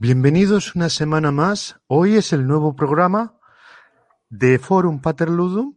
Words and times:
Bienvenidos 0.00 0.76
una 0.76 0.90
semana 0.90 1.32
más. 1.32 1.80
Hoy 1.88 2.14
es 2.14 2.32
el 2.32 2.46
nuevo 2.46 2.76
programa 2.76 3.36
de 4.28 4.60
Forum 4.60 5.02
Paterludum. 5.02 5.76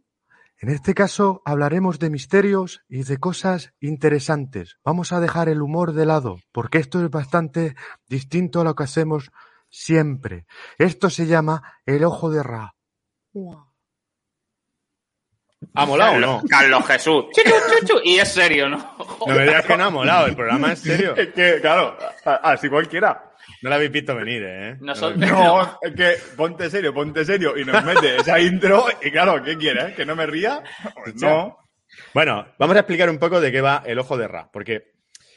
En 0.60 0.68
este 0.68 0.94
caso 0.94 1.42
hablaremos 1.44 1.98
de 1.98 2.08
misterios 2.08 2.84
y 2.88 3.02
de 3.02 3.18
cosas 3.18 3.74
interesantes. 3.80 4.78
Vamos 4.84 5.10
a 5.10 5.18
dejar 5.18 5.48
el 5.48 5.60
humor 5.60 5.92
de 5.92 6.06
lado, 6.06 6.36
porque 6.52 6.78
esto 6.78 7.04
es 7.04 7.10
bastante 7.10 7.74
distinto 8.06 8.60
a 8.60 8.64
lo 8.64 8.76
que 8.76 8.84
hacemos 8.84 9.32
siempre. 9.68 10.46
Esto 10.78 11.10
se 11.10 11.26
llama 11.26 11.80
el 11.84 12.04
ojo 12.04 12.30
de 12.30 12.44
Ra. 12.44 12.76
¿Ha 15.74 15.84
molado 15.84 16.12
o 16.12 16.20
no? 16.20 16.42
Carlos 16.48 16.86
Jesús. 16.86 17.24
Y 18.04 18.18
es 18.18 18.32
serio, 18.32 18.68
¿no? 18.68 18.78
No 19.26 19.34
me 19.34 19.42
digas 19.42 19.66
que 19.66 19.76
no 19.76 19.84
ha 19.84 19.90
molado, 19.90 20.26
el 20.26 20.36
programa 20.36 20.74
es 20.74 20.78
serio. 20.78 21.14
Es 21.16 21.32
que, 21.32 21.60
claro, 21.60 21.96
así 22.24 22.68
cualquiera. 22.68 23.31
No 23.62 23.68
lo 23.70 23.74
habéis 23.76 23.92
visto 23.92 24.14
venir, 24.14 24.42
¿eh? 24.44 24.76
Nosotros- 24.80 25.18
No, 25.30 25.78
es 25.80 25.92
que 25.94 26.14
ponte 26.36 26.68
serio, 26.68 26.92
ponte 26.92 27.24
serio. 27.24 27.56
Y 27.56 27.64
nos 27.64 27.82
mete 27.84 28.16
esa 28.16 28.40
intro. 28.40 28.86
Y 29.02 29.10
claro, 29.10 29.42
¿qué 29.42 29.56
quieres? 29.56 29.94
¿Que 29.94 30.04
no 30.04 30.16
me 30.16 30.26
ría? 30.26 30.62
Pues 31.04 31.14
no. 31.22 31.58
Bueno, 32.14 32.46
vamos 32.58 32.76
a 32.76 32.80
explicar 32.80 33.08
un 33.10 33.18
poco 33.18 33.40
de 33.40 33.52
qué 33.52 33.60
va 33.60 33.82
el 33.86 33.98
ojo 33.98 34.16
de 34.16 34.26
Ra, 34.26 34.48
porque 34.52 34.92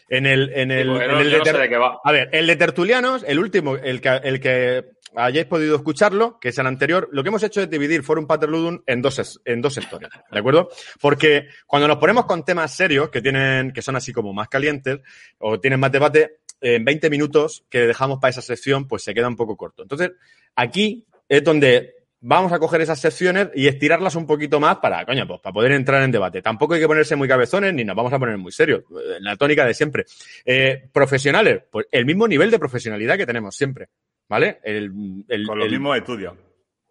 en 0.10 0.26
el, 0.26 0.52
en 0.54 0.72
el, 0.72 0.88
en 0.90 1.08
no- 1.12 1.20
el 1.20 1.30
yo 1.30 1.38
no 1.40 1.44
Ter- 1.44 1.58
de 1.58 1.70
qué 1.70 1.78
va. 1.78 2.00
A 2.04 2.12
ver, 2.12 2.30
el 2.32 2.48
de 2.48 2.56
Tertulianos, 2.56 3.24
el 3.28 3.40
último, 3.40 3.76
el 3.76 4.00
que, 4.02 4.10
el 4.24 4.40
que 4.40 4.86
hayáis 5.18 5.46
podido 5.48 5.76
escucharlo, 5.76 6.40
que 6.40 6.50
es 6.50 6.58
el 6.58 6.68
anterior, 6.68 7.10
lo 7.12 7.24
que 7.24 7.30
hemos 7.30 7.44
hecho 7.44 7.62
es 7.62 7.70
dividir 7.70 8.04
Forum 8.04 8.26
Paterludum 8.28 8.82
en 8.86 9.02
dos, 9.02 9.42
en 9.46 9.62
dos 9.62 9.74
sectores, 9.74 10.10
¿de 10.32 10.40
acuerdo? 10.40 10.70
Porque 11.02 11.48
cuando 11.68 11.88
nos 11.88 11.98
ponemos 11.98 12.26
con 12.26 12.44
temas 12.46 12.74
serios, 12.76 13.10
que 13.10 13.22
tienen, 13.22 13.72
que 13.72 13.82
son 13.82 13.96
así 13.96 14.12
como 14.14 14.34
más 14.34 14.48
calientes, 14.48 15.00
o 15.40 15.60
tienen 15.60 15.80
más 15.80 15.92
debate, 15.92 16.40
en 16.62 16.84
20 16.86 17.10
minutos 17.10 17.64
que 17.70 17.80
dejamos 17.88 18.20
para 18.20 18.30
esa 18.32 18.42
sección, 18.42 18.88
pues 18.88 19.04
se 19.04 19.14
queda 19.14 19.28
un 19.28 19.36
poco 19.36 19.56
corto. 19.58 19.84
Entonces, 19.84 20.12
aquí 20.56 21.06
es 21.30 21.44
donde 21.44 21.94
vamos 22.22 22.52
a 22.52 22.60
coger 22.60 22.82
esas 22.82 23.00
secciones 23.00 23.50
y 23.54 23.68
estirarlas 23.68 24.16
un 24.16 24.26
poquito 24.26 24.60
más 24.60 24.78
para, 24.78 25.06
coño, 25.06 25.28
pues 25.28 25.42
para 25.42 25.54
poder 25.54 25.74
entrar 25.74 26.02
en 26.02 26.12
debate. 26.12 26.42
Tampoco 26.42 26.74
hay 26.74 26.80
que 26.80 26.88
ponerse 26.88 27.16
muy 27.16 27.28
cabezones 27.28 27.74
ni 27.74 27.84
nos 27.84 27.96
vamos 27.96 28.12
a 28.14 28.18
poner 28.20 28.38
muy 28.38 28.52
serios. 28.52 28.84
La 29.20 29.36
tónica 29.36 29.66
de 29.66 29.74
siempre. 29.76 30.06
Eh, 30.44 30.90
profesionales, 30.92 31.62
pues 31.72 31.86
el 31.92 32.06
mismo 32.06 32.28
nivel 32.28 32.50
de 32.50 32.58
profesionalidad 32.60 33.18
que 33.18 33.26
tenemos 33.28 33.56
siempre. 33.56 33.90
¿Vale? 34.28 34.60
El, 34.64 34.92
el- 35.28 35.46
Con 35.46 35.60
los 35.60 35.66
el- 35.68 35.72
mismos 35.74 35.98
estudios. 35.98 36.34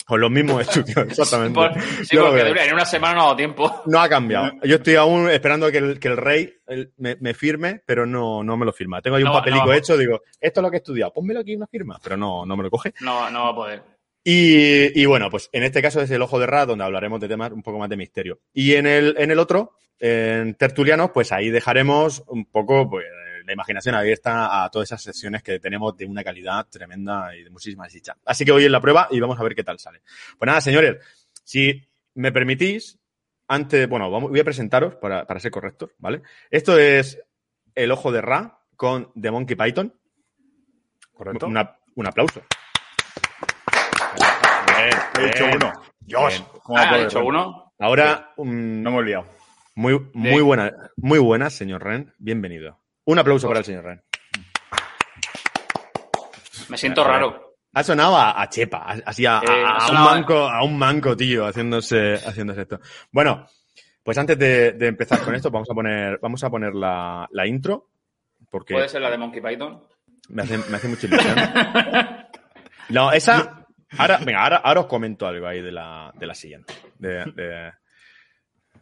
Con 0.04 0.20
los 0.20 0.30
mismos 0.30 0.60
estudios, 0.62 0.96
exactamente. 1.08 1.54
Por- 1.54 1.72
sí, 2.04 2.16
porque 2.16 2.44
dura- 2.44 2.64
en 2.66 2.74
una 2.74 2.84
semana 2.84 3.14
no 3.14 3.20
ha 3.20 3.24
dado 3.24 3.36
tiempo. 3.36 3.82
No 3.86 4.00
ha 4.00 4.08
cambiado. 4.08 4.52
Yo 4.64 4.76
estoy 4.76 4.96
aún 4.96 5.30
esperando 5.30 5.70
que 5.72 5.78
el, 5.78 5.98
que 5.98 6.08
el 6.08 6.16
rey 6.16 6.52
el- 6.66 6.92
me, 6.98 7.16
me 7.20 7.34
firme, 7.34 7.82
pero 7.86 8.04
no, 8.06 8.42
no 8.44 8.56
me 8.56 8.66
lo 8.66 8.72
firma. 8.72 9.00
Tengo 9.00 9.16
ahí 9.16 9.22
un 9.22 9.28
No, 9.30 9.34
papelico 9.34 9.66
no. 9.66 9.72
hecho, 9.72 9.96
digo, 9.96 10.22
esto 10.40 10.60
es 10.60 10.62
lo 10.62 10.70
que 10.70 10.76
he 10.76 10.80
estudiado, 10.80 11.12
pónmelo 11.12 11.40
aquí 11.40 11.52
y 11.52 11.56
una 11.56 11.66
firma, 11.66 11.98
pero 12.02 12.16
no, 12.16 12.44
no 12.46 12.56
me 12.56 12.62
lo 12.62 12.70
coge. 12.70 12.92
No, 13.00 13.30
no 13.30 13.44
va 13.44 13.48
a 13.50 13.54
poder. 13.54 13.82
Y, 14.26 14.98
y 15.00 15.04
bueno, 15.06 15.28
pues 15.30 15.50
en 15.52 15.64
este 15.64 15.82
caso 15.82 16.00
es 16.00 16.10
el 16.10 16.22
ojo 16.22 16.38
de 16.38 16.46
Ra, 16.46 16.64
donde 16.64 16.84
hablaremos 16.84 17.20
de 17.20 17.28
temas 17.28 17.52
un 17.52 17.62
poco 17.62 17.78
más 17.78 17.90
de 17.90 17.96
misterio. 17.98 18.40
Y 18.54 18.74
en 18.74 18.86
el, 18.86 19.14
en 19.18 19.30
el 19.30 19.38
otro, 19.38 19.72
en 19.98 20.54
Tertulianos, 20.54 21.10
pues 21.12 21.30
ahí 21.30 21.50
dejaremos 21.50 22.24
un 22.28 22.46
poco 22.46 22.88
pues, 22.88 23.04
la 23.44 23.52
imaginación 23.52 23.94
abierta 23.94 24.64
a 24.64 24.70
todas 24.70 24.88
esas 24.88 25.02
sesiones 25.02 25.42
que 25.42 25.58
tenemos 25.60 25.96
de 25.96 26.06
una 26.06 26.24
calidad 26.24 26.66
tremenda 26.70 27.34
y 27.36 27.44
de 27.44 27.50
muchísima 27.50 27.88
chicha. 27.88 28.16
Así 28.24 28.44
que 28.44 28.52
hoy 28.52 28.64
es 28.64 28.70
la 28.70 28.80
prueba 28.80 29.08
y 29.10 29.20
vamos 29.20 29.38
a 29.38 29.42
ver 29.42 29.54
qué 29.54 29.64
tal 29.64 29.78
sale. 29.78 30.02
Pues 30.38 30.46
nada, 30.46 30.60
señores, 30.60 30.96
si 31.44 31.82
me 32.14 32.32
permitís, 32.32 32.98
antes, 33.48 33.88
bueno, 33.88 34.10
vamos, 34.10 34.30
voy 34.30 34.40
a 34.40 34.44
presentaros 34.44 34.94
para, 34.96 35.26
para 35.26 35.40
ser 35.40 35.50
correctos, 35.50 35.90
¿vale? 35.98 36.22
Esto 36.50 36.78
es 36.78 37.20
el 37.74 37.90
ojo 37.90 38.10
de 38.12 38.20
Ra 38.22 38.58
con 38.76 39.12
The 39.20 39.30
Monkey 39.30 39.56
Python. 39.56 39.92
¿Correcto? 41.12 41.46
Una- 41.46 41.76
un 41.96 42.06
aplauso. 42.06 42.42
Bien, 44.66 44.90
He 45.20 45.28
hecho 45.28 45.44
uno. 45.54 45.72
Dios. 46.00 46.44
¿cómo 46.62 46.78
Ah, 46.78 46.96
dicho 46.98 47.10
ser? 47.10 47.22
uno. 47.22 47.72
Ahora, 47.78 48.32
um, 48.36 48.82
No 48.82 48.90
hemos 48.90 49.04
liado. 49.04 49.26
muy, 49.74 49.98
muy 50.12 50.42
buena, 50.42 50.72
muy 50.96 51.18
buena, 51.18 51.50
señor 51.50 51.82
Ren. 51.84 52.12
Bienvenido. 52.18 52.80
Un 53.06 53.18
aplauso 53.18 53.46
para 53.48 53.60
el 53.60 53.64
señor 53.64 53.84
Ren. 53.84 54.02
Me 56.68 56.78
siento 56.78 57.04
raro. 57.04 57.56
Ha 57.74 57.82
sonado 57.82 58.16
a, 58.16 58.40
a 58.40 58.48
Chepa, 58.48 58.84
así 59.04 59.26
a, 59.26 59.40
Eh, 59.44 59.64
a 59.66 59.88
un 59.90 60.04
manco, 60.04 60.34
a 60.48 60.62
un 60.62 60.78
manco, 60.78 61.16
tío, 61.16 61.44
haciéndose, 61.46 62.14
haciéndose 62.14 62.62
esto. 62.62 62.80
Bueno, 63.10 63.46
pues 64.02 64.16
antes 64.16 64.38
de, 64.38 64.72
de 64.72 64.86
empezar 64.86 65.20
con 65.22 65.34
esto, 65.34 65.50
vamos 65.50 65.68
a 65.70 65.74
poner, 65.74 66.18
vamos 66.22 66.42
a 66.44 66.50
poner 66.50 66.72
la, 66.74 67.26
la 67.32 67.46
intro, 67.46 67.90
porque 68.48 68.74
Puede 68.74 68.88
ser 68.88 69.02
la 69.02 69.10
de 69.10 69.18
Monkey 69.18 69.40
Python. 69.42 69.82
me 70.28 70.42
hace, 70.42 70.56
me 70.58 70.76
hace 70.76 70.88
mucha 70.88 71.06
ilusión. 71.06 71.36
No, 72.90 73.10
esa. 73.12 73.60
Ahora, 73.98 74.18
venga, 74.18 74.42
ahora, 74.42 74.56
ahora 74.56 74.80
os 74.80 74.86
comento 74.86 75.24
algo 75.24 75.46
ahí 75.46 75.60
de 75.62 75.70
la, 75.70 76.10
de 76.16 76.26
la 76.26 76.34
siguiente. 76.34 76.74
De- 76.98 77.24
de- 77.32 77.72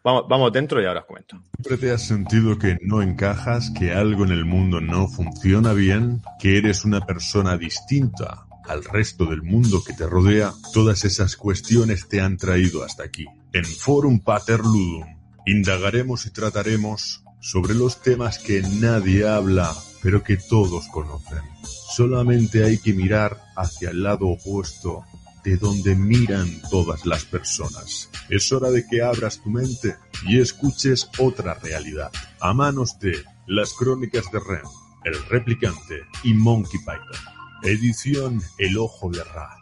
Vamos, 0.05 0.25
vamos 0.29 0.53
dentro 0.53 0.83
y 0.83 0.87
ahora 0.87 1.01
os 1.01 1.07
comento. 1.07 1.43
¿Siempre 1.55 1.77
te 1.77 1.93
has 1.93 2.03
sentido 2.03 2.59
que 2.59 2.77
no 2.83 3.03
encajas, 3.03 3.71
que 3.71 3.93
algo 3.93 4.25
en 4.25 4.33
el 4.33 4.45
mundo 4.45 4.81
no 4.81 5.07
funciona 5.07 5.73
bien, 5.73 6.23
que 6.41 6.59
eres 6.59 6.85
una 6.85 7.01
persona 7.07 7.57
distinta 7.57 8.47
al 8.65 8.85
resto 8.85 9.27
del 9.27 9.43
mundo 9.43 9.83
que 9.85 9.93
te 9.93 10.07
rodea? 10.07 10.53
Todas 10.73 11.05
esas 11.05 11.37
cuestiones 11.37 12.09
te 12.09 12.21
han 12.21 12.37
traído 12.37 12.83
hasta 12.85 13.05
aquí. 13.05 13.27
En 13.53 13.65
Forum 13.65 14.21
Paterludum 14.21 15.05
indagaremos 15.47 16.27
y 16.27 16.31
trataremos 16.31 17.23
sobre 17.41 17.75
los 17.75 18.01
temas 18.03 18.39
que 18.39 18.62
nadie 18.62 19.29
habla, 19.29 19.73
pero 20.03 20.23
que 20.23 20.37
todos 20.37 20.89
conocen. 20.89 21.43
Solamente 21.62 22.65
hay 22.65 22.79
que 22.79 22.93
mirar 22.93 23.41
hacia 23.57 23.91
el 23.91 24.03
lado 24.03 24.27
opuesto 24.29 25.05
de 25.45 25.57
donde 25.57 25.95
miran 25.95 26.49
todas 26.71 27.05
las 27.07 27.25
personas. 27.25 28.11
Es 28.29 28.53
hora 28.53 28.71
de 28.71 28.87
que 28.87 29.03
abras 29.03 29.41
tu 29.43 29.51
mente 29.51 29.97
y 30.27 30.41
escuches 30.41 31.09
otra 31.19 31.55
realidad. 31.55 32.13
A 32.41 32.53
manos 32.53 32.99
de 33.01 33.25
Las 33.47 33.73
Crónicas 33.73 34.31
de 34.33 34.39
Ren, 34.39 34.63
El 35.05 35.23
Replicante 35.27 36.03
y 36.23 36.35
Monkey 36.35 36.79
Python. 36.81 37.33
Edición 37.63 38.43
El 38.59 38.79
Ojo 38.79 39.11
de 39.11 39.23
Ra. 39.25 39.57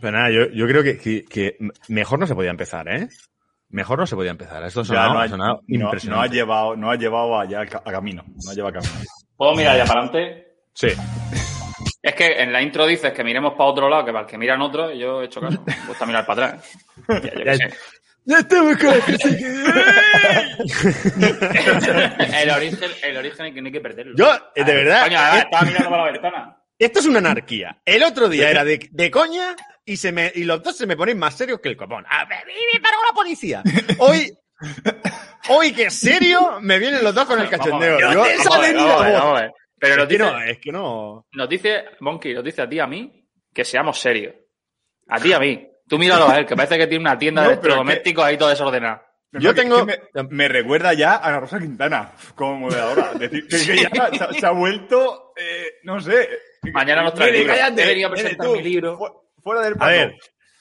Pero 0.00 0.16
nada, 0.16 0.30
yo, 0.30 0.46
yo 0.52 0.66
creo 0.66 0.82
que, 0.82 0.98
que- 0.98 1.24
que 1.24 1.56
mejor 1.88 2.18
no 2.18 2.26
se 2.26 2.34
podía 2.34 2.50
empezar, 2.50 2.88
¿eh? 2.88 3.08
Mejor 3.70 3.98
no 3.98 4.06
se 4.06 4.14
podía 4.16 4.30
empezar. 4.30 4.62
Esto 4.64 4.82
Ya 4.82 4.86
sonado, 4.88 5.12
no 5.14 5.20
ha 5.20 5.24
ha, 5.24 5.28
sonado 5.28 5.54
no, 5.54 5.78
no 5.78 5.84
ha 5.84 5.88
impresionante. 5.88 6.34
llevado, 6.36 6.76
no 6.76 6.90
ha 6.90 6.96
llevado 6.96 7.38
allá 7.38 7.60
a, 7.62 7.66
camino. 7.66 8.24
No 8.44 8.50
ha 8.50 8.54
llevado 8.54 8.78
a 8.78 8.80
camino. 8.80 9.00
¿Puedo 9.36 9.54
mirar 9.54 9.76
ya 9.76 9.84
para 9.84 10.00
adelante? 10.04 10.46
Sí. 10.72 10.88
Es 12.00 12.14
que 12.14 12.40
en 12.42 12.52
la 12.52 12.62
intro 12.62 12.86
dices 12.86 13.12
que 13.12 13.22
miremos 13.24 13.52
para 13.52 13.64
otro 13.64 13.88
lado, 13.90 14.04
que 14.06 14.12
para 14.12 14.24
el 14.24 14.30
que 14.30 14.38
miran 14.38 14.62
otro, 14.62 14.90
y 14.92 14.98
yo 15.00 15.20
he 15.20 15.26
hecho 15.26 15.40
caso. 15.40 15.62
Me 15.66 15.74
gusta 15.88 16.06
mirar 16.06 16.24
para 16.24 16.46
atrás. 16.46 16.78
Ya, 17.08 17.34
yo 17.34 17.44
Ya- 17.44 17.56
sé. 17.56 17.74
¡Ya 18.24 18.38
estamos 18.40 18.76
con 18.78 18.94
el 22.34 22.50
origen, 22.50 22.90
el 23.02 23.16
origen 23.16 23.54
que, 23.54 23.60
no 23.62 23.66
hay 23.66 23.72
que 23.72 23.80
perderlo. 23.80 24.14
Yo, 24.16 24.30
eh, 24.54 24.64
de 24.64 24.74
verdad, 24.74 25.04
Coño, 25.04 25.18
eh, 25.18 25.38
estaba 25.38 25.62
mirando 25.64 25.90
para 25.90 26.04
la 26.06 26.12
ventana. 26.12 26.56
Esto 26.78 27.00
es 27.00 27.06
una 27.06 27.18
anarquía. 27.18 27.78
El 27.84 28.02
otro 28.02 28.28
día 28.28 28.50
era 28.50 28.64
de, 28.64 28.88
de 28.90 29.10
coña 29.10 29.56
y, 29.92 29.96
se 29.96 30.12
me, 30.12 30.30
y 30.34 30.44
los 30.44 30.62
dos 30.62 30.76
se 30.76 30.86
me 30.86 30.96
ponen 30.96 31.18
más 31.18 31.36
serios 31.36 31.60
que 31.60 31.68
el 31.68 31.76
copón. 31.76 32.04
A 32.08 32.24
ver, 32.26 32.44
me 32.74 32.80
paró 32.80 32.96
la 33.08 33.14
policía. 33.14 33.62
Hoy, 33.98 34.32
hoy 35.48 35.72
que 35.72 35.90
serio, 35.90 36.58
me 36.60 36.78
vienen 36.78 37.02
los 37.02 37.14
dos 37.14 37.26
con 37.26 37.40
el 37.40 37.48
cachondeo. 37.48 37.98
Vamos 38.00 38.28
vamos 38.44 39.12
vamos. 39.12 39.42
Pero 39.80 39.96
nos 39.96 40.04
Es 40.04 40.08
que 40.08 40.14
dice, 40.18 40.32
no, 40.32 40.42
es 40.42 40.58
que 40.58 40.72
no. 40.72 41.26
nos 41.32 41.48
dice, 41.48 41.84
Monkey, 42.00 42.34
nos 42.34 42.42
dice 42.44 42.62
a 42.62 42.68
ti 42.68 42.76
y 42.76 42.80
a 42.80 42.86
mí 42.88 43.24
que 43.54 43.64
seamos 43.64 43.98
serios. 44.00 44.34
A 45.08 45.20
ti 45.20 45.28
y 45.28 45.32
a 45.32 45.38
mí. 45.38 45.66
Tú 45.88 45.98
míralo 45.98 46.28
a 46.28 46.36
él, 46.38 46.46
que 46.46 46.56
parece 46.56 46.76
que 46.76 46.86
tiene 46.86 47.02
una 47.02 47.16
tienda 47.18 47.42
No, 47.44 47.48
de 47.50 47.54
que- 47.54 47.60
electrodomésticos 47.60 48.24
ahí 48.24 48.36
todo 48.36 48.48
desordenado. 48.48 49.02
No, 49.30 49.40
Yo 49.40 49.54
tengo- 49.54 49.86
que 49.86 49.98
me, 50.14 50.28
me 50.30 50.48
recuerda 50.48 50.94
ya 50.94 51.14
a 51.16 51.28
Ana 51.28 51.40
Rosa 51.40 51.58
Quintana 51.60 52.12
como 52.34 52.56
moderadora. 52.60 53.10
Es 53.14 53.18
decir, 53.20 53.46
que, 53.46 53.56
que 53.58 53.82
ya 53.82 54.10
se, 54.32 54.40
se 54.40 54.46
ha 54.46 54.50
vuelto, 54.50 55.32
eh, 55.36 55.74
no 55.84 56.00
sé. 56.00 56.28
Mañana 56.72 57.02
nos 57.04 57.14
trae 57.14 57.28
el 57.28 57.32
Nene, 57.34 57.44
libro. 57.44 57.56
cállate, 57.58 57.82
He 57.82 57.86
venido 57.86 58.08
a 58.08 58.10
presentar 58.10 58.46
tú, 58.46 58.56
mi 58.56 58.62
libro. 58.62 59.27
Fu- 59.38 59.42
Fuera 59.42 59.62
del 59.62 59.74
A 59.74 59.76
pato. 59.78 59.90
ver, 59.90 60.14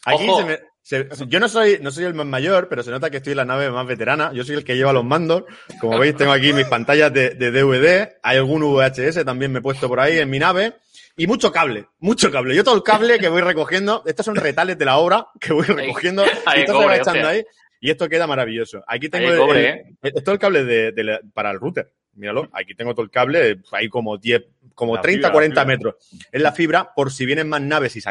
aquí 0.05 0.27
se 0.37 0.45
me- 0.45 0.59
se- 0.81 1.07
yo 1.27 1.39
no 1.39 1.49
soy, 1.49 1.79
no 1.81 1.91
soy 1.91 2.05
el 2.05 2.13
más 2.13 2.25
mayor, 2.25 2.69
pero 2.69 2.81
se 2.83 2.91
nota 2.91 3.09
que 3.09 3.17
estoy 3.17 3.31
en 3.31 3.37
la 3.37 3.45
nave 3.45 3.69
más 3.69 3.85
veterana. 3.85 4.31
Yo 4.33 4.43
soy 4.43 4.55
el 4.55 4.63
que 4.63 4.75
lleva 4.77 4.93
los 4.93 5.03
mandos. 5.03 5.43
Como 5.81 5.99
veis, 5.99 6.15
tengo 6.15 6.31
aquí 6.31 6.53
mis 6.53 6.65
pantallas 6.67 7.11
de, 7.11 7.31
de 7.31 7.51
DVD. 7.51 8.17
Hay 8.23 8.37
algún 8.37 8.61
VHS 8.63 9.25
también 9.25 9.51
me 9.51 9.59
he 9.59 9.61
puesto 9.61 9.87
por 9.89 9.99
ahí 9.99 10.17
en 10.19 10.29
mi 10.29 10.39
nave. 10.39 10.75
Y 11.19 11.25
mucho 11.27 11.51
cable, 11.51 11.87
mucho 11.99 12.31
cable. 12.31 12.55
Yo 12.55 12.63
todo 12.63 12.75
el 12.75 12.83
cable 12.83 13.17
que 13.19 13.27
voy 13.27 13.41
recogiendo, 13.41 14.03
estos 14.05 14.25
son 14.25 14.35
retales 14.35 14.77
de 14.77 14.85
la 14.85 14.97
obra 14.97 15.25
que 15.41 15.51
voy 15.51 15.65
recogiendo. 15.65 16.23
Ahí 16.45 16.61
y 16.61 16.65
cobre, 16.67 16.85
va 16.87 16.95
echando 16.97 17.27
ahí. 17.27 17.43
Y 17.81 17.89
esto 17.89 18.07
queda 18.07 18.27
maravilloso. 18.27 18.83
Aquí 18.87 19.09
tengo 19.09 19.25
Ahí 19.27 19.33
el, 19.33 19.39
cobre, 19.39 19.69
el- 20.03 20.11
el- 20.15 20.23
todo 20.23 20.33
el 20.33 20.39
cable 20.39 20.63
de, 20.63 20.91
de 20.91 21.03
la- 21.03 21.19
para 21.33 21.49
el 21.51 21.59
router. 21.59 21.91
Míralo, 22.13 22.47
aquí 22.53 22.75
tengo 22.75 22.93
todo 22.93 23.03
el 23.03 23.09
cable, 23.11 23.59
hay 23.71 23.89
como 23.89 24.17
10, 24.17 24.43
como 24.77 24.95
La 24.95 25.01
30, 25.01 25.27
fibra, 25.29 25.31
40 25.33 25.55
la 25.55 25.61
fibra. 25.63 25.75
metros. 25.75 26.09
Es 26.31 26.41
la 26.41 26.51
fibra 26.51 26.93
por 26.95 27.11
si 27.11 27.25
vienen 27.25 27.49
más 27.49 27.61
naves 27.61 27.95
y 27.95 28.01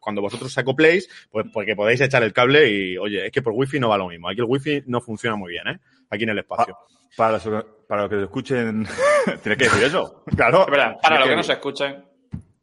cuando 0.00 0.22
vosotros 0.22 0.50
se 0.50 0.60
acopléis, 0.60 1.06
pues 1.30 1.44
porque 1.52 1.76
podéis 1.76 2.00
echar 2.00 2.22
el 2.22 2.32
cable 2.32 2.66
y, 2.70 2.96
oye, 2.96 3.26
es 3.26 3.30
que 3.30 3.42
por 3.42 3.52
wifi 3.52 3.78
no 3.78 3.90
va 3.90 3.98
lo 3.98 4.08
mismo. 4.08 4.30
Aquí 4.30 4.40
el 4.40 4.46
wifi 4.48 4.84
no 4.86 5.02
funciona 5.02 5.36
muy 5.36 5.50
bien, 5.50 5.68
¿eh? 5.68 5.78
Aquí 6.08 6.22
en 6.22 6.30
el 6.30 6.38
espacio. 6.38 6.78
Para 7.14 7.32
los, 7.32 7.42
para 7.86 8.00
los 8.02 8.10
que 8.10 8.16
te 8.16 8.22
escuchen, 8.22 8.86
tienes 9.42 9.58
que 9.58 9.64
decir 9.64 9.84
eso. 9.84 10.24
Claro. 10.34 10.64
Para 10.66 11.18
los 11.20 11.28
que 11.28 11.36
no 11.36 11.42
se 11.42 11.48
se 11.48 11.52
escuchen, 11.52 12.04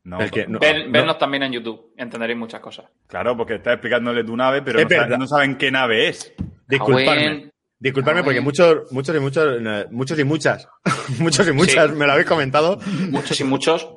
No, 0.06 0.18
que- 0.32 0.48
no. 0.48 0.58
ven- 0.58 0.88
no. 0.88 0.92
vernos 0.92 1.20
también 1.20 1.44
en 1.44 1.52
YouTube. 1.54 1.94
Entenderéis 1.98 2.40
muchas 2.40 2.62
cosas. 2.62 2.88
Claro, 3.06 3.38
porque 3.38 3.56
estás 3.56 3.74
explicándole 3.76 4.24
tu 4.24 4.36
nave, 4.36 4.64
pero 4.64 4.80
Es 4.80 4.86
no, 4.90 4.96
saben- 4.98 5.20
no 5.20 5.28
saben 5.28 5.56
qué 5.58 5.70
nave 5.72 6.08
es. 6.10 6.34
Disculpadme. 6.68 7.52
Disculpadme 7.82 8.22
Ah, 8.22 8.24
porque 8.24 8.40
muchos, 8.42 8.90
muchos 8.92 9.14
y 9.16 9.20
muchos, 9.20 9.60
muchos 9.92 10.18
y 10.20 10.24
muchas, 10.24 10.68
muchos 11.20 11.48
y 11.48 11.52
muchas 11.52 11.90
Sí. 11.90 11.96
me 11.98 12.06
lo 12.06 12.14
habéis 12.14 12.28
comentado. 12.28 12.80
Muchos 13.10 13.38
y 13.42 13.44
muchos. 13.44 13.90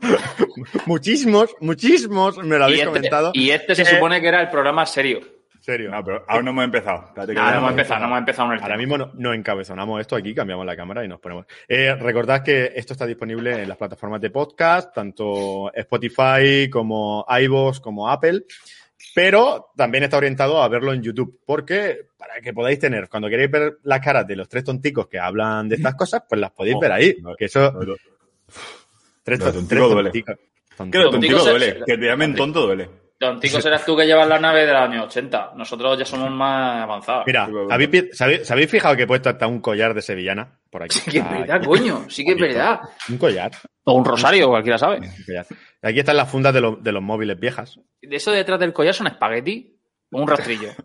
Muchísimos, 0.86 1.54
muchísimos 1.60 2.38
me 2.38 2.58
lo 2.58 2.64
habéis 2.64 2.78
Y 2.78 2.82
este, 2.82 2.92
comentado. 2.92 3.30
y 3.34 3.50
este 3.50 3.74
se 3.74 3.82
Eh, 3.82 3.86
supone 3.86 4.20
que 4.20 4.28
era 4.28 4.40
el 4.40 4.48
programa 4.50 4.86
serio. 4.86 5.20
Serio. 5.60 5.90
No, 5.92 6.04
pero 6.04 6.24
aún 6.28 6.44
no 6.44 6.50
hemos 6.50 6.64
empezado. 6.64 7.12
Que 7.14 7.34
No, 7.34 7.50
no 7.50 7.58
hemos 7.58 7.70
empezado, 7.70 8.00
no 8.00 8.06
hemos 8.06 8.18
empezado 8.18 8.48
en 8.52 8.58
el 8.58 8.62
Ahora 8.64 8.76
mismo 8.76 8.98
no, 8.98 9.10
no 9.14 9.32
encabezonamos 9.32 10.00
esto 10.00 10.16
aquí, 10.16 10.34
cambiamos 10.34 10.66
la 10.66 10.76
cámara 10.76 11.04
y 11.04 11.08
nos 11.08 11.20
ponemos. 11.20 11.46
Eh, 11.68 11.94
recordad 11.94 12.42
que 12.42 12.72
esto 12.74 12.92
está 12.94 13.06
disponible 13.06 13.62
en 13.62 13.68
las 13.68 13.78
plataformas 13.78 14.20
de 14.20 14.30
podcast, 14.30 14.92
tanto 14.94 15.72
Spotify 15.72 16.68
como 16.70 17.24
iVoox 17.28 17.78
como 17.80 18.08
Apple, 18.10 18.42
pero 19.14 19.70
también 19.76 20.04
está 20.04 20.16
orientado 20.16 20.62
a 20.62 20.68
verlo 20.68 20.92
en 20.92 21.02
YouTube, 21.02 21.40
porque 21.44 22.06
para 22.18 22.40
que 22.40 22.52
podáis 22.52 22.78
tener, 22.78 23.08
cuando 23.08 23.28
queréis 23.28 23.50
ver 23.50 23.78
las 23.84 24.00
caras 24.00 24.26
de 24.26 24.36
los 24.36 24.48
tres 24.48 24.64
tonticos 24.64 25.06
que 25.08 25.18
hablan 25.18 25.68
de 25.68 25.76
estas 25.76 25.94
cosas, 25.96 26.22
pues 26.28 26.40
las 26.40 26.50
podéis 26.52 26.76
Oh, 26.76 26.80
ver 26.80 26.92
ahí, 26.92 27.16
no, 27.20 27.34
que 27.34 27.44
eso, 27.46 27.72
no, 27.72 27.80
no. 27.82 27.94
tres, 29.22 29.38
ton- 29.38 29.52
tontico 29.52 29.88
tres 29.88 30.02
tonticos. 30.04 30.36
Tontico 30.76 31.10
Tontico 31.10 31.38
duele. 31.44 31.82
Que 31.86 31.98
te 31.98 32.06
llamen 32.06 32.34
tonto 32.34 32.62
duele. 32.62 32.88
Don 33.20 33.38
Tico 33.38 33.60
serás 33.60 33.84
tú 33.84 33.96
que 33.96 34.04
llevas 34.04 34.26
la 34.26 34.40
nave 34.40 34.66
de 34.66 34.72
los 34.72 34.82
años 34.82 35.04
80. 35.04 35.52
Nosotros 35.54 35.96
ya 35.96 36.04
somos 36.04 36.28
más 36.32 36.82
avanzados. 36.82 37.22
Mira. 37.24 37.48
¿habéis, 37.70 38.08
sabéis, 38.16 38.44
¿sabéis 38.44 38.68
fijado 38.68 38.96
que 38.96 39.02
he 39.04 39.06
puesto 39.06 39.28
hasta 39.28 39.46
un 39.46 39.60
collar 39.60 39.94
de 39.94 40.02
sevillana 40.02 40.58
por 40.68 40.82
aquí? 40.82 40.98
Sí 40.98 41.08
que 41.08 41.18
es 41.18 41.30
verdad, 41.30 41.62
coño. 41.64 42.04
Sí 42.10 42.24
que 42.24 42.32
es 42.32 42.40
verdad. 42.40 42.80
Un 43.10 43.18
collar. 43.18 43.52
O 43.84 43.92
un 43.92 44.04
rosario, 44.04 44.48
cualquiera 44.48 44.76
sabe. 44.76 44.96
un 44.98 45.24
collar. 45.24 45.46
Aquí 45.82 45.98
están 45.98 46.16
las 46.16 46.30
fundas 46.30 46.54
de, 46.54 46.60
los- 46.60 46.82
de 46.82 46.92
los 46.92 47.02
móviles 47.02 47.38
viejas. 47.38 47.78
De 48.00 48.16
eso 48.16 48.30
detrás 48.30 48.60
del 48.60 48.72
collar 48.72 48.94
son 48.94 49.08
espagueti 49.08 49.76
o 50.10 50.20
un 50.22 50.28
rastrillo. 50.28 50.70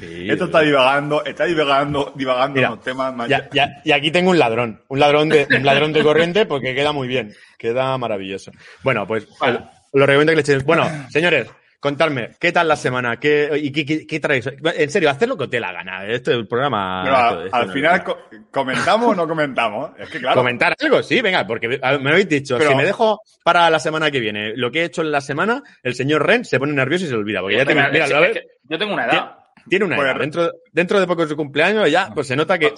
Sí, 0.00 0.30
Esto 0.30 0.46
está 0.46 0.60
divagando, 0.62 1.22
está 1.24 1.44
divagando, 1.44 2.12
divagando 2.16 2.54
Mira, 2.56 2.68
en 2.68 2.74
los 2.76 2.82
temas 2.82 3.14
más. 3.14 3.28
Ya- 3.28 3.48
ya- 3.52 3.82
y 3.84 3.92
aquí 3.92 4.10
tengo 4.10 4.30
un 4.30 4.38
ladrón, 4.38 4.82
un 4.88 4.98
ladrón 4.98 5.28
de, 5.28 5.46
un 5.54 5.64
ladrón 5.66 5.92
de 5.92 6.02
corriente 6.02 6.46
porque 6.46 6.74
queda 6.74 6.92
muy 6.92 7.06
bien, 7.08 7.34
queda 7.58 7.96
maravilloso. 7.98 8.50
Bueno, 8.82 9.06
pues 9.06 9.28
Vale. 9.38 9.60
lo 9.92 10.06
recomiendo 10.06 10.32
que 10.32 10.36
le 10.36 10.40
echéis. 10.40 10.64
Bueno, 10.64 10.88
señores, 11.10 11.46
contadme, 11.82 12.30
¿qué 12.38 12.52
tal 12.52 12.68
la 12.68 12.76
semana? 12.76 13.18
¿Qué, 13.18 13.50
y 13.60 13.72
qué, 13.72 13.84
qué- 13.84 14.06
qué 14.06 14.20
traéis? 14.20 14.48
En 14.62 14.88
serio, 14.90 15.10
haced 15.10 15.26
lo 15.26 15.36
que 15.36 15.48
te 15.48 15.58
la 15.58 15.72
gana. 15.72 16.06
Esto 16.06 16.30
es 16.30 16.36
el 16.38 16.46
programa. 16.46 17.02
Pero 17.04 17.16
a- 17.16 17.28
esto- 17.30 17.44
esto 17.46 17.56
al 17.56 17.66
no- 17.66 17.72
final, 17.72 18.04
co- 18.04 18.18
¿comentamos 18.52 19.08
o 19.08 19.14
no 19.16 19.26
comentamos? 19.26 19.90
Es 19.98 20.08
que 20.08 20.20
claro. 20.20 20.36
Comentar 20.40 20.76
algo, 20.80 21.02
sí, 21.02 21.20
venga, 21.20 21.44
porque 21.44 21.66
me 21.68 21.78
habéis 22.10 22.28
dicho, 22.28 22.56
Pero- 22.56 22.70
si 22.70 22.76
me 22.76 22.84
dejo 22.84 23.20
para 23.42 23.68
la 23.68 23.80
semana 23.80 24.10
que 24.12 24.20
viene 24.20 24.52
lo 24.56 24.70
que 24.70 24.82
he 24.82 24.84
hecho 24.84 25.02
en 25.02 25.10
la 25.10 25.20
semana, 25.20 25.60
el 25.82 25.94
señor 25.96 26.24
Ren 26.24 26.44
se 26.44 26.60
pone 26.60 26.72
nervioso 26.72 27.04
y 27.04 27.08
se 27.08 27.14
olvida. 27.16 27.40
Porque 27.40 27.56
ya 27.56 27.66
tengo, 27.66 27.82
mira, 27.90 28.04
Es 28.06 28.12
a 28.12 28.20
ver, 28.20 28.32
que 28.32 28.46
yo 28.62 28.78
tengo 28.78 28.94
una 28.94 29.06
edad. 29.06 29.36
tiene 29.68 29.84
una 29.84 29.96
Pues- 29.96 30.08
edad. 30.08 30.20
Dentro, 30.20 30.52
dentro 30.70 31.00
de 31.00 31.06
poco 31.08 31.22
de 31.22 31.28
su 31.30 31.36
cumpleaños 31.36 31.90
ya, 31.90 32.10
pues 32.14 32.28
se 32.28 32.36
nota 32.36 32.58
que, 32.58 32.72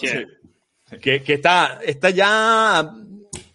que, 1.00 1.22
que 1.22 1.32
está, 1.34 1.78
está 1.84 2.08
ya. 2.10 2.90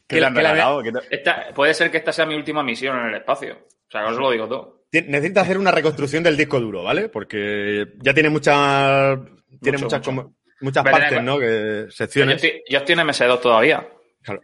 ¿Qué 0.07 0.19
te 0.19 0.25
han 0.25 0.33
que 0.33 0.41
la- 0.41 1.01
Esta, 1.09 1.47
puede 1.53 1.73
ser 1.73 1.91
que 1.91 1.97
esta 1.97 2.11
sea 2.11 2.25
mi 2.25 2.35
última 2.35 2.63
misión 2.63 2.97
en 2.99 3.05
el 3.07 3.15
espacio. 3.15 3.53
O 3.87 3.91
sea, 3.91 4.01
que 4.05 4.11
os 4.11 4.17
lo 4.17 4.31
digo 4.31 4.47
todo. 4.47 4.78
Necesita 4.91 5.41
hacer 5.41 5.57
una 5.57 5.71
reconstrucción 5.71 6.23
del 6.23 6.35
disco 6.37 6.59
duro, 6.59 6.83
¿vale? 6.83 7.09
Porque 7.09 7.93
ya 8.01 8.13
tiene 8.13 8.29
muchas. 8.29 9.19
Tiene 9.61 9.77
Mucho, 9.77 9.85
muchas, 9.85 9.99
mucho. 9.99 10.03
como- 10.05 10.35
muchas 10.61 10.83
Pero 10.83 10.97
partes, 10.97 11.23
¿no? 11.23 11.39
Que, 11.39 11.83
Yo 11.85 11.91
secciones. 11.91 12.43
estoy, 12.43 12.63
yo 12.69 12.79
estoy 12.79 12.93
en 12.93 12.99
MS2 13.07 13.39
todavía. 13.41 13.87
Claro. 14.21 14.41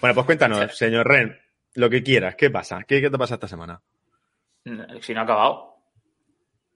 Bueno, 0.00 0.14
pues 0.14 0.26
cuéntanos, 0.26 0.76
señor 0.76 1.06
Ren, 1.08 1.38
lo 1.74 1.90
que 1.90 2.02
quieras. 2.02 2.34
¿Qué 2.36 2.50
pasa? 2.50 2.84
¿Qué, 2.86 3.00
qué 3.00 3.10
te 3.10 3.18
pasa 3.18 3.34
esta 3.34 3.48
semana? 3.48 3.80
Si 5.00 5.12
no 5.14 5.20
ha 5.20 5.24
acabado. 5.24 5.74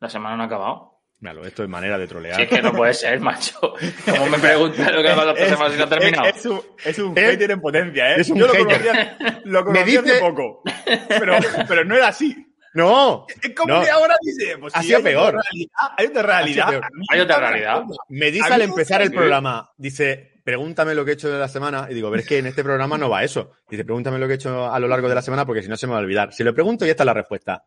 La 0.01 0.09
semana 0.09 0.37
no 0.37 0.43
ha 0.43 0.47
acabado. 0.47 0.91
Míralo, 1.21 1.47
esto 1.47 1.63
es 1.63 1.69
manera 1.69 1.97
de 1.97 2.07
trolear. 2.07 2.37
Si 2.37 2.43
es 2.43 2.49
que 2.49 2.61
no 2.61 2.73
puede 2.73 2.93
ser, 2.93 3.19
macho. 3.21 3.59
Como 4.05 4.27
me 4.27 4.39
preguntas 4.39 4.93
lo 4.93 5.03
que 5.03 5.09
ha 5.09 5.15
pasado 5.15 5.37
esta 5.37 5.49
semana 5.49 5.71
si 5.71 5.79
no 5.79 5.85
ha 5.85 5.89
terminado. 5.89 6.27
Es, 6.27 6.37
es 6.37 6.47
un, 6.47 6.61
es 6.85 6.99
un 6.99 7.17
¿Eh? 7.19 7.23
hater 7.23 7.51
en 7.53 7.61
potencia, 7.61 8.11
¿eh? 8.17 8.21
Es 8.21 8.29
un 8.29 8.39
Yo 8.39 8.47
lo 8.49 8.53
hater. 8.53 8.67
conocía, 8.67 9.41
lo 9.45 9.65
conocí 9.65 9.85
dice- 9.85 9.99
hace 10.13 10.21
poco. 10.21 10.63
Pero, 11.09 11.37
pero 11.69 11.85
no 11.85 11.97
era 11.97 12.09
así. 12.09 12.37
¡No! 12.75 13.27
Es 13.43 13.55
como 13.55 13.75
No. 13.75 13.83
que 13.83 13.91
ahora 13.91 14.15
dice, 14.21 14.59
pues 14.59 14.75
Ha 14.77 14.81
sí, 14.83 14.89
sido 14.89 14.99
hay 14.99 15.03
otra 15.05 15.11
peor. 15.13 15.43
realidad, 15.45 15.71
hay 15.97 16.07
otra 16.07 16.23
realidad. 16.23 16.81
Hay 17.11 17.21
otra 17.21 17.39
me 17.39 17.47
realidad. 17.47 17.83
Me 18.09 18.31
dice 18.31 18.53
al 18.53 18.63
empezar 18.63 19.01
el 19.03 19.11
programa, 19.13 19.71
dice, 19.77 20.41
pregúntame 20.45 20.95
lo 20.95 21.05
que 21.05 21.13
he 21.13 21.15
hecho 21.15 21.31
de 21.31 21.39
la 21.39 21.49
semana. 21.49 21.87
Y 21.91 21.95
digo, 21.95 22.11
pero 22.11 22.21
es 22.23 22.29
que 22.29 22.39
en 22.39 22.47
este 22.47 22.63
programa 22.65 22.99
no 22.99 23.09
va 23.09 23.23
eso. 23.25 23.53
Dice, 23.71 23.85
pregúntame 23.85 24.19
lo 24.19 24.27
que 24.27 24.33
he 24.33 24.37
hecho 24.37 24.71
a 24.73 24.79
lo 24.81 24.89
largo 24.89 25.09
de 25.09 25.15
la 25.15 25.23
semana 25.23 25.47
porque 25.47 25.63
si 25.63 25.69
no 25.69 25.77
se 25.77 25.87
me 25.87 25.93
va 25.93 25.99
a 25.99 26.03
olvidar. 26.03 26.33
Si 26.33 26.43
lo 26.43 26.53
pregunto, 26.53 26.85
ya 26.85 26.91
está 26.91 27.05
la 27.05 27.15
respuesta. 27.15 27.63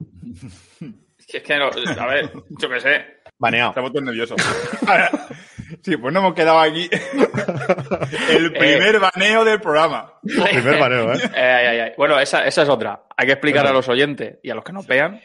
Es 1.28 1.42
que, 1.42 1.58
no- 1.58 1.70
a 2.02 2.06
ver, 2.08 2.32
yo 2.50 2.70
qué 2.70 2.80
sé. 2.82 3.06
Baneado. 3.38 3.70
Estamos 3.72 3.92
todos 3.92 4.04
nerviosos. 4.06 4.38
sí, 5.82 5.98
pues 5.98 6.14
no 6.14 6.20
hemos 6.20 6.34
quedado 6.34 6.60
aquí. 6.60 6.90
el 8.30 8.54
primer 8.54 9.00
baneo 9.00 9.44
del 9.46 9.60
programa. 9.62 10.14
Primer 10.24 10.80
baneo, 10.80 11.14
¿eh? 11.14 11.20
Eh. 11.36 11.94
Bueno, 11.98 12.20
esa, 12.20 12.46
esa 12.46 12.64
es 12.64 12.70
otra. 12.70 13.04
Hay 13.16 13.26
que 13.28 13.34
explicar 13.34 13.66
a 13.68 13.72
los 13.72 13.88
oyentes 13.90 14.40
y 14.44 14.50
a 14.50 14.56
los 14.56 14.64
que 14.64 14.74
nos 14.74 14.88
vean 14.88 15.22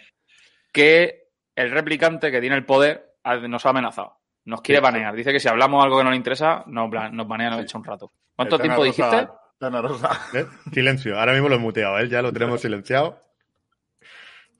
que 0.73 1.29
el 1.55 1.71
replicante 1.71 2.31
que 2.31 2.41
tiene 2.41 2.57
el 2.57 2.65
poder 2.65 3.15
nos 3.49 3.67
ha 3.67 3.71
amenazado. 3.71 4.19
Nos 4.45 4.61
quiere 4.63 4.81
banear. 4.81 5.15
Dice 5.15 5.31
que 5.33 5.39
si 5.41 5.49
hablamos 5.49 5.85
algo 5.85 5.99
que 5.99 6.05
no 6.05 6.11
le 6.11 6.17
interesa, 6.17 6.65
nos, 6.67 6.91
nos 7.13 7.29
banea, 7.29 7.51
nos 7.51 7.61
echa 7.63 7.79
un 7.79 7.85
rato. 7.85 8.13
¿Cuánto 8.35 8.59
tiempo 8.59 8.83
dijiste? 8.83 9.29
Rosa- 9.61 9.81
Rosa. 9.81 10.21
¿Eh? 10.35 10.45
Silencio. 10.73 11.19
Ahora 11.19 11.33
mismo 11.33 11.49
lo 11.49 11.55
he 11.55 11.59
muteado, 11.59 11.99
¿eh? 12.01 12.09
Ya 12.09 12.21
lo 12.23 12.33
tenemos 12.33 12.61
silenciado. 12.61 13.23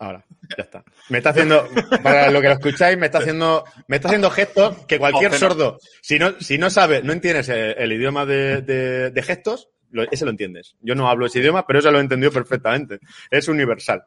Ahora, 0.03 0.25
ya 0.59 0.65
está. 0.65 0.85
Me 1.11 1.19
está 1.19 1.31
haciendo, 1.31 1.69
para 2.03 2.29
lo 2.33 2.41
que 2.41 2.49
lo 2.49 2.55
escucháis, 2.55 2.99
me 2.99 3.07
está 3.07 3.19
haciendo, 3.19 3.63
me 3.87 3.97
está 3.97 4.09
haciendo 4.09 4.31
gestos 4.31 4.79
que 4.87 4.99
cualquier 4.99 5.33
sordo, 5.35 5.79
si 6.01 6.19
no, 6.19 6.33
si 6.41 6.59
no 6.59 6.71
sabe, 6.71 7.03
no 7.05 7.13
entiendes 7.13 7.49
el, 7.51 7.77
el 7.79 7.93
idioma 7.93 8.27
de, 8.27 8.63
de- 8.63 9.11
de 9.11 9.23
gestos, 9.23 9.69
lo- 9.93 10.03
ese 10.11 10.25
lo 10.25 10.33
entiendes. 10.33 10.75
Yo 10.81 10.97
no 10.97 11.09
hablo 11.09 11.27
ese 11.27 11.39
idioma, 11.39 11.65
pero 11.67 11.79
ese 11.79 11.93
lo 11.93 11.99
he 11.99 12.01
entendido 12.01 12.33
perfectamente. 12.33 12.99
Es 13.31 13.47
universal. 13.47 14.03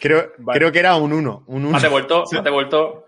Creo, 0.00 0.32
Vale. 0.38 0.58
creo 0.58 0.70
que 0.72 0.78
era 0.78 0.94
un 0.96 1.12
uno. 1.14 1.44
Un 1.46 1.64
uno. 1.64 1.76
¿Has 1.76 1.82
devuelto? 1.82 2.24
¿Has 2.24 2.44
devuelto? 2.44 3.06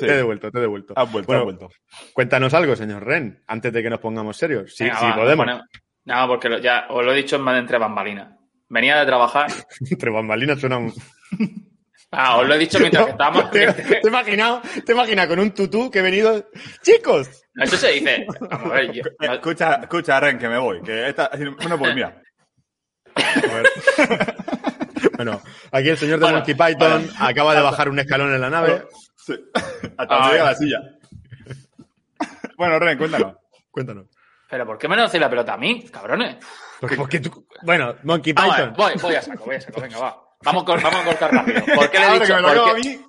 Te 0.00 0.06
he 0.06 0.16
devuelto, 0.16 0.50
te 0.50 0.58
he 0.58 0.60
devuelto. 0.60 0.94
Has 0.96 1.10
vuelto, 1.10 1.26
Bueno, 1.28 1.40
has 1.42 1.44
vuelto. 1.44 1.70
Cuéntanos 2.12 2.52
algo, 2.54 2.74
señor 2.74 3.04
Ren, 3.06 3.42
antes 3.46 3.72
de 3.72 3.82
que 3.82 3.90
nos 3.90 4.00
pongamos 4.00 4.36
serios. 4.36 4.74
Sí, 4.74 4.84
Venga, 4.84 4.98
sí 4.98 5.06
va, 5.06 5.14
podemos. 5.16 5.46
No, 6.04 6.26
porque 6.28 6.48
lo- 6.48 6.58
ya 6.58 6.86
os 6.90 7.04
lo 7.04 7.12
he 7.12 7.16
dicho 7.16 7.36
en 7.36 7.42
más 7.42 7.54
de 7.54 7.60
entre 7.60 7.78
bambalinas. 7.78 8.34
Venía 8.70 8.98
de 9.00 9.06
trabajar. 9.06 9.50
Entre 9.90 10.10
bambalinas 10.10 10.58
suena 10.58 10.78
un... 10.78 10.94
Ah, 12.12 12.38
os 12.38 12.48
lo 12.48 12.54
he 12.54 12.58
dicho 12.58 12.78
mientras 12.80 13.04
que 13.04 13.10
estábamos. 13.12 13.50
¿Te, 13.52 13.72
te 13.72 13.98
he 14.02 14.08
imaginado, 14.08 14.62
te 14.84 14.92
he 14.92 14.94
imaginado 14.94 15.28
con 15.28 15.38
un 15.40 15.50
tutú 15.52 15.90
que 15.90 15.98
he 15.98 16.02
venido... 16.02 16.48
¡Chicos! 16.82 17.28
Eso 17.54 17.76
se 17.76 17.88
dice. 17.92 18.26
Vamos 18.48 18.70
a 18.72 18.74
ver, 18.74 18.92
yo- 18.92 19.02
Escucha, 19.20 19.74
escucha, 19.82 20.18
Ren, 20.18 20.38
que 20.38 20.48
me 20.48 20.58
voy. 20.58 20.80
Que 20.82 21.08
esta, 21.08 21.30
bueno, 21.58 21.78
pues 21.78 21.94
mira. 21.94 22.20
A 23.16 23.54
ver. 23.54 23.66
bueno, 25.16 25.42
aquí 25.72 25.88
el 25.88 25.98
señor 25.98 26.18
de 26.20 26.24
Bueno, 26.26 26.38
Monkey 26.38 26.54
Python 26.54 27.10
acaba 27.18 27.54
de 27.54 27.60
bajar 27.60 27.88
un 27.88 27.98
escalón 27.98 28.32
en 28.34 28.40
la 28.40 28.50
nave. 28.50 28.84
Sí. 29.16 29.34
Hasta 29.98 30.14
Ah, 30.16 30.18
donde 30.20 30.32
llega 30.32 30.44
la 30.44 30.54
silla. 30.54 30.78
Bueno, 32.56 32.78
Ren, 32.78 32.98
cuéntanos. 32.98 33.34
Cuéntanos. 33.70 34.06
Pero 34.48 34.66
¿por 34.66 34.78
qué 34.78 34.88
me 34.88 34.96
no 34.96 35.04
hacéis 35.04 35.20
la 35.20 35.30
pelota 35.30 35.54
a 35.54 35.58
mí, 35.58 35.84
cabrones? 35.90 36.36
Porque, 36.80 37.20
tú... 37.20 37.46
Bueno, 37.62 37.94
Monkey 38.04 38.32
Vamos 38.32 38.54
a 38.54 38.60
ver, 38.62 38.70
Python. 38.72 38.90
voy, 38.92 39.00
voy 39.02 39.14
a 39.14 39.22
saco, 39.22 39.44
voy 39.44 39.56
a 39.56 39.60
saco, 39.60 39.80
venga, 39.80 39.98
va. 39.98 40.22
Vamos, 40.42 40.62
a 40.62 40.66
cortar 41.04 41.32
rápido. 41.34 41.62
¿Por 41.74 41.90
qué 41.90 41.98
le 41.98 42.06
he 42.06 42.12
dicho? 42.14 42.36
que 42.36 42.42
me 42.42 42.48
a 42.48 42.74
mí. 42.74 43.00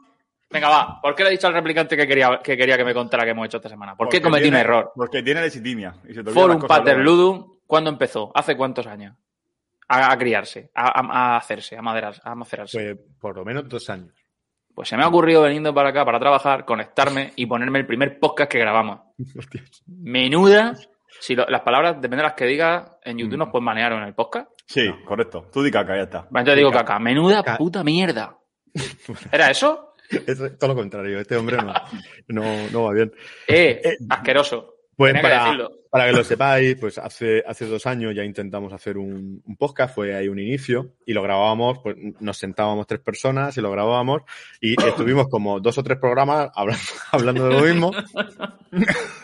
Venga, 0.50 0.68
va. 0.70 1.00
¿Por 1.02 1.16
qué 1.16 1.24
le 1.24 1.30
he 1.30 1.32
dicho 1.32 1.48
al 1.48 1.54
replicante 1.54 1.96
que 1.96 2.06
quería 2.06 2.42
que, 2.44 2.58
quería 2.58 2.76
que 2.78 2.84
me 2.84 2.94
contara 2.94 3.24
qué 3.24 3.30
hemos 3.30 3.46
hecho 3.46 3.58
esta 3.58 3.70
semana? 3.70 3.96
¿Por 3.96 4.10
qué 4.10 4.22
cometí 4.22 4.44
tiene- 4.44 4.58
un 4.58 4.62
error? 4.62 4.92
Porque 4.94 5.24
tiene 5.24 5.40
lesitimia. 5.42 5.96
Y 6.04 6.14
se 6.14 6.16
te 6.24 6.30
olvidan 6.30 6.36
las 6.36 6.58
Forum 6.58 6.68
Pater. 6.68 6.98
Ludum, 6.98 7.58
¿cuándo 7.66 7.90
empezó? 7.90 8.32
¿Hace 8.36 8.58
cuántos 8.58 8.86
años? 8.88 9.16
A, 9.88 10.12
a 10.12 10.18
criarse, 10.18 10.72
a, 10.76 11.00
a- 11.00 11.38
hacerse, 11.38 11.78
a, 11.78 11.82
maderas, 11.82 12.20
a 12.24 12.36
macerarse. 12.36 12.96
Pues 12.96 13.08
por 13.20 13.38
lo 13.38 13.46
menos 13.46 13.70
dos 13.70 13.90
años. 13.90 14.14
Pues 14.76 14.90
se 14.90 14.98
me 14.98 15.04
ha 15.04 15.08
ocurrido 15.08 15.42
veniendo 15.42 15.74
para 15.74 15.90
acá 15.90 16.04
para 16.06 16.20
trabajar, 16.20 16.66
conectarme 16.66 17.32
y 17.38 17.46
ponerme 17.46 17.80
el 17.80 17.86
primer 17.86 18.20
podcast 18.20 18.52
que 18.52 18.60
grabamos. 18.60 19.00
Menuda. 19.88 20.76
Si 21.22 21.36
lo- 21.36 21.46
las 21.48 21.62
palabras, 21.62 21.96
depende 22.02 22.18
de 22.18 22.24
las 22.24 22.34
que 22.34 22.46
digas, 22.46 22.92
en 23.04 23.18
YouTube 23.18 23.36
Mm. 23.36 23.40
nos 23.40 23.50
pueden 23.50 23.66
manear 23.66 23.94
en 23.94 24.04
el 24.04 24.14
podcast. 24.16 24.50
Sí, 24.66 24.90
correcto. 25.06 25.48
Tú 25.54 25.62
di 25.64 25.70
caca, 25.72 25.96
ya 25.96 26.04
está. 26.04 26.28
Bueno, 26.32 26.48
Yo 26.48 26.56
digo 26.56 26.72
caca. 26.72 26.98
Menuda 27.00 27.44
puta 27.58 27.84
mierda. 27.84 28.38
¿Era 29.32 29.52
eso? 29.52 29.94
Es 30.10 30.40
todo 30.58 30.70
lo 30.70 30.76
contrario. 30.76 31.20
Este 31.20 31.36
hombre 31.38 31.58
no, 31.58 31.74
no, 32.28 32.70
no 32.72 32.84
va 32.84 32.94
bien. 32.94 33.14
Eh, 33.48 33.98
asqueroso. 34.10 34.76
Pues 34.96 35.14
que 35.14 35.20
para, 35.22 35.44
decirlo. 35.46 35.70
para 35.90 36.06
que 36.06 36.12
lo 36.12 36.24
sepáis, 36.24 36.76
pues 36.80 36.98
hace, 36.98 37.44
hace 37.48 37.66
dos 37.66 37.88
años 37.88 38.14
ya 38.14 38.24
intentamos 38.24 38.72
hacer 38.74 38.98
un, 38.98 39.42
un 39.44 39.58
podcast, 39.58 39.96
fue 39.96 40.14
ahí 40.16 40.28
un 40.28 40.38
inicio, 40.38 40.96
y 41.08 41.14
lo 41.14 41.24
grabábamos, 41.24 41.80
pues 41.82 41.96
nos 42.20 42.38
sentábamos 42.38 42.86
tres 42.86 43.00
personas 43.00 43.58
y 43.58 43.62
lo 43.62 43.72
grabábamos, 43.72 44.22
y 44.60 44.74
estuvimos 44.86 45.28
como 45.28 45.60
dos 45.60 45.78
o 45.80 45.84
tres 45.84 45.98
programas 45.98 46.52
hablando, 46.54 46.84
hablando 47.14 47.48
de 47.48 47.54
lo 47.54 47.62
mismo. 47.62 47.92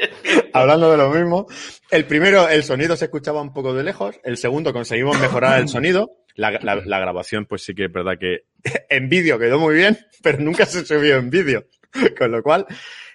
hablando 0.52 0.90
de 0.90 0.96
lo 0.96 1.10
mismo. 1.10 1.46
El 1.90 2.04
primero, 2.06 2.48
el 2.48 2.62
sonido 2.62 2.96
se 2.96 3.06
escuchaba 3.06 3.40
un 3.42 3.52
poco 3.52 3.74
de 3.74 3.82
lejos, 3.84 4.18
el 4.24 4.36
segundo 4.36 4.72
conseguimos 4.72 5.18
mejorar 5.20 5.60
el 5.60 5.68
sonido. 5.68 6.16
La, 6.36 6.50
grabación, 6.50 7.44
pues 7.46 7.62
sí 7.64 7.74
que 7.74 7.84
es 7.86 7.92
verdad 7.92 8.16
que 8.18 8.44
en 8.88 9.08
vídeo 9.08 9.38
quedó 9.38 9.58
muy 9.58 9.74
bien, 9.74 9.98
pero 10.22 10.38
nunca 10.38 10.64
se 10.66 10.84
subió 10.84 11.16
en 11.16 11.28
vídeo. 11.30 11.66
Con 12.18 12.30
lo 12.30 12.42
cual, 12.42 12.66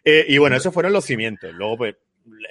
eh, 0.04 0.26
y 0.28 0.38
bueno, 0.38 0.56
esos 0.58 0.74
fueron 0.74 0.94
los 0.94 1.06
cimientos. 1.06 1.54
Luego, 1.54 1.78
pues, 1.78 1.96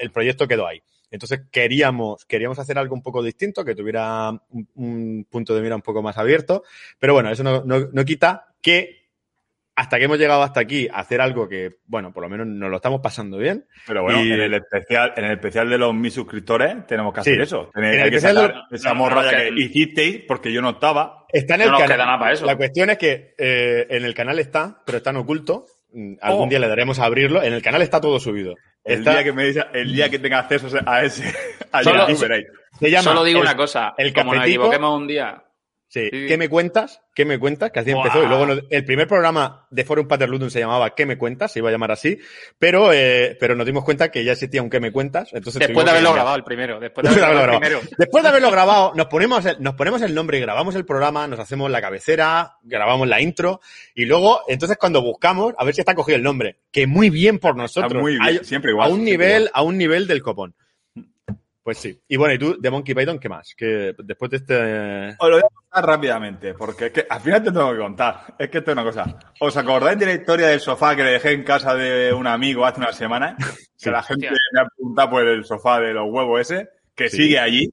el 0.00 0.10
proyecto 0.10 0.48
quedó 0.48 0.66
ahí. 0.66 0.82
Entonces 1.10 1.42
queríamos, 1.52 2.24
queríamos 2.24 2.58
hacer 2.58 2.76
algo 2.76 2.94
un 2.94 3.02
poco 3.02 3.22
distinto, 3.22 3.64
que 3.64 3.76
tuviera 3.76 4.30
un, 4.30 4.68
un 4.74 5.26
punto 5.30 5.54
de 5.54 5.60
mira 5.62 5.76
un 5.76 5.82
poco 5.82 6.02
más 6.02 6.18
abierto. 6.18 6.64
Pero 6.98 7.12
bueno, 7.12 7.30
eso 7.30 7.44
no, 7.44 7.62
no- 7.64 7.88
no 7.92 8.04
quita 8.04 8.46
que 8.60 9.03
hasta 9.76 9.98
que 9.98 10.04
hemos 10.04 10.18
llegado 10.18 10.42
hasta 10.42 10.60
aquí 10.60 10.88
a 10.88 11.00
hacer 11.00 11.20
algo 11.20 11.48
que, 11.48 11.78
bueno, 11.86 12.12
por 12.12 12.22
lo 12.22 12.28
menos 12.28 12.46
nos 12.46 12.70
lo 12.70 12.76
estamos 12.76 13.00
pasando 13.00 13.38
bien. 13.38 13.66
Pero 13.86 14.02
bueno, 14.02 14.22
Y- 14.22 14.32
en 14.32 14.40
el 14.40 14.54
especial, 14.54 15.12
en 15.16 15.24
el 15.24 15.32
especial 15.32 15.68
de 15.68 15.78
los 15.78 15.92
mis 15.94 16.14
suscriptores 16.14 16.86
tenemos 16.86 17.12
que 17.12 17.22
Sí. 17.22 17.30
hacer 17.30 17.40
eso. 17.42 17.70
Tener- 17.74 17.94
En 17.94 18.00
el 18.00 18.04
hay 18.04 18.10
que 18.10 18.16
especial 18.16 18.36
sacar 18.48 18.62
de- 18.70 18.76
esa 18.76 18.88
No, 18.90 18.94
no, 18.94 19.00
morralla 19.00 19.32
no, 19.32 19.38
que 19.38 19.60
hicisteis 19.62 20.22
porque 20.28 20.52
yo 20.52 20.62
no 20.62 20.70
estaba. 20.70 21.26
Está 21.32 21.56
en 21.56 21.62
el 21.62 21.70
canal. 21.72 21.86
queda 21.88 22.06
nada 22.06 22.18
para 22.18 22.32
eso. 22.34 22.46
La 22.46 22.56
cuestión 22.56 22.90
es 22.90 22.98
que 22.98 23.34
eh, 23.36 23.86
en 23.90 24.04
el 24.04 24.14
canal 24.14 24.38
está, 24.38 24.82
pero 24.86 24.98
está 24.98 25.10
en 25.10 25.16
oculto. 25.16 25.66
Mm, 25.92 26.14
Algún 26.22 26.46
Oh. 26.46 26.50
día 26.50 26.58
le 26.58 26.68
daremos 26.68 26.98
a 26.98 27.04
abrirlo. 27.04 27.42
En 27.42 27.52
el 27.52 27.62
canal 27.62 27.82
está 27.82 28.00
todo 28.00 28.18
subido. 28.20 28.54
El 28.84 28.98
Está- 28.98 29.12
día 29.12 29.24
que 29.24 29.32
me 29.32 29.44
diga- 29.46 29.70
el 29.72 29.92
día 29.94 30.08
que 30.10 30.18
tenga 30.18 30.40
acceso 30.40 30.68
a 30.86 31.02
ese, 31.04 31.22
a 31.72 31.82
Solo- 31.82 32.08
YouTube, 32.08 32.28
veréis. 32.28 32.46
se 32.78 32.90
llama 32.90 33.02
Solo 33.02 33.24
digo 33.24 33.38
el- 33.38 33.44
una 33.46 33.56
cosa. 33.56 33.94
el 33.96 34.12
como 34.12 34.34
nos 34.34 34.44
equivoquemos 34.44 34.98
un 35.00 35.06
día. 35.06 35.43
Sí. 35.94 36.08
Sí. 36.10 36.26
¿Qué 36.26 36.36
me 36.36 36.48
cuentas? 36.48 37.00
¿Qué 37.14 37.24
me 37.24 37.38
cuentas? 37.38 37.70
Que 37.70 37.78
así 37.78 37.92
empezó. 37.92 38.20
Y 38.20 38.26
luego 38.26 38.60
el 38.68 38.84
primer 38.84 39.06
programa 39.06 39.68
de 39.70 39.84
Forum 39.84 40.08
Paterludum 40.08 40.50
se 40.50 40.58
llamaba 40.58 40.92
¿Qué 40.96 41.06
me 41.06 41.16
cuentas? 41.16 41.52
Se 41.52 41.60
iba 41.60 41.68
a 41.68 41.72
llamar 41.72 41.92
así. 41.92 42.18
Pero, 42.58 42.92
eh, 42.92 43.36
pero 43.38 43.54
nos 43.54 43.64
dimos 43.64 43.84
cuenta 43.84 44.10
que 44.10 44.24
ya 44.24 44.32
existía 44.32 44.60
un 44.60 44.70
¿Qué 44.70 44.80
me 44.80 44.90
cuentas? 44.90 45.28
Entonces 45.32 45.60
Después 45.60 45.84
de 45.84 45.92
haberlo 45.92 46.12
grabado 46.12 46.34
el 46.34 46.42
primero. 46.42 46.80
Después 46.80 47.04
de 47.04 47.10
haberlo 47.22 47.42
grabado 47.42 47.52
el 47.52 47.60
primero. 47.60 47.80
Después 47.96 48.24
de 48.24 48.28
haberlo 48.28 48.50
grabado, 48.50 48.92
nos 48.96 49.06
ponemos, 49.06 49.46
el, 49.46 49.56
nos 49.60 49.74
ponemos 49.74 50.02
el 50.02 50.14
nombre 50.14 50.38
y 50.38 50.40
grabamos 50.40 50.74
el 50.74 50.84
programa, 50.84 51.28
nos 51.28 51.38
hacemos 51.38 51.70
la 51.70 51.80
cabecera, 51.80 52.56
grabamos 52.64 53.06
la 53.06 53.20
intro 53.20 53.60
y 53.94 54.04
luego, 54.06 54.40
entonces 54.48 54.76
cuando 54.76 55.00
buscamos, 55.00 55.54
a 55.56 55.64
ver 55.64 55.74
si 55.76 55.80
está 55.80 55.94
cogido 55.94 56.16
el 56.16 56.24
nombre, 56.24 56.58
que 56.72 56.88
muy 56.88 57.08
bien 57.08 57.38
por 57.38 57.54
nosotros. 57.54 58.02
Muy 58.02 58.14
bien, 58.14 58.22
Hay- 58.24 58.38
siempre 58.42 58.72
igual. 58.72 58.90
a 58.90 58.92
un 58.92 59.04
nivel, 59.04 59.42
igual. 59.42 59.50
a 59.54 59.62
un 59.62 59.78
nivel 59.78 60.06
del 60.08 60.22
copón. 60.22 60.56
Pues 61.64 61.78
sí. 61.78 61.98
Y 62.08 62.16
bueno, 62.18 62.34
¿y 62.34 62.38
tú, 62.38 62.60
de 62.60 62.70
Monkey 62.70 62.94
Python, 62.94 63.18
qué 63.18 63.28
más? 63.30 63.54
Que 63.56 63.94
después 63.98 64.30
de 64.30 64.36
este... 64.36 65.16
Os 65.18 65.28
lo 65.30 65.36
voy 65.36 65.44
a 65.44 65.48
contar 65.48 65.86
rápidamente, 65.86 66.52
porque 66.52 66.86
es 66.86 66.92
que 66.92 67.06
al 67.08 67.20
final 67.22 67.42
te 67.42 67.50
tengo 67.52 67.72
que 67.72 67.78
contar. 67.78 68.34
Es 68.38 68.50
que 68.50 68.58
esto 68.58 68.70
es 68.70 68.74
una 68.76 68.84
cosa. 68.84 69.18
¿Os 69.40 69.56
acordáis 69.56 69.98
de 69.98 70.04
la 70.04 70.12
historia 70.12 70.48
del 70.48 70.60
sofá 70.60 70.94
que 70.94 71.02
le 71.04 71.12
dejé 71.12 71.32
en 71.32 71.42
casa 71.42 71.74
de 71.74 72.12
un 72.12 72.26
amigo 72.26 72.66
hace 72.66 72.80
unas 72.80 72.94
semanas? 72.96 73.36
Que 73.84 73.90
la 73.90 74.02
gente 74.02 74.28
Hostia. 74.28 74.40
me 74.52 74.60
ha 74.60 74.66
preguntado 74.66 75.10
por 75.10 75.26
el 75.28 75.44
sofá 75.44 75.78
de 75.80 75.92
los 75.92 76.04
huevos 76.08 76.40
ese, 76.40 76.68
que 76.94 77.10
Sí. 77.10 77.16
sigue 77.18 77.38
allí. 77.38 77.70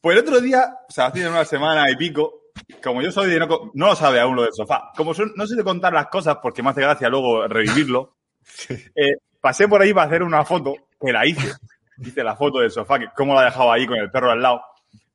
Pues 0.00 0.16
el 0.16 0.22
otro 0.24 0.40
día, 0.40 0.74
o 0.88 0.92
sea, 0.92 1.06
hace 1.06 1.28
una 1.28 1.44
semana 1.44 1.88
y 1.90 1.94
pico, 1.96 2.42
como 2.82 3.00
yo 3.02 3.12
soy 3.12 3.30
de 3.30 3.38
no, 3.38 3.70
no 3.74 3.86
lo 3.86 3.94
sabe 3.94 4.18
aún 4.18 4.34
lo 4.34 4.42
del 4.42 4.52
sofá. 4.52 4.90
Como 4.96 5.14
son- 5.14 5.32
no 5.36 5.46
sé 5.46 5.54
de 5.54 5.62
contar 5.62 5.92
las 5.92 6.06
cosas 6.08 6.38
porque 6.42 6.62
me 6.64 6.70
hace 6.70 6.80
gracia 6.80 7.08
luego 7.08 7.46
revivirlo, 7.46 8.16
eh, 8.96 9.16
pasé 9.40 9.68
por 9.68 9.82
ahí 9.82 9.92
para 9.94 10.06
hacer 10.06 10.22
una 10.24 10.44
foto, 10.44 10.74
que 11.00 11.12
la 11.12 11.24
hice. 11.26 11.52
Hice 11.98 12.22
la 12.24 12.36
foto 12.36 12.58
del 12.60 12.70
sofá, 12.70 12.98
que 12.98 13.06
cómo 13.16 13.34
la 13.34 13.44
dejaba 13.44 13.74
ahí 13.74 13.86
con 13.86 13.96
el 13.98 14.10
perro 14.10 14.30
al 14.30 14.42
lado. 14.42 14.62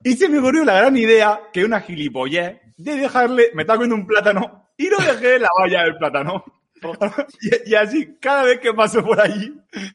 Y 0.03 0.13
se 0.13 0.27
me 0.29 0.39
ocurrió 0.39 0.65
la 0.65 0.73
gran 0.77 0.97
idea 0.97 1.39
que 1.53 1.63
una 1.63 1.79
gilipollez 1.81 2.59
de 2.77 2.95
dejarle, 2.95 3.51
me 3.53 3.61
estaba 3.63 3.77
comiendo 3.77 3.95
un 3.95 4.07
plátano 4.07 4.69
y 4.77 4.89
lo 4.89 4.97
dejé 4.97 5.35
en 5.35 5.43
la 5.43 5.50
valla 5.59 5.83
del 5.83 5.97
plátano. 5.97 6.43
Y, 7.41 7.69
y 7.69 7.75
así, 7.75 8.17
cada 8.19 8.41
vez 8.41 8.59
que 8.59 8.73
paso 8.73 9.05
por 9.05 9.21
ahí 9.21 9.53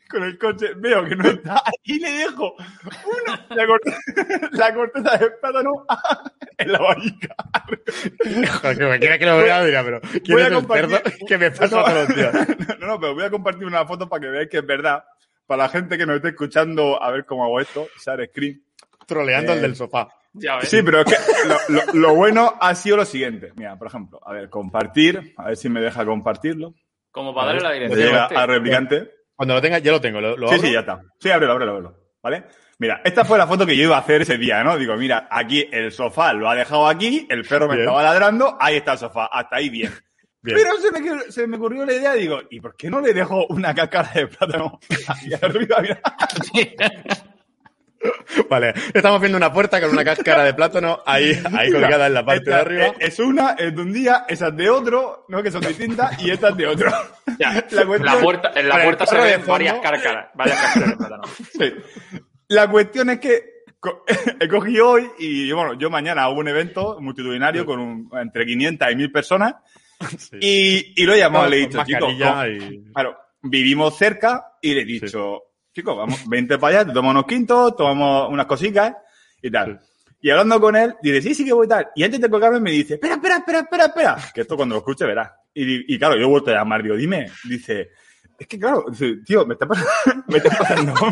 con 0.08 0.22
el 0.22 0.38
coche, 0.38 0.68
veo 0.76 1.04
que 1.04 1.16
no 1.16 1.28
está 1.28 1.60
y 1.82 1.98
le 1.98 2.12
dejo 2.12 2.54
uno, 2.54 3.36
la, 3.50 3.66
corte- 3.66 3.96
la 4.52 4.72
corteza 4.72 5.16
del 5.18 5.32
plátano 5.40 5.70
en 6.58 6.70
la 6.70 6.78
vallica. 6.78 7.34
Joder, 8.60 8.78
que 8.78 8.84
me 8.84 8.98
quiera 9.00 9.18
que 9.18 9.26
lo 9.26 9.36
vea, 9.38 9.64
dirá, 9.64 9.82
pero 9.82 10.00
¿quién 10.00 10.22
Voy 10.28 10.42
es 10.42 10.44
a 10.44 10.46
el 10.48 10.54
compartir- 10.54 10.90
cerdo 11.02 11.26
que 11.26 11.38
me 11.38 11.50
pasa 11.50 11.76
No. 11.76 11.82
todos 11.84 11.94
los 12.08 12.16
días? 12.16 12.34
No, 12.78 12.86
no, 12.86 13.00
pero 13.00 13.14
voy 13.14 13.24
a 13.24 13.30
compartir 13.30 13.66
una 13.66 13.84
foto 13.84 14.08
para 14.08 14.20
que 14.20 14.28
veáis 14.28 14.48
que 14.48 14.58
es 14.58 14.66
verdad. 14.66 15.02
Para 15.46 15.64
la 15.64 15.68
gente 15.68 15.96
que 15.96 16.06
nos 16.06 16.16
esté 16.16 16.28
escuchando, 16.28 17.02
a 17.02 17.10
ver 17.10 17.24
cómo 17.24 17.44
hago 17.44 17.60
esto, 17.60 17.88
share 18.04 18.28
screen. 18.28 18.62
Troleando 19.06 19.52
Eh, 19.52 19.56
el 19.56 19.62
del 19.62 19.76
sofá. 19.76 20.08
Ya 20.32 20.56
ves. 20.56 20.68
Sí, 20.68 20.82
pero 20.82 21.00
es 21.00 21.06
que 21.06 21.16
lo, 21.48 21.56
lo- 21.68 21.92
lo 21.94 22.14
bueno 22.14 22.54
ha 22.60 22.74
sido 22.74 22.96
lo 22.98 23.04
siguiente. 23.04 23.52
Mira, 23.56 23.76
por 23.78 23.86
ejemplo, 23.88 24.20
a 24.24 24.32
ver, 24.32 24.50
compartir, 24.50 25.32
a 25.36 25.44
ver 25.48 25.56
si 25.56 25.68
me 25.68 25.80
deja 25.80 26.04
compartirlo. 26.04 26.74
Como 27.10 27.34
para 27.34 27.48
darle 27.48 27.62
la 27.62 27.72
dirección. 27.72 28.00
llega 28.06 28.22
este. 28.24 28.36
al 28.36 28.48
replicante. 28.48 29.10
Cuando 29.34 29.54
lo 29.54 29.62
tenga, 29.62 29.78
ya 29.78 29.92
lo 29.92 30.00
tengo. 30.00 30.20
¿Lo, 30.20 30.36
lo 30.36 30.48
Sí, 30.48 30.54
abro? 30.56 30.66
sí, 30.66 30.72
ya 30.74 30.80
está. 30.80 31.00
Sí, 31.20 31.30
ábrelo, 31.30 31.52
ábrelo, 31.52 31.72
ábrelo. 31.72 31.96
¿Vale? 32.22 32.44
Mira, 32.78 33.00
esta 33.04 33.24
fue 33.24 33.38
la 33.38 33.46
foto 33.46 33.64
que 33.64 33.76
yo 33.76 33.84
iba 33.84 33.96
a 33.96 34.00
hacer 34.00 34.22
ese 34.22 34.36
día, 34.36 34.62
¿no? 34.64 34.76
Digo, 34.76 34.94
mira, 34.96 35.28
aquí 35.30 35.66
el 35.72 35.92
sofá 35.92 36.32
lo 36.34 36.50
ha 36.50 36.54
dejado 36.54 36.86
aquí, 36.88 37.26
el 37.30 37.44
perro 37.44 37.68
me 37.68 37.76
Bien. 37.76 37.86
estaba 37.88 38.02
ladrando, 38.02 38.56
ahí 38.60 38.76
está 38.76 38.92
el 38.92 38.98
sofá, 38.98 39.26
hasta 39.32 39.56
ahí 39.56 39.70
bien. 39.70 39.92
Bien. 40.46 40.58
Pero 40.58 40.76
se 40.80 40.92
me, 40.92 41.30
se 41.32 41.46
me 41.46 41.56
ocurrió 41.56 41.84
la 41.84 41.92
idea, 41.92 42.14
digo, 42.14 42.40
¿y 42.50 42.60
por 42.60 42.76
qué 42.76 42.88
no 42.88 43.00
le 43.00 43.12
dejo 43.12 43.46
una 43.48 43.74
cáscara 43.74 44.10
de 44.14 44.26
plátano 44.28 44.78
ahí 45.08 45.32
arriba? 45.42 45.76
Mira. 45.82 46.00
Vale, 48.48 48.72
estamos 48.94 49.20
viendo 49.20 49.36
una 49.38 49.52
puerta 49.52 49.80
con 49.80 49.90
una 49.90 50.04
cáscara 50.04 50.44
de 50.44 50.54
plátano 50.54 51.00
ahí, 51.06 51.32
ahí 51.56 51.72
colgada 51.72 52.06
en 52.06 52.14
la 52.14 52.24
parte 52.24 52.50
de 52.50 52.54
arriba. 52.54 52.84
Es, 53.00 53.14
es 53.14 53.18
una, 53.18 53.52
es 53.58 53.74
de 53.74 53.82
un 53.82 53.92
día, 53.92 54.24
esa 54.28 54.48
es 54.48 54.56
de 54.56 54.70
otro, 54.70 55.24
¿no? 55.28 55.42
Que 55.42 55.50
son 55.50 55.62
distintas, 55.62 56.22
y 56.22 56.30
esta 56.30 56.50
es 56.50 56.56
de 56.56 56.66
otro. 56.68 56.90
Ya, 57.38 57.52
La 57.52 57.64
la, 57.70 57.86
cuestión- 57.86 58.20
puerta, 58.22 58.52
en 58.54 58.68
la 58.68 58.82
puerta 58.82 59.06
se 59.06 59.16
ven 59.16 59.40
fondo- 59.40 59.52
varias 59.52 59.74
cáscaras. 59.80 60.28
Varias 60.34 60.60
cáscaras 60.60 60.90
de 60.90 60.96
plátano. 60.96 61.22
Sí. 61.58 61.74
La 62.48 62.70
cuestión 62.70 63.10
es 63.10 63.18
que 63.18 63.42
co- 63.80 64.04
he 64.40 64.46
cogido 64.46 64.88
hoy 64.90 65.10
y 65.18 65.50
bueno, 65.52 65.74
yo 65.74 65.90
mañana 65.90 66.24
hago 66.24 66.34
un 66.38 66.46
evento 66.48 66.98
multitudinario 67.00 67.64
con 67.66 67.80
un- 67.80 68.10
entre 68.20 68.44
500 68.46 68.88
y 68.92 68.94
1000 68.96 69.10
personas 69.10 69.54
Sí. 70.18 70.36
y, 70.40 71.02
y 71.02 71.06
lo 71.06 71.14
he 71.14 71.18
llamado, 71.18 71.48
le 71.48 71.56
he 71.56 71.60
dicho, 71.60 71.82
y... 71.86 72.92
claro, 72.92 73.16
vivimos 73.42 73.96
cerca 73.96 74.56
y 74.60 74.74
le 74.74 74.82
he 74.82 74.84
dicho, 74.84 75.42
chicos, 75.72 75.96
vamos, 75.96 76.28
vente 76.28 76.58
para 76.58 76.80
allá, 76.80 76.88
te 76.88 76.92
tomamos 76.92 77.22
unos 77.22 77.26
quintos, 77.26 77.76
tomamos 77.76 78.30
unas 78.30 78.46
cositas 78.46 78.94
y 79.40 79.50
tal. 79.50 79.80
Y 80.20 80.30
hablando 80.30 80.60
con 80.60 80.76
él, 80.76 80.94
dice, 81.02 81.22
sí, 81.22 81.34
sí 81.34 81.44
que 81.44 81.52
voy 81.52 81.68
tal. 81.68 81.88
Y 81.94 82.02
antes 82.02 82.20
de 82.20 82.28
colgarme 82.28 82.60
me 82.60 82.72
dice, 82.72 82.94
espera, 82.94 83.14
espera, 83.14 83.36
espera, 83.36 83.60
espera, 83.60 83.84
espera. 83.86 84.16
Que 84.34 84.40
esto 84.42 84.56
cuando 84.56 84.74
lo 84.74 84.80
escuche 84.80 85.04
verás. 85.04 85.30
Y, 85.54 85.94
y 85.94 85.98
claro, 85.98 86.16
yo 86.16 86.22
he 86.22 86.28
vuelto 86.28 86.50
a 86.50 86.54
llamar, 86.54 86.82
digo, 86.82 86.96
dime. 86.96 87.30
Dice, 87.44 87.90
es 88.38 88.46
que 88.46 88.58
claro, 88.58 88.84
dice, 88.90 89.16
tío, 89.24 89.46
me 89.46 89.54
está 89.54 89.66
pasando, 89.66 90.24
me 90.28 90.38
está 90.38 90.58
pasando. 90.58 90.94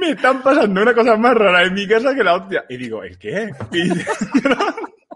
Me 0.00 0.10
están 0.10 0.42
pasando 0.42 0.80
una 0.80 0.94
cosa 0.94 1.16
más 1.16 1.34
rara 1.34 1.64
en 1.64 1.74
mi 1.74 1.86
casa 1.86 2.14
que 2.14 2.24
la 2.24 2.34
hostia. 2.34 2.64
Y 2.68 2.76
digo, 2.78 3.02
¿el 3.02 3.18
qué? 3.18 3.50
Y 3.72 3.82
dice, 3.82 4.06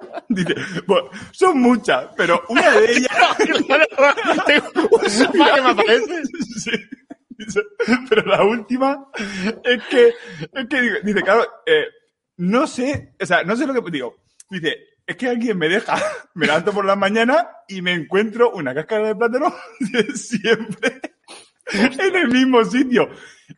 dice, 0.28 0.54
bueno, 0.86 1.10
son 1.32 1.60
muchas, 1.60 2.08
pero 2.16 2.42
una 2.48 2.70
de 2.72 2.92
ellas 2.96 3.36
Tengo 4.46 4.88
un 4.90 5.10
sofá 5.10 5.30
que 5.54 5.62
me 5.62 5.68
aparece. 5.68 6.24
Sí. 6.56 6.70
Dice, 7.30 7.60
Pero 8.08 8.22
la 8.26 8.42
última 8.42 9.06
es 9.62 9.82
que, 9.84 10.08
es 10.08 10.66
que 10.68 11.00
dice, 11.04 11.22
claro, 11.22 11.46
eh, 11.66 11.86
no 12.38 12.66
sé, 12.66 13.14
o 13.20 13.26
sea, 13.26 13.44
no 13.44 13.54
sé 13.56 13.66
lo 13.66 13.82
que 13.82 13.90
digo. 13.90 14.16
Dice, 14.50 14.76
es 15.06 15.16
que 15.16 15.28
alguien 15.28 15.56
me 15.56 15.68
deja, 15.68 15.96
me 16.34 16.46
levanto 16.46 16.72
por 16.72 16.84
la 16.84 16.96
mañana 16.96 17.48
y 17.68 17.80
me 17.80 17.92
encuentro 17.92 18.50
una 18.50 18.74
cáscara 18.74 19.08
de 19.08 19.14
plátano 19.14 19.54
siempre 20.14 21.00
en 21.72 22.16
el 22.16 22.28
mismo 22.28 22.64
sitio. 22.64 23.08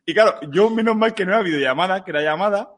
Y 0.05 0.15
claro, 0.15 0.41
yo 0.51 0.71
menos 0.71 0.97
mal 0.97 1.15
que 1.15 1.25
no 1.25 1.33
era 1.33 1.43
videollamada, 1.43 2.05
que 2.05 2.11
era 2.11 2.23
llamada, 2.23 2.71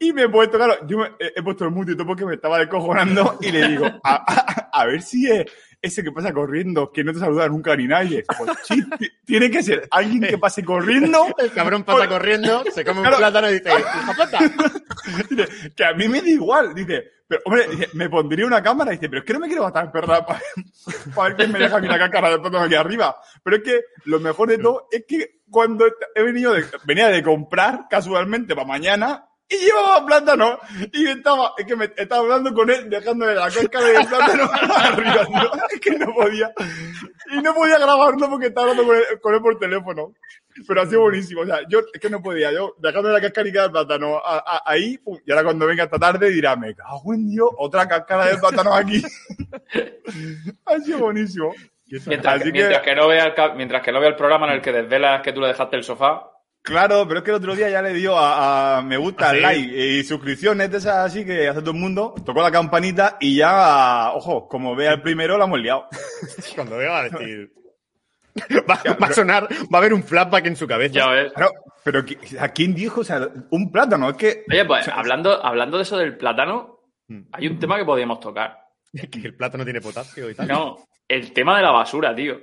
Y 0.00 0.12
me 0.12 0.22
he 0.24 0.28
puesto, 0.28 0.56
claro, 0.58 0.74
yo 0.86 0.98
me- 0.98 1.12
he, 1.18 1.32
he 1.36 1.42
puesto 1.42 1.64
el 1.66 1.96
todo 1.96 2.06
porque 2.06 2.24
me 2.24 2.34
estaba 2.34 2.58
descojonando 2.58 3.38
y 3.40 3.50
le 3.52 3.68
digo, 3.68 3.86
a, 3.86 4.00
a- 4.02 4.70
a 4.80 4.86
ver 4.86 5.02
si 5.02 5.30
es 5.30 5.44
ese 5.82 6.02
que 6.02 6.10
pasa 6.12 6.32
corriendo, 6.32 6.90
que 6.90 7.04
no 7.04 7.12
te 7.12 7.18
saluda 7.18 7.48
nunca 7.48 7.76
ni 7.76 7.86
nadie. 7.86 8.24
Pues 8.38 8.50
sí, 8.64 8.82
ti- 8.98 9.10
tiene 9.24 9.50
que 9.50 9.62
ser 9.62 9.86
alguien 9.90 10.20
que 10.22 10.38
pase 10.38 10.64
corriendo, 10.64 11.26
El 11.38 11.52
cabrón 11.52 11.84
pasa 11.84 12.08
corriendo, 12.08 12.64
se 12.72 12.84
come 12.84 12.98
un 13.00 13.06
Claro. 13.06 13.18
plátano 13.18 13.50
y 13.50 13.54
dice, 13.54 13.70
dice, 15.30 15.48
que 15.74 15.84
a 15.84 15.92
mí 15.94 16.08
me 16.08 16.20
da 16.22 16.28
igual. 16.28 16.74
Dice, 16.74 17.04
pero 17.28 17.42
hombre, 17.44 17.68
dice, 17.68 17.88
me 17.94 18.08
pondría 18.08 18.46
una 18.46 18.62
cámara 18.62 18.92
y 18.92 18.96
dice, 18.96 19.08
pero 19.08 19.20
es 19.20 19.26
que 19.26 19.32
no 19.32 19.40
me 19.40 19.46
quiero 19.48 19.62
gastar, 19.64 19.90
¿verdad? 19.92 20.26
Para, 20.26 21.28
ver 21.28 21.36
quién 21.36 21.52
me 21.52 21.58
deja 21.58 21.76
a 21.76 21.80
mí 21.80 21.88
la 21.88 21.98
cáscara 21.98 22.30
de 22.30 22.38
plátano 22.38 22.64
aquí 22.64 22.74
arriba. 22.74 23.16
Pero 23.42 23.56
es 23.56 23.62
que 23.62 23.80
lo 24.04 24.20
mejor 24.20 24.48
de 24.48 24.58
todo 24.58 24.88
es 24.90 25.04
que 25.06 25.40
cuando 25.50 25.86
he 26.14 26.22
venido 26.22 26.52
de, 26.54 26.64
venía 26.84 27.08
de 27.08 27.22
comprar 27.22 27.86
casualmente 27.88 28.54
para 28.54 28.66
mañana 28.66 29.26
y 29.48 29.56
llevaba 29.56 30.04
plátano 30.04 30.58
y 30.92 31.06
estaba, 31.06 31.52
es 31.56 31.66
que 31.66 31.76
me 31.76 31.84
estaba 31.96 32.22
hablando 32.22 32.52
con 32.52 32.68
él, 32.70 32.90
dejándole 32.90 33.34
la 33.34 33.48
cáscara 33.50 33.86
del 33.86 34.06
plátano 34.06 34.50
arriba. 34.76 35.28
Es 35.72 35.80
que 35.80 35.90
no 35.98 36.12
podía. 36.12 36.52
Y 37.32 37.36
no 37.42 37.54
podía 37.54 37.78
grabarlo 37.78 38.28
porque 38.28 38.46
estaba 38.46 38.70
hablando 38.70 38.86
con 38.86 38.96
él, 38.96 39.04
con 39.20 39.34
él 39.34 39.40
por 39.40 39.58
teléfono. 39.58 40.14
Pero 40.66 40.80
ha 40.82 40.86
sido 40.86 41.02
buenísimo. 41.02 41.42
O 41.42 41.46
sea, 41.46 41.60
yo 41.68 41.80
es 41.92 42.00
que 42.00 42.08
no 42.10 42.22
podía. 42.22 42.50
Yo 42.50 42.74
dejándole 42.78 43.14
la 43.14 43.20
cascarica 43.20 43.62
del 43.62 43.70
plátano 43.72 44.16
a- 44.16 44.38
a- 44.38 44.62
ahí, 44.64 44.96
pum, 44.98 45.18
y 45.24 45.30
ahora 45.30 45.44
cuando 45.44 45.66
venga 45.66 45.84
esta 45.84 45.98
tarde 45.98 46.30
dirá, 46.30 46.56
me 46.56 46.74
cago 46.74 47.12
en 47.14 47.28
Dios, 47.28 47.48
otra 47.58 47.86
cascara 47.86 48.26
de 48.26 48.38
plátano 48.38 48.72
aquí. 48.74 49.02
ha 50.66 50.78
sido 50.80 50.98
buenísimo. 50.98 51.52
Mientras, 52.06 52.34
Así 52.36 52.44
que, 52.44 52.52
que- 52.52 52.58
mientras 52.58 52.82
que 52.82 52.94
no 52.96 53.06
vea 53.08 53.24
el, 53.26 53.54
mientras 53.56 53.82
que 53.82 53.92
no 53.92 54.00
vea 54.00 54.08
el 54.08 54.16
programa 54.16 54.46
en 54.48 54.54
el 54.54 54.62
que 54.62 54.72
desvelas 54.72 55.22
que 55.22 55.32
tú 55.32 55.40
le 55.40 55.48
dejaste 55.48 55.76
el 55.76 55.84
sofá, 55.84 56.30
Claro, 56.66 57.06
pero 57.06 57.20
es 57.20 57.24
que 57.24 57.30
el 57.30 57.36
otro 57.36 57.54
día 57.54 57.70
ya 57.70 57.80
le 57.80 57.94
dio 57.94 58.18
a, 58.18 58.78
a 58.78 58.82
me 58.82 58.96
gusta, 58.96 59.30
¿Ah, 59.30 59.34
sí? 59.34 59.40
like 59.40 59.60
y 59.98 60.02
suscripciones 60.04 60.70
de 60.70 60.78
esas 60.78 60.96
así 61.06 61.24
que 61.24 61.48
hace 61.48 61.60
todo 61.60 61.70
el 61.70 61.76
mundo. 61.78 62.14
Tocó 62.24 62.42
la 62.42 62.50
campanita 62.50 63.16
y 63.20 63.36
ya, 63.36 64.10
ojo, 64.14 64.48
como 64.48 64.74
vea 64.74 64.92
el 64.94 65.00
primero, 65.02 65.38
la 65.38 65.44
hemos 65.44 65.60
liado. 65.60 65.86
Cuando 66.56 66.76
veo 66.76 66.92
a 66.92 67.02
decir... 67.04 67.52
Va, 68.68 68.78
va 69.00 69.06
a 69.06 69.12
sonar, 69.14 69.44
va 69.44 69.68
a 69.72 69.78
haber 69.78 69.94
un 69.94 70.02
flashback 70.02 70.44
en 70.46 70.56
su 70.56 70.66
cabeza. 70.66 70.92
ya 70.96 71.08
ves. 71.08 71.32
Claro, 71.32 71.52
pero 71.82 72.04
¿qui- 72.04 72.18
¿a 72.38 72.48
quién 72.50 72.74
dijo? 72.74 73.00
O 73.00 73.04
sea, 73.04 73.26
un 73.50 73.72
plátano, 73.72 74.10
es 74.10 74.16
que. 74.18 74.44
Oye, 74.52 74.64
pues 74.66 74.86
hablando, 74.88 75.42
hablando 75.42 75.78
de 75.78 75.84
eso 75.84 75.96
del 75.96 76.18
plátano, 76.18 76.80
Mm. 77.08 77.20
hay 77.32 77.46
un 77.46 77.58
tema 77.58 77.78
que 77.78 77.84
podríamos 77.86 78.20
tocar. 78.20 78.58
Que 79.10 79.20
el 79.28 79.34
plátano 79.36 79.64
tiene 79.64 79.80
potasio 79.80 80.28
y 80.28 80.34
tal. 80.34 80.48
No, 80.48 80.76
el 81.08 81.32
tema 81.32 81.56
de 81.56 81.62
la 81.62 81.70
basura, 81.70 82.14
tío. 82.14 82.36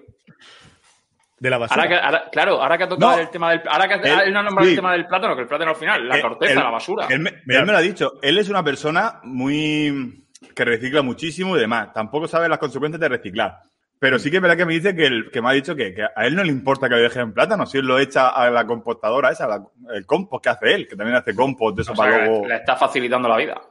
De 1.44 1.50
la 1.50 1.58
basura. 1.58 1.84
Ahora 1.84 1.90
que, 1.96 2.06
ahora- 2.06 2.24
claro, 2.32 2.62
ahora 2.62 2.78
que 2.78 2.84
ha 2.86 2.88
tocado 2.88 3.12
No. 3.18 3.22
el 3.22 3.30
tema 3.30 3.52
del. 3.52 3.62
Ahora 3.70 3.88
que 3.90 3.94
Él- 3.96 4.20
él 4.28 4.34
no 4.34 4.40
ha 4.40 4.44
nombrado 4.44 4.66
sí. 4.66 4.70
el 4.72 4.76
tema 4.78 4.92
del 4.94 5.06
plátano, 5.08 5.36
que 5.36 5.42
el 5.42 5.48
plátano 5.50 5.72
al 5.72 5.76
final, 5.76 6.08
la 6.08 6.18
Eh, 6.18 6.22
corteza, 6.22 6.54
él- 6.54 6.60
la 6.60 6.70
basura. 6.70 7.08
Él 7.10 7.20
me, 7.20 7.30
él 7.32 7.66
me 7.66 7.72
lo 7.74 7.78
ha 7.78 7.82
dicho. 7.82 8.14
Él 8.22 8.38
es 8.38 8.48
una 8.50 8.64
persona 8.64 9.20
muy. 9.24 10.26
que 10.56 10.66
recicla 10.66 11.02
muchísimo 11.02 11.58
y 11.58 11.60
demás. 11.60 11.92
Tampoco 11.94 12.28
sabe 12.28 12.48
las 12.48 12.60
consecuencias 12.60 13.00
de 13.00 13.10
reciclar. 13.10 13.58
Pero 14.00 14.20
sí 14.20 14.30
que 14.30 14.36
es 14.38 14.42
verdad 14.42 14.56
que 14.58 14.66
me 14.66 14.74
dice 14.74 14.96
que, 14.96 15.06
el, 15.06 15.32
que 15.32 15.42
me 15.42 15.50
ha 15.50 15.54
dicho 15.54 15.76
que, 15.76 15.94
que 15.94 16.04
a 16.04 16.26
él 16.26 16.36
no 16.36 16.44
le 16.44 16.52
importa 16.52 16.88
que 16.90 16.96
le 16.96 17.02
dejen 17.02 17.34
plátano. 17.34 17.66
Si 17.66 17.78
él 17.78 17.86
lo 17.86 17.98
echa 18.00 18.30
a 18.30 18.50
la 18.50 18.66
compostadora 18.66 19.32
esa, 19.32 19.48
la- 19.48 19.64
el 19.94 20.06
compost 20.06 20.44
que 20.44 20.50
hace 20.50 20.74
él, 20.74 20.88
que 20.88 20.96
también 20.96 21.16
hace 21.18 21.34
compost 21.36 21.76
de 21.76 21.82
eso 21.82 21.92
O 21.94 21.96
sea, 21.96 22.06
para 22.06 22.26
luego. 22.26 22.48
le 22.48 22.56
está 22.56 22.76
facilitando 22.76 23.28
la 23.30 23.38
vida. 23.38 23.62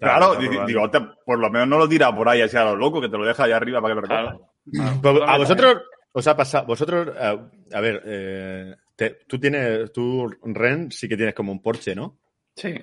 Claro, 0.00 0.34
digo, 0.36 0.90
te- 0.90 1.00
por 1.24 1.38
lo 1.38 1.50
menos 1.50 1.68
no 1.68 1.78
lo 1.78 1.88
tira 1.88 2.14
por 2.14 2.28
ahí 2.28 2.40
así 2.42 2.56
a 2.56 2.64
lo 2.64 2.76
loco, 2.76 3.00
que 3.00 3.08
te 3.08 3.16
lo 3.18 3.24
deja 3.24 3.44
allá 3.44 3.56
arriba 3.56 3.80
para 3.80 3.94
que 3.94 4.00
lo 4.00 4.06
recoja. 4.06 4.22
Claro. 4.22 5.00
Pero 5.02 5.28
A 5.28 5.38
vosotros 5.38 5.82
os 6.12 6.26
ha 6.26 6.36
pasado, 6.36 6.66
vosotros, 6.66 7.08
eh, 7.18 7.38
a 7.72 7.80
ver, 7.80 8.02
eh, 8.04 8.74
te- 8.96 9.18
tú 9.26 9.38
tienes, 9.38 9.92
tú, 9.92 10.28
Ren, 10.44 10.90
sí 10.90 11.08
que 11.08 11.16
tienes 11.16 11.34
como 11.34 11.52
un 11.52 11.62
Porsche, 11.62 11.94
¿no? 11.94 12.18
Sí. 12.54 12.74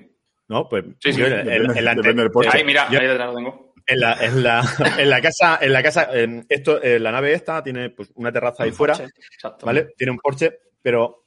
¿No? 0.48 0.68
Pues 0.68 0.84
Sí, 0.98 1.12
sí, 1.12 1.20
yo 1.20 1.26
depende- 1.28 1.78
ante- 1.78 1.94
depende 1.96 2.22
del 2.22 2.30
Porsche. 2.32 2.58
Ahí, 2.58 2.64
mira, 2.64 2.88
yo- 2.90 2.98
ahí 3.00 3.06
detrás 3.06 3.28
lo 3.28 3.36
tengo. 3.36 3.74
en 3.86 4.00
la, 4.00 4.12
en 4.20 4.42
la, 4.42 4.62
en 4.98 5.10
la 5.10 5.20
casa, 5.20 5.58
en 5.62 5.72
la 5.72 5.82
casa, 5.82 6.08
en 6.12 6.44
esto, 6.48 6.82
en 6.82 7.02
la 7.02 7.12
nave 7.12 7.32
esta 7.32 7.62
tiene 7.62 7.90
pues 7.90 8.10
una 8.16 8.30
terraza 8.32 8.64
ahí 8.64 8.70
Un 8.70 8.76
fuera, 8.76 8.94
Porsche, 8.94 9.12
Exacto. 9.32 9.66
¿vale? 9.66 9.94
Tiene 9.96 10.10
un 10.12 10.18
Porsche, 10.18 10.58
pero 10.82 11.26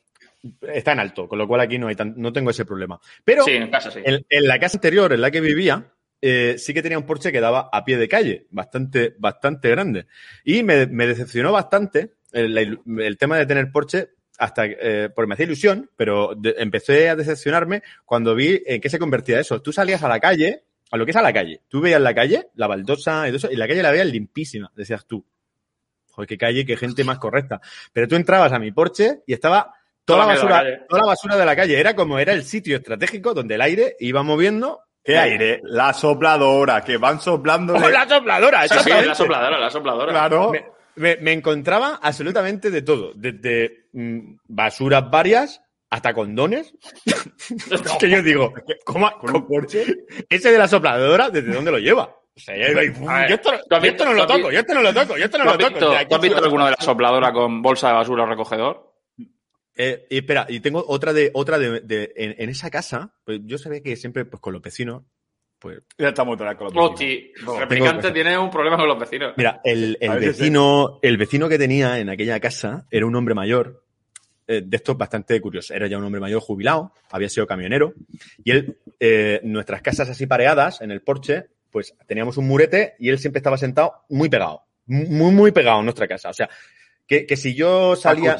está 0.61 0.91
en 0.91 0.99
alto, 0.99 1.27
con 1.27 1.39
lo 1.39 1.47
cual 1.47 1.61
aquí 1.61 1.77
no 1.79 1.87
hay 1.87 1.95
tan- 1.95 2.15
no 2.17 2.33
tengo 2.33 2.49
ese 2.49 2.65
problema. 2.65 2.99
Pero 3.23 3.43
Sí, 3.45 3.51
en 3.51 3.69
casa 3.71 3.89
sí. 3.91 3.99
en, 4.03 4.25
en 4.29 4.47
la 4.47 4.59
casa 4.59 4.75
anterior 4.77 5.13
en 5.13 5.21
la 5.21 5.31
que 5.31 5.39
vivía, 5.39 5.92
eh, 6.25 6.55
sí 6.57 6.73
que 6.73 6.81
tenía 6.81 6.97
un 6.97 7.05
Porsche 7.05 7.31
que 7.33 7.41
daba 7.41 7.69
a 7.71 7.83
pie 7.83 7.97
de 7.97 8.07
calle, 8.07 8.47
bastante, 8.49 9.13
bastante 9.19 9.69
grande. 9.69 10.07
Y 10.45 10.63
me, 10.63 10.87
me 10.87 11.05
decepcionó 11.05 11.51
bastante 11.51 12.13
el, 12.31 12.79
el 12.99 13.17
tema 13.17 13.37
de 13.37 13.45
tener 13.45 13.71
Porsche 13.71 14.09
hasta 14.37 14.65
eh, 14.65 15.09
porque 15.13 15.27
me 15.27 15.33
hacía 15.33 15.45
ilusión, 15.45 15.89
pero 15.97 16.33
de- 16.35 16.55
empecé 16.57 17.09
a 17.09 17.15
decepcionarme 17.17 17.83
cuando 18.05 18.33
vi 18.35 18.63
en 18.65 18.79
qué 18.79 18.89
se 18.89 18.99
convertía 18.99 19.39
eso. 19.39 19.61
Tú 19.61 19.73
salías 19.73 20.01
a 20.03 20.07
la 20.07 20.19
calle, 20.21 20.63
a 20.91 20.97
lo 20.97 21.03
que 21.05 21.11
es 21.11 21.17
a 21.17 21.21
la 21.21 21.33
calle. 21.33 21.61
Tú 21.67 21.81
veías 21.81 22.01
la 22.01 22.15
calle, 22.15 22.47
la 22.55 22.67
baldosa 22.67 23.27
y 23.27 23.31
todo 23.31 23.37
eso, 23.37 23.51
y 23.51 23.55
la 23.57 23.67
calle 23.67 23.83
la 23.83 23.91
veías 23.91 24.07
limpísima, 24.07 24.71
decías 24.75 25.05
tú. 25.05 25.25
Joder, 26.11 26.27
qué 26.27 26.37
calle, 26.37 26.65
qué 26.65 26.77
gente 26.77 27.03
más 27.03 27.19
correcta. 27.19 27.59
Pero 27.91 28.07
tú 28.07 28.15
entrabas 28.15 28.51
a 28.53 28.59
mi 28.59 28.71
Porsche 28.71 29.23
y 29.27 29.33
estaba 29.33 29.73
toda, 30.05 30.19
Toda 30.19 30.19
la 30.19 30.33
basura, 30.33 30.63
la 30.63 30.87
toda 30.87 31.01
la 31.01 31.07
basura 31.07 31.37
de 31.37 31.45
la 31.45 31.55
calle. 31.55 31.79
Era 31.79 31.95
como 31.95 32.17
era 32.19 32.33
el 32.33 32.43
sitio 32.43 32.77
estratégico 32.77 33.33
donde 33.33 33.55
el 33.55 33.61
aire 33.61 33.95
iba 33.99 34.23
moviendo. 34.23 34.81
¿Qué 35.03 35.17
aire? 35.17 35.59
La 35.63 35.91
sopladora, 35.93 36.81
que 36.81 36.97
van 36.97 37.19
soplando. 37.19 37.73
¡Oh, 37.75 37.89
la 37.89 38.07
sopladora! 38.07 38.67
Sí, 38.67 38.75
sí, 38.83 38.89
la 38.89 39.13
sopladora, 39.15 39.59
la 39.59 39.69
sopladora. 39.69 40.11
Claro. 40.11 40.51
me, 40.51 40.65
me- 40.95 41.17
me 41.17 41.33
encontraba 41.33 41.99
absolutamente 42.01 42.71
de 42.71 42.81
todo. 42.83 43.11
Desde 43.15 43.87
mm, 43.93 44.35
basuras 44.47 45.09
varias 45.09 45.61
hasta 45.89 46.13
condones. 46.13 46.73
que 47.99 48.09
yo 48.09 48.21
digo, 48.23 48.53
¿cómo, 48.85 49.11
Con 49.19 49.35
un 49.35 49.47
Porsche. 49.47 49.85
ese 50.29 50.51
de 50.51 50.57
la 50.57 50.67
sopladora, 50.67 51.29
¿desde 51.29 51.51
dónde 51.53 51.71
lo 51.71 51.79
lleva? 51.79 52.03
O 52.35 52.39
sea, 52.39 52.55
yo, 52.57 52.79
digo, 52.79 53.11
esto, 53.29 53.51
no- 53.51 53.59
¿tú 53.69 53.75
has 53.75 53.83
yo 53.83 53.89
esto 53.91 54.05
no 54.05 54.13
lo 54.13 54.25
toco, 54.25 54.51
yo 54.51 54.59
esto 54.59 54.73
no 54.73 54.81
lo 54.81 54.93
toco, 54.93 55.17
yo 55.17 55.25
esto 55.25 55.37
no 55.37 55.43
¿Tú 55.43 55.47
lo 55.49 55.51
has 55.51 55.57
toco. 55.59 55.69
visto, 55.73 55.89
O 55.89 55.93
sea, 55.93 56.07
tú 56.07 56.15
has 56.15 56.21
visto 56.21 56.37
alguno 56.43 56.65
de 56.65 56.71
la 56.71 56.77
sopladora 56.79 57.31
con 57.31 57.61
bolsa 57.61 57.89
de 57.89 57.93
basura 57.93 58.23
o 58.23 58.25
recogedor? 58.25 58.92
Eh, 59.75 60.05
y 60.09 60.17
espera, 60.17 60.45
y 60.49 60.59
tengo 60.59 60.83
otra 60.87 61.13
de, 61.13 61.31
otra 61.33 61.57
de, 61.57 61.79
de- 61.81 62.13
en, 62.15 62.35
en 62.37 62.49
esa 62.49 62.69
casa, 62.69 63.13
pues 63.25 63.39
yo 63.43 63.57
sabía 63.57 63.81
que 63.81 63.95
siempre, 63.95 64.23
pues 64.25 64.39
con 64.39 64.53
los 64.53 64.61
vecinos, 64.61 65.03
pues 65.59 65.79
Ya 65.97 66.09
estamos 66.09 66.35
otra 66.35 66.49
vez 66.49 66.57
con 66.57 66.65
los 66.65 66.73
vecinos. 66.73 66.91
Hostia, 66.91 67.45
No, 67.45 67.59
replicante 67.59 68.11
tiene 68.11 68.37
un 68.37 68.49
problema 68.51 68.77
con 68.77 68.87
los 68.87 68.99
vecinos. 68.99 69.33
Mira, 69.37 69.61
el, 69.63 69.97
el 69.99 70.09
vecino, 70.19 70.99
el 71.01 71.17
vecino 71.17 71.49
que 71.49 71.57
tenía 71.57 71.99
en 71.99 72.09
aquella 72.09 72.39
casa 72.39 72.85
era 72.91 73.05
un 73.05 73.15
hombre 73.15 73.33
mayor, 73.33 73.83
eh, 74.45 74.61
de 74.63 74.77
esto 74.77 74.93
bastante 74.95 75.39
curioso. 75.41 75.73
Era 75.73 75.87
ya 75.87 75.97
un 75.97 76.03
hombre 76.03 76.21
mayor 76.21 76.41
jubilado, 76.41 76.91
había 77.09 77.29
sido 77.29 77.47
camionero, 77.47 77.93
y 78.43 78.51
él, 78.51 78.77
eh, 78.99 79.39
nuestras 79.43 79.81
casas 79.81 80.09
así 80.09 80.27
pareadas 80.27 80.81
en 80.81 80.91
el 80.91 81.01
porche, 81.01 81.47
pues 81.71 81.95
teníamos 82.05 82.37
un 82.37 82.45
murete 82.47 82.93
y 82.99 83.09
él 83.09 83.17
siempre 83.17 83.39
estaba 83.39 83.57
sentado 83.57 84.03
muy 84.09 84.29
pegado, 84.29 84.65
muy, 84.85 85.31
muy 85.31 85.51
pegado 85.51 85.79
en 85.79 85.85
nuestra 85.85 86.07
casa. 86.07 86.29
O 86.29 86.33
sea, 86.33 86.47
que, 87.07 87.25
que 87.25 87.35
si 87.37 87.55
yo 87.55 87.95
salía. 87.95 88.37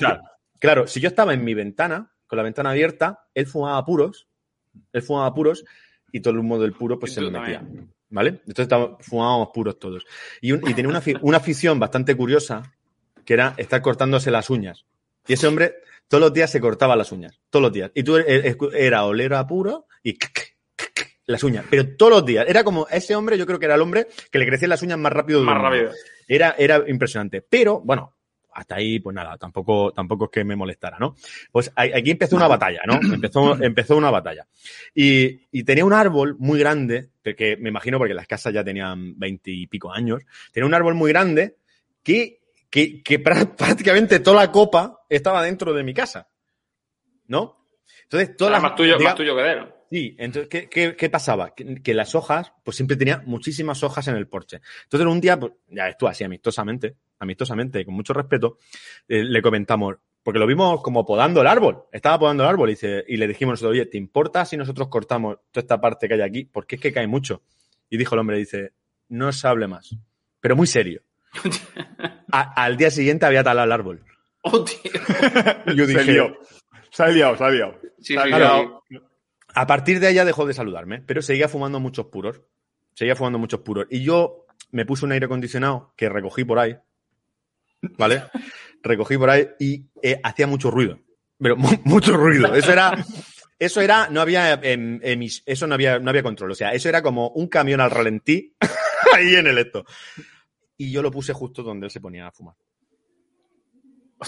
Claro, 0.63 0.87
si 0.87 1.01
yo 1.01 1.09
estaba 1.09 1.33
en 1.33 1.43
mi 1.43 1.53
ventana, 1.53 2.09
con 2.25 2.37
la 2.37 2.43
ventana 2.43 2.69
abierta, 2.69 3.27
él 3.33 3.45
fumaba 3.47 3.83
puros, 3.83 4.27
él 4.93 5.01
fumaba 5.01 5.33
puros, 5.33 5.65
y 6.11 6.21
todo 6.21 6.33
el 6.33 6.39
humo 6.39 6.57
del 6.57 6.71
puro 6.71 6.97
pues 6.97 7.13
se 7.13 7.19
me 7.21 7.31
metía. 7.31 7.59
también. 7.59 7.93
¿Vale? 8.09 8.41
Entonces 8.47 8.67
fumábamos 9.01 9.49
puros 9.53 9.77
todos. 9.77 10.05
Y, 10.39 10.53
un- 10.53 10.61
y 10.69 10.73
tenía 10.73 10.87
una, 10.89 11.01
una 11.21 11.37
afición 11.37 11.79
bastante 11.79 12.15
curiosa, 12.15 12.71
que 13.25 13.33
era 13.33 13.55
estar 13.57 13.81
cortándose 13.81 14.31
las 14.31 14.49
uñas. 14.49 14.85
Y 15.27 15.33
ese 15.33 15.47
hombre 15.47 15.75
todos 16.07 16.21
los 16.21 16.33
días 16.33 16.49
se 16.49 16.61
cortaba 16.61 16.95
las 16.95 17.11
uñas, 17.11 17.41
todos 17.49 17.63
los 17.63 17.73
días. 17.73 17.91
Y 17.93 18.03
tú 18.03 18.15
eh, 18.17 18.55
escu- 18.55 18.71
era 18.73 19.03
oler 19.03 19.33
a 19.33 19.45
puro 19.45 19.87
y 20.01 20.17
las 21.25 21.43
uñas, 21.43 21.65
pero 21.69 21.95
todos 21.97 22.11
los 22.13 22.25
días. 22.25 22.45
Era 22.47 22.63
como 22.63 22.87
ese 22.89 23.15
hombre, 23.15 23.37
yo 23.37 23.45
creo 23.45 23.59
que 23.59 23.65
era 23.65 23.75
el 23.75 23.81
hombre 23.81 24.07
que 24.31 24.39
le 24.39 24.45
crecían 24.47 24.69
las 24.69 24.81
uñas 24.81 24.97
más 24.99 25.11
rápido. 25.11 25.41
Más 25.41 25.61
rápido. 25.61 25.91
Era, 26.27 26.55
era 26.57 26.83
impresionante. 26.87 27.41
Pero, 27.41 27.81
bueno, 27.81 28.15
hasta 28.53 28.75
ahí, 28.75 28.99
pues 28.99 29.15
nada, 29.15 29.37
tampoco, 29.37 29.91
tampoco 29.91 30.25
es 30.25 30.31
que 30.31 30.43
me 30.43 30.55
molestara, 30.55 30.97
¿no? 30.99 31.15
Pues 31.51 31.71
aquí 31.75 32.11
empezó 32.11 32.35
una 32.35 32.47
batalla, 32.47 32.81
¿no? 32.85 32.99
Empezó, 33.13 33.61
empezó 33.61 33.97
una 33.97 34.09
batalla. 34.11 34.47
Y, 34.95 35.39
y 35.51 35.63
tenía 35.63 35.85
un 35.85 35.93
árbol 35.93 36.35
muy 36.39 36.59
grande, 36.59 37.09
que 37.23 37.57
me 37.57 37.69
imagino 37.69 37.97
porque 37.97 38.13
las 38.13 38.27
casas 38.27 38.53
ya 38.53 38.63
tenían 38.63 39.17
veinte 39.19 39.51
y 39.51 39.67
pico 39.67 39.91
años, 39.91 40.21
tenía 40.51 40.67
un 40.67 40.73
árbol 40.73 40.95
muy 40.95 41.11
grande 41.11 41.57
que, 42.03 42.39
que, 42.69 43.01
que 43.03 43.23
prá- 43.23 43.55
prácticamente 43.57 44.19
toda 44.19 44.37
la 44.45 44.51
copa 44.51 45.01
estaba 45.09 45.41
dentro 45.43 45.73
de 45.73 45.83
mi 45.83 45.93
casa. 45.93 46.27
¿No? 47.27 47.67
Entonces, 48.03 48.35
todas 48.35 48.51
Ah, 48.51 48.53
las. 48.55 48.63
más, 48.63 48.75
tuyo, 48.75 48.99
más 48.99 49.15
tuyo 49.15 49.35
que 49.35 49.41
de 49.41 49.51
él. 49.53 49.65
Sí, 49.89 50.15
entonces, 50.17 50.49
¿qué, 50.49 50.69
qué, 50.69 50.95
qué 50.95 51.09
pasaba? 51.09 51.53
Que, 51.53 51.75
que 51.81 51.93
las 51.93 52.15
hojas, 52.15 52.51
pues 52.63 52.75
siempre 52.75 52.97
tenía 52.97 53.21
muchísimas 53.25 53.83
hojas 53.83 54.07
en 54.07 54.15
el 54.15 54.27
porche. 54.27 54.59
Entonces, 54.83 55.07
un 55.07 55.21
día, 55.21 55.39
pues, 55.39 55.53
ya 55.67 55.87
esto 55.87 56.07
así, 56.07 56.23
amistosamente, 56.23 56.95
amistosamente, 57.19 57.79
y 57.81 57.85
con 57.85 57.93
mucho 57.93 58.13
respeto, 58.13 58.57
eh, 59.07 59.23
le 59.23 59.41
comentamos, 59.41 59.95
porque 60.23 60.39
lo 60.39 60.47
vimos 60.47 60.81
como 60.81 61.05
podando 61.05 61.41
el 61.41 61.47
árbol, 61.47 61.83
estaba 61.91 62.19
podando 62.19 62.43
el 62.43 62.49
árbol, 62.49 62.69
y, 62.69 62.73
dice- 62.73 63.03
y 63.07 63.17
le 63.17 63.27
dijimos 63.27 63.53
nosotros, 63.53 63.71
oye, 63.71 63.85
¿te 63.85 63.97
importa 63.97 64.45
si 64.45 64.57
nosotros 64.57 64.87
cortamos 64.89 65.37
toda 65.51 65.61
esta 65.61 65.79
parte 65.81 66.07
que 66.07 66.13
hay 66.15 66.21
aquí? 66.21 66.45
Porque 66.45 66.75
es 66.75 66.81
que 66.81 66.91
cae 66.93 67.07
mucho. 67.07 67.41
Y 67.89 67.97
dijo 67.97 68.15
el 68.15 68.19
hombre, 68.19 68.37
dice, 68.37 68.71
no 69.09 69.31
se 69.31 69.47
hable 69.47 69.67
más, 69.67 69.95
pero 70.39 70.55
muy 70.55 70.67
serio. 70.67 71.01
A- 72.31 72.63
al 72.63 72.77
día 72.77 72.89
siguiente 72.91 73.25
había 73.25 73.43
talado 73.43 73.65
el 73.65 73.71
árbol. 73.71 74.03
Hostia. 74.41 74.91
Y 75.67 75.75
yo 75.75 75.85
Se 75.85 75.91
dije, 75.99 76.11
lió. 76.13 76.37
Se 76.91 77.03
ha 77.03 77.07
liado, 77.07 77.37
se 77.37 77.43
ha 77.43 77.49
liado. 77.49 77.75
Sí, 77.99 78.13
Se 78.13 78.19
ha 78.19 78.25
liado. 78.25 78.83
A 79.55 79.67
partir 79.67 79.99
de 79.99 80.07
ahí 80.07 80.15
ya 80.15 80.25
dejó 80.25 80.45
de 80.45 80.53
saludarme, 80.53 81.01
pero 81.01 81.21
seguía 81.21 81.47
fumando 81.47 81.79
muchos 81.79 82.07
puros. 82.07 82.41
Seguía 82.95 83.15
fumando 83.15 83.39
muchos 83.39 83.61
puros. 83.61 83.85
Y 83.89 84.03
yo 84.03 84.45
me 84.71 84.85
puse 84.85 85.05
un 85.05 85.11
aire 85.11 85.25
acondicionado 85.27 85.93
que 85.95 86.09
recogí 86.09 86.43
por 86.43 86.59
ahí. 86.59 86.75
¿Vale? 87.97 88.23
recogí 88.81 89.17
por 89.17 89.29
ahí 89.29 89.47
y 89.59 89.85
eh, 90.01 90.19
hacía 90.23 90.45
mucho 90.47 90.69
ruido. 90.69 90.99
Pero 91.39 91.55
mu- 91.55 91.69
mucho 91.85 92.17
ruido. 92.17 92.53
Eso 92.53 92.71
era. 92.71 93.03
Eso 93.59 93.79
era, 93.79 94.09
no 94.09 94.19
había 94.19 94.53
em, 94.61 94.99
emis- 95.01 95.41
eso 95.45 95.67
no 95.67 95.75
había, 95.75 95.97
no 95.99 96.09
había 96.09 96.23
control. 96.23 96.51
O 96.51 96.55
sea, 96.55 96.73
eso 96.73 96.89
era 96.89 97.01
como 97.01 97.29
un 97.29 97.47
camión 97.47 97.79
al 97.79 97.91
ralentí 97.91 98.53
ahí 99.13 99.35
en 99.35 99.47
el 99.47 99.57
esto. 99.57 99.85
Y 100.75 100.91
yo 100.91 101.01
lo 101.01 101.11
puse 101.11 101.31
justo 101.31 101.63
donde 101.63 101.85
él 101.85 101.91
se 101.91 102.01
ponía 102.01 102.27
a 102.27 102.31
fumar. 102.31 102.55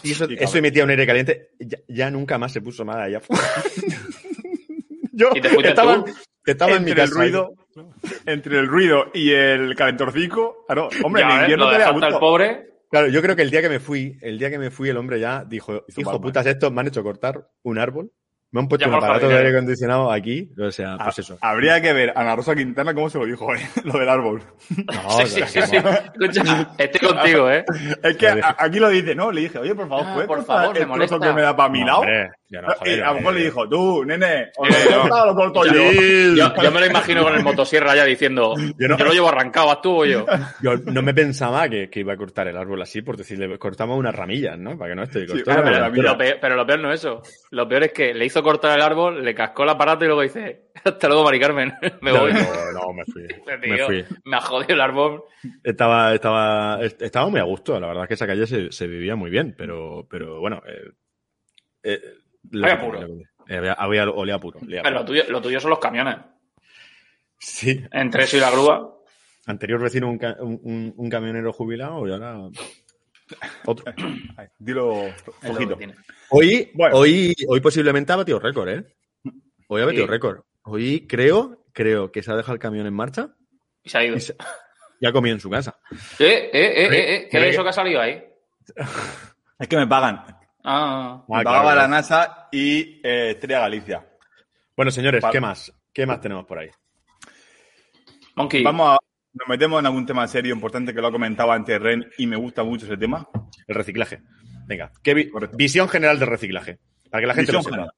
Y 0.03 0.11
eso, 0.11 0.27
Qué 0.27 0.35
eso 0.35 0.57
emitía 0.57 0.83
un 0.85 0.89
aire 0.89 1.05
caliente. 1.05 1.49
Ya, 1.59 1.77
ya 1.87 2.11
nunca 2.11 2.37
más 2.37 2.53
se 2.53 2.61
puso 2.61 2.85
más 2.85 2.97
allá. 2.97 3.21
yo 5.11 5.29
¿Y 5.33 5.41
te 5.41 5.47
estaba, 5.67 6.03
estaba 6.45 6.73
en 6.75 6.83
mi 6.85 6.91
el 6.91 7.09
ruido, 7.09 7.53
entre 8.25 8.59
el 8.59 8.67
ruido 8.67 9.11
y 9.13 9.31
el 9.31 9.75
calentorcico, 9.75 10.65
claro, 10.65 10.89
hombre, 11.03 11.21
Ya 11.23 11.29
en 11.35 11.41
invierno 11.41 11.69
te 11.71 11.77
da 11.77 11.91
gusto. 11.91 12.19
pobre. 12.19 12.74
Claro, 12.91 13.07
yo 13.07 13.21
creo 13.21 13.35
que 13.35 13.41
el 13.41 13.51
día 13.51 13.61
que 13.61 13.69
me 13.69 13.79
fui, 13.79 14.17
el 14.21 14.37
día 14.39 14.49
que 14.49 14.57
me 14.59 14.71
fui, 14.71 14.89
el 14.89 14.97
hombre 14.97 15.19
ya 15.19 15.43
dijo, 15.45 15.83
hijo 15.95 16.21
putas, 16.21 16.45
estos 16.45 16.71
me 16.71 16.81
han 16.81 16.87
hecho 16.87 17.03
cortar 17.03 17.47
un 17.63 17.77
árbol, 17.79 18.11
me 18.51 18.61
han 18.61 18.67
puesto 18.69 18.85
Ya 18.85 18.87
un 18.89 18.93
por 18.99 19.03
aparato 19.03 19.27
de 19.27 19.37
aire 19.37 19.49
acondicionado 19.49 20.11
aquí, 20.11 20.53
o 20.57 20.71
sea, 20.71 20.93
Ah, 20.93 21.05
pues 21.05 21.19
eso. 21.19 21.37
Habría 21.41 21.81
que 21.81 21.91
ver 21.91 22.11
a 22.15 22.21
Ana 22.21 22.35
Rosa 22.37 22.55
Quintana 22.55 22.93
cómo 22.93 23.09
se 23.09 23.17
lo 23.17 23.25
dijo, 23.25 23.53
¿eh? 23.53 23.59
lo 23.83 23.99
del 23.99 24.07
árbol. 24.07 24.41
No, 24.93 25.09
sí, 25.25 25.27
sí, 25.27 25.41
sí, 25.47 25.61
sí. 25.63 25.75
Escucha, 25.77 26.73
estoy 26.77 27.09
contigo, 27.09 27.51
¿eh? 27.51 27.65
Es 28.03 28.15
que 28.17 28.41
aquí 28.57 28.79
lo 28.79 28.89
dice, 28.89 29.13
¿no? 29.15 29.31
Le 29.31 29.41
dije, 29.41 29.59
oye, 29.59 29.75
por 29.75 29.89
favor, 29.89 30.05
Ah, 30.07 30.13
¿puedes 30.13 30.27
por 30.27 30.37
cortar 30.37 30.55
favor, 30.57 30.73
me 30.75 30.79
el 30.81 30.85
trozo 30.87 30.95
molesta. 31.15 31.19
que 31.27 31.33
me 31.33 31.41
da 31.41 31.55
para 31.55 31.69
mi 31.69 31.79
No, 31.81 31.85
lado? 31.87 31.99
hombre, 32.01 32.29
ya 32.47 32.61
no, 32.61 32.67
y 32.69 32.75
joder, 32.77 33.03
a 33.03 33.07
lo 33.09 33.13
mejor 33.15 33.33
eh. 33.33 33.39
le 33.39 33.45
dijo, 33.45 33.67
tú, 33.69 34.05
nene, 34.05 34.51
o 34.57 34.65
Eh, 34.67 34.69
lo 34.91 35.25
no. 35.25 35.35
corto 35.35 35.65
yo. 35.65 35.73
Sí. 35.73 36.35
Yo, 36.37 36.53
yo 36.61 36.71
me 36.71 36.79
lo 36.79 36.85
imagino 36.85 37.23
con 37.23 37.33
el 37.33 37.43
motosierra 37.43 37.95
ya 37.95 38.05
diciendo, 38.05 38.53
Yo 38.77 38.87
lo 38.87 39.11
llevo 39.13 39.29
arrancado, 39.29 39.67
¿vas 39.67 39.81
tú 39.81 40.01
o 40.01 40.05
yo? 40.05 40.25
Yo 40.61 40.75
no 40.77 41.01
me 41.01 41.13
pensaba 41.13 41.67
que, 41.67 41.89
que 41.89 42.01
iba 42.01 42.13
a 42.13 42.17
cortar 42.17 42.47
el 42.47 42.55
árbol 42.57 42.81
así, 42.83 43.01
por 43.01 43.17
decirle, 43.17 43.57
cortamos 43.57 43.97
unas 43.97 44.13
ramillas, 44.13 44.57
¿no? 44.59 44.77
Para 44.77 44.91
que 44.91 44.95
no 44.95 45.03
esté 45.03 45.25
claro, 45.25 45.61
una 45.63 45.71
pero 45.71 45.85
altura. 45.85 46.11
Lo 46.11 46.17
peor- 46.17 46.37
pero 46.39 46.55
lo 46.55 46.65
peor 46.67 46.79
no 46.79 46.93
es 46.93 46.99
eso. 46.99 47.21
Lo 47.49 47.67
peor 47.67 47.83
es 47.83 47.91
que 47.93 48.13
le 48.13 48.25
hizo 48.25 48.43
cortar 48.43 48.77
el 48.77 48.83
árbol, 48.85 49.23
le 49.23 49.33
cascó 49.33 49.63
el 49.63 49.69
aparato 49.69 50.03
y 50.05 50.07
luego 50.07 50.21
dice, 50.21 50.65
hasta 50.83 51.07
luego, 51.07 51.23
Mari 51.23 51.39
Carmen, 51.39 51.73
me 52.01 52.11
voy. 52.11 52.31
no, 52.31 52.39
no, 52.73 52.93
me 52.93 53.05
fui. 53.05 53.23
Me 53.67 53.77
fui. 53.79 54.05
me 54.23 54.37
ha 54.37 54.41
jodido 54.41 54.75
el 54.75 54.81
árbol. 54.81 55.23
Estaba, 55.63 56.13
estaba, 56.13 56.79
estaba 56.81 57.27
muy 57.27 57.39
a 57.39 57.43
gusto, 57.43 57.79
la 57.79 57.87
verdad 57.87 58.03
es 58.03 58.07
que 58.09 58.13
esa 58.13 58.27
calle 58.27 58.45
se, 58.45 58.71
se 58.71 58.85
vivía 58.87 59.15
muy 59.15 59.31
bien, 59.31 59.55
pero, 59.57 60.07
pero 60.09 60.39
bueno. 60.39 60.61
eh, 60.67 60.91
eh, 61.83 61.99
lo 62.51 62.65
Había 62.65 62.79
que- 62.79 62.85
puro. 62.85 62.99
había, 63.49 63.73
había 63.73 64.09
olía 64.09 64.39
puro. 64.39 64.59
olía 64.59 64.81
Pero 64.83 64.95
lo 64.95 65.05
puro. 65.05 65.21
tuyo, 65.21 65.23
lo 65.31 65.41
tuyo 65.41 65.59
son 65.59 65.69
los 65.71 65.79
camiones. 65.79 66.17
Sí. 67.39 67.83
Entre 67.91 68.23
eso 68.23 68.37
y 68.37 68.39
la 68.39 68.51
grúa. 68.51 68.91
Anterior 69.47 69.79
vecino 69.81 70.09
un, 70.09 70.19
un, 70.39 70.59
un- 70.63 70.93
un 70.97 71.09
camionero 71.09 71.53
jubilado 71.53 72.07
y 72.07 72.11
ahora 72.11 72.49
otro. 73.65 73.85
Dilo 74.59 75.11
tiene. 75.77 75.95
Hoy, 76.29 76.71
Bueno. 76.73 76.97
hoy, 76.97 77.33
hoy 77.47 77.59
posiblemente 77.59 78.11
ha 78.13 78.15
batido 78.15 78.39
récord, 78.39 78.69
¿eh? 78.69 78.83
Hoy 79.67 79.81
ha 79.81 79.85
batido 79.85 80.05
Sí. 80.05 80.09
récord. 80.11 80.41
Hoy 80.63 81.05
creo, 81.07 81.65
creo 81.73 82.11
que 82.11 82.23
se 82.23 82.31
ha 82.31 82.35
dejado 82.35 82.53
el 82.53 82.59
camión 82.59 82.87
en 82.87 82.93
marcha 82.93 83.29
Y 83.83 83.89
se 83.89 83.97
ha 83.99 84.03
ido. 84.03 84.15
y 84.15 84.21
se- 84.21 84.35
ya 85.01 85.11
comió 85.11 85.33
en 85.33 85.39
su 85.39 85.49
casa. 85.49 85.77
Eh, 86.19 86.25
eh, 86.25 86.49
eh, 86.53 86.87
eh, 86.91 87.15
eh, 87.15 87.27
¿Qué 87.29 87.37
es 87.49 87.53
eso 87.53 87.63
que 87.63 87.69
ha 87.69 87.73
salido 87.73 88.01
ahí? 88.01 88.23
Es 89.59 89.67
que 89.67 89.77
me 89.77 89.85
pagan. 89.87 90.23
Ah, 90.67 91.21
Ah, 91.21 91.25
Pagaba 91.43 91.61
claro, 91.73 91.81
la. 91.81 91.87
NASA 91.87 92.47
y 92.51 92.99
eh, 93.03 93.31
Estrella 93.31 93.59
Galicia. 93.61 94.05
Bueno, 94.75 94.91
señores. 94.91 95.23
¿qué 95.31 95.39
más? 95.39 95.71
¿Qué 95.93 96.05
más 96.05 96.19
tenemos 96.19 96.45
por 96.45 96.57
ahí? 96.59 96.69
Monkey. 98.35 98.63
Vamos 98.63 98.89
a, 98.89 98.97
nos 99.33 99.47
metemos 99.47 99.79
en 99.79 99.85
algún 99.85 100.05
tema 100.05 100.27
serio 100.27 100.53
importante 100.53 100.93
que 100.93 101.01
lo 101.01 101.07
ha 101.07 101.11
comentado 101.11 101.51
antes 101.51 101.79
Ren 101.79 102.09
y 102.17 102.27
me 102.27 102.35
gusta 102.35 102.63
mucho 102.63 102.85
ese 102.85 102.97
tema. 102.97 103.27
El 103.67 103.75
reciclaje. 103.75 104.21
Venga, 104.67 104.91
¿qué 105.03 105.13
vi- 105.13 105.29
Correcto. 105.29 105.55
visión 105.57 105.87
general 105.87 106.19
del 106.19 106.29
reciclaje. 106.29 106.79
Para 107.09 107.21
que 107.21 107.27
la 107.27 107.33
gente 107.35 107.51
Visión 107.51 107.59
lo 107.59 107.63
sepa. 107.63 107.75
general. 107.75 107.93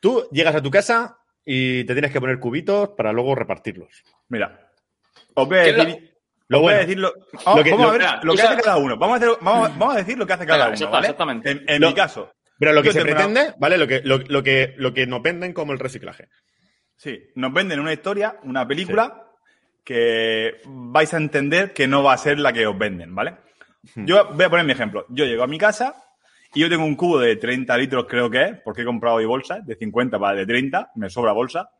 Tú 0.00 0.28
llegas 0.30 0.54
a 0.54 0.62
tu 0.62 0.70
casa 0.70 1.18
y 1.44 1.84
te 1.84 1.94
tienes 1.94 2.12
que 2.12 2.20
poner 2.20 2.38
cubitos 2.38 2.90
para 2.90 3.12
luego 3.12 3.34
repartirlos. 3.34 4.04
Mira, 4.28 4.70
os 5.34 5.48
voy 5.48 5.58
a 5.58 5.62
¿Qué 5.64 5.70
es 5.70 5.76
decir, 5.76 6.11
Lo 6.52 6.60
voy 6.60 6.74
a 6.74 6.78
decir 6.78 6.98
lo, 6.98 7.12
vamos, 7.44 7.58
Lo 7.58 7.64
que- 7.64 7.70
vamos 7.72 7.86
lo- 7.86 7.88
a 7.88 7.92
ver 7.92 8.00
Mira, 8.02 8.20
lo 8.22 8.34
que 8.34 8.40
hace 8.42 8.48
sabes- 8.50 8.64
cada 8.64 8.76
uno. 8.76 8.96
Vamos 8.96 9.14
a, 9.14 9.16
hacer- 9.24 9.38
vamos, 9.40 9.78
vamos 9.78 9.94
a 9.94 9.98
decir 9.98 10.18
lo 10.18 10.26
que 10.26 10.32
hace 10.32 10.46
cada 10.46 10.66
uno, 10.68 10.74
exactamente. 11.00 11.50
En, 11.50 11.64
en 11.66 11.80
Lo- 11.80 11.88
mi 11.88 11.94
caso, 11.94 12.32
Pero 12.58 12.72
lo 12.72 12.82
que 12.82 12.92
se 12.92 13.02
una- 13.02 13.10
pretende, 13.14 13.54
¿vale? 13.58 13.76
Lo 13.78 13.86
que, 13.88 14.00
lo, 14.04 14.18
lo 14.18 14.42
que, 14.42 14.74
lo 14.76 14.92
que 14.94 15.06
nos 15.06 15.22
venden 15.22 15.52
como 15.52 15.72
el 15.72 15.78
reciclaje. 15.78 16.28
sí, 16.96 17.18
nos 17.34 17.52
venden 17.52 17.80
una 17.80 17.92
historia, 17.92 18.36
una 18.44 18.66
película 18.68 19.26
que 19.84 20.60
vais 20.64 21.12
a 21.12 21.16
entender 21.16 21.72
que 21.72 21.88
no 21.88 22.02
va 22.04 22.12
a 22.12 22.18
ser 22.18 22.38
la 22.38 22.52
que 22.52 22.66
os 22.66 22.78
venden, 22.78 23.14
¿vale? 23.14 23.34
Hmm. 23.96 24.04
Yo 24.06 24.28
voy 24.32 24.44
a 24.44 24.50
poner 24.50 24.64
mi 24.64 24.72
ejemplo. 24.72 25.06
Yo 25.08 25.24
llego 25.24 25.42
a 25.42 25.48
mi 25.48 25.58
casa 25.58 25.96
y 26.54 26.60
yo 26.60 26.68
tengo 26.68 26.84
un 26.84 26.94
cubo 26.94 27.18
de 27.18 27.34
30 27.36 27.76
litros, 27.78 28.06
creo 28.08 28.30
que 28.30 28.42
es, 28.44 28.60
porque 28.64 28.82
he 28.82 28.84
comprado 28.84 29.16
hoy 29.16 29.24
bolsas 29.24 29.66
de 29.66 29.74
50 29.74 30.18
para 30.20 30.36
de 30.38 30.46
30, 30.46 30.92
me 30.94 31.10
sobra 31.10 31.32
bolsa. 31.32 31.70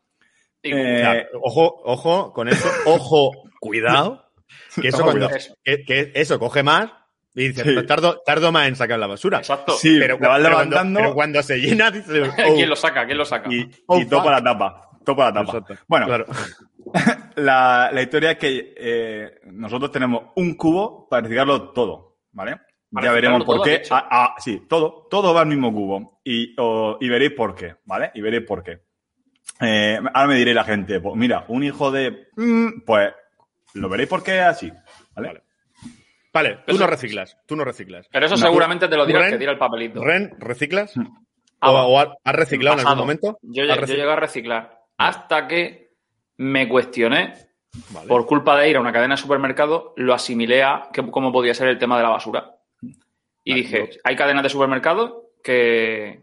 Eh, 0.64 1.26
ojo, 1.40 1.80
ojo 1.84 2.32
con 2.32 2.48
eso. 2.48 2.68
Ojo, 2.86 3.30
cuidado. 3.60 4.31
Que 4.80 4.88
eso, 4.88 4.98
Ojo, 4.98 5.04
cuando- 5.06 5.26
cuidado. 5.26 5.36
Eso. 5.36 5.54
que, 5.64 5.82
que 5.84 6.12
eso 6.14 6.38
coge 6.38 6.62
más 6.62 6.90
y 7.34 7.48
dices, 7.48 7.64
Sí. 7.66 7.72
"Pues 7.74 7.86
tardo, 7.86 8.20
tardo 8.26 8.52
más 8.52 8.68
en 8.68 8.76
sacar 8.76 8.98
la 8.98 9.06
basura. 9.06 9.38
Exacto. 9.38 9.72
Sí, 9.72 9.96
Pero, 9.98 10.18
la 10.20 10.28
vas 10.28 10.38
pero 10.42 10.54
cuando, 10.54 10.66
levantando 10.76 11.00
pero 11.00 11.14
cuando 11.14 11.42
se 11.42 11.56
llena, 11.58 11.90
dices, 11.90 12.28
oh, 12.46 12.54
¿Quién 12.54 12.68
lo 12.68 12.76
saca? 12.76 13.06
¿Quién 13.06 13.18
lo 13.18 13.24
saca? 13.24 13.52
y, 13.52 13.68
Oh, 13.86 13.98
y 13.98 14.06
topa 14.06 14.30
la 14.32 14.42
tapa. 14.42 14.90
Topa 15.04 15.26
la 15.26 15.32
tapa. 15.32 15.58
Exacto. 15.58 15.84
Bueno, 15.88 16.06
Claro. 16.06 16.26
la, 17.36 17.90
la 17.92 18.02
historia 18.02 18.32
es 18.32 18.38
que 18.38 18.74
eh, 18.76 19.40
nosotros 19.46 19.90
tenemos 19.90 20.24
un 20.36 20.54
cubo 20.56 21.08
para 21.08 21.22
reciclarlo 21.22 21.70
todo, 21.72 22.18
¿vale? 22.32 22.58
Para 22.92 23.06
ya 23.06 23.12
veremos 23.12 23.44
por 23.44 23.56
todo, 23.56 23.64
qué. 23.64 23.82
Ah, 23.90 24.06
ah, 24.10 24.34
sí, 24.38 24.66
todo, 24.68 25.06
todo 25.10 25.32
va 25.32 25.40
al 25.40 25.46
mismo 25.46 25.72
cubo. 25.72 26.20
Y, 26.24 26.54
y 27.00 27.08
veréis 27.08 27.32
por 27.32 27.54
qué, 27.54 27.76
¿vale? 27.86 28.10
Y 28.14 28.20
veréis 28.20 28.44
por 28.46 28.62
qué. 28.62 28.80
Eh, 29.60 29.98
ahora 30.12 30.28
me 30.28 30.34
diré 30.36 30.52
la 30.52 30.64
gente, 30.64 31.00
pues 31.00 31.14
mira, 31.16 31.44
un 31.48 31.62
hijo 31.64 31.90
de... 31.90 32.28
mm, 32.36 32.82
pues 32.84 33.10
lo 33.74 33.88
veréis 33.88 34.08
por 34.08 34.22
qué 34.22 34.38
es 34.38 34.44
así, 34.44 34.70
¿vale? 35.14 35.28
Vale. 35.28 35.42
Vale, 36.32 36.54
tú 36.66 36.72
Eso- 36.72 36.80
no 36.80 36.86
reciclas. 36.86 37.36
Tú 37.46 37.56
no 37.56 37.64
reciclas. 37.64 38.08
Pero 38.10 38.26
eso 38.26 38.36
No, 38.36 38.40
seguramente 38.42 38.88
te 38.88 38.96
lo 38.96 39.04
dirá 39.04 39.18
el 39.18 39.24
Ren- 39.26 39.32
que 39.32 39.38
tira 39.38 39.52
el 39.52 39.58
papelito. 39.58 40.02
Ren, 40.02 40.34
¿reciclas? 40.38 40.94
Ah, 41.60 41.70
¿O, 41.70 41.74
o 41.92 41.98
ha- 42.00 42.16
has 42.24 42.34
reciclado 42.34 42.80
en 42.80 42.86
algún 42.86 42.98
momento? 43.02 43.38
Yo, 43.42 43.64
¿Has 43.64 43.78
lle- 43.78 43.86
yo 43.86 43.94
llegué 43.94 44.10
a 44.10 44.16
reciclar 44.16 44.80
hasta 44.96 45.46
que 45.46 45.92
me 46.38 46.68
cuestioné, 46.68 47.34
Vale. 47.90 48.08
por 48.08 48.26
culpa 48.26 48.58
de 48.58 48.70
ir 48.70 48.76
a 48.76 48.80
una 48.80 48.92
cadena 48.92 49.14
de 49.16 49.20
supermercado, 49.20 49.92
lo 49.96 50.14
asimilé 50.14 50.62
a 50.62 50.88
que- 50.92 51.10
cómo 51.10 51.30
podía 51.32 51.54
ser 51.54 51.68
el 51.68 51.78
tema 51.78 51.96
de 51.98 52.02
la 52.02 52.08
basura. 52.08 52.56
Y 53.44 53.50
Vale, 53.52 53.62
dije, 53.62 53.90
hay 54.02 54.16
cadenas 54.16 54.42
de 54.42 54.48
supermercado 54.48 55.30
que 55.44 56.22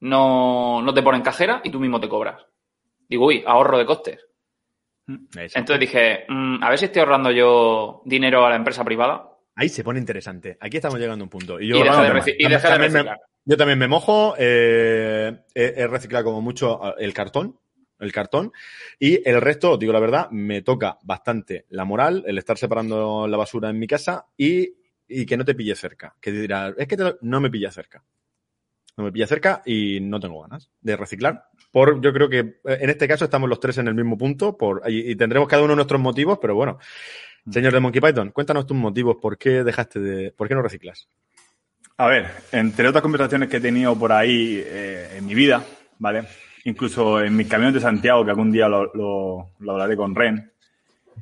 no, 0.00 0.80
no 0.82 0.94
te 0.94 1.02
ponen 1.02 1.22
cajera 1.22 1.60
y 1.64 1.70
tú 1.70 1.80
mismo 1.80 2.00
te 2.00 2.08
cobras. 2.08 2.40
Digo, 3.08 3.26
uy, 3.26 3.42
ahorro 3.46 3.78
de 3.78 3.86
costes. 3.86 4.24
Exacto. 5.06 5.58
Entonces 5.58 5.80
dije, 5.80 6.24
mm, 6.28 6.62
a 6.62 6.70
ver 6.70 6.78
si 6.78 6.84
estoy 6.86 7.00
ahorrando 7.00 7.30
yo 7.30 8.02
dinero 8.04 8.44
a 8.46 8.50
la 8.50 8.56
empresa 8.56 8.84
privada. 8.84 9.30
Ahí 9.56 9.68
se 9.68 9.84
pone 9.84 9.98
interesante. 10.00 10.56
Aquí 10.60 10.78
estamos 10.78 10.98
llegando 10.98 11.22
a 11.22 11.26
un 11.26 11.30
punto. 11.30 11.60
Y 11.60 11.68
yo, 11.68 11.76
Y 11.76 11.82
deja 11.82 12.02
de 12.02 12.08
también- 12.08 12.24
reci- 12.24 12.36
y 12.38 12.48
deja 12.48 12.68
de 12.68 12.78
también 12.88 13.04
me- 13.06 13.16
yo 13.44 13.56
también 13.56 13.78
me 13.78 13.88
mojo. 13.88 14.34
eh, 14.38 15.36
he, 15.54 15.74
he 15.76 15.86
reciclado 15.86 16.24
como 16.24 16.40
mucho 16.40 16.80
eh, 16.88 16.94
el 17.04 17.12
cartón. 17.12 17.58
El 18.00 18.10
cartón. 18.12 18.52
Y 18.98 19.26
el 19.28 19.40
resto, 19.40 19.72
os 19.72 19.78
digo 19.78 19.92
la 19.92 20.00
verdad, 20.00 20.28
me 20.30 20.62
toca 20.62 20.98
bastante 21.04 21.66
la 21.70 21.84
moral, 21.84 22.24
el 22.26 22.38
estar 22.38 22.58
separando 22.58 23.28
la 23.28 23.36
basura 23.36 23.70
en 23.70 23.78
mi 23.78 23.86
casa 23.86 24.26
y, 24.36 24.74
y 25.06 25.24
que 25.24 25.36
no 25.36 25.44
te 25.44 25.54
pille 25.54 25.76
cerca. 25.76 26.16
Que 26.20 26.32
dirás, 26.32 26.74
es 26.76 26.88
que 26.88 26.96
te- 26.96 27.14
no 27.20 27.40
me 27.40 27.50
pilla 27.50 27.70
cerca. 27.70 28.02
No 28.96 29.04
me 29.04 29.10
pilla 29.12 29.26
cerca 29.26 29.62
y 29.66 29.98
no 30.00 30.20
tengo 30.20 30.40
ganas 30.42 30.70
de 30.80 30.96
reciclar. 30.96 31.46
Por, 31.72 32.00
yo 32.00 32.12
creo 32.12 32.28
que 32.28 32.38
eh, 32.38 32.56
en 32.64 32.90
este 32.90 33.08
caso 33.08 33.24
estamos 33.24 33.48
los 33.48 33.58
tres 33.58 33.78
en 33.78 33.88
el 33.88 33.94
mismo 33.94 34.16
punto 34.16 34.56
por, 34.56 34.82
y, 34.86 35.10
y 35.10 35.16
tendremos 35.16 35.48
cada 35.48 35.62
uno 35.64 35.74
nuestros 35.74 36.00
motivos, 36.00 36.38
pero 36.40 36.54
bueno. 36.54 36.78
Señor 37.50 37.72
de 37.74 37.80
Monkey 37.80 38.00
Python, 38.00 38.30
cuéntanos 38.30 38.66
tus 38.66 38.76
motivos, 38.76 39.16
¿por 39.20 39.36
qué 39.36 39.62
dejaste 39.64 40.00
de, 40.00 40.30
por 40.32 40.48
qué 40.48 40.54
no 40.54 40.62
reciclas? 40.62 41.08
A 41.98 42.06
ver, 42.06 42.26
entre 42.52 42.88
otras 42.88 43.02
conversaciones 43.02 43.50
que 43.50 43.58
he 43.58 43.60
tenido 43.60 43.94
por 43.98 44.12
ahí 44.12 44.62
eh, 44.64 45.16
en 45.18 45.26
mi 45.26 45.34
vida, 45.34 45.62
¿vale? 45.98 46.24
Incluso 46.64 47.20
en 47.22 47.36
mis 47.36 47.46
caminos 47.46 47.74
de 47.74 47.80
Santiago, 47.80 48.24
que 48.24 48.30
algún 48.30 48.50
día 48.50 48.66
lo, 48.68 48.86
lo- 48.94 49.50
lo 49.58 49.72
hablaré 49.72 49.94
con 49.94 50.14
Ren. 50.14 50.50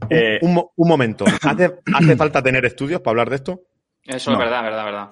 eh, 0.08 0.38
un, 0.42 0.54
mo- 0.54 0.72
un 0.76 0.88
momento, 0.88 1.24
¿Hace, 1.42 1.78
¿hace 1.92 2.16
falta 2.16 2.40
tener 2.42 2.64
estudios 2.66 3.00
para 3.00 3.10
hablar 3.12 3.30
de 3.30 3.36
esto? 3.36 3.62
Eso 4.04 4.30
No. 4.30 4.36
es 4.36 4.44
verdad, 4.44 4.62
verdad, 4.62 4.84
verdad. 4.84 5.10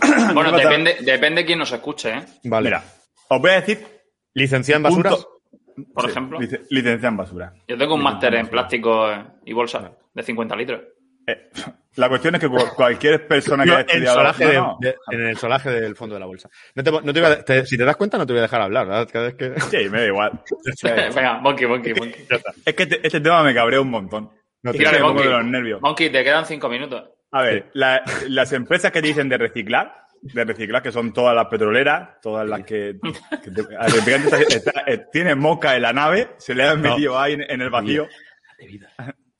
bueno, 0.34 0.52
depende, 0.52 0.96
depende 1.00 1.44
quién 1.44 1.58
nos 1.58 1.72
escuche, 1.72 2.10
¿eh? 2.10 2.24
Vale. 2.44 2.68
Mira, 2.68 2.84
os 3.28 3.40
voy 3.40 3.50
a 3.50 3.60
decir 3.60 3.86
¿Licenciada 4.34 4.76
en 4.76 4.82
basuras? 4.84 5.14
punto- 5.14 5.92
Por 5.94 6.04
sí, 6.04 6.10
ejemplo. 6.10 6.38
lic- 6.38 6.66
licencia 6.70 7.08
en 7.08 7.16
basura. 7.16 7.52
Yo 7.66 7.76
tengo 7.76 7.94
un 7.94 8.02
máster 8.02 8.32
en 8.34 8.40
basura. 8.42 8.50
plástico 8.52 9.10
eh, 9.10 9.24
y 9.46 9.52
bolsas 9.52 9.90
de 10.14 10.22
50 10.22 10.54
litros. 10.56 10.80
Eh, 11.26 11.50
la 11.96 12.08
cuestión 12.08 12.34
es 12.36 12.40
que 12.40 12.48
cu- 12.48 12.74
cualquier 12.76 13.26
persona 13.26 13.64
que 13.64 13.70
No, 13.70 13.76
haya 13.76 13.82
el 13.82 13.88
estudiado... 14.04 14.16
solaje 14.18 14.44
No, 14.44 14.50
de- 14.50 14.56
no. 14.56 14.76
de- 14.80 14.96
en 15.16 15.26
el 15.26 15.36
solaje 15.36 15.70
del 15.70 15.96
fondo 15.96 16.14
de 16.14 16.20
la 16.20 16.26
bolsa. 16.26 16.48
No 16.74 16.82
te, 16.84 16.90
no 16.92 17.12
te 17.12 17.26
a- 17.26 17.44
te- 17.44 17.66
si 17.66 17.76
te 17.76 17.84
das 17.84 17.96
cuenta, 17.96 18.18
no 18.18 18.26
te 18.26 18.32
voy 18.32 18.38
a 18.38 18.42
dejar 18.42 18.60
hablar, 18.62 18.86
¿verdad? 18.86 19.08
Cada 19.12 19.24
vez 19.26 19.34
que. 19.34 19.60
Sí, 19.60 19.88
me 19.90 20.00
da 20.00 20.06
igual. 20.06 20.42
Venga, 20.82 21.38
Monkey, 21.40 21.66
Monkey, 21.66 21.94
Monkey. 21.94 22.26
Es 22.64 22.74
que 22.74 22.82
este, 22.84 23.00
este 23.06 23.20
tema 23.20 23.42
me 23.42 23.52
cabrea 23.54 23.80
un 23.80 23.90
montón. 23.90 24.30
No 24.62 24.72
te- 24.72 24.78
Tírale, 24.78 25.00
Monkey. 25.00 25.24
los 25.28 25.44
nervios. 25.44 25.80
Monkey, 25.82 26.10
te 26.10 26.22
quedan 26.22 26.46
cinco 26.46 26.68
minutos. 26.68 27.10
A 27.32 27.42
ver, 27.42 27.70
la- 27.74 28.02
las 28.28 28.52
empresas 28.52 28.90
que 28.90 29.00
te 29.00 29.08
dicen 29.08 29.28
de 29.28 29.38
reciclar, 29.38 29.94
de 30.22 30.44
reciclar, 30.44 30.82
que 30.82 30.92
son 30.92 31.12
todas 31.12 31.34
las 31.34 31.46
petroleras, 31.46 32.20
todas 32.20 32.46
las 32.48 32.62
que, 32.64 32.96
que 33.42 33.50
te- 33.50 33.60
está- 33.60 34.38
está- 34.38 34.84
eh, 34.86 35.06
tiene 35.12 35.34
mosca 35.34 35.76
en 35.76 35.82
la 35.82 35.92
nave, 35.92 36.30
se 36.38 36.54
le 36.54 36.64
han 36.64 36.82
No. 36.82 36.90
metido 36.90 37.18
ahí 37.18 37.34
en, 37.34 37.42
en 37.48 37.60
el 37.60 37.70
vacío. 37.70 38.06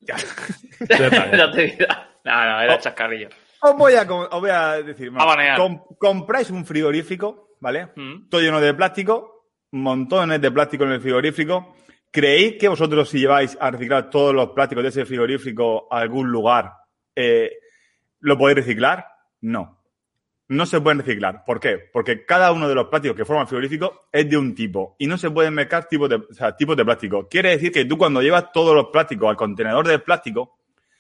Ya. 0.00 0.16
ya 0.88 1.46
dirá. 1.54 2.08
No, 2.24 2.44
no, 2.44 2.60
era 2.62 2.74
Oh. 2.74 2.78
chascarrillo. 2.78 3.28
Os 3.62 3.76
voy 3.76 3.94
a, 3.94 4.02
os 4.02 4.40
voy 4.40 4.50
a 4.50 4.82
decir, 4.82 5.10
A 5.18 5.56
com- 5.56 5.82
compráis 5.98 6.50
un 6.50 6.64
frigorífico, 6.64 7.50
¿vale? 7.60 7.88
Mm. 7.94 8.28
Todo 8.30 8.40
lleno 8.40 8.60
de 8.60 8.72
plástico, 8.72 9.50
montones 9.72 10.40
de 10.40 10.50
plástico 10.50 10.84
en 10.84 10.92
el 10.92 11.00
frigorífico. 11.00 11.74
¿Creéis 12.10 12.56
que 12.58 12.68
vosotros 12.68 13.08
si 13.10 13.18
lleváis 13.20 13.56
a 13.60 13.70
reciclar 13.70 14.08
todos 14.08 14.34
los 14.34 14.50
plásticos 14.50 14.82
de 14.82 14.88
ese 14.88 15.04
frigorífico 15.04 15.86
a 15.92 15.98
algún 16.00 16.30
lugar, 16.30 16.72
eh, 17.14 17.52
lo 18.20 18.38
podéis 18.38 18.58
reciclar? 18.58 19.06
No. 19.40 19.78
No 20.48 20.66
se 20.66 20.80
pueden 20.80 20.98
reciclar. 20.98 21.44
¿Por 21.44 21.60
qué? 21.60 21.78
Porque 21.92 22.24
cada 22.24 22.50
uno 22.52 22.68
de 22.68 22.74
los 22.74 22.88
plásticos 22.88 23.16
que 23.16 23.24
forman 23.24 23.42
el 23.42 23.48
frigorífico 23.48 24.08
es 24.10 24.28
de 24.28 24.36
un 24.36 24.54
tipo 24.54 24.96
y 24.98 25.06
no 25.06 25.16
se 25.16 25.30
pueden 25.30 25.54
mezclar 25.54 25.86
tipos 25.86 26.08
de, 26.08 26.16
o 26.16 26.34
sea, 26.34 26.56
tipos 26.56 26.76
de 26.76 26.84
plástico. 26.84 27.28
Quiere 27.28 27.50
decir 27.50 27.70
que 27.70 27.84
tú 27.84 27.96
cuando 27.96 28.20
llevas 28.20 28.50
todos 28.52 28.74
los 28.74 28.86
plásticos 28.86 29.28
al 29.30 29.36
contenedor 29.36 29.86
del 29.86 30.02
plástico, 30.02 30.56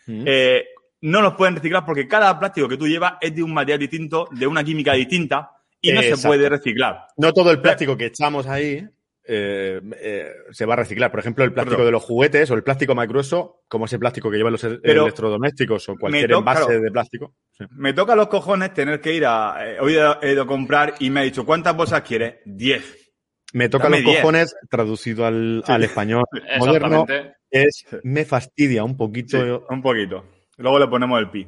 Mm. 0.06 0.24
eh, 0.26 0.64
no 1.02 1.22
los 1.22 1.34
pueden 1.34 1.56
reciclar 1.56 1.84
porque 1.84 2.08
cada 2.08 2.38
plástico 2.38 2.68
que 2.68 2.76
tú 2.76 2.86
llevas 2.86 3.14
es 3.20 3.34
de 3.34 3.42
un 3.42 3.54
material 3.54 3.78
distinto, 3.78 4.28
de 4.32 4.46
una 4.46 4.64
química 4.64 4.92
distinta 4.94 5.50
y 5.80 5.92
no 5.92 6.02
se 6.02 6.16
puede 6.26 6.48
reciclar. 6.48 7.06
No 7.16 7.32
todo 7.32 7.50
el 7.50 7.60
plástico 7.60 7.96
que 7.96 8.06
echamos 8.06 8.46
ahí 8.46 8.86
eh, 9.24 9.80
eh, 10.00 10.32
se 10.50 10.66
va 10.66 10.74
a 10.74 10.76
reciclar. 10.78 11.10
Por 11.10 11.20
ejemplo, 11.20 11.44
el 11.44 11.52
plástico 11.52 11.84
de 11.84 11.90
los 11.92 12.02
juguetes 12.02 12.50
o 12.50 12.54
el 12.54 12.62
plástico 12.62 12.94
más 12.94 13.06
grueso, 13.08 13.62
como 13.68 13.84
ese 13.84 13.98
plástico 13.98 14.30
que 14.30 14.36
llevan 14.38 14.52
los 14.52 14.62
Pero 14.82 15.02
electrodomésticos 15.02 15.88
o 15.88 15.96
cualquier 15.96 16.30
toca- 16.30 16.38
envase 16.38 16.64
claro. 16.66 16.80
de 16.82 16.90
plástico. 16.90 17.34
Sí. 17.52 17.64
Me 17.70 17.92
toca 17.92 18.14
los 18.16 18.28
cojones 18.28 18.72
tener 18.74 19.00
que 19.00 19.12
ir 19.14 19.24
a. 19.26 19.56
eh, 19.60 19.78
hoy 19.80 19.96
he, 20.22 20.32
ido 20.32 20.42
a 20.42 20.46
comprar 20.46 20.94
y 20.98 21.10
me 21.10 21.20
ha 21.20 21.22
dicho, 21.24 21.44
¿cuántas 21.46 21.76
bolsas 21.76 22.02
quieres? 22.02 22.36
10. 22.46 23.12
Me 23.52 23.68
toca 23.68 23.84
Dame 23.84 23.98
los 23.98 24.06
10. 24.06 24.20
cojones, 24.20 24.54
traducido 24.70 25.26
al, 25.26 25.62
Sí. 25.66 25.72
al 25.72 25.82
español 25.84 26.24
moderno, 26.58 27.06
es 27.50 27.84
me 28.04 28.24
fastidia 28.24 28.84
un 28.84 28.96
poquito. 28.96 29.36
Sí, 29.42 29.64
un 29.74 29.82
poquito. 29.82 30.24
Luego 30.56 30.78
le 30.78 30.88
ponemos 30.88 31.18
el 31.20 31.30
pi. 31.30 31.46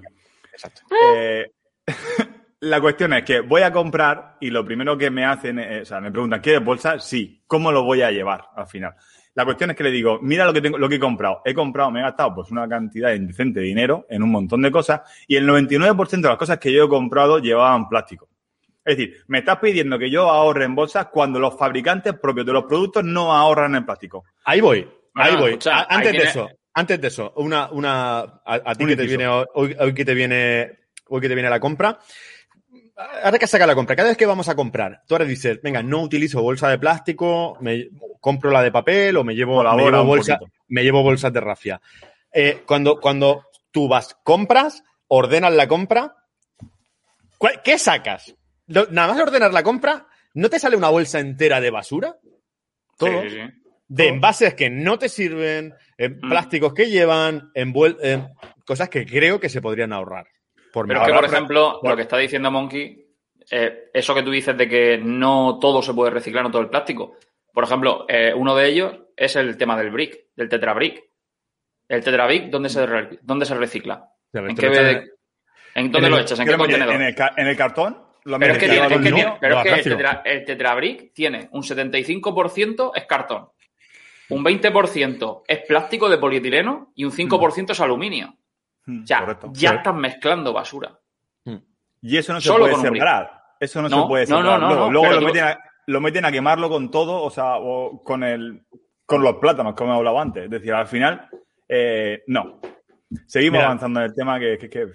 Exacto. 0.52 0.82
Eh, 2.62 2.66
la 2.66 2.80
cuestión 2.80 3.12
es 3.12 3.24
que 3.24 3.40
voy 3.40 3.62
a 3.62 3.72
comprar 3.72 4.36
y 4.40 4.50
lo 4.50 4.64
primero 4.64 4.96
que 4.96 5.10
me 5.10 5.24
hacen, 5.24 5.58
es- 5.58 5.82
o 5.82 5.84
sea, 5.86 6.00
me 6.00 6.10
preguntan, 6.10 6.40
¿quieres 6.40 6.64
bolsa? 6.64 6.98
Sí. 6.98 7.42
¿Cómo 7.46 7.70
lo 7.72 7.82
voy 7.84 8.02
a 8.02 8.10
llevar 8.10 8.44
al 8.56 8.66
final? 8.66 8.94
La 9.34 9.44
cuestión 9.44 9.70
es 9.70 9.76
que 9.76 9.84
le 9.84 9.90
digo, 9.90 10.18
mira 10.20 10.44
lo 10.44 10.52
que 10.52 10.60
tengo, 10.60 10.76
lo 10.78 10.88
que 10.88 10.96
he 10.96 11.00
comprado. 11.00 11.40
He 11.44 11.54
comprado, 11.54 11.90
me 11.90 12.00
he 12.00 12.02
gastado 12.02 12.34
pues 12.34 12.50
una 12.50 12.68
cantidad 12.68 13.12
indecente 13.14 13.60
de 13.60 13.66
dinero 13.66 14.06
en 14.10 14.22
un 14.22 14.30
montón 14.30 14.60
de 14.62 14.70
cosas 14.70 15.00
y 15.26 15.36
el 15.36 15.46
99% 15.46 16.28
de 16.28 16.32
las 16.32 16.38
cosas 16.38 16.58
que 16.58 16.72
yo 16.72 16.84
he 16.84 16.88
comprado 16.88 17.38
llevaban 17.38 17.88
plástico. 17.88 18.28
Es 18.84 18.96
decir, 18.96 19.16
me 19.28 19.38
estás 19.38 19.58
pidiendo 19.58 19.98
que 19.98 20.10
yo 20.10 20.28
ahorre 20.28 20.64
en 20.64 20.74
bolsas 20.74 21.06
cuando 21.06 21.38
los 21.38 21.56
fabricantes 21.56 22.14
propios 22.14 22.44
de 22.44 22.52
los 22.52 22.64
productos 22.64 23.04
no 23.04 23.32
ahorran 23.34 23.74
en 23.76 23.86
plástico. 23.86 24.24
Ahí 24.44 24.60
voy, 24.60 24.82
Bueno, 25.14 25.30
ahí 25.30 25.36
voy. 25.36 25.50
escucha, 25.52 25.84
antes 25.88 26.12
ahí 26.12 26.18
de 26.18 26.24
eso, 26.24 26.50
antes 26.74 27.00
de 27.00 27.08
eso, 27.08 27.32
una, 27.36 27.70
una, 27.70 28.18
a, 28.18 28.40
a 28.44 28.74
ti 28.74 28.84
que 28.84 28.96
te 28.96 29.06
viene, 29.06 29.26
hoy, 29.28 29.74
hoy 29.78 29.94
que 29.94 30.04
te 30.04 30.14
viene, 30.14 30.78
hoy 31.08 31.20
que 31.20 31.28
te 31.28 31.34
viene 31.34 31.48
la 31.48 31.60
compra. 31.60 31.98
Ahora 32.94 33.38
que 33.38 33.46
saca 33.46 33.66
la 33.66 33.74
compra, 33.74 33.96
cada 33.96 34.08
vez 34.10 34.18
que 34.18 34.26
vamos 34.26 34.48
a 34.48 34.54
comprar, 34.54 35.02
tú 35.06 35.14
ahora 35.14 35.24
dices, 35.24 35.60
venga, 35.62 35.82
no 35.82 36.02
utilizo 36.02 36.42
bolsa 36.42 36.68
de 36.68 36.78
plástico, 36.78 37.56
me 37.60 37.88
compro 38.20 38.50
la 38.50 38.62
de 38.62 38.70
papel 38.70 39.16
o 39.16 39.24
me 39.24 39.34
llevo, 39.34 39.62
me 39.74 39.82
llevo, 39.84 40.04
bolsa, 40.04 40.38
me 40.68 40.82
llevo 40.82 41.02
bolsas 41.02 41.32
de 41.32 41.40
rafia. 41.40 41.80
Eh, 42.32 42.62
cuando, 42.66 43.00
cuando 43.00 43.46
tú 43.70 43.88
vas, 43.88 44.16
compras, 44.22 44.84
ordenas 45.08 45.52
la 45.54 45.66
compra, 45.68 46.14
¿cuál- 47.38 47.62
¿qué 47.62 47.78
sacas? 47.78 48.34
Nada 48.66 49.08
más 49.12 49.20
ordenar 49.20 49.52
la 49.52 49.62
compra, 49.62 50.06
¿no 50.34 50.48
te 50.50 50.58
sale 50.58 50.76
una 50.76 50.88
bolsa 50.90 51.18
entera 51.18 51.60
de 51.60 51.70
basura? 51.70 52.16
Todo 52.98 53.22
Sí, 53.22 53.30
sí, 53.30 53.36
sí. 53.36 53.62
de 53.88 54.08
envases 54.08 54.54
que 54.54 54.70
no 54.70 54.98
te 54.98 55.08
sirven, 55.08 55.74
en 55.98 56.18
Mm. 56.18 56.28
plásticos 56.28 56.72
que 56.74 56.88
llevan, 56.90 57.50
en 57.54 57.72
cosas 58.66 58.88
que 58.88 59.04
creo 59.06 59.40
que 59.40 59.48
se 59.48 59.60
podrían 59.62 59.92
ahorrar. 59.92 60.26
Por 60.72 60.86
Pero 60.88 61.00
es 61.02 61.06
que, 61.06 61.12
por 61.14 61.24
ejemplo, 61.24 61.80
lo 61.82 61.96
que 61.96 62.02
está 62.02 62.16
diciendo 62.18 62.50
Monkey, 62.50 63.06
eh, 63.50 63.90
eso 63.92 64.14
que 64.14 64.22
tú 64.22 64.30
dices 64.30 64.56
de 64.56 64.68
que 64.68 64.98
no 64.98 65.58
todo 65.60 65.82
se 65.82 65.92
puede 65.94 66.10
reciclar, 66.10 66.44
no 66.44 66.50
todo 66.50 66.62
el 66.62 66.68
plástico. 66.70 67.16
Por 67.52 67.64
ejemplo, 67.64 68.06
eh, 68.08 68.32
uno 68.34 68.54
de 68.56 68.66
ellos 68.68 68.94
es 69.16 69.36
el 69.36 69.56
tema 69.58 69.76
del 69.76 69.90
brick, 69.90 70.18
del 70.34 70.48
tetrabrick. 70.48 71.02
El 71.88 72.02
tetrabrick, 72.02 72.44
¿dónde 72.46 72.70
se, 72.70 72.86
re- 72.86 73.18
¿dónde 73.22 73.44
se 73.44 73.54
recicla? 73.54 74.08
¿En, 74.32 74.56
qué, 74.56 74.68
echan- 74.68 75.10
¿en 75.74 75.92
dónde 75.92 76.06
en 76.06 76.10
lo 76.12 76.16
el- 76.18 76.22
echas? 76.22 76.40
¿En 76.40 76.46
¿Qué 76.46 76.56
contenedor? 76.56 76.94
¿En 76.94 77.02
el, 77.02 77.14
en 77.36 77.46
el 77.46 77.56
cartón? 77.56 78.02
Lo 78.24 78.38
Pero 78.38 78.52
es 78.52 78.58
que, 78.58 78.68
tiene- 78.68 78.86
en 78.86 78.92
es 78.92 78.98
que, 78.98 79.12
tiene- 79.12 79.36
pero 79.40 79.56
es 79.58 79.62
que 79.64 79.68
el, 79.70 79.82
tetra, 79.82 80.22
el 80.24 80.44
tetrabrick 80.44 81.12
tiene 81.12 81.48
un 81.52 81.62
75% 81.62 82.92
es 82.94 83.04
cartón, 83.04 83.48
un 84.30 84.42
20% 84.44 85.42
es 85.46 85.58
plástico 85.66 86.08
de 86.08 86.18
polietileno 86.18 86.92
y 86.94 87.04
un 87.04 87.10
5% 87.12 87.72
es 87.72 87.80
aluminio. 87.80 88.36
Mm, 88.86 89.02
O 89.02 89.06
sea, 89.06 89.20
correcto. 89.20 89.50
ya 89.54 89.70
Sí. 89.70 89.76
estás 89.76 89.94
mezclando 89.94 90.52
basura. 90.52 90.98
Y 92.04 92.16
eso 92.16 92.32
no 92.32 92.40
se 92.40 92.48
Solo 92.48 92.64
puede 92.68 92.76
separar. 92.76 93.30
Eso 93.60 93.80
no, 93.80 93.88
No, 93.88 94.02
se 94.02 94.08
puede 94.08 94.26
no, 94.26 94.38
separar. 94.38 94.60
no, 94.60 94.68
no, 94.68 94.74
luego 94.74 94.86
no, 94.86 94.90
luego 94.92 95.10
lo, 95.14 95.18
tú- 95.20 95.26
meten 95.26 95.44
a, 95.44 95.58
lo 95.86 96.00
meten 96.00 96.24
a 96.24 96.32
quemarlo 96.32 96.68
con 96.68 96.90
todo, 96.90 97.22
o 97.22 97.30
sea, 97.30 97.58
o 97.58 98.02
con 98.02 98.24
el 98.24 98.62
con 99.06 99.22
los 99.22 99.36
plátanos, 99.36 99.74
como 99.74 99.92
he 99.92 99.96
hablado 99.96 100.18
antes. 100.18 100.44
Es 100.44 100.50
decir, 100.50 100.72
al 100.72 100.86
final, 100.88 101.28
eh, 101.68 102.22
no. 102.26 102.60
Seguimos 103.26 103.58
Mira. 103.58 103.66
avanzando 103.66 104.00
en 104.00 104.06
el 104.06 104.14
tema 104.14 104.40
que, 104.40 104.58
que- 104.58 104.68
que- 104.70 104.86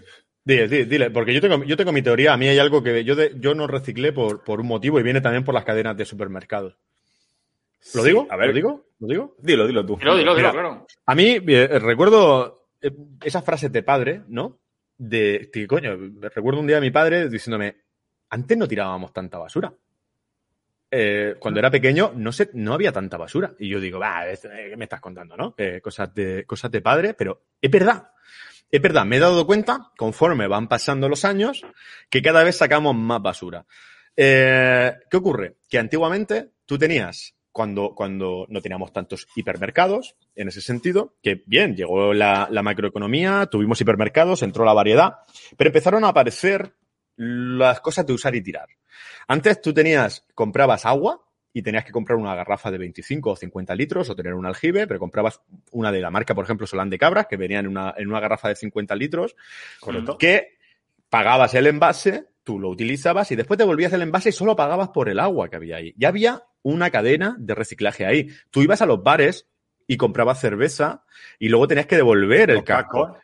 Dile, 0.44 0.68
dile, 0.68 0.86
dile, 0.86 1.12
porque 1.12 1.34
yo 1.34 1.40
tengo, 1.42 1.64
yo 1.64 1.78
tengo 1.78 1.92
mi 1.92 2.02
teoría. 2.02 2.34
A 2.34 2.38
mí 2.38 2.48
hay 2.48 2.58
algo 2.60 2.82
que 2.84 3.04
yo, 3.04 3.16
de- 3.16 3.34
yo 3.40 3.54
no 3.54 3.68
reciclé 3.68 4.12
por, 4.14 4.44
por 4.44 4.60
un 4.62 4.68
motivo 4.68 5.00
y 5.00 5.04
viene 5.04 5.22
también 5.22 5.44
por 5.44 5.54
las 5.54 5.64
cadenas 5.66 5.96
de 5.96 6.04
supermercados. 6.06 6.76
¿Lo 7.94 8.02
Sí, 8.02 8.08
digo? 8.08 8.28
A 8.30 8.36
ver, 8.38 8.48
¿Lo 8.48 8.54
digo? 8.54 8.84
¿Lo 9.00 9.08
digo? 9.08 9.36
Dilo, 9.40 9.68
dilo 9.68 9.86
tú. 9.86 9.98
Dilo, 9.98 10.16
dilo, 10.18 10.36
claro. 10.36 10.88
A 11.06 11.16
mí 11.16 11.38
eh, 11.48 11.80
recuerdo 11.80 12.57
eh, 12.82 12.92
esas 13.24 13.44
frases 13.44 13.72
de 13.72 13.84
padre, 13.84 14.24
¿no? 14.28 14.60
De, 14.98 15.50
coño, 15.68 15.96
recuerdo 16.22 16.60
un 16.60 16.68
día 16.68 16.78
a 16.78 16.82
mi 16.82 16.92
padre 16.92 17.30
diciéndome, 17.30 17.76
antes 18.30 18.58
no 18.58 18.68
tirábamos 18.68 19.14
tanta 19.14 19.38
basura. 19.38 19.74
Eh, 20.90 21.36
cuando 21.40 21.60
era 21.60 21.70
pequeño 21.70 22.14
no 22.16 22.32
sé, 22.32 22.50
no 22.54 22.74
había 22.74 22.92
tanta 22.92 23.18
basura. 23.18 23.54
Y 23.60 23.70
yo 23.70 23.80
digo, 23.80 24.00
va, 24.00 24.28
eh, 24.30 24.40
¿qué 24.42 24.78
me 24.78 24.86
estás 24.86 25.02
contando, 25.02 25.38
no? 25.38 25.56
Cosas, 25.82 26.14
de, 26.14 26.46
cosas 26.46 26.72
de 26.72 26.82
padre, 26.82 27.14
pero 27.14 27.44
es 27.62 27.70
verdad. 27.70 28.12
Es 28.70 28.82
verdad, 28.82 29.06
me 29.06 29.18
he 29.18 29.20
dado 29.20 29.46
cuenta, 29.46 29.92
conforme 29.98 30.48
van 30.48 30.68
pasando 30.68 31.08
los 31.08 31.24
años, 31.24 31.66
que 32.10 32.22
cada 32.22 32.44
vez 32.44 32.58
sacamos 32.58 32.96
más 32.96 33.22
basura. 33.22 33.66
¿Qué 34.14 34.98
ocurre? 35.14 35.58
Que 35.70 35.78
antiguamente 35.78 36.52
tú 36.66 36.78
tenías, 36.78 37.37
cuando, 37.58 37.96
cuando 37.96 38.46
no 38.50 38.62
teníamos 38.62 38.94
tantos 38.94 39.28
hipermercados, 39.36 40.16
en 40.36 40.48
ese 40.48 40.62
sentido, 40.62 41.16
que 41.24 41.42
bien, 41.48 41.76
llegó 41.76 42.14
la, 42.14 42.48
la 42.52 42.62
macroeconomía, 42.62 43.48
tuvimos 43.48 43.82
hipermercados, 43.82 44.44
entró 44.44 44.64
la 44.64 44.74
variedad, 44.74 45.22
pero 45.58 45.70
empezaron 45.70 46.04
a 46.04 46.10
aparecer 46.10 46.76
las 47.16 47.82
cosas 47.82 48.06
de 48.06 48.14
usar 48.14 48.36
y 48.36 48.44
tirar. 48.44 48.68
Antes 49.28 49.60
tú 49.60 49.74
tenías, 49.74 50.24
comprabas 50.36 50.86
agua 50.86 51.26
y 51.52 51.64
tenías 51.64 51.84
que 51.84 51.92
comprar 51.92 52.20
una 52.20 52.36
garrafa 52.36 52.70
de 52.70 52.78
25 52.78 53.32
o 53.32 53.36
50 53.36 53.74
litros 53.74 54.08
o 54.12 54.16
tener 54.16 54.36
un 54.36 54.46
aljibe, 54.46 54.86
pero 54.86 55.00
comprabas 55.00 55.42
una 55.72 55.92
de 55.92 56.00
la 56.00 56.12
marca, 56.12 56.36
por 56.36 56.46
ejemplo, 56.46 56.68
Solán 56.68 56.92
de 56.92 57.00
Cabras, 57.00 57.26
que 57.26 57.38
venía 57.38 57.58
en 57.58 57.66
una, 57.66 57.96
en 57.98 58.08
una 58.08 58.20
garrafa 58.20 58.50
de 58.50 58.56
50 58.56 58.96
litros, 58.96 59.36
Correcto. 59.80 60.20
que 60.20 60.60
pagabas 61.10 61.56
el 61.56 61.66
envase, 61.66 62.28
tú 62.48 62.60
lo 62.62 62.70
utilizabas 62.70 63.30
y 63.34 63.36
después 63.36 63.58
devolvías 63.58 63.92
el 63.92 64.04
envase 64.04 64.30
y 64.30 64.32
solo 64.32 64.56
pagabas 64.56 64.88
por 64.88 65.10
el 65.10 65.20
agua 65.20 65.50
que 65.50 65.58
había 65.58 65.76
ahí. 65.76 65.94
Ya 65.98 66.08
había 66.08 66.44
una 66.62 66.90
cadena 66.92 67.36
de 67.38 67.54
reciclaje 67.54 68.06
ahí. 68.06 68.30
Tú 68.52 68.62
ibas 68.62 68.82
a 68.82 68.86
los 68.86 69.04
bares 69.04 69.50
y 69.86 69.98
comprabas 69.98 70.40
cerveza 70.40 71.04
y 71.40 71.50
luego 71.50 71.68
tenías 71.68 71.88
que 71.88 71.98
devolver 71.98 72.52
el 72.52 72.64
casco. 72.64 73.18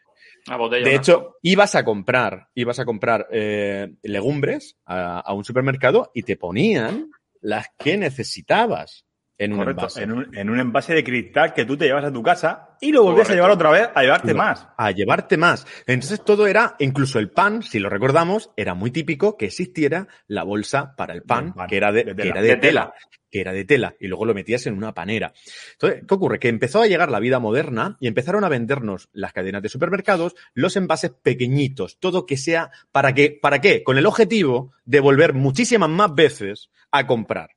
botella. 0.58 0.84
De 0.84 0.92
¿no? 0.92 1.00
hecho, 1.00 1.38
ibas 1.42 1.74
a 1.76 1.86
comprar, 1.86 2.50
ibas 2.54 2.80
a 2.80 2.86
comprar 2.86 3.30
eh, 3.32 3.94
legumbres 4.04 4.76
a, 4.86 5.22
a 5.22 5.34
un 5.34 5.46
supermercado 5.46 6.12
y 6.14 6.24
te 6.24 6.36
ponían 6.36 7.10
las 7.40 7.68
que 7.78 7.96
necesitabas. 7.96 9.06
En 9.38 9.52
un 9.54 9.60
Correcto, 9.60 9.82
envase. 9.82 10.04
en 10.04 10.12
un, 10.12 10.38
en 10.38 10.50
un 10.50 10.60
envase 10.60 10.94
de 10.94 11.04
cristal 11.04 11.54
que 11.54 11.66
tú 11.66 11.76
te 11.76 11.86
llevas 11.86 12.06
a 12.06 12.14
tu 12.14 12.22
casa 12.24 12.78
y 12.82 12.92
lo 12.92 13.04
volvías 13.04 13.30
a 13.30 13.34
llevar 13.34 13.52
otra 13.52 13.72
vez 13.72 13.90
a 13.94 14.02
llevarte 14.04 14.32
No, 14.34 14.38
más. 14.38 14.68
A 14.78 14.92
llevarte 14.92 15.38
más. 15.38 15.66
Entonces 15.88 16.24
todo 16.24 16.48
era, 16.48 16.76
incluso 16.80 17.20
el 17.20 17.32
pan, 17.32 17.64
si 17.64 17.80
lo 17.80 17.90
recordamos, 17.90 18.52
era 18.56 18.74
muy 18.74 18.92
típico 18.92 19.36
que 19.38 19.46
existiera 19.46 20.08
la 20.28 20.44
bolsa 20.44 20.96
para 20.96 21.14
el 21.14 21.24
pan, 21.24 21.54
que 21.68 21.78
era 21.78 21.92
de, 21.92 22.04
de 22.04 22.16
que 22.16 22.22
tela. 22.24 22.32
era 22.32 22.42
de 22.42 22.48
De 22.50 22.56
tela, 22.58 22.82
tela. 22.82 22.94
que 23.32 23.42
era 23.42 23.52
de 23.54 23.66
tela, 23.66 23.96
y 24.00 24.08
luego 24.08 24.26
lo 24.26 24.34
metías 24.36 24.68
en 24.68 24.78
una 24.78 24.94
panera. 24.94 25.34
Entonces, 25.74 26.04
¿qué 26.08 26.14
ocurre? 26.14 26.40
Que 26.40 26.50
empezó 26.50 26.82
a 26.82 26.88
llegar 26.88 27.10
la 27.10 27.20
vida 27.20 27.40
moderna 27.40 27.98
y 28.00 28.08
empezaron 28.08 28.44
a 28.44 28.50
vendernos 28.50 29.10
las 29.14 29.34
cadenas 29.34 29.64
de 29.64 29.70
supermercados 29.70 30.36
los 30.54 30.76
envases 30.78 31.12
pequeñitos, 31.24 31.98
todo 32.00 32.26
que 32.28 32.38
sea, 32.38 32.70
¿para 32.92 33.14
qué? 33.14 33.38
¿Para 33.42 33.60
qué? 33.62 33.84
Con 33.84 33.98
el 33.98 34.06
objetivo 34.06 34.72
de 34.86 35.00
volver 35.00 35.34
muchísimas 35.34 35.90
más 35.90 36.14
veces 36.14 36.70
a 36.92 37.08
comprar. 37.08 37.50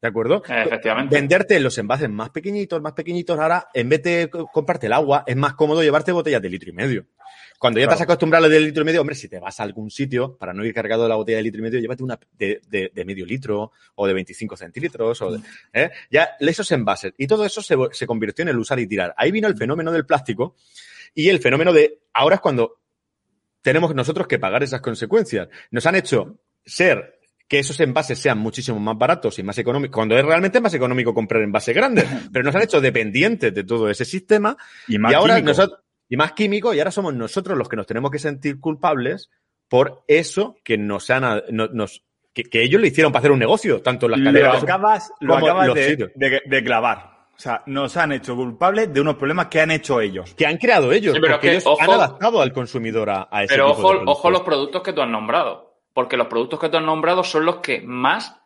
¿De 0.00 0.08
acuerdo? 0.08 0.42
Efectivamente. 0.46 1.14
Venderte 1.16 1.58
los 1.58 1.76
envases 1.78 2.08
más 2.10 2.30
pequeñitos, 2.30 2.80
más 2.82 2.92
pequeñitos. 2.92 3.38
Ahora, 3.38 3.68
en 3.72 3.88
vez 3.88 4.02
de 4.02 4.28
co- 4.30 4.46
comprarte 4.52 4.86
el 4.86 4.92
agua, 4.92 5.24
es 5.26 5.36
más 5.36 5.54
cómodo 5.54 5.82
llevarte 5.82 6.12
botellas 6.12 6.42
de 6.42 6.50
litro 6.50 6.68
y 6.70 6.72
medio. 6.74 7.06
Cuando 7.58 7.80
ya 7.80 7.86
te 7.86 7.92
has 7.94 7.96
Claro. 8.00 8.12
acostumbrado 8.12 8.44
a 8.44 8.48
lo 8.48 8.54
de 8.54 8.60
litro 8.60 8.82
y 8.82 8.84
medio, 8.84 9.00
hombre, 9.00 9.14
si 9.16 9.28
te 9.28 9.38
vas 9.40 9.58
a 9.58 9.62
algún 9.62 9.90
sitio 9.90 10.36
para 10.36 10.52
no 10.52 10.62
ir 10.66 10.74
cargado 10.74 11.04
de 11.04 11.08
la 11.08 11.14
botella 11.16 11.38
de 11.38 11.44
litro 11.44 11.60
y 11.60 11.62
medio, 11.62 11.80
llévate 11.80 12.02
una 12.04 12.20
de, 12.38 12.60
de- 12.68 12.92
de 12.94 13.04
medio 13.06 13.24
litro 13.24 13.72
o 13.94 14.06
de 14.06 14.12
25 14.12 14.56
centilitros. 14.58 15.22
O 15.22 15.32
de- 15.32 15.40
¿eh? 15.72 15.90
Ya 16.10 16.28
esos 16.40 16.70
envases. 16.72 17.14
Y 17.16 17.26
todo 17.26 17.46
eso 17.46 17.62
se, 17.62 17.74
se 17.92 18.06
convirtió 18.06 18.42
en 18.42 18.50
el 18.50 18.58
usar 18.58 18.78
y 18.78 18.86
tirar. 18.86 19.14
Ahí 19.16 19.30
vino 19.32 19.48
el 19.48 19.56
fenómeno 19.56 19.90
del 19.90 20.04
plástico 20.04 20.56
y 21.14 21.30
el 21.30 21.40
fenómeno 21.40 21.72
de 21.72 22.00
ahora 22.12 22.34
es 22.34 22.40
cuando 22.42 22.80
tenemos 23.62 23.94
nosotros 23.94 24.26
que 24.26 24.38
pagar 24.38 24.62
esas 24.62 24.82
consecuencias. 24.82 25.48
Nos 25.70 25.86
han 25.86 25.94
hecho 25.96 26.38
ser 26.64 27.15
que 27.48 27.58
esos 27.60 27.78
envases 27.80 28.18
sean 28.18 28.38
muchísimo 28.38 28.78
más 28.80 28.98
baratos 28.98 29.38
y 29.38 29.42
más 29.42 29.56
económicos, 29.58 29.94
cuando 29.94 30.16
es 30.18 30.24
realmente 30.24 30.60
más 30.60 30.74
económico 30.74 31.14
comprar 31.14 31.42
envases 31.42 31.74
grandes, 31.74 32.04
pero 32.32 32.44
nos 32.44 32.54
han 32.54 32.62
hecho 32.62 32.80
dependientes 32.80 33.54
de 33.54 33.64
todo 33.64 33.88
ese 33.88 34.04
sistema 34.04 34.56
Y 34.88 34.98
más 34.98 35.12
y 35.12 35.14
ahora 35.14 35.36
químico. 35.36 35.62
y 36.08 36.16
más 36.16 36.32
químico, 36.32 36.74
y 36.74 36.78
ahora 36.78 36.90
somos 36.90 37.14
nosotros 37.14 37.56
los 37.56 37.68
que 37.68 37.76
nos 37.76 37.86
tenemos 37.86 38.10
que 38.10 38.18
sentir 38.18 38.58
culpables 38.60 39.30
por 39.68 40.02
eso 40.08 40.56
que 40.64 40.76
nos 40.78 41.08
han, 41.10 41.42
no- 41.50 41.68
nos, 41.68 42.02
que, 42.32 42.44
que 42.44 42.62
ellos 42.62 42.80
le 42.80 42.88
hicieron 42.88 43.12
para 43.12 43.20
hacer 43.20 43.32
un 43.32 43.38
negocio, 43.38 43.80
tanto 43.82 44.08
las 44.08 44.18
lo 44.20 44.52
acabas, 44.52 45.10
lo 45.20 45.34
como 45.34 45.46
acabas 45.46 45.66
los 45.68 45.74
de, 45.76 45.88
sitios. 45.88 46.10
de- 46.14 46.42
de 46.46 46.64
clavar. 46.64 47.16
O 47.36 47.38
sea, 47.38 47.62
nos 47.66 47.96
han 47.98 48.12
hecho 48.12 48.34
culpables 48.34 48.92
de 48.94 49.00
unos 49.00 49.16
problemas 49.16 49.46
que 49.48 49.60
han 49.60 49.70
hecho 49.70 50.00
ellos. 50.00 50.34
que 50.34 50.46
han 50.46 50.56
creado 50.56 50.90
ellos, 50.92 51.14
Sí, 51.14 51.20
pero 51.20 51.34
porque 51.34 51.48
que, 51.50 51.56
ellos 51.56 51.66
han 51.80 51.90
adaptado 51.90 52.40
al 52.40 52.52
consumidor 52.52 53.10
a, 53.10 53.28
a 53.30 53.42
ese 53.44 53.54
Pero 53.54 53.74
tipo 53.74 53.78
ojo, 53.88 53.92
de 53.92 54.00
ojo 54.06 54.30
los 54.30 54.40
productos 54.42 54.82
que 54.82 54.92
tú 54.92 55.02
has 55.02 55.08
nombrado. 55.08 55.65
Porque 55.96 56.18
los 56.18 56.26
productos 56.26 56.60
que 56.60 56.68
tú 56.68 56.76
has 56.76 56.82
nombrado 56.84 57.24
son 57.24 57.46
los 57.46 57.56
que 57.56 57.80
más 57.80 58.38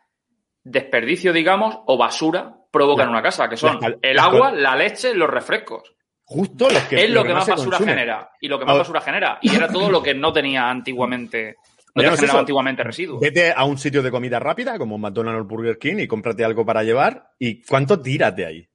desperdicio, 0.62 1.32
digamos, 1.32 1.78
o 1.86 1.96
basura 1.98 2.54
provocan 2.70 3.06
en 3.08 3.12
La- 3.12 3.18
una 3.18 3.22
casa, 3.24 3.48
que 3.48 3.56
son 3.56 3.78
la- 3.80 3.96
el 4.00 4.16
la- 4.16 4.22
agua, 4.22 4.52
la 4.52 4.76
leche, 4.76 5.12
los 5.14 5.28
refrescos. 5.28 5.82
Justo 6.22 6.70
los 6.70 6.82
que, 6.84 7.02
es 7.04 7.10
lo 7.10 7.24
que 7.24 7.34
más 7.34 7.48
basura 7.48 7.76
consume. 7.78 7.92
genera. 7.92 8.30
Y 8.40 8.46
lo 8.46 8.56
que 8.56 8.64
más 8.66 8.70
Ahora- 8.72 8.82
basura 8.82 9.00
genera. 9.00 9.38
Y 9.42 9.52
era 9.52 9.66
todo 9.66 9.90
lo 9.90 10.00
que 10.00 10.14
no 10.14 10.32
tenía 10.32 10.70
antiguamente. 10.70 11.56
No 11.92 12.04
te 12.04 12.10
generaba 12.12 12.38
antiguamente 12.38 12.84
residuos. 12.84 13.20
Vete 13.20 13.52
a 13.52 13.64
un 13.64 13.76
sitio 13.76 14.00
de 14.00 14.12
comida 14.12 14.38
rápida 14.38 14.78
como 14.78 14.96
McDonald's 14.96 15.40
o 15.40 15.44
Burger 15.44 15.76
King 15.76 15.96
y 15.98 16.06
cómprate 16.06 16.44
algo 16.44 16.64
para 16.64 16.84
llevar. 16.84 17.30
¿Y 17.36 17.62
cuánto 17.64 18.00
tiras 18.00 18.36
de 18.36 18.46
ahí? 18.46 18.69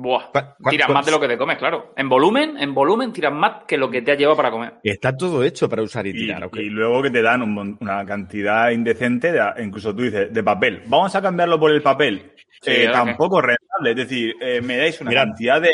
Buah. 0.00 0.30
¿Cuá- 0.32 0.54
cuá- 0.60 0.70
Tiras 0.70 0.88
más 0.90 1.04
de 1.06 1.10
lo 1.12 1.18
que 1.20 1.26
te 1.26 1.36
comes, 1.36 1.58
claro. 1.58 1.92
En 1.96 2.08
volumen, 2.08 2.56
en 2.58 2.72
volumen 2.72 3.12
tiras 3.12 3.32
más 3.32 3.64
que 3.66 3.76
lo 3.76 3.90
que 3.90 4.00
te 4.02 4.12
has 4.12 4.18
llevado 4.18 4.36
para 4.36 4.50
comer. 4.50 4.74
Está 4.84 5.16
todo 5.16 5.42
hecho 5.42 5.68
para 5.68 5.82
usar 5.82 6.06
y 6.06 6.10
Y, 6.10 6.12
tirar. 6.12 6.44
¿ok? 6.44 6.56
y 6.58 6.70
luego 6.70 7.02
que 7.02 7.10
te 7.10 7.20
dan 7.22 7.42
un 7.42 7.76
una 7.80 8.04
cantidad 8.06 8.70
indecente, 8.70 9.32
de, 9.32 9.42
incluso 9.64 9.94
tú 9.94 10.02
dices, 10.02 10.32
de 10.32 10.42
papel. 10.44 10.82
Vamos 10.86 11.14
a 11.16 11.20
cambiarlo 11.22 11.58
por 11.58 11.72
el 11.72 11.82
papel. 11.82 12.32
Sí, 12.60 12.70
Eh, 12.72 12.88
tampoco 12.92 13.40
rentable. 13.40 13.90
Es 13.90 13.96
decir, 13.96 14.34
eh, 14.40 14.60
me 14.60 14.76
dais 14.76 15.00
una 15.00 15.10
Mirad, 15.10 15.24
cantidad 15.24 15.60
de, 15.60 15.70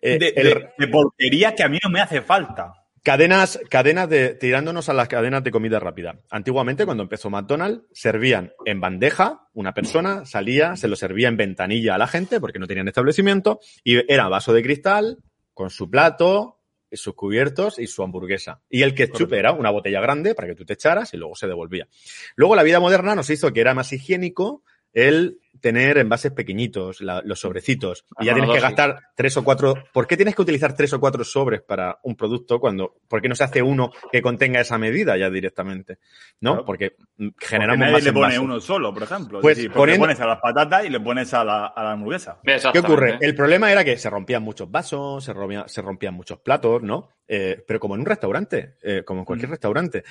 Eh, 0.00 0.18
de, 0.18 0.28
el- 0.36 0.48
de- 0.54 0.68
de 0.78 0.88
porquería 0.88 1.54
que 1.54 1.64
a 1.64 1.68
mí 1.68 1.78
no 1.82 1.90
me 1.90 2.00
hace 2.00 2.22
falta. 2.22 2.72
Cadenas, 3.08 3.58
cadenas 3.70 4.06
de, 4.10 4.34
tirándonos 4.34 4.90
a 4.90 4.92
las 4.92 5.08
cadenas 5.08 5.42
de 5.42 5.50
comida 5.50 5.80
rápida. 5.80 6.20
Antiguamente, 6.28 6.84
cuando 6.84 7.04
empezó 7.04 7.30
McDonald's, 7.30 7.86
servían 7.94 8.52
en 8.66 8.82
bandeja, 8.82 9.48
una 9.54 9.72
persona 9.72 10.26
salía, 10.26 10.76
se 10.76 10.88
lo 10.88 10.94
servía 10.94 11.28
en 11.28 11.38
ventanilla 11.38 11.94
a 11.94 11.98
la 11.98 12.06
gente, 12.06 12.38
porque 12.38 12.58
no 12.58 12.66
tenían 12.66 12.86
establecimiento, 12.86 13.60
y 13.82 13.96
era 14.12 14.28
vaso 14.28 14.52
de 14.52 14.62
cristal, 14.62 15.22
con 15.54 15.70
su 15.70 15.88
plato, 15.88 16.60
sus 16.92 17.14
cubiertos 17.14 17.78
y 17.78 17.86
su 17.86 18.02
hamburguesa. 18.02 18.60
Y 18.68 18.82
el 18.82 18.94
ketchup 18.94 19.30
Correcto. 19.30 19.36
era 19.36 19.52
una 19.52 19.70
botella 19.70 20.02
grande 20.02 20.34
para 20.34 20.48
que 20.48 20.54
tú 20.54 20.66
te 20.66 20.74
echaras 20.74 21.14
y 21.14 21.16
luego 21.16 21.34
se 21.34 21.46
devolvía. 21.46 21.88
Luego 22.36 22.56
la 22.56 22.62
vida 22.62 22.78
moderna 22.78 23.14
nos 23.14 23.30
hizo 23.30 23.54
que 23.54 23.62
era 23.62 23.72
más 23.72 23.90
higiénico 23.90 24.64
el 24.92 25.38
tener 25.60 25.98
envases 25.98 26.30
pequeñitos, 26.30 27.00
la- 27.00 27.20
los 27.24 27.40
sobrecitos. 27.40 28.04
Y 28.20 28.26
ya 28.26 28.32
tienes 28.32 28.48
que 28.52 28.60
gastar 28.60 29.00
tres 29.16 29.36
o 29.38 29.42
cuatro. 29.42 29.74
¿Por 29.92 30.06
qué 30.06 30.16
tienes 30.16 30.36
que 30.36 30.42
utilizar 30.42 30.76
tres 30.76 30.92
o 30.92 31.00
cuatro 31.00 31.24
sobres 31.24 31.62
para 31.62 31.98
un 32.04 32.14
producto 32.14 32.60
cuando, 32.60 32.94
por 33.08 33.20
qué 33.20 33.28
no 33.28 33.34
se 33.34 33.42
hace 33.42 33.60
uno 33.60 33.90
que 34.12 34.22
contenga 34.22 34.60
esa 34.60 34.78
medida 34.78 35.16
ya 35.16 35.28
directamente? 35.30 35.98
¿No? 36.40 36.52
Claro. 36.52 36.64
Porque 36.64 36.92
Porque 37.16 37.34
generamos 37.44 37.78
nadie 37.80 37.92
más 37.92 38.04
le 38.04 38.12
pone 38.12 38.24
envases. 38.26 38.38
uno 38.44 38.60
solo, 38.60 38.94
por 38.94 39.02
ejemplo. 39.02 39.40
Pues 39.40 39.56
decir, 39.56 39.72
poniendo- 39.72 40.06
le 40.06 40.12
pones 40.14 40.20
a 40.20 40.26
las 40.28 40.38
patatas 40.38 40.84
y 40.84 40.90
le 40.90 41.00
pones 41.00 41.34
a 41.34 41.44
la, 41.44 41.66
a 41.66 41.82
la 41.82 41.90
hamburguesa. 41.92 42.38
¿Qué 42.72 42.78
ocurre? 42.78 43.18
El 43.20 43.34
problema 43.34 43.72
era 43.72 43.82
que 43.84 43.98
se 43.98 44.08
rompían 44.08 44.44
muchos 44.44 44.70
vasos, 44.70 45.24
se, 45.24 45.32
rompía- 45.32 45.66
se 45.66 45.82
rompían 45.82 46.14
muchos 46.14 46.38
platos, 46.38 46.84
¿no? 46.84 47.08
Eh, 47.26 47.64
pero 47.66 47.80
como 47.80 47.96
en 47.96 48.02
un 48.02 48.06
restaurante, 48.06 48.76
eh, 48.80 49.02
como 49.04 49.20
en 49.22 49.24
cualquier 49.24 49.48
Mm. 49.48 49.52
restaurante. 49.52 50.04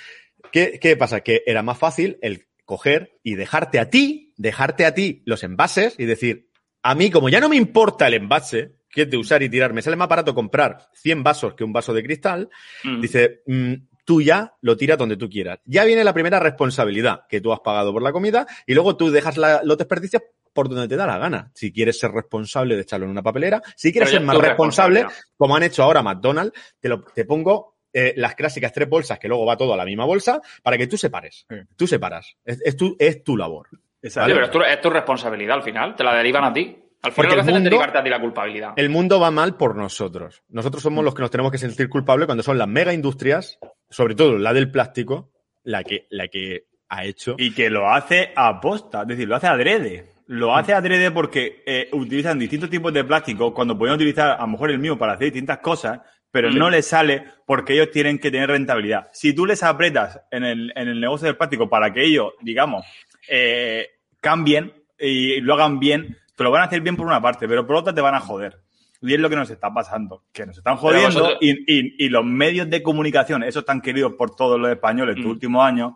¿Qué, 0.51 0.77
¿Qué 0.81 0.97
pasa? 0.97 1.21
Que 1.21 1.41
era 1.45 1.63
más 1.63 1.77
fácil 1.77 2.19
el 2.21 2.47
coger 2.65 3.17
y 3.23 3.35
dejarte 3.35 3.79
a 3.79 3.89
ti, 3.89 4.26
dejarte 4.37 4.85
a 4.85 4.93
ti 4.93 5.21
los 5.25 5.43
envases 5.43 5.95
y 5.97 6.05
decir, 6.05 6.49
a 6.83 6.95
mí 6.95 7.09
como 7.11 7.27
ya 7.29 7.39
no 7.39 7.49
me 7.49 7.55
importa 7.57 8.07
el 8.07 8.13
envase, 8.13 8.75
que 8.89 9.01
es 9.01 9.09
de 9.09 9.17
usar 9.17 9.43
y 9.43 9.49
tirar, 9.49 9.73
me 9.73 9.81
sale 9.81 9.95
más 9.97 10.07
barato 10.07 10.33
comprar 10.33 10.87
100 10.93 11.23
vasos 11.23 11.53
que 11.55 11.63
un 11.63 11.73
vaso 11.73 11.93
de 11.93 12.03
cristal, 12.03 12.49
Mm. 12.83 13.01
Dice, 13.01 13.41
mm, 13.45 13.73
tú 14.05 14.21
ya 14.21 14.53
lo 14.61 14.77
tiras 14.77 14.97
donde 14.97 15.17
tú 15.17 15.27
quieras. 15.29 15.59
Ya 15.65 15.83
viene 15.83 16.03
la 16.03 16.13
primera 16.13 16.39
responsabilidad 16.39 17.21
que 17.27 17.41
tú 17.41 17.51
has 17.51 17.59
pagado 17.59 17.91
por 17.91 18.01
la 18.01 18.13
comida 18.13 18.47
y 18.65 18.73
luego 18.73 18.95
tú 18.95 19.11
dejas 19.11 19.35
la- 19.37 19.61
los 19.63 19.77
desperdicios 19.77 20.21
por 20.53 20.69
donde 20.69 20.87
te 20.87 20.95
da 20.95 21.05
la 21.05 21.17
gana. 21.17 21.51
Si 21.53 21.71
quieres 21.73 21.99
ser 21.99 22.11
responsable 22.11 22.75
de 22.75 22.81
echarlo 22.83 23.05
en 23.05 23.11
una 23.11 23.21
papelera, 23.21 23.61
si 23.75 23.91
quieres 23.91 24.09
ser 24.09 24.21
más 24.25 24.35
responsable, 24.49 25.01
como 25.35 25.55
han 25.55 25.63
hecho 25.63 25.83
ahora 25.83 26.01
McDonald's, 26.01 26.57
te, 26.79 26.87
lo, 26.89 27.03
te 27.03 27.25
pongo 27.25 27.77
eh, 27.93 28.13
las 28.17 28.33
clásicas 28.35 28.71
tres 28.73 28.87
bolsas 28.89 29.19
que 29.19 29.27
luego 29.27 29.45
va 29.45 29.57
todo 29.57 29.73
a 29.73 29.77
la 29.77 29.85
misma 29.85 30.05
bolsa 30.05 30.41
para 30.63 30.77
que 30.77 30.87
tú 30.87 30.97
separes. 30.97 31.45
Sí. 31.49 31.55
Tú 31.75 31.85
separas. 31.87 32.35
Es, 32.45 32.61
es 32.63 32.75
tu, 32.77 32.95
es 32.99 33.23
tu 33.23 33.35
labor. 33.37 33.67
Oye, 34.03 34.33
pero 34.33 34.45
es 34.45 34.51
tu, 34.51 34.61
es 34.61 34.81
tu 34.81 34.89
responsabilidad 34.89 35.57
al 35.57 35.63
final. 35.63 35.95
Te 35.95 36.03
la 36.03 36.13
derivan 36.15 36.43
a 36.43 36.53
ti. 36.53 36.77
Al 37.03 37.13
Porque 37.13 37.13
final 37.13 37.29
lo 37.29 37.29
que 37.29 37.33
el 37.33 37.39
hacen 37.41 37.49
es 37.49 37.53
mundo- 37.61 37.69
derivarte 37.69 37.97
a 37.99 38.03
ti 38.03 38.09
la 38.09 38.19
culpabilidad. 38.19 38.73
El 38.75 38.89
mundo 38.89 39.19
va 39.19 39.29
mal 39.31 39.55
por 39.55 39.75
nosotros. 39.75 40.43
Nosotros 40.49 40.81
Mm. 40.83 40.85
somos 40.87 41.05
los 41.05 41.13
que 41.15 41.21
nos 41.21 41.31
tenemos 41.31 41.51
que 41.51 41.57
sentir 41.57 41.89
culpables 41.89 42.25
cuando 42.25 42.43
son 42.43 42.57
las 42.57 42.67
mega 42.67 42.93
industrias, 42.93 43.59
sobre 43.89 44.15
todo 44.15 44.37
la 44.37 44.53
del 44.53 44.71
plástico, 44.71 45.31
la 45.63 45.83
que, 45.83 46.07
la 46.09 46.27
que 46.27 46.65
ha 46.89 47.05
hecho 47.05 47.35
Y 47.37 47.53
que 47.53 47.69
lo 47.69 47.89
hace 47.89 48.31
a 48.35 48.59
posta, 48.59 49.01
es 49.03 49.07
decir, 49.09 49.27
lo 49.27 49.35
hace 49.35 49.47
adrede. 49.47 50.13
Lo 50.27 50.55
hace 50.55 50.73
adrede 50.73 51.11
porque 51.11 51.63
eh, 51.65 51.87
utilizan 51.93 52.39
distintos 52.39 52.69
tipos 52.69 52.91
de 52.91 53.03
plástico 53.03 53.53
cuando 53.53 53.77
pueden 53.77 53.95
utilizar 53.95 54.31
a 54.31 54.41
lo 54.41 54.47
mejor 54.47 54.71
el 54.71 54.79
mío 54.79 54.97
para 54.97 55.13
hacer 55.13 55.25
distintas 55.25 55.59
cosas, 55.59 55.99
pero 56.31 56.49
Mm. 56.49 56.57
no 56.57 56.69
les 56.69 56.85
sale 56.87 57.23
porque 57.45 57.73
ellos 57.73 57.91
tienen 57.91 58.19
que 58.19 58.31
tener 58.31 58.49
rentabilidad. 58.49 59.09
Si 59.13 59.33
tú 59.33 59.45
les 59.45 59.63
apretas 59.63 60.19
en 60.31 60.43
el, 60.43 60.73
en 60.75 60.87
el 60.89 60.99
negocio 60.99 61.27
del 61.27 61.37
plástico 61.37 61.69
para 61.69 61.93
que 61.93 62.03
ellos, 62.03 62.33
digamos, 62.41 62.85
eh, 63.27 63.87
cambien 64.21 64.73
y 64.99 65.39
lo 65.41 65.53
hagan 65.55 65.79
bien, 65.79 66.17
te 66.35 66.43
lo 66.43 66.51
van 66.51 66.61
a 66.61 66.65
hacer 66.65 66.81
bien 66.81 66.95
por 66.95 67.05
una 67.07 67.21
parte, 67.21 67.47
pero 67.47 67.65
por 67.65 67.75
otra 67.77 67.93
te 67.93 68.01
van 68.01 68.15
a 68.15 68.19
joder. 68.19 68.57
Y 69.01 69.13
es 69.13 69.19
lo 69.19 69.29
que 69.29 69.35
nos 69.35 69.49
está 69.51 69.71
pasando, 69.71 70.23
que 70.33 70.45
nos 70.47 70.57
están 70.57 70.75
jodiendo 70.77 71.19
vosotros- 71.19 71.37
y, 71.41 71.51
y- 71.51 72.05
y 72.05 72.09
los 72.09 72.25
medios 72.25 72.67
de 72.69 72.81
comunicación, 72.81 73.43
esos 73.43 73.63
tan 73.63 73.79
queridos 73.81 74.13
por 74.17 74.35
todos 74.35 74.59
los 74.59 74.71
españoles 74.71 75.17
Mm. 75.17 75.25
últimos 75.27 75.63
años, 75.63 75.93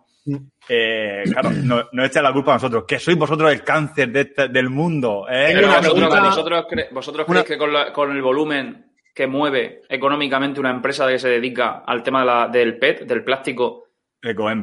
eh, 0.69 1.23
claro, 1.31 1.49
no, 1.63 1.83
no 1.91 2.05
echan 2.05 2.23
la 2.23 2.31
culpa 2.33 2.51
a 2.51 2.55
nosotros, 2.55 2.83
que 2.87 2.99
sois 2.99 3.17
vosotros 3.17 3.51
el 3.51 3.63
cáncer 3.63 4.11
de 4.11 4.21
este- 4.21 4.47
del 4.49 4.69
mundo. 4.69 5.25
¿eh? 5.29 5.45
Tengo 5.47 5.53
Pero 5.61 5.67
una 5.67 5.77
vosotros, 5.77 5.93
pregunta- 6.09 6.23
vosotros, 6.29 6.65
cre- 6.69 6.87
vosotros 6.91 7.27
una- 7.27 7.33
creéis 7.43 7.47
que 7.47 7.57
con, 7.57 7.73
la- 7.73 7.91
con 7.93 8.11
el 8.11 8.21
volumen 8.21 8.85
que 9.15 9.27
mueve 9.27 9.81
económicamente 9.89 10.59
una 10.59 10.69
empresa 10.71 11.07
que 11.07 11.19
se 11.19 11.27
dedica 11.29 11.83
al 11.85 12.03
tema 12.03 12.19
de 12.21 12.25
la- 12.27 12.47
del 12.47 12.77
PET, 12.77 13.05
del 13.05 13.23
plástico, 13.23 13.85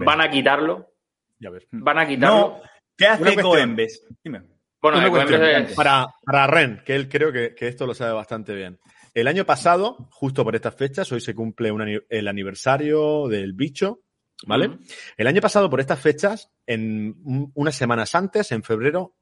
van 0.05 0.21
a 0.21 0.31
quitarlo? 0.31 0.88
Ya 1.39 1.51
ves. 1.51 1.67
¿Van 1.71 1.99
a 1.99 2.07
quitarlo? 2.07 2.37
No, 2.37 2.61
¿qué 2.97 3.07
hace. 3.07 3.33
Ecoembes? 3.33 4.05
Dime. 4.25 4.43
bueno, 4.81 4.99
Una 4.99 5.11
cuestión. 5.11 5.43
es- 5.45 5.75
para, 5.75 6.07
para 6.25 6.47
Ren, 6.47 6.83
que 6.85 6.95
él 6.95 7.09
creo 7.09 7.33
que, 7.33 7.55
que 7.55 7.69
esto 7.69 7.87
lo 7.87 7.95
sabe 7.95 8.13
bastante 8.13 8.55
bien. 8.55 8.79
El 9.15 9.27
año 9.29 9.45
pasado, 9.45 10.09
justo 10.11 10.45
por 10.45 10.55
estas 10.55 10.75
fechas, 10.75 11.11
hoy 11.13 11.21
se 11.21 11.35
cumple 11.35 11.73
un 11.73 12.01
el 12.09 12.29
aniversario 12.29 13.27
del 13.29 13.53
bicho, 13.53 14.01
¿vale? 14.47 14.79
El 15.17 15.27
año 15.27 15.41
pasado, 15.41 15.69
por 15.71 15.81
estas 15.81 16.01
fechas, 16.01 16.51
en 16.67 17.17
un- 17.25 17.51
unas 17.55 17.75
semanas 17.75 18.15
antes, 18.15 18.53
en 18.53 18.63
febrero, 18.63 19.15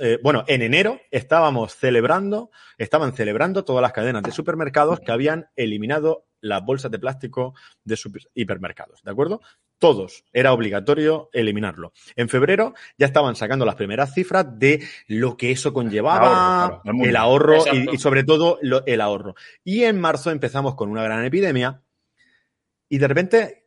eh, 0.00 0.18
bueno, 0.22 0.42
en 0.48 0.62
enero, 0.62 0.98
estábamos 1.10 1.76
celebrando, 1.76 2.50
estaban 2.78 3.12
celebrando 3.12 3.64
todas 3.64 3.82
las 3.82 3.92
cadenas 3.92 4.22
de 4.22 4.32
supermercados 4.32 5.00
que 5.00 5.12
habían 5.12 5.46
eliminado 5.54 6.26
las 6.40 6.64
bolsas 6.64 6.90
de 6.90 6.98
plástico 6.98 7.54
de 7.84 7.96
sus 7.96 8.12
hipermercados, 8.34 9.02
¿de 9.02 9.10
acuerdo? 9.10 9.42
Todos. 9.78 10.24
Era 10.32 10.52
obligatorio 10.52 11.28
eliminarlo. 11.32 11.92
En 12.16 12.28
febrero 12.28 12.74
ya 12.98 13.06
estaban 13.06 13.36
sacando 13.36 13.64
las 13.64 13.74
primeras 13.76 14.14
cifras 14.14 14.46
de 14.58 14.82
lo 15.06 15.36
que 15.36 15.50
eso 15.50 15.72
conllevaba, 15.72 16.64
Ahorro, 16.64 16.68
claro, 16.68 16.82
el 16.84 16.92
mundo. 16.94 17.08
el 17.08 17.16
ahorro 17.16 17.64
y, 17.92 17.98
sobre 17.98 18.24
todo 18.24 18.58
lo- 18.62 18.84
el 18.86 19.00
ahorro. 19.00 19.34
Y 19.64 19.84
en 19.84 20.00
marzo 20.00 20.30
empezamos 20.30 20.74
con 20.74 20.88
una 20.90 21.02
gran 21.02 21.24
epidemia 21.24 21.82
y 22.88 22.98
de 22.98 23.08
repente, 23.08 23.66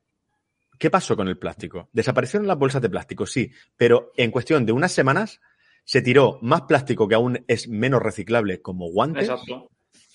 ¿qué 0.77 0.89
pasó 0.89 1.15
con 1.15 1.27
el 1.27 1.37
plástico? 1.37 1.89
Desaparecieron 1.93 2.47
las 2.47 2.57
bolsas 2.57 2.81
de 2.81 2.89
plástico, 2.89 3.25
sí, 3.25 3.51
pero 3.75 4.11
en 4.17 4.31
cuestión 4.31 4.65
de 4.65 4.71
unas 4.71 4.91
semanas 4.91 5.41
se 5.83 6.01
tiró 6.01 6.39
más 6.41 6.61
plástico 6.63 7.07
que 7.07 7.15
aún 7.15 7.43
es 7.47 7.67
menos 7.67 8.01
reciclable 8.01 8.61
como 8.61 8.89
guantes, 8.89 9.27
Exacto. 9.29 9.69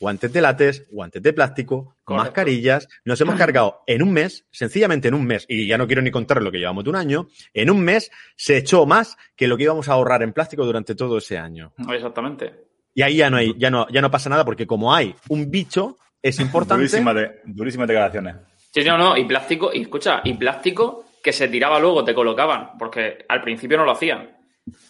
Guantes 0.05 0.31
de 0.35 0.41
látex, 0.43 0.87
guantes 0.91 1.23
de 1.23 1.33
plástico, 1.33 1.97
Correcto. 2.05 2.25
mascarillas. 2.27 2.87
Nos 3.07 3.19
hemos 3.23 3.37
cargado 3.37 3.81
en 3.87 4.03
un 4.03 4.13
mes, 4.13 4.45
sencillamente 4.51 5.09
en 5.09 5.15
un 5.15 5.25
mes, 5.25 5.47
y 5.49 5.67
ya 5.67 5.79
no 5.79 5.87
quiero 5.87 6.03
ni 6.03 6.11
contar 6.11 6.43
lo 6.43 6.53
que 6.53 6.59
llevamos 6.59 6.85
de 6.85 6.91
un 6.91 6.97
año, 6.97 7.29
en 7.55 7.71
un 7.71 7.81
mes 7.83 8.11
se 8.37 8.59
echó 8.59 8.85
más 8.85 9.17
que 9.35 9.49
lo 9.49 9.57
que 9.57 9.63
íbamos 9.63 9.89
a 9.89 9.93
ahorrar 9.95 10.23
en 10.23 10.35
plástico 10.35 10.67
durante 10.67 10.95
todo 10.95 11.17
ese 11.17 11.39
año. 11.39 11.73
Exactamente. 11.91 12.53
Y 12.95 13.01
ahí 13.01 13.17
ya 13.17 13.31
no 13.31 13.39
hay, 13.39 13.55
ya 13.57 13.71
no, 13.71 13.89
ya 13.89 14.03
no 14.03 14.11
pasa 14.11 14.29
nada 14.29 14.45
porque 14.45 14.67
como 14.67 14.95
hay 14.95 15.15
un 15.31 15.51
bicho, 15.51 15.97
es 16.23 16.39
importante. 16.39 16.83
Durísimas, 16.85 17.15
de- 17.15 17.41
durísimas 17.47 17.89
declaraciones. 17.89 18.37
Sí, 18.73 18.85
no, 18.85 18.99
no, 18.99 19.17
y 19.17 19.25
plástico, 19.25 19.71
y 19.73 19.81
escucha, 19.81 20.21
y 20.23 20.35
plástico 20.35 21.07
que 21.23 21.33
se 21.33 21.49
tiraba 21.49 21.79
luego, 21.81 22.05
te 22.05 22.15
colocaban, 22.15 22.77
porque 22.79 23.25
al 23.29 23.41
principio 23.41 23.79
no 23.79 23.85
lo 23.87 23.93
hacían. 23.93 24.37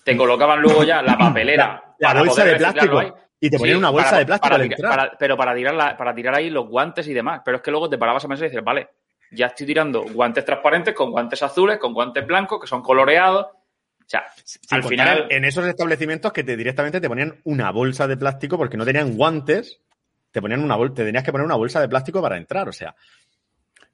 Te 0.04 0.16
colocaban 0.16 0.60
luego 0.60 0.82
ya 0.84 1.00
la 1.02 1.16
papelera. 1.16 1.94
La 1.98 2.08
para 2.08 2.20
bolsa 2.20 2.42
poder 2.42 2.46
de 2.58 2.64
reciclarlo 2.64 2.92
plástico. 2.92 3.16
ahí. 3.18 3.23
Y 3.46 3.50
te 3.50 3.58
ponían 3.58 3.76
Sí, 3.76 3.78
una 3.78 3.90
bolsa 3.90 4.08
para- 4.10 4.18
de 4.20 4.26
plástico 4.26 4.48
para 4.52 4.62
al 4.62 4.68
tirar- 4.68 4.78
entrar. 4.78 4.96
para- 5.08 5.18
pero 5.18 5.36
para 5.36 5.54
tirar, 5.54 5.74
la- 5.74 5.96
para 5.96 6.14
tirar 6.14 6.34
ahí 6.36 6.50
los 6.50 6.66
guantes 6.68 7.06
y 7.08 7.12
demás. 7.12 7.42
Pero 7.44 7.58
es 7.58 7.62
que 7.62 7.70
luego 7.70 7.88
te 7.90 7.98
parabas 7.98 8.24
a 8.24 8.28
pensar 8.28 8.46
y 8.46 8.50
dices, 8.50 8.64
vale, 8.64 8.88
ya 9.30 9.46
estoy 9.46 9.66
tirando 9.66 10.02
guantes 10.02 10.44
transparentes 10.44 10.94
con 10.94 11.10
guantes 11.10 11.42
azules, 11.42 11.78
con 11.78 11.92
guantes 11.92 12.26
blancos, 12.26 12.60
que 12.60 12.66
son 12.66 12.82
coloreados. 12.82 13.46
O 13.46 14.06
sea, 14.06 14.24
Sin 14.44 14.60
al 14.78 14.84
final. 14.84 15.26
En 15.30 15.44
esos 15.44 15.66
establecimientos 15.66 16.32
que 16.32 16.44
te 16.44 16.56
directamente 16.56 17.00
te 17.00 17.08
ponían 17.08 17.40
una 17.44 17.70
bolsa 17.70 18.06
de 18.06 18.16
plástico 18.16 18.56
porque 18.56 18.76
no 18.76 18.84
tenían 18.84 19.16
guantes, 19.16 19.80
te 20.30 20.40
ponían 20.40 20.62
una 20.62 20.76
bol- 20.76 20.94
te 20.94 21.04
tenías 21.04 21.24
que 21.24 21.32
poner 21.32 21.44
una 21.46 21.56
bolsa 21.56 21.80
de 21.80 21.88
plástico 21.88 22.20
para 22.22 22.36
entrar. 22.36 22.68
O 22.68 22.72
sea, 22.72 22.94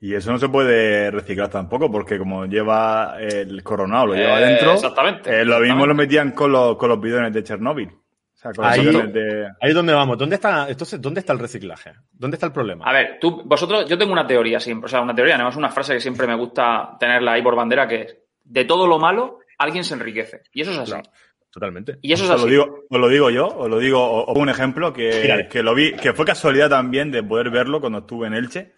Y 0.03 0.15
eso 0.15 0.33
no 0.33 0.39
se 0.39 0.49
puede 0.49 1.11
reciclar 1.11 1.49
tampoco, 1.51 1.91
porque 1.93 2.19
como 2.19 2.47
lleva 2.47 3.17
el 3.21 3.63
coronado, 3.63 4.07
lo 4.07 4.15
lleva 4.15 4.41
Eh, 4.41 4.45
adentro. 4.45 4.73
exactamente, 4.73 5.41
eh, 5.43 5.45
lo 5.45 5.61
mismo 5.61 5.87
lo 5.87 5.95
metían 5.95 6.31
con 6.33 6.51
los, 6.51 6.77
con 6.79 6.89
los 6.89 6.99
bidones 6.99 7.35
de 7.35 7.43
Chernóbil. 7.45 7.91
O 8.43 8.53
sea, 8.55 8.71
Ahí- 8.71 8.87
de. 8.87 9.47
ahí 9.61 9.69
es 9.69 9.75
donde 9.75 9.93
vamos. 9.93 10.17
¿Dónde 10.17 10.37
está, 10.37 10.69
entonces, 10.69 11.01
¿dónde 11.01 11.21
está 11.21 11.33
el 11.35 11.39
reciclaje? 11.39 11.93
¿Dónde 12.13 12.37
está 12.37 12.47
el 12.47 12.53
problema? 12.53 12.87
A 12.87 12.93
ver, 12.93 13.19
tú, 13.21 13.43
vosotros, 13.45 13.87
yo 13.89 13.99
tengo 13.99 14.13
una 14.13 14.27
teoría 14.27 14.59
siempre, 14.59 14.87
o 14.87 14.89
sea, 14.89 15.03
una 15.03 15.15
teoría, 15.15 15.35
además 15.35 15.57
una 15.57 15.69
frase 15.69 15.95
que 15.95 16.01
siempre 16.01 16.27
me 16.27 16.35
gusta 16.37 16.97
tenerla 16.99 17.33
ahí 17.33 17.43
por 17.43 17.55
bandera, 17.55 17.87
que 17.87 18.01
es, 18.03 18.17
de 18.45 18.65
todo 18.65 18.87
lo 18.87 18.99
malo, 18.99 19.41
alguien 19.59 19.85
se 19.85 19.95
enriquece. 19.95 20.43
Y 20.53 20.63
eso 20.63 20.71
es 20.73 20.79
así. 20.79 20.93
Claro. 20.93 21.11
Totalmente. 21.51 21.99
Y 22.01 22.13
eso 22.13 22.25
es 22.25 22.31
así. 22.31 22.49
digo, 22.49 22.85
os 22.89 23.01
lo 23.01 23.09
digo 23.09 23.29
yo, 23.29 23.49
os 23.49 23.69
lo 23.69 23.79
digo, 23.79 24.01
os 24.21 24.27
pongo 24.27 24.41
un 24.41 24.49
ejemplo 24.49 24.93
que, 24.93 25.49
que 25.51 25.63
lo 25.63 25.75
vi, 25.75 25.93
que 25.95 26.13
fue 26.13 26.25
casualidad 26.25 26.71
también 26.71 27.11
de 27.11 27.23
poder 27.25 27.51
verlo 27.51 27.81
cuando 27.81 27.99
estuve 27.99 28.29
en 28.29 28.35
Elche. 28.35 28.73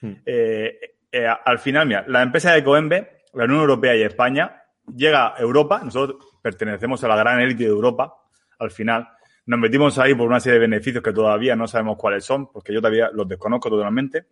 Hmm. 0.00 0.12
Eh, 0.24 0.78
eh, 1.12 1.26
al 1.44 1.58
final, 1.58 1.86
mira, 1.86 2.04
la 2.08 2.22
empresa 2.22 2.52
de 2.52 2.64
Coembe, 2.64 3.22
la 3.34 3.44
Unión 3.44 3.60
Europea 3.60 3.94
y 3.94 4.02
España, 4.02 4.62
llega 4.94 5.34
a 5.36 5.38
Europa, 5.38 5.80
nosotros 5.84 6.16
pertenecemos 6.42 7.04
a 7.04 7.08
la 7.08 7.16
gran 7.16 7.40
élite 7.40 7.64
de 7.64 7.70
Europa, 7.70 8.14
al 8.58 8.70
final, 8.70 9.08
nos 9.46 9.58
metimos 9.60 9.98
ahí 9.98 10.14
por 10.14 10.26
una 10.26 10.40
serie 10.40 10.54
de 10.60 10.66
beneficios 10.66 11.02
que 11.02 11.12
todavía 11.12 11.54
no 11.56 11.66
sabemos 11.68 11.96
cuáles 11.96 12.24
son, 12.24 12.50
porque 12.52 12.72
yo 12.72 12.80
todavía 12.80 13.10
los 13.12 13.28
desconozco 13.28 13.70
totalmente. 13.70 14.24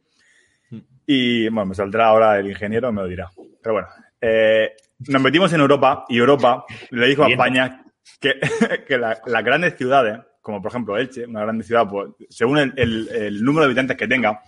Y 1.06 1.48
bueno, 1.50 1.66
me 1.66 1.74
saldrá 1.74 2.06
ahora 2.06 2.38
el 2.38 2.48
ingeniero 2.48 2.88
y 2.88 2.92
me 2.92 3.02
lo 3.02 3.08
dirá. 3.08 3.30
Pero 3.62 3.74
bueno, 3.74 3.88
eh, 4.20 4.72
nos 5.08 5.22
metimos 5.22 5.52
en 5.52 5.60
Europa 5.60 6.04
y 6.08 6.18
Europa 6.18 6.64
le 6.90 7.06
dijo 7.06 7.22
a. 7.24 7.28
España 7.32 7.84
que, 8.20 8.34
que 8.88 8.98
la- 8.98 9.18
las 9.26 9.44
grandes 9.44 9.76
ciudades, 9.76 10.18
como 10.40 10.60
por 10.62 10.70
ejemplo 10.70 10.96
Elche, 10.96 11.26
una 11.26 11.42
grande 11.42 11.64
ciudad, 11.64 11.86
pues, 11.88 12.10
según 12.30 12.58
el, 12.58 12.72
el- 12.76 13.08
el 13.08 13.44
número 13.44 13.62
de 13.62 13.66
habitantes 13.66 13.96
que 13.96 14.08
tenga, 14.08 14.42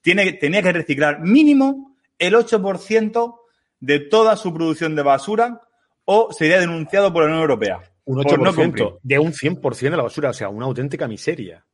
tiene, 0.00 0.32
tenía 0.34 0.62
que 0.62 0.72
reciclar 0.72 1.20
mínimo 1.20 1.96
el 2.18 2.34
8% 2.34 3.34
de 3.80 4.00
toda 4.00 4.34
su 4.36 4.52
producción 4.52 4.96
de 4.96 5.02
basura 5.02 5.60
o 6.04 6.32
sería 6.32 6.58
denunciado 6.58 7.12
por 7.12 7.22
la 7.22 7.28
Unión 7.28 7.42
Europea. 7.42 7.80
Un 8.08 8.22
por 8.22 8.38
no 8.40 8.54
cumplir. 8.54 8.84
8% 8.86 8.98
de 9.02 9.18
un 9.18 9.32
100% 9.32 9.90
de 9.90 9.96
la 9.96 10.02
basura. 10.02 10.30
O 10.30 10.32
sea, 10.32 10.48
una 10.48 10.66
auténtica 10.66 11.06
miseria. 11.06 11.64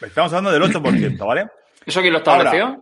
Estamos 0.00 0.32
hablando 0.32 0.50
del 0.52 0.62
8%, 0.74 1.26
¿vale? 1.26 1.46
¿Eso 1.86 2.00
quién 2.00 2.12
lo 2.12 2.18
estableció? 2.18 2.80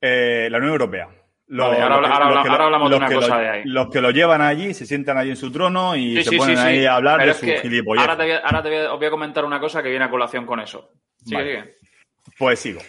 Eh, 0.00 0.48
la 0.50 0.58
Unión 0.58 0.72
Europea. 0.72 1.08
Los- 1.46 1.68
Vale, 1.68 1.82
ahora 1.82 1.94
ahora 1.96 2.34
los 2.34 2.42
que 2.44 2.48
ahora 2.50 2.64
hablamos 2.64 2.88
de 2.88 2.90
los 2.90 2.98
una 2.98 3.08
que 3.08 3.14
cosa 3.14 3.34
lo- 3.36 3.40
de 3.42 3.48
ahí. 3.50 3.62
Los 3.66 3.88
que 3.90 4.00
lo 4.00 4.10
llevan 4.10 4.40
allí, 4.40 4.72
se 4.74 4.86
sientan 4.86 5.18
allí 5.18 5.30
en 5.30 5.36
su 5.36 5.50
trono 5.52 5.94
y 5.96 6.16
Sí, 6.16 6.24
se 6.24 6.30
sí, 6.30 6.36
ponen 6.38 6.56
sí, 6.56 6.62
sí. 6.62 6.68
ahí 6.68 6.86
a 6.86 6.94
hablar 6.96 7.18
Pero 7.18 7.34
de 7.34 7.38
su 7.38 7.62
gilipollas. 7.62 8.02
Ahora, 8.08 8.16
te 8.16 8.22
voy, 8.24 8.32
ahora 8.42 8.62
te 8.62 8.86
os 8.86 8.98
voy 8.98 9.06
a 9.06 9.10
comentar 9.10 9.44
una 9.44 9.60
cosa 9.60 9.82
que 9.82 9.90
viene 9.90 10.04
a 10.04 10.10
colación 10.10 10.46
con 10.46 10.60
eso. 10.60 10.90
Sigue, 11.24 11.36
Vale. 11.36 11.50
sigue. 11.62 11.76
Pues 12.38 12.58
sigo. 12.58 12.80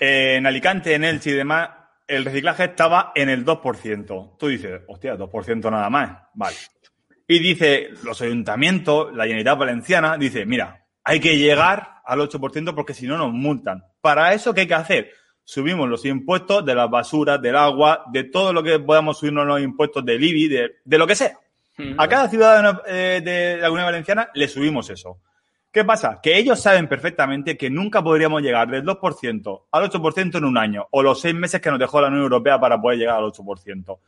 Eh, 0.00 0.36
en 0.36 0.46
Alicante, 0.46 0.94
en 0.94 1.04
Elche 1.04 1.30
y 1.30 1.34
demás, 1.34 1.70
el 2.06 2.24
reciclaje 2.24 2.64
estaba 2.64 3.10
en 3.14 3.30
el 3.30 3.44
2%. 3.44 4.36
Tú 4.38 4.46
dices, 4.48 4.82
hostia, 4.86 5.16
2% 5.16 5.70
nada 5.70 5.90
más. 5.90 6.22
Vale. 6.34 6.56
Y 7.30 7.38
dice, 7.40 7.90
los 8.02 8.20
ayuntamientos, 8.22 9.14
la 9.14 9.24
Generalitat 9.24 9.58
Valenciana, 9.58 10.16
dice, 10.16 10.46
mira, 10.46 10.86
hay 11.04 11.20
que 11.20 11.36
llegar 11.36 12.00
al 12.06 12.20
8% 12.20 12.74
porque 12.74 12.94
si 12.94 13.06
no 13.06 13.18
nos 13.18 13.32
multan. 13.32 13.84
Para 14.00 14.32
eso, 14.32 14.54
¿qué 14.54 14.62
hay 14.62 14.66
que 14.66 14.74
hacer? 14.74 15.10
Subimos 15.44 15.88
los 15.90 16.06
impuestos 16.06 16.64
de 16.64 16.74
las 16.74 16.88
basuras, 16.88 17.40
del 17.40 17.56
agua, 17.56 18.04
de 18.12 18.24
todo 18.24 18.54
lo 18.54 18.62
que 18.62 18.78
podamos 18.78 19.18
subirnos 19.18 19.46
los 19.46 19.60
impuestos 19.60 20.04
del 20.06 20.24
IBI, 20.24 20.48
de, 20.48 20.70
de 20.82 20.98
lo 20.98 21.06
que 21.06 21.14
sea. 21.14 21.38
A 21.96 22.08
cada 22.08 22.28
ciudadano 22.28 22.80
eh, 22.86 23.20
de 23.22 23.58
la 23.58 23.66
Comunidad 23.66 23.88
Valenciana 23.88 24.30
le 24.34 24.48
subimos 24.48 24.90
eso. 24.90 25.20
¿Qué 25.70 25.84
pasa? 25.84 26.18
Que 26.20 26.36
ellos 26.36 26.60
saben 26.60 26.88
perfectamente 26.88 27.56
que 27.56 27.70
nunca 27.70 28.02
podríamos 28.02 28.42
llegar 28.42 28.68
del 28.68 28.84
2% 28.84 29.62
al 29.70 29.90
8% 29.90 30.38
en 30.38 30.44
un 30.44 30.58
año 30.58 30.88
o 30.90 31.02
los 31.02 31.20
seis 31.20 31.34
meses 31.34 31.60
que 31.60 31.70
nos 31.70 31.78
dejó 31.78 32.00
la 32.00 32.08
Unión 32.08 32.22
Europea 32.22 32.58
para 32.58 32.80
poder 32.80 32.98
llegar 32.98 33.18
al 33.18 33.30
8%. 33.30 33.98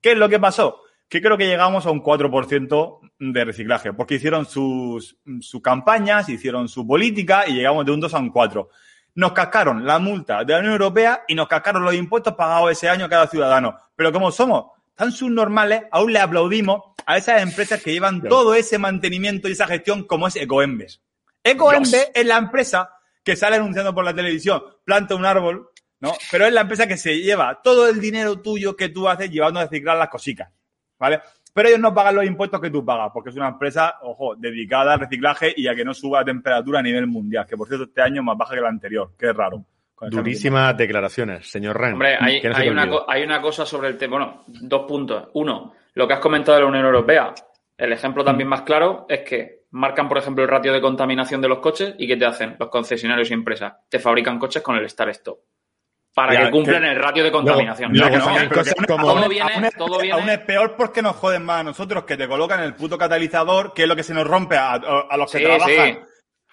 ¿Qué 0.00 0.12
es 0.12 0.18
lo 0.18 0.28
que 0.28 0.38
pasó? 0.38 0.83
Que 1.08 1.20
creo 1.20 1.36
que 1.36 1.46
llegamos 1.46 1.86
a 1.86 1.90
un 1.90 2.02
4% 2.02 3.00
de 3.18 3.44
reciclaje, 3.44 3.92
porque 3.92 4.14
hicieron 4.14 4.46
sus, 4.46 5.16
sus 5.40 5.62
campañas, 5.62 6.28
hicieron 6.28 6.68
su 6.68 6.86
política 6.86 7.44
y 7.46 7.54
llegamos 7.54 7.84
de 7.84 7.92
un 7.92 8.00
2 8.00 8.14
a 8.14 8.18
un 8.18 8.30
4. 8.30 8.68
Nos 9.16 9.32
cascaron 9.32 9.86
la 9.86 9.98
multa 9.98 10.44
de 10.44 10.52
la 10.52 10.58
Unión 10.58 10.72
Europea 10.72 11.24
y 11.28 11.34
nos 11.34 11.46
cascaron 11.46 11.84
los 11.84 11.94
impuestos 11.94 12.34
pagados 12.34 12.72
ese 12.72 12.88
año 12.88 13.04
a 13.04 13.08
cada 13.08 13.28
ciudadano. 13.28 13.76
Pero 13.94 14.12
como 14.12 14.32
somos 14.32 14.72
tan 14.94 15.12
subnormales, 15.12 15.82
aún 15.90 16.12
le 16.12 16.18
aplaudimos 16.18 16.82
a 17.06 17.16
esas 17.16 17.42
empresas 17.42 17.82
que 17.82 17.92
llevan 17.92 18.22
todo 18.22 18.54
ese 18.54 18.78
mantenimiento 18.78 19.48
y 19.48 19.52
esa 19.52 19.66
gestión 19.66 20.04
como 20.04 20.28
es 20.28 20.36
Ecoembes. 20.36 21.02
Ecoembes 21.42 22.10
es 22.14 22.26
la 22.26 22.38
empresa 22.38 22.90
que 23.22 23.36
sale 23.36 23.56
anunciando 23.56 23.94
por 23.94 24.04
la 24.04 24.14
televisión, 24.14 24.62
planta 24.84 25.14
un 25.14 25.24
árbol, 25.24 25.70
¿no? 26.00 26.12
Pero 26.30 26.46
es 26.46 26.52
la 26.52 26.62
empresa 26.62 26.86
que 26.86 26.96
se 26.96 27.20
lleva 27.20 27.60
todo 27.62 27.88
el 27.88 28.00
dinero 28.00 28.40
tuyo 28.40 28.76
que 28.76 28.90
tú 28.90 29.08
haces 29.08 29.30
llevando 29.30 29.60
a 29.60 29.64
reciclar 29.64 29.96
las 29.96 30.08
cositas, 30.08 30.50
¿vale? 31.04 31.20
Pero 31.52 31.68
ellos 31.68 31.80
no 31.80 31.94
pagan 31.94 32.16
los 32.16 32.24
impuestos 32.24 32.60
que 32.60 32.70
tú 32.70 32.84
pagas, 32.84 33.10
porque 33.12 33.30
es 33.30 33.36
una 33.36 33.48
empresa, 33.48 33.98
ojo, 34.02 34.34
dedicada 34.36 34.94
al 34.94 35.00
reciclaje 35.00 35.54
y 35.56 35.68
a 35.68 35.74
que 35.74 35.84
no 35.84 35.94
suba 35.94 36.20
la 36.20 36.24
temperatura 36.24 36.80
a 36.80 36.82
nivel 36.82 37.06
mundial, 37.06 37.46
que 37.46 37.56
por 37.56 37.68
cierto 37.68 37.84
este 37.84 38.02
año 38.02 38.22
es 38.22 38.24
más 38.24 38.36
baja 38.36 38.54
que 38.54 38.60
el 38.60 38.66
anterior, 38.66 39.12
que 39.16 39.30
es 39.30 39.36
raro. 39.36 39.64
Durísimas 40.10 40.76
declaraciones, 40.76 41.48
señor 41.48 41.80
Ren. 41.80 41.92
Hombre, 41.92 42.16
hay, 42.18 42.42
no 42.42 42.72
una, 42.72 42.90
hay 43.06 43.22
una 43.22 43.40
cosa 43.40 43.64
sobre 43.64 43.88
el 43.88 43.96
tema. 43.96 44.16
Bueno, 44.16 44.44
dos 44.48 44.82
puntos. 44.86 45.28
Uno, 45.34 45.72
lo 45.94 46.08
que 46.08 46.14
has 46.14 46.20
comentado 46.20 46.56
de 46.56 46.64
la 46.64 46.68
Unión 46.68 46.84
Europea. 46.84 47.32
El 47.76 47.92
ejemplo 47.92 48.24
también 48.24 48.48
más 48.48 48.62
claro 48.62 49.06
es 49.08 49.20
que 49.20 49.64
marcan, 49.70 50.08
por 50.08 50.18
ejemplo, 50.18 50.42
el 50.42 50.50
ratio 50.50 50.72
de 50.72 50.80
contaminación 50.80 51.40
de 51.40 51.48
los 51.48 51.58
coches 51.58 51.94
y 51.98 52.06
¿qué 52.06 52.16
te 52.16 52.26
hacen 52.26 52.56
los 52.58 52.68
concesionarios 52.68 53.30
y 53.30 53.34
empresas? 53.34 53.74
Te 53.88 53.98
fabrican 53.98 54.38
coches 54.38 54.62
con 54.62 54.76
el 54.76 54.84
Star 54.86 55.08
Stop. 55.10 55.38
Para 56.14 56.32
Ya, 56.32 56.44
que 56.44 56.50
cumplan 56.52 56.82
que- 56.82 56.90
el 56.92 56.96
ratio 57.02 57.24
de 57.24 57.32
contaminación. 57.32 57.92
luego 57.92 58.16
no. 58.18 58.48
cosas 58.50 58.74
como- 58.86 59.14
Todo 59.14 59.28
viene- 59.28 59.52
aún 59.54 59.64
es, 59.64 59.74
todo 59.74 59.98
viene- 59.98 60.12
aún 60.20 60.28
es 60.30 60.38
peor 60.40 60.76
porque 60.76 61.02
nos 61.02 61.16
joden 61.16 61.44
más 61.44 61.60
a 61.60 61.64
nosotros 61.64 62.04
que 62.04 62.16
te 62.16 62.28
colocan 62.28 62.60
el 62.60 62.74
puto 62.76 62.96
catalizador, 62.96 63.72
que 63.74 63.82
es 63.82 63.88
lo 63.88 63.96
que 63.96 64.04
se 64.04 64.14
nos 64.14 64.24
rompe 64.26 64.56
a, 64.56 64.74
a 64.74 65.16
los 65.16 65.30
que 65.32 65.38
Sí, 65.38 65.44
trabajan 65.44 65.68
sí. 65.68 65.98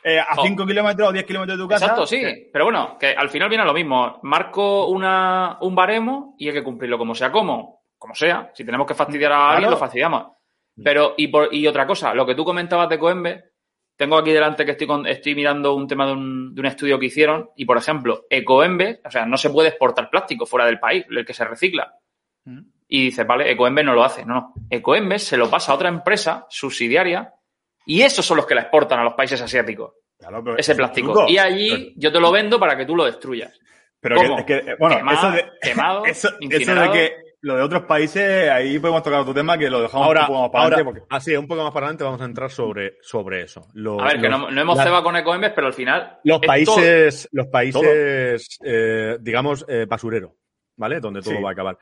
eh, 0.04 0.20
a 0.20 0.34
Oh. 0.36 0.44
5 0.44 0.66
kilómetros 0.66 1.10
o 1.10 1.12
10 1.12 1.26
kilómetros 1.26 1.60
de 1.60 1.64
tu 1.64 1.70
casa. 1.70 1.86
Exacto, 1.86 2.08
sí. 2.08 2.50
Pero 2.52 2.66
bueno, 2.66 2.98
que 3.00 3.12
al 3.14 3.30
final 3.30 3.50
viene 3.50 3.64
lo 3.64 3.74
mismo. 3.74 4.20
Marco 4.24 4.88
una, 4.88 5.60
un 5.62 5.76
baremo 5.76 6.34
y 6.40 6.48
hay 6.48 6.54
que 6.56 6.64
cumplirlo 6.64 6.98
como 6.98 7.14
sea, 7.14 7.32
como, 7.32 7.84
como 8.00 8.16
sea. 8.16 8.50
Si 8.56 8.66
tenemos 8.66 8.88
que 8.88 8.96
fastidiar 8.96 9.32
a 9.32 9.44
alguien, 9.50 9.60
Claro. 9.60 9.72
lo 9.72 9.78
fastidiamos. 9.78 10.26
Pero, 10.84 11.14
y, 11.18 11.28
por, 11.28 11.54
y 11.54 11.68
otra 11.68 11.86
cosa, 11.86 12.16
lo 12.16 12.26
que 12.26 12.34
tú 12.34 12.44
comentabas 12.44 12.90
de 12.90 12.98
Coembe, 12.98 13.51
tengo 14.02 14.18
aquí 14.18 14.32
delante 14.32 14.66
que 14.66 14.72
estoy, 14.72 14.88
con- 14.88 15.06
estoy 15.06 15.36
mirando 15.36 15.76
un 15.76 15.88
tema 15.88 16.08
de 16.08 16.14
un, 16.14 16.56
de 16.56 16.62
un 16.62 16.66
estudio 16.66 16.98
que 16.98 17.06
hicieron, 17.06 17.52
y 17.56 17.66
por 17.66 17.78
ejemplo, 17.78 18.26
Ecoembe, 18.32 19.00
o 19.06 19.12
sea, 19.12 19.28
no 19.28 19.38
se 19.38 19.52
puede 19.52 19.70
exportar 19.70 20.10
plástico 20.10 20.48
fuera 20.48 20.66
del 20.66 20.80
país, 20.80 21.06
el 21.08 21.24
que 21.24 21.36
se 21.36 21.46
recicla. 21.46 21.94
Mm. 22.46 22.62
Y 22.88 23.04
dices, 23.06 23.28
vale, 23.28 23.52
Ecoembes 23.52 23.86
no 23.86 23.94
lo 23.94 24.04
hace. 24.04 24.26
No, 24.26 24.34
no. 24.34 24.54
Ecoembes 24.72 25.24
se 25.24 25.38
lo 25.38 25.52
pasa 25.52 25.72
a 25.72 25.76
otra 25.76 25.88
empresa 25.90 26.48
subsidiaria 26.50 27.32
y 27.86 28.02
esos 28.02 28.26
son 28.26 28.38
los 28.38 28.48
que 28.48 28.56
la 28.56 28.62
exportan 28.62 29.00
a 29.00 29.04
los 29.04 29.14
países 29.14 29.40
asiáticos. 29.40 29.94
Claro, 30.18 30.44
pero 30.44 30.58
Ese 30.58 30.72
es 30.72 30.78
plástico. 30.80 31.14
truco. 31.14 31.30
Y 31.30 31.38
allí 31.38 31.94
yo 31.96 32.12
te 32.12 32.20
lo 32.20 32.32
vendo 32.32 32.60
para 32.60 32.76
que 32.76 32.86
tú 32.88 32.96
lo 32.96 33.06
destruyas. 33.06 33.56
Pero 34.00 34.16
¿Cómo? 34.16 34.44
que, 34.46 34.58
es 34.58 34.66
que, 34.66 34.76
bueno, 34.80 34.98
Quemado, 34.98 35.14
eso 35.20 35.32
de, 35.32 35.46
quemado, 35.62 36.06
eso, 36.08 36.30
eso 36.40 36.76
de 36.76 36.92
que 36.92 37.16
lo 37.42 37.56
de 37.56 37.62
otros 37.64 37.84
países, 37.84 38.50
ahí 38.50 38.78
podemos 38.80 39.02
tocar 39.04 39.20
otro 39.22 39.34
tema 39.34 39.58
que 39.58 39.70
lo 39.70 39.82
dejamos 39.82 40.06
Ahora, 40.06 40.22
un 40.22 40.28
poco 40.28 40.42
más 40.42 40.50
para 40.52 40.64
ahora 40.64 40.76
adelante. 40.78 41.00
Porque... 41.02 41.16
así, 41.16 41.36
un 41.36 41.48
poco 41.48 41.64
más 41.64 41.72
para 41.74 41.86
adelante 41.88 42.04
vamos 42.04 42.22
a 42.22 42.26
entrar 42.26 42.52
sobre, 42.52 42.98
sobre 43.02 43.42
eso. 43.44 43.68
Lo- 43.74 44.00
A 44.00 44.06
ver, 44.06 44.22
que 44.22 44.30
no, 44.30 44.52
no 44.52 44.62
hemos 44.62 44.78
la- 44.78 44.84
cebado 44.84 45.04
con 45.04 45.16
Ecoembes, 45.16 45.52
pero 45.56 45.68
al 45.68 45.74
final. 45.74 46.20
Los 46.24 46.42
es 46.42 46.48
países, 46.48 47.30
los 47.32 47.48
países, 47.48 48.60
eh, 48.64 49.18
digamos, 49.20 49.66
eh, 49.68 49.86
basurero, 49.90 50.36
¿vale? 50.78 51.00
Donde 51.00 51.22
todo 51.22 51.36
Sí. 51.36 51.42
va 51.42 51.50
a 51.50 51.54
acabar. 51.54 51.78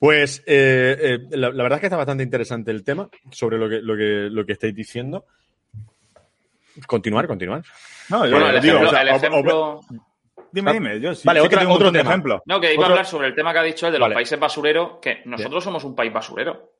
Pues 0.00 0.42
eh, 0.46 0.96
eh, 1.00 1.18
la, 1.30 1.50
la 1.50 1.62
verdad 1.62 1.76
es 1.76 1.80
que 1.80 1.86
está 1.86 1.96
bastante 1.96 2.24
interesante 2.24 2.70
el 2.72 2.82
tema 2.84 3.08
sobre 3.30 3.56
lo 3.56 3.68
que, 3.68 3.80
lo 3.80 3.96
que, 3.96 4.28
lo 4.30 4.44
que 4.44 4.52
estáis 4.52 4.74
diciendo. 4.74 5.24
Continuar, 6.86 7.26
continuar. 7.26 7.62
No, 8.10 8.24
yo 8.26 8.32
Bueno, 8.32 8.50
el 8.50 8.60
digo, 8.60 8.76
ejemplo. 8.78 8.88
o 8.88 8.92
sea, 8.92 9.02
el 9.02 9.08
o- 9.08 9.12
o- 9.12 9.16
ejemplo- 9.16 9.80
dime, 10.52 10.72
dime. 10.72 11.00
Yo 11.00 11.14
sí, 11.14 11.26
Vale, 11.26 11.40
sí 11.40 11.44
que 11.44 11.54
otra- 11.54 11.60
tengo 11.60 11.72
un 11.74 11.76
otro 11.80 11.92
tema. 11.92 12.10
ejemplos. 12.10 12.40
No, 12.46 12.60
que 12.60 12.72
iba 12.74 12.82
a 12.82 12.86
Otro- 12.86 12.92
hablar 12.94 13.06
sobre 13.06 13.28
el 13.28 13.34
tema 13.34 13.52
que 13.52 13.58
ha 13.58 13.62
dicho 13.62 13.86
él 13.86 13.92
de 13.92 13.98
los 13.98 14.04
Vale. 14.06 14.14
países 14.14 14.38
basureros, 14.38 14.98
que 15.00 15.22
nosotros 15.24 15.62
somos 15.64 15.84
un 15.84 15.94
país 15.94 16.12
basurero. 16.12 16.72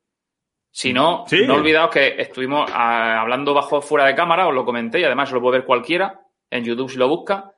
Si 0.71 0.93
no, 0.93 1.23
Sí. 1.27 1.45
no 1.47 1.55
olvidaos 1.55 1.89
que 1.89 2.15
estuvimos 2.21 2.69
ah, 2.73 3.21
hablando 3.21 3.53
bajo 3.53 3.81
fuera 3.81 4.05
de 4.05 4.13
cámara, 4.15 4.47
os 4.47 4.53
lo 4.53 4.63
comenté 4.65 4.99
y 4.99 5.03
además 5.05 5.31
lo 5.31 5.41
puede 5.41 5.59
ver 5.59 5.65
cualquiera 5.65 6.19
en 6.51 6.63
YouTube 6.63 6.89
si 6.91 6.97
lo 6.97 7.07
busca. 7.07 7.51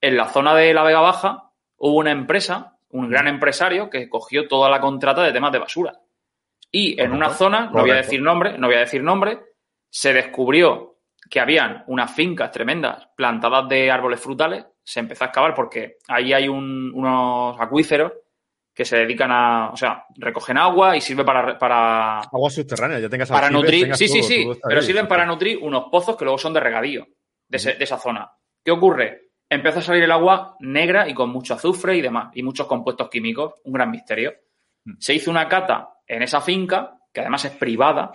En 0.00 0.16
la 0.16 0.26
zona 0.26 0.54
de 0.54 0.74
la 0.74 0.82
Vega 0.82 1.00
Baja 1.00 1.50
hubo 1.78 1.96
una 1.98 2.10
empresa, 2.10 2.76
un 2.90 3.08
gran 3.08 3.28
empresario, 3.28 3.88
que 3.88 4.08
cogió 4.08 4.46
toda 4.46 4.68
la 4.68 4.80
contrata 4.80 5.22
de 5.22 5.32
temas 5.32 5.52
de 5.52 5.58
basura. 5.58 5.92
Y 6.70 7.00
en 7.00 7.12
una 7.12 7.30
zona, 7.30 7.70
no 7.72 7.80
voy 7.80 7.90
a 7.90 7.94
decir 7.96 8.20
nombre, 8.20 8.58
no 8.58 8.66
voy 8.66 8.76
a 8.76 8.80
decir 8.80 9.02
nombre, 9.02 9.40
se 9.88 10.12
descubrió 10.12 10.96
que 11.30 11.40
habían 11.40 11.82
unas 11.86 12.14
fincas 12.14 12.50
tremendas 12.50 13.08
plantadas 13.16 13.68
de 13.68 13.90
árboles 13.90 14.20
frutales. 14.20 14.66
Se 14.86 15.00
empezó 15.00 15.24
a 15.24 15.26
excavar 15.26 15.52
porque 15.54 15.96
ahí 16.06 16.32
hay 16.32 16.46
un- 16.48 16.92
unos 16.94 17.60
acuíferos 17.60 18.12
que 18.72 18.84
se 18.84 18.98
dedican 18.98 19.30
a, 19.32 19.70
o 19.70 19.76
sea, 19.76 20.04
recogen 20.16 20.58
agua 20.58 20.96
y 20.96 21.00
sirve 21.00 21.24
para, 21.24 21.58
para, 21.58 22.20
Aguas 22.20 22.54
subterráneas, 22.54 23.02
ya 23.02 23.08
tengas 23.08 23.28
para 23.28 23.50
nutrir, 23.50 23.82
tengas 23.84 23.98
sí, 23.98 24.06
sí, 24.06 24.20
todo, 24.20 24.54
sí, 24.54 24.60
pero 24.62 24.80
ahí. 24.80 24.86
sirven 24.86 25.08
para 25.08 25.26
nutrir 25.26 25.58
unos 25.60 25.86
pozos 25.90 26.16
que 26.16 26.24
luego 26.24 26.38
son 26.38 26.52
de 26.52 26.60
regadío 26.60 27.06
de, 27.48 27.56
ese- 27.56 27.74
de 27.74 27.82
esa 27.84 27.98
zona. 27.98 28.30
¿Qué 28.64 28.70
ocurre? 28.70 29.30
Empezó 29.48 29.78
a 29.78 29.82
salir 29.82 30.02
el 30.04 30.12
agua 30.12 30.56
negra 30.60 31.08
y 31.08 31.14
con 31.14 31.30
mucho 31.30 31.54
azufre 31.54 31.96
y 31.96 32.00
demás, 32.02 32.30
y 32.34 32.42
muchos 32.42 32.66
compuestos 32.66 33.08
químicos, 33.08 33.54
un 33.64 33.72
gran 33.72 33.90
misterio. 33.90 34.34
Se 34.98 35.14
hizo 35.14 35.30
una 35.30 35.48
cata 35.48 35.94
en 36.06 36.22
esa 36.22 36.40
finca, 36.40 36.98
que 37.12 37.20
además 37.22 37.44
es 37.46 37.52
privada, 37.52 38.12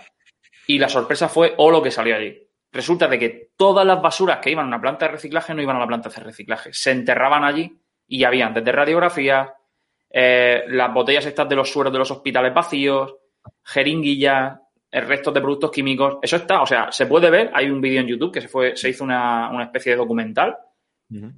y 0.66 0.78
la 0.78 0.88
sorpresa 0.88 1.28
fue 1.28 1.54
o 1.58 1.70
lo 1.70 1.82
que 1.82 1.90
salió 1.90 2.14
allí. 2.16 2.38
Resulta 2.72 3.06
de 3.06 3.18
que 3.18 3.50
todas 3.56 3.86
las 3.86 4.00
basuras 4.00 4.38
que 4.38 4.50
iban 4.50 4.64
a 4.64 4.68
una 4.68 4.80
planta 4.80 5.06
de 5.06 5.12
reciclaje 5.12 5.54
no 5.54 5.60
iban 5.60 5.76
a 5.76 5.80
la 5.80 5.86
planta 5.86 6.08
de 6.08 6.20
reciclaje, 6.20 6.72
se 6.72 6.90
enterraban 6.90 7.44
allí 7.44 7.78
y 8.08 8.24
habían 8.24 8.54
desde 8.54 8.72
radiografías, 8.72 9.50
eh, 10.10 10.64
las 10.68 10.92
botellas 10.92 11.26
estas 11.26 11.48
de 11.48 11.56
los 11.56 11.70
sueros 11.70 11.92
de 11.92 11.98
los 11.98 12.10
hospitales 12.10 12.52
vacíos, 12.54 13.14
jeringuillas, 13.62 14.58
eh, 14.90 15.00
restos 15.00 15.34
de 15.34 15.40
productos 15.40 15.70
químicos. 15.70 16.18
Eso 16.22 16.36
está, 16.36 16.62
o 16.62 16.66
sea, 16.66 16.90
se 16.90 17.06
puede 17.06 17.30
ver. 17.30 17.50
Hay 17.54 17.70
un 17.70 17.80
vídeo 17.80 18.00
en 18.00 18.06
YouTube 18.06 18.32
que 18.32 18.40
se, 18.40 18.48
fue, 18.48 18.76
se 18.76 18.88
hizo 18.88 19.04
una, 19.04 19.50
una 19.50 19.64
especie 19.64 19.92
de 19.92 19.98
documental. 19.98 20.56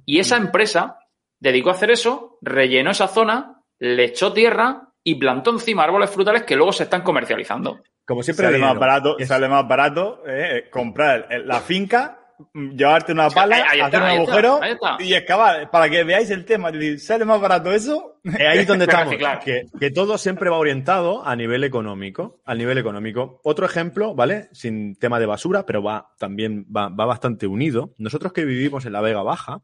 Y 0.05 0.19
esa 0.19 0.37
empresa 0.37 0.99
dedicó 1.37 1.69
a 1.69 1.73
hacer 1.73 1.91
eso, 1.91 2.37
rellenó 2.41 2.91
esa 2.91 3.09
zona, 3.09 3.61
le 3.79 4.05
echó 4.05 4.31
tierra 4.31 4.93
y 5.03 5.15
plantó 5.15 5.51
encima 5.51 5.83
árboles 5.83 6.09
frutales 6.09 6.43
que 6.43 6.55
luego 6.55 6.71
se 6.71 6.83
están 6.83 7.01
comercializando. 7.01 7.81
Como 8.05 8.21
siempre, 8.21 8.45
Sale 8.45 8.59
más 8.59 8.77
barato, 8.77 9.17
sale 9.25 9.49
más 9.49 9.67
barato 9.67 10.23
eh, 10.27 10.67
comprar 10.71 11.27
la 11.43 11.59
finca, 11.61 12.24
llevarte 12.53 13.11
una 13.11 13.29
pala, 13.29 13.55
ahí- 13.57 13.61
ahí 13.69 13.79
está, 13.81 13.87
hacer 13.87 13.99
un 14.01 14.05
ahí 14.07 14.17
está, 14.17 14.31
agujero 14.31 14.59
ahí 14.61 14.71
está. 14.73 14.97
y 15.03 15.13
excavar. 15.13 15.71
Para 15.71 15.89
que 15.89 16.03
veáis 16.03 16.29
el 16.31 16.45
tema, 16.45 16.71
sale 16.97 17.25
más 17.25 17.39
barato 17.41 17.71
eso. 17.71 18.19
Es 18.23 18.39
ahí 18.39 18.65
donde 18.65 18.85
estamos. 18.89 19.15
Que, 19.43 19.65
que 19.79 19.91
todo 19.91 20.17
siempre 20.17 20.49
va 20.49 20.57
orientado 20.57 21.25
a 21.25 21.35
nivel 21.35 21.63
económico. 21.63 22.41
A 22.45 22.55
nivel 22.55 22.77
económico. 22.77 23.39
Otro 23.43 23.65
ejemplo, 23.65 24.15
¿vale? 24.15 24.49
Sin 24.51 24.95
tema 24.95 25.19
de 25.19 25.25
basura, 25.25 25.65
pero 25.65 25.83
va 25.83 26.09
también 26.17 26.65
va, 26.75 26.89
va 26.89 27.05
bastante 27.05 27.47
unido. 27.47 27.93
Nosotros 27.97 28.33
que 28.33 28.45
vivimos 28.45 28.85
en 28.85 28.93
la 28.93 29.01
Vega 29.01 29.21
Baja, 29.23 29.61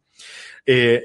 eh, 0.65 1.03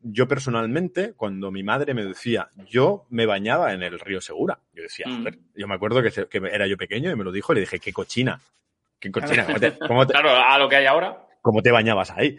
yo 0.00 0.26
personalmente, 0.28 1.12
cuando 1.14 1.50
mi 1.50 1.62
madre 1.62 1.94
me 1.94 2.04
decía, 2.04 2.48
yo 2.68 3.06
me 3.10 3.26
bañaba 3.26 3.72
en 3.72 3.82
el 3.82 3.98
río 4.00 4.20
Segura. 4.20 4.58
Yo 4.74 4.82
decía, 4.82 5.06
Mm. 5.08 5.18
joder, 5.18 5.38
yo 5.54 5.68
me 5.68 5.74
acuerdo 5.74 6.02
que, 6.02 6.10
se- 6.10 6.26
que 6.26 6.38
era 6.52 6.66
yo 6.66 6.76
pequeño 6.76 7.10
y 7.10 7.16
me 7.16 7.24
lo 7.24 7.32
dijo 7.32 7.52
y 7.52 7.56
le 7.56 7.60
dije, 7.60 7.78
qué 7.78 7.92
cochina. 7.92 8.40
Qué 9.00 9.10
cochina. 9.10 9.44
¿Cómo 9.46 9.58
te, 9.58 9.78
cómo 9.78 10.06
te- 10.06 10.12
Claro, 10.12 10.30
a 10.30 10.58
lo 10.58 10.68
que 10.68 10.76
hay 10.76 10.86
ahora. 10.86 11.26
cómo 11.42 11.62
te 11.62 11.70
bañabas 11.72 12.10
ahí. 12.10 12.36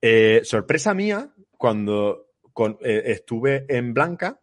Eh, 0.00 0.40
sorpresa 0.44 0.94
mía, 0.94 1.30
cuando 1.56 2.26
con- 2.52 2.78
eh, 2.82 3.02
estuve 3.06 3.64
en 3.68 3.94
Blanca 3.94 4.38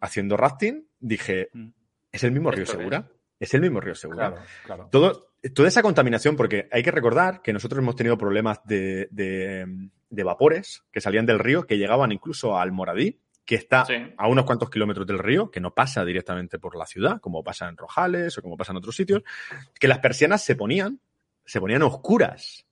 haciendo 0.00 0.36
rafting, 0.36 0.86
dije, 0.98 1.48
Mm. 1.52 1.68
¿es 2.12 2.24
el 2.24 2.32
mismo 2.32 2.50
río. 2.50 2.66
Segura? 2.66 3.08
Es 3.38 3.52
el 3.54 3.60
mismo 3.60 3.80
río 3.80 3.94
Segura. 3.94 4.30
Claro, 4.30 4.46
claro. 4.64 4.88
Todo, 4.90 5.28
toda 5.54 5.68
esa 5.68 5.82
contaminación, 5.82 6.36
porque 6.36 6.68
hay 6.72 6.82
que 6.82 6.90
recordar 6.90 7.42
que 7.42 7.52
nosotros 7.52 7.78
hemos 7.80 7.96
tenido 7.96 8.16
problemas 8.16 8.60
de, 8.64 9.08
de- 9.10 9.66
de 10.10 10.22
vapores 10.24 10.84
que 10.92 11.00
salían 11.00 11.26
del 11.26 11.38
río, 11.38 11.66
que 11.66 11.76
llegaban 11.76 12.12
incluso 12.12 12.56
al 12.58 12.72
Moradí, 12.72 13.20
que 13.44 13.56
está 13.56 13.84
Sí. 13.84 13.94
a 14.16 14.28
unos 14.28 14.44
cuantos 14.46 14.70
kilómetros 14.70 15.06
del 15.06 15.18
río, 15.18 15.50
que 15.50 15.60
no 15.60 15.74
pasa 15.74 16.02
directamente 16.04 16.58
por 16.58 16.76
la 16.76 16.86
ciudad, 16.86 17.20
como 17.20 17.42
pasa 17.44 17.68
en 17.68 17.76
Rojales 17.76 18.38
o 18.38 18.42
como 18.42 18.56
pasa 18.56 18.72
en 18.72 18.78
otros 18.78 18.96
sitios, 18.96 19.22
que 19.78 19.88
las 19.88 19.98
persianas 19.98 20.42
se 20.42 20.56
ponían, 20.56 21.00
se 21.44 21.60
ponían 21.60 21.82
oscuras. 21.82 22.66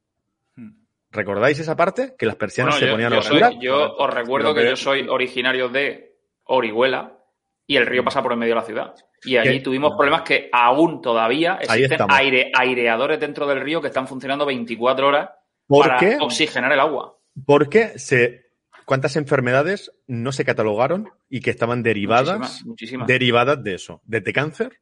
Hmm. 0.57 0.71
¿Recordáis 1.11 1.59
esa 1.59 1.77
parte? 1.77 2.15
Que 2.19 2.27
las 2.27 2.37
persianas 2.37 2.75
Bueno, 2.75 2.81
se 2.81 2.87
yo, 2.91 2.93
ponían 2.95 3.13
yo 3.13 3.23
soy- 3.23 3.43
oscuras. 3.43 3.63
yo 3.63 3.97
os 3.97 4.11
recuerdo 4.15 4.55
que 4.55 4.63
que- 4.63 4.69
yo 4.71 4.77
soy 4.77 5.09
originario 5.09 5.69
de 5.69 6.17
Orihuela 6.45 7.19
y 7.67 7.77
el 7.77 7.87
río 7.87 8.05
pasa 8.05 8.23
por 8.23 8.33
en 8.33 8.39
medio 8.41 8.55
de 8.55 8.61
la 8.61 8.67
ciudad. 8.67 8.95
Y 9.25 9.37
allí 9.37 9.59
¿Qué? 9.59 9.61
tuvimos 9.61 9.95
problemas 9.97 10.23
que 10.23 10.49
aún 10.53 11.01
todavía 11.01 11.59
existen 11.61 12.01
aire, 12.09 12.51
aireadores 12.59 13.21
dentro 13.21 13.47
del 13.47 13.61
río 13.61 13.81
que 13.81 13.87
están 13.89 14.09
funcionando 14.09 14.45
24 14.45 15.07
horas 15.07 15.31
¿Por 15.67 15.87
para 15.87 15.99
qué? 15.99 16.19
oxigenar 16.21 16.73
el 16.73 16.81
agua. 16.81 17.17
Porque 17.47 17.99
se, 18.01 18.47
cuántas 18.85 19.15
enfermedades 19.17 19.93
no 20.09 20.33
se 20.33 20.45
catalogaron 20.45 21.09
y 21.29 21.41
que 21.41 21.51
estaban 21.51 21.85
derivadas, 21.85 22.39
Muchísimas, 22.39 22.65
muchísimas. 22.67 23.07
derivadas 23.07 23.63
de 23.63 23.75
eso, 23.75 24.01
desde 24.05 24.33
cáncer 24.33 24.81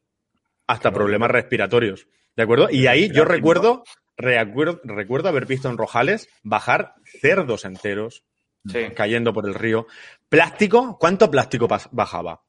hasta 0.67 0.91
problemas 0.91 1.31
respiratorios. 1.31 2.09
¿De 2.37 2.43
acuerdo? 2.43 2.69
Y 2.71 2.87
ahí 2.87 3.11
yo 3.13 3.25
recuerdo, 3.25 3.85
recuerdo, 4.17 4.81
recuerdo 4.85 5.29
haber 5.29 5.47
visto 5.47 5.69
en 5.69 5.77
Rojales 5.77 6.29
bajar 6.43 6.95
cerdos 7.21 7.65
enteros 7.65 8.25
Sí. 8.67 8.89
cayendo 8.95 9.33
por 9.33 9.47
el 9.49 9.55
río. 9.55 9.87
Plástico, 10.29 10.99
¿cuánto 11.01 11.31
plástico 11.31 11.67
bajaba? 11.93 12.43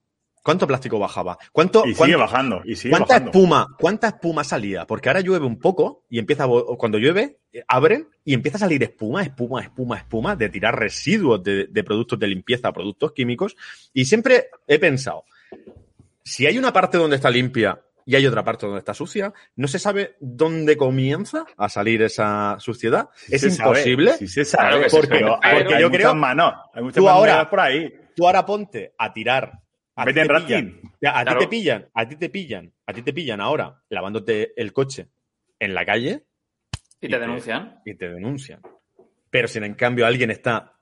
¿Cuánto 0.44 0.66
plástico 0.68 0.98
bajaba? 1.00 1.38
¿Cuánto, 1.54 1.84
Y 1.86 1.90
sigue 1.90 1.98
cuánto- 1.98 2.18
bajando, 2.20 2.62
y 2.66 2.76
sigue 2.76 2.90
¿Cuánta 2.90 3.14
bajando. 3.14 3.30
espuma, 3.32 3.68
¿Cuánta 3.80 4.08
espuma 4.08 4.44
salía? 4.44 4.86
Porque 4.88 5.08
ahora 5.08 5.22
llueve 5.22 5.46
un 5.46 5.58
poco 5.60 6.04
y 6.10 6.18
empieza, 6.20 6.48
cuando 6.78 6.98
llueve, 6.98 7.38
eh, 7.54 7.64
abren 7.68 8.10
y 8.26 8.34
empieza 8.34 8.58
a 8.58 8.62
salir 8.62 8.82
espuma, 8.84 9.22
espuma, 9.24 9.62
espuma, 9.62 9.98
espuma, 10.00 10.36
de 10.36 10.50
tirar 10.50 10.78
residuos 10.78 11.42
de, 11.44 11.68
de 11.68 11.84
productos 11.84 12.18
de 12.20 12.28
limpieza, 12.28 12.74
productos 12.74 13.14
químicos. 13.14 13.56
Y 13.94 14.04
siempre 14.06 14.48
he 14.68 14.80
pensado, 14.80 15.24
si 16.24 16.46
hay 16.48 16.58
una 16.58 16.74
parte 16.74 16.98
donde 16.98 17.16
está 17.18 17.30
limpia 17.30 17.80
y 18.06 18.16
hay 18.16 18.26
otra 18.28 18.44
parte 18.44 18.66
donde 18.66 18.80
está 18.80 18.94
sucia, 18.94 19.34
no 19.56 19.68
se 19.68 19.80
sabe 19.80 20.16
dónde 20.20 20.78
comienza 20.78 21.46
a 21.58 21.70
salir 21.70 22.02
esa 22.02 22.58
suciedad. 22.60 23.10
Sí 23.16 23.36
es 23.36 23.58
imposible. 23.60 24.14
Sí 24.18 24.28
se 24.28 24.46
sabe, 24.46 24.68
Claro 24.70 24.84
que 24.84 24.90
se 24.90 24.98
porque, 24.98 25.20
sabe, 25.20 25.36
hay- 25.42 25.58
porque 25.58 25.76
hay 25.76 25.82
yo 25.82 25.90
muchas 25.90 26.02
creo- 26.02 26.16
manos, 26.16 26.54
hay 26.74 26.84
muchas 26.84 26.96
Tú 26.96 27.10
ahora- 27.10 27.50
por 27.50 27.60
ahí. 27.60 27.94
Tú 28.16 28.26
ahora 28.28 28.46
ponte 28.46 28.94
a 28.98 29.14
tirar. 29.14 29.52
A 29.96 30.06
Vete 30.06 30.22
ti 30.24 30.28
te 30.28 30.34
pillan. 30.42 30.82
A 31.06 31.24
Claro. 31.24 31.40
ti 31.40 31.46
te 31.46 31.50
pillan, 31.50 31.90
a 31.94 32.08
ti 32.08 32.16
te 32.16 32.30
pillan, 32.30 32.74
a 32.86 32.94
ti 32.94 33.02
te 33.02 33.14
pillan 33.14 33.42
ahora 33.42 33.82
lavándote 33.90 34.54
el 34.60 34.72
coche 34.74 35.08
en 35.60 35.74
la 35.74 35.86
calle 35.86 36.24
Y 37.02 37.08
y 37.08 37.10
te 37.10 37.16
te- 37.16 37.20
denuncian. 37.20 37.80
y 37.86 37.94
te 37.96 38.10
denuncian. 38.10 38.62
Pero 39.30 39.48
si 39.48 39.60
en 39.60 39.74
cambio 39.76 40.06
alguien 40.08 40.32
está 40.32 40.74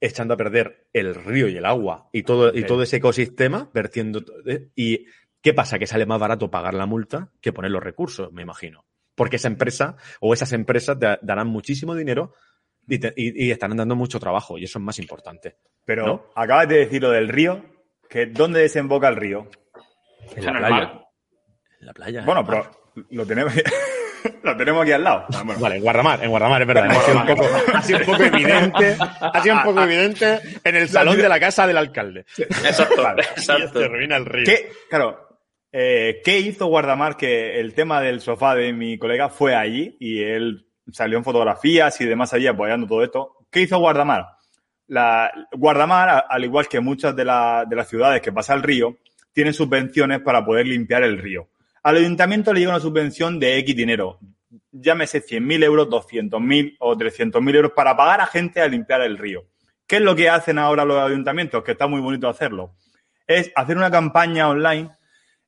echando 0.00 0.34
a 0.34 0.36
perder 0.36 0.86
el 0.92 1.14
río 1.14 1.48
y 1.48 1.56
el 1.56 1.64
agua 1.64 2.08
y 2.12 2.22
todo, 2.22 2.56
y 2.56 2.62
todo 2.64 2.82
ese 2.82 2.96
ecosistema, 2.98 3.68
vertiendo. 3.74 4.22
eh, 4.46 4.68
¿Y 4.76 5.06
qué 5.42 5.54
pasa? 5.54 5.78
Que 5.78 5.86
sale 5.86 6.06
más 6.06 6.18
barato 6.20 6.50
pagar 6.50 6.74
la 6.74 6.86
multa 6.86 7.30
que 7.40 7.52
poner 7.52 7.70
los 7.70 7.82
recursos, 7.82 8.32
me 8.32 8.42
imagino. 8.42 8.84
Porque 9.14 9.36
esa 9.36 9.48
empresa 9.48 9.96
o 10.20 10.32
esas 10.34 10.52
empresas 10.52 10.98
te 10.98 11.18
darán 11.22 11.48
muchísimo 11.48 11.94
dinero 11.94 12.34
y, 12.86 12.98
te- 12.98 13.12
y- 13.16 13.46
y 13.46 13.50
estarán 13.50 13.76
dando 13.76 13.96
mucho 13.96 14.18
trabajo, 14.20 14.56
y 14.58 14.64
eso 14.64 14.78
es 14.78 14.84
más 14.84 14.98
importante. 14.98 15.56
Pero 15.84 16.06
¿No? 16.06 16.24
acabas 16.34 16.68
de 16.68 16.78
decir 16.78 17.02
lo 17.02 17.10
del 17.10 17.28
río, 17.28 17.64
que 18.08 18.26
¿dónde 18.26 18.60
desemboca 18.60 19.08
el 19.08 19.16
río? 19.16 19.48
En 20.36 20.44
la 20.44 20.52
playa. 20.58 20.92
En 21.80 21.86
la 21.86 21.92
playa. 21.92 22.22
Bueno, 22.24 22.42
mar. 22.42 22.70
pero 22.94 23.06
lo 23.10 23.26
tenemos, 23.26 23.52
lo 24.42 24.56
tenemos 24.56 24.82
aquí 24.82 24.92
al 24.92 25.04
lado. 25.04 25.26
Bueno, 25.44 25.60
Vale, 25.60 25.76
en 25.76 25.82
Guardamar, 25.82 26.22
en 26.24 26.30
Guardamar, 26.30 26.62
es 26.62 26.68
verdad. 26.68 26.86
Ha 26.90 27.00
sido 27.02 27.18
un 27.20 27.26
poco, 27.26 27.46
ha 27.74 27.82
sido 27.82 27.98
un 28.00 28.04
poco 28.06 28.22
evidente, 28.24 28.96
ha 29.20 29.42
sido 29.42 29.54
un 29.56 29.62
poco 29.62 29.82
evidente 29.82 30.40
en 30.64 30.76
el 30.76 30.88
salón 30.88 31.16
de 31.18 31.28
la 31.28 31.40
casa 31.40 31.66
del 31.66 31.76
alcalde. 31.76 32.24
Exacto. 32.38 33.02
Vale. 33.02 33.22
Y 33.36 33.40
exacto. 33.40 33.78
se 33.80 33.84
arruina 33.84 34.16
el 34.16 34.26
río. 34.26 34.44
¿Qué, 34.46 34.70
claro, 34.88 35.27
eh, 35.72 36.20
¿qué 36.24 36.38
hizo 36.38 36.66
Guardamar 36.66 37.16
que 37.16 37.60
el 37.60 37.74
tema 37.74 38.00
del 38.00 38.20
sofá 38.20 38.54
de 38.54 38.72
mi 38.72 38.98
colega 38.98 39.28
fue 39.28 39.54
allí 39.54 39.96
y 40.00 40.22
él 40.22 40.66
salió 40.90 41.18
en 41.18 41.24
fotografías 41.24 42.00
y 42.00 42.06
demás 42.06 42.32
allí 42.32 42.46
apoyando 42.46 42.86
todo 42.86 43.02
esto? 43.04 43.36
¿Qué 43.50 43.62
hizo 43.62 43.78
Guardamar? 43.78 44.26
La, 44.86 45.30
Guardamar, 45.52 46.24
al 46.28 46.44
igual 46.44 46.68
que 46.68 46.80
muchas 46.80 47.14
de, 47.14 47.24
de 47.24 47.76
las 47.76 47.88
ciudades 47.88 48.22
que 48.22 48.32
pasa 48.32 48.54
el 48.54 48.62
río, 48.62 48.96
tienen 49.32 49.52
subvenciones 49.52 50.20
para 50.20 50.44
poder 50.44 50.66
limpiar 50.66 51.02
el 51.02 51.18
río. 51.18 51.48
Al 51.82 51.96
ayuntamiento 51.96 52.52
le 52.52 52.60
llega 52.60 52.72
una 52.72 52.80
subvención 52.80 53.38
de 53.38 53.58
X 53.58 53.76
dinero, 53.76 54.18
llámese 54.72 55.22
100.000 55.22 55.64
euros, 55.64 55.88
200.000 55.88 56.76
o 56.80 56.96
300.000 56.96 57.54
euros 57.54 57.72
para 57.72 57.96
pagar 57.96 58.20
a 58.20 58.26
gente 58.26 58.60
a 58.60 58.68
limpiar 58.68 59.02
el 59.02 59.18
río. 59.18 59.46
¿Qué 59.86 59.96
es 59.96 60.02
lo 60.02 60.14
que 60.14 60.28
hacen 60.28 60.58
ahora 60.58 60.84
los 60.84 60.98
ayuntamientos? 60.98 61.62
Que 61.62 61.72
está 61.72 61.86
muy 61.86 62.00
bonito 62.00 62.28
hacerlo. 62.28 62.74
Es 63.26 63.52
hacer 63.54 63.76
una 63.76 63.90
campaña 63.90 64.48
online 64.48 64.90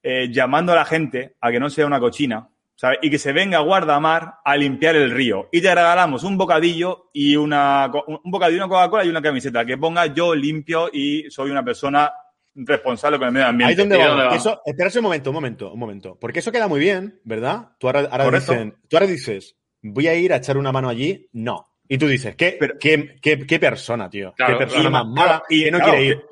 eh, 0.03 0.29
llamando 0.31 0.73
a 0.73 0.77
la 0.77 0.85
gente 0.85 1.37
a 1.41 1.51
que 1.51 1.61
no 1.61 1.69
sea 1.71 1.87
una 1.87 2.01
cochina, 2.01 2.49
¿sabes? 2.75 2.99
Y 3.03 3.11
que 3.11 3.19
se 3.19 3.33
venga 3.33 3.59
a 3.59 3.63
Guardamar 3.63 4.35
a 4.45 4.57
limpiar 4.57 4.97
el 4.97 5.11
río. 5.11 5.49
Y 5.53 5.61
te 5.61 5.75
regalamos 5.75 6.25
un 6.25 6.39
bocadillo 6.39 7.11
y 7.13 7.37
una, 7.37 7.91
un 8.07 8.31
bocadillo, 8.31 8.65
una 8.65 8.69
Coca-Cola 8.69 9.05
y 9.05 9.09
una 9.11 9.23
camiseta 9.23 9.65
que 9.65 9.77
ponga 9.79 10.07
yo 10.07 10.35
limpio 10.35 10.89
y 10.93 11.31
soy 11.31 11.51
una 11.51 11.65
persona 11.65 12.11
responsable 12.55 13.19
con 13.19 13.29
el 13.29 13.33
medio 13.35 13.47
ambiente. 13.47 13.69
Ahí 13.69 13.73
es 13.73 13.79
donde 13.79 13.97
¿Y 13.97 13.99
vamos. 13.99 14.11
dónde 14.17 14.29
va? 14.31 14.37
Eso, 14.37 14.61
espérate 14.65 14.99
un 14.99 15.05
momento, 15.05 15.31
un 15.31 15.35
momento, 15.35 15.73
un 15.73 15.79
momento. 15.79 16.19
Porque 16.21 16.41
eso 16.41 16.51
queda 16.53 16.69
muy 16.69 16.81
bien, 16.81 17.21
¿verdad? 17.25 17.69
Tú 17.79 17.87
ahora, 17.87 18.01
ahora, 18.11 18.25
Correcto. 18.25 18.53
dicen- 18.53 18.75
tú 18.89 18.97
ahora 18.97 19.07
dices, 19.07 19.57
voy 19.83 20.09
a 20.09 20.15
ir 20.15 20.33
a 20.33 20.37
echar 20.37 20.57
una 20.59 20.73
mano 20.73 20.89
allí. 20.89 21.29
No. 21.33 21.67
Y 21.89 21.99
tú 21.99 22.07
dices, 22.07 22.37
¿qué, 22.37 22.57
Pero- 22.59 22.75
qué, 22.79 23.17
qué, 23.21 23.47
qué 23.47 23.59
persona, 23.59 24.09
tío? 24.09 24.33
Claro, 24.37 24.55
qué 24.55 24.59
persona 24.65 24.89
claro. 24.91 25.05
más 25.05 25.15
mala 25.15 25.43
Y, 25.49 25.65
que 25.65 25.71
no 25.71 25.79
claro, 25.79 25.93
quiere 25.93 26.07
ir. 26.07 26.23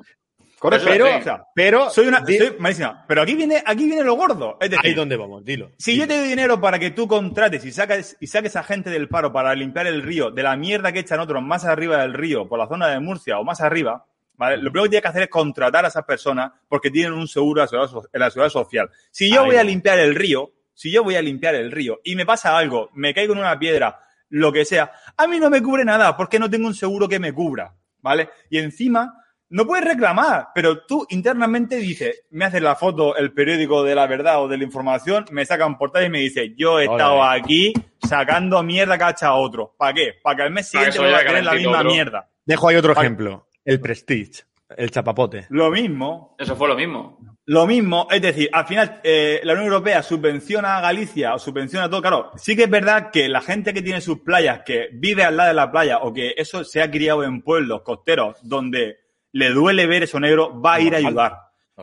Correcto, 0.59 0.87
pero, 0.89 1.05
sí. 1.05 1.11
o 1.13 1.23
sea, 1.23 1.45
Pero 1.55 1.89
soy 1.89 2.07
una, 2.07 2.25
soy 2.25 2.55
malísima. 2.59 3.05
Pero 3.07 3.21
aquí 3.21 3.33
viene, 3.35 3.63
aquí 3.65 3.85
viene 3.85 4.03
lo 4.03 4.15
gordo. 4.15 4.57
Es 4.59 4.69
decir, 4.69 4.85
ahí 4.85 4.93
donde 4.93 5.15
vamos, 5.15 5.43
dilo. 5.45 5.71
Si 5.77 5.93
Dilo. 5.93 6.03
yo 6.03 6.07
te 6.09 6.19
doy 6.19 6.27
dinero 6.27 6.59
para 6.59 6.77
que 6.77 6.91
tú 6.91 7.07
contrates 7.07 7.63
y 7.65 7.71
saques, 7.71 8.17
y 8.19 8.27
saques 8.27 8.55
a 8.55 8.63
gente 8.63 8.89
del 8.89 9.07
paro 9.07 9.31
para 9.31 9.55
limpiar 9.55 9.87
el 9.87 10.03
río, 10.03 10.31
de 10.31 10.43
la 10.43 10.57
mierda 10.57 10.91
que 10.91 10.99
echan 10.99 11.19
otros 11.21 11.41
más 11.41 11.65
arriba 11.65 12.01
del 12.01 12.13
río, 12.13 12.47
por 12.47 12.59
la 12.59 12.67
zona 12.67 12.87
de 12.87 12.99
Murcia 12.99 13.39
o 13.39 13.43
más 13.43 13.61
arriba, 13.61 14.05
¿vale? 14.35 14.57
Lo 14.57 14.71
primero 14.71 14.83
que 14.83 14.89
tienes 14.89 15.03
que 15.03 15.07
hacer 15.07 15.23
es 15.23 15.29
contratar 15.29 15.85
a 15.85 15.87
esas 15.87 16.03
personas 16.03 16.51
porque 16.67 16.91
tienen 16.91 17.13
un 17.13 17.27
seguro 17.27 17.61
en 17.61 18.19
la 18.19 18.29
seguridad 18.29 18.49
social. 18.49 18.89
Si 19.11 19.31
yo 19.31 19.41
Ahí 19.41 19.47
voy 19.47 19.55
a 19.55 19.63
limpiar 19.63 19.99
el 19.99 20.13
río, 20.13 20.51
si 20.73 20.91
yo 20.91 21.03
voy 21.03 21.15
a 21.15 21.21
limpiar 21.21 21.55
el 21.55 21.71
río 21.71 21.99
y 22.03 22.15
me 22.15 22.25
pasa 22.25 22.57
algo, 22.57 22.89
me 22.93 23.13
caigo 23.13 23.33
en 23.33 23.39
una 23.39 23.57
piedra, 23.59 23.99
lo 24.29 24.51
que 24.51 24.65
sea, 24.65 24.91
a 25.17 25.27
mí 25.27 25.39
no 25.39 25.49
me 25.49 25.61
cubre 25.61 25.83
nada 25.83 26.15
porque 26.15 26.39
no 26.39 26.49
tengo 26.49 26.67
un 26.67 26.75
seguro 26.75 27.07
que 27.07 27.19
me 27.19 27.33
cubra, 27.33 27.75
¿vale? 28.01 28.29
Y 28.49 28.59
encima, 28.59 29.13
no 29.49 29.65
puedes 29.65 29.85
reclamar, 29.85 30.49
pero 30.53 30.85
tú 30.85 31.05
internamente 31.09 31.77
dices, 31.77 32.23
me 32.29 32.45
haces 32.45 32.61
la 32.61 32.75
foto, 32.75 33.15
el 33.15 33.33
periódico 33.33 33.83
de 33.83 33.95
la 33.95 34.07
verdad 34.07 34.43
o 34.43 34.47
de 34.47 34.57
la 34.57 34.63
información, 34.63 35.25
me 35.31 35.45
sacan 35.45 35.77
portada 35.77 36.05
y 36.05 36.09
me 36.09 36.19
dice, 36.19 36.53
yo 36.55 36.79
he 36.79 36.87
Hola, 36.87 36.97
estado 36.97 37.15
eh. 37.17 37.39
aquí 37.39 37.73
sacando 38.07 38.61
mierda 38.63 38.97
que 38.97 39.03
ha 39.03 39.09
echado 39.11 39.35
otro. 39.37 39.75
¿Para 39.77 39.93
qué? 39.93 40.13
Para 40.21 40.35
que 40.35 40.41
al 40.43 40.51
mes 40.51 40.67
siguiente 40.67 40.99
vuelva 40.99 41.17
a 41.17 41.19
vaya 41.19 41.29
tener 41.29 41.45
la 41.45 41.53
misma 41.53 41.79
otro. 41.79 41.91
mierda. 41.91 42.29
Dejo 42.45 42.67
ahí 42.67 42.75
otro 42.75 42.93
ejemplo. 42.93 43.47
El 43.65 43.79
Prestige, 43.79 44.43
el 44.77 44.91
chapapote. 44.91 45.47
Lo 45.49 45.69
mismo, 45.71 46.35
Eso 46.39 46.55
fue 46.55 46.67
lo 46.67 46.75
mismo. 46.75 47.19
Lo 47.45 47.65
mismo, 47.65 48.07
es 48.11 48.21
decir, 48.21 48.47
al 48.53 48.67
final 48.67 49.01
eh, 49.03 49.41
la 49.43 49.53
Unión 49.53 49.69
Europea 49.69 50.03
subvenciona 50.03 50.77
a 50.77 50.81
Galicia 50.81 51.33
o 51.33 51.39
subvenciona 51.39 51.89
todo. 51.89 52.01
Claro, 52.01 52.31
sí 52.35 52.55
que 52.55 52.65
es 52.65 52.69
verdad 52.69 53.09
que 53.11 53.27
la 53.27 53.41
gente 53.41 53.73
que 53.73 53.81
tiene 53.81 54.01
sus 54.01 54.19
playas, 54.19 54.61
que 54.63 54.89
vive 54.93 55.23
al 55.23 55.35
lado 55.35 55.49
de 55.49 55.55
la 55.55 55.71
playa 55.71 55.97
o 55.97 56.13
que 56.13 56.35
eso 56.37 56.63
se 56.63 56.83
ha 56.83 56.91
criado 56.91 57.23
en 57.23 57.41
pueblos 57.41 57.81
costeros 57.81 58.37
donde 58.43 58.99
le 59.31 59.49
duele 59.49 59.85
ver 59.87 60.03
eso 60.03 60.19
negro, 60.19 60.59
va 60.59 60.75
a 60.75 60.81
ir 60.81 60.93
a 60.95 60.97
ayudar. 60.97 61.37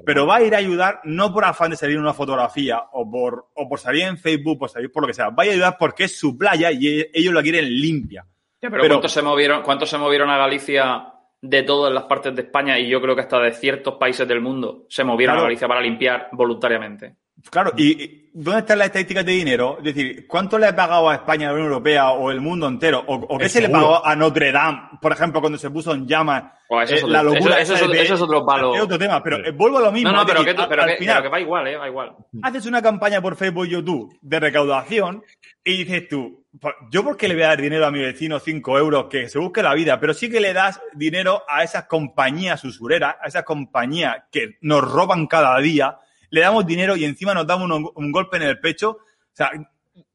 Pero 0.04 0.26
va 0.26 0.36
a 0.36 0.42
ir 0.42 0.54
a 0.54 0.58
ayudar 0.58 1.00
no 1.04 1.32
por 1.32 1.44
afán 1.46 1.70
de 1.70 1.76
salir 1.76 1.96
en 1.96 2.02
una 2.02 2.12
fotografía 2.12 2.82
o 2.92 3.10
por, 3.10 3.46
o 3.54 3.66
por 3.68 3.78
salir 3.78 4.02
en 4.02 4.18
Facebook, 4.18 4.58
por 4.58 4.68
salir 4.68 4.92
por 4.92 5.02
lo 5.02 5.06
que 5.06 5.14
sea. 5.14 5.30
Va 5.30 5.44
a 5.44 5.46
ayudar 5.46 5.76
porque 5.78 6.04
es 6.04 6.18
su 6.18 6.36
playa 6.36 6.70
y 6.70 6.86
e- 7.00 7.10
ellos 7.14 7.32
la 7.32 7.42
quieren 7.42 7.64
limpia. 7.64 8.26
Ya, 8.60 8.68
pero, 8.70 8.82
Pero- 8.82 8.94
¿cuántos, 8.96 9.12
se 9.12 9.22
movieron, 9.22 9.62
¿cuántos 9.62 9.88
se 9.88 9.96
movieron 9.96 10.28
a 10.28 10.36
Galicia 10.36 11.06
de 11.40 11.62
todas 11.62 11.92
las 11.94 12.04
partes 12.04 12.34
de 12.34 12.42
España 12.42 12.78
y 12.78 12.88
yo 12.88 13.00
creo 13.00 13.14
que 13.14 13.22
hasta 13.22 13.38
de 13.40 13.52
ciertos 13.52 13.94
países 13.94 14.28
del 14.28 14.40
mundo 14.42 14.84
se 14.90 15.02
movieron 15.04 15.34
Claro. 15.36 15.46
a 15.46 15.48
Galicia 15.48 15.66
para 15.68 15.80
limpiar 15.80 16.28
voluntariamente? 16.32 17.16
Claro, 17.50 17.72
y, 17.76 18.30
¿dónde 18.32 18.60
están 18.60 18.78
las 18.78 18.86
estadísticas 18.86 19.24
de 19.24 19.32
dinero? 19.32 19.76
Es 19.78 19.84
decir, 19.84 20.26
¿cuánto 20.26 20.58
le 20.58 20.66
ha 20.66 20.74
pagado 20.74 21.08
a 21.10 21.14
España, 21.14 21.46
a 21.46 21.50
la 21.50 21.54
Unión 21.54 21.68
Europea 21.68 22.10
o 22.10 22.30
el 22.30 22.40
mundo 22.40 22.66
entero? 22.66 23.04
¿O, 23.06 23.14
o 23.14 23.38
qué 23.38 23.48
se 23.48 23.60
le 23.60 23.68
pagó 23.68 24.04
a 24.04 24.16
Notre 24.16 24.50
Dame, 24.52 24.80
por 25.00 25.12
ejemplo, 25.12 25.40
cuando 25.40 25.58
se 25.58 25.70
puso 25.70 25.92
en 25.92 26.06
llamas? 26.08 26.44
Buah, 26.68 26.82
eso, 26.84 26.94
Eh, 26.94 26.96
es 26.96 27.02
otro, 27.04 27.12
la 27.12 27.22
locura 27.22 27.60
eso- 27.60 27.74
es, 27.74 27.88
de- 27.88 28.02
eso 28.02 28.14
es 28.14 28.20
otro 28.20 28.44
palo. 28.44 28.74
Es 28.74 28.82
otro 28.82 28.98
tema, 28.98 29.22
pero 29.22 29.36
eh, 29.46 29.52
vuelvo 29.52 29.78
a 29.78 29.82
lo 29.82 29.92
mismo. 29.92 30.10
No, 30.10 30.16
no, 30.18 30.26
pero, 30.26 30.40
decir, 30.40 30.56
que, 30.56 30.62
al- 30.62 30.68
pero, 30.68 30.82
al 30.82 30.88
que, 30.90 30.96
final, 30.96 31.16
pero 31.18 31.22
que 31.24 31.28
va 31.30 31.40
igual, 31.40 31.66
¿eh? 31.68 31.76
Va 31.76 31.88
igual. 31.88 32.16
haces 32.42 32.66
una 32.66 32.82
campaña 32.82 33.20
por 33.20 33.36
Facebook 33.36 33.66
y 33.66 33.70
YouTube 33.70 34.18
de 34.20 34.40
recaudación 34.40 35.22
y 35.62 35.84
dices 35.84 36.08
tú, 36.08 36.44
"Pues, 36.60 36.74
yo 36.90 37.04
por 37.04 37.16
qué 37.16 37.28
le 37.28 37.34
voy 37.34 37.44
a 37.44 37.48
dar 37.48 37.60
dinero 37.60 37.86
a 37.86 37.90
mi 37.92 38.00
vecino 38.00 38.40
5 38.40 38.76
euros 38.78 39.06
que 39.08 39.28
se 39.28 39.38
busque 39.38 39.62
la 39.62 39.74
vida, 39.74 40.00
pero 40.00 40.12
sí 40.14 40.28
que 40.30 40.40
le 40.40 40.52
das 40.52 40.80
dinero 40.94 41.42
a 41.48 41.62
esas 41.62 41.84
compañías 41.84 42.64
usureras, 42.64 43.14
a 43.22 43.28
esas 43.28 43.44
compañías 43.44 44.24
que 44.32 44.56
nos 44.62 44.82
roban 44.90 45.26
cada 45.28 45.56
día, 45.60 45.98
le 46.30 46.40
damos 46.40 46.66
dinero 46.66 46.96
y 46.96 47.04
encima 47.04 47.34
nos 47.34 47.46
damos 47.46 47.70
un, 47.70 47.90
un 47.94 48.12
golpe 48.12 48.36
en 48.36 48.44
el 48.44 48.58
pecho. 48.60 48.90
O 48.92 49.00
sea, 49.32 49.50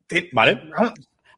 te- 0.07 0.29
Vale. 0.33 0.61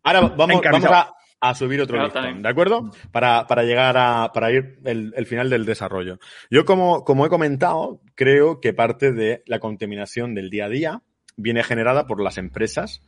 Ahora 0.03 0.21
vamos, 0.21 0.61
a, 0.89 1.13
a 1.39 1.55
subir 1.55 1.79
otro 1.81 1.93
Claro, 1.95 2.05
listón, 2.07 2.23
también. 2.23 2.41
¿de 2.43 2.49
acuerdo? 2.49 2.91
Para, 3.11 3.47
para 3.47 3.63
llegar 3.63 3.95
a, 3.97 4.31
para 4.33 4.51
ir 4.51 4.79
el, 4.85 5.13
el 5.15 5.25
final 5.25 5.49
del 5.49 5.65
desarrollo. 5.65 6.19
Yo, 6.49 6.65
como, 6.65 7.03
como 7.05 7.25
he 7.25 7.29
comentado, 7.29 8.01
creo 8.15 8.59
que 8.59 8.73
parte 8.73 9.11
de 9.13 9.43
la 9.45 9.59
contaminación 9.59 10.35
del 10.35 10.49
día 10.49 10.65
a 10.65 10.69
día 10.69 11.01
viene 11.37 11.63
generada 11.63 12.05
por 12.05 12.21
las 12.21 12.37
empresas 12.37 13.01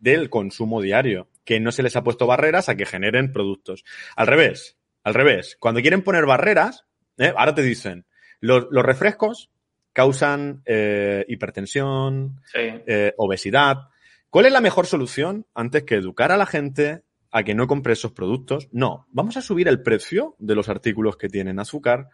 del 0.00 0.30
consumo 0.30 0.80
diario, 0.80 1.28
que 1.44 1.60
no 1.60 1.72
se 1.72 1.82
les 1.82 1.96
ha 1.96 2.04
puesto 2.04 2.26
barreras 2.26 2.68
a 2.68 2.76
que 2.76 2.86
generen 2.86 3.32
productos. 3.32 3.84
Al 4.16 4.26
revés, 4.26 4.76
al 5.02 5.14
revés. 5.14 5.56
Cuando 5.60 5.80
quieren 5.80 6.02
poner 6.02 6.24
barreras, 6.24 6.86
¿eh? 7.18 7.32
ahora 7.36 7.54
te 7.54 7.62
dicen, 7.62 8.06
los, 8.40 8.68
los 8.70 8.84
refrescos 8.84 9.50
causan 9.92 10.62
eh, 10.66 11.24
hipertensión, 11.28 12.40
Sí. 12.52 12.58
eh, 12.86 13.14
obesidad. 13.16 13.88
¿Cuál 14.30 14.46
es 14.46 14.52
la 14.52 14.60
mejor 14.60 14.86
solución 14.86 15.46
antes 15.54 15.84
que 15.84 15.94
educar 15.96 16.32
a 16.32 16.36
la 16.36 16.46
gente 16.46 17.02
a 17.30 17.42
que 17.42 17.54
no 17.54 17.66
compre 17.66 17.94
esos 17.94 18.12
productos? 18.12 18.68
No, 18.72 19.06
vamos 19.10 19.36
a 19.36 19.42
subir 19.42 19.68
el 19.68 19.82
precio 19.82 20.36
de 20.38 20.54
los 20.54 20.68
artículos 20.68 21.16
que 21.16 21.28
tienen 21.28 21.58
azúcar 21.58 22.08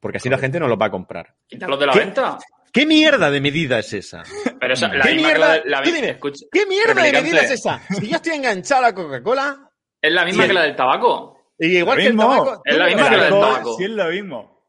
porque 0.00 0.18
así 0.18 0.28
la 0.28 0.38
gente 0.38 0.58
no 0.58 0.66
los 0.68 0.78
va 0.80 0.86
a 0.86 0.90
comprar. 0.90 1.34
Quítalos 1.46 1.78
de 1.78 1.86
la 1.86 1.92
¿Qué? 1.92 1.98
venta. 2.00 2.38
¿Qué 2.72 2.86
mierda 2.86 3.30
de 3.30 3.40
medida 3.40 3.78
es 3.80 3.92
esa? 3.92 4.22
Pero 4.60 4.74
esa, 4.74 4.88
la 4.88 5.04
¿Qué 5.04 5.14
mierda? 5.14 5.56
la, 5.58 5.62
la 5.64 5.80
dime. 5.82 6.10
escucha, 6.10 6.46
¿Qué 6.52 6.66
mierda 6.66 7.02
de 7.02 7.12
medida 7.12 7.40
es 7.40 7.50
esa? 7.50 7.80
Si 7.88 8.08
yo 8.08 8.16
estoy 8.16 8.34
enganchado 8.34 8.84
a 8.84 8.88
la 8.88 8.94
Coca-Cola, 8.94 9.70
es 10.00 10.12
la 10.12 10.24
misma 10.24 10.46
que 10.46 10.52
la 10.54 10.62
del 10.62 10.76
tabaco. 10.76 11.36
y 11.58 11.78
igual 11.78 11.98
que 11.98 12.06
el 12.06 12.16
tabaco, 12.16 12.62
Es 12.64 12.76
la 12.78 12.86
misma 12.86 13.10
que 13.10 13.16
la 13.16 13.22
del 13.24 13.32
tabaco. 13.32 13.76
sí 13.76 13.84
es 13.84 13.90
lo 13.90 14.08
mismo. 14.08 14.59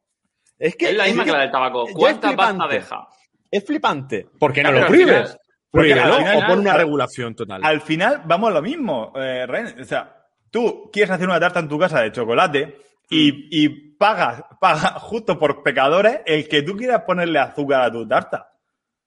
Es 0.62 0.76
que 0.76 0.92
es 0.92 0.96
la 0.96 1.06
misma 1.06 1.24
es 1.24 1.26
que 1.26 1.32
la 1.32 1.42
del 1.42 1.52
tabaco. 1.52 1.88
¿Cuánta 1.92 2.36
pasta 2.36 2.46
flipante. 2.54 2.76
deja? 2.76 3.08
Es 3.50 3.66
flipante. 3.66 4.28
¿Por 4.40 4.54
qué 4.54 4.62
no 4.62 4.72
lo 4.72 4.86
prohíbes? 4.86 5.38
Prohíbelo 5.72 6.18
o 6.18 6.48
pon 6.48 6.60
una 6.60 6.74
regulación 6.74 7.34
total. 7.34 7.62
Al 7.64 7.82
final 7.82 8.22
vamos 8.26 8.52
a 8.52 8.54
lo 8.54 8.62
mismo, 8.62 9.12
eh, 9.16 9.48
Ren. 9.48 9.82
O 9.82 9.84
sea, 9.84 10.28
tú 10.52 10.92
quieres 10.94 11.10
hacer 11.10 11.28
una 11.28 11.40
tarta 11.40 11.60
en 11.60 11.68
tu 11.68 11.80
casa 11.80 12.02
de 12.02 12.12
chocolate 12.12 12.78
y, 13.10 13.64
y 13.64 13.70
pagas, 13.70 14.44
pagas 14.60 15.02
justo 15.02 15.40
por 15.40 15.64
pecadores 15.64 16.20
el 16.26 16.48
que 16.48 16.62
tú 16.62 16.78
quieras 16.78 17.02
ponerle 17.08 17.40
azúcar 17.40 17.82
a 17.82 17.92
tu 17.92 18.08
tarta. 18.08 18.52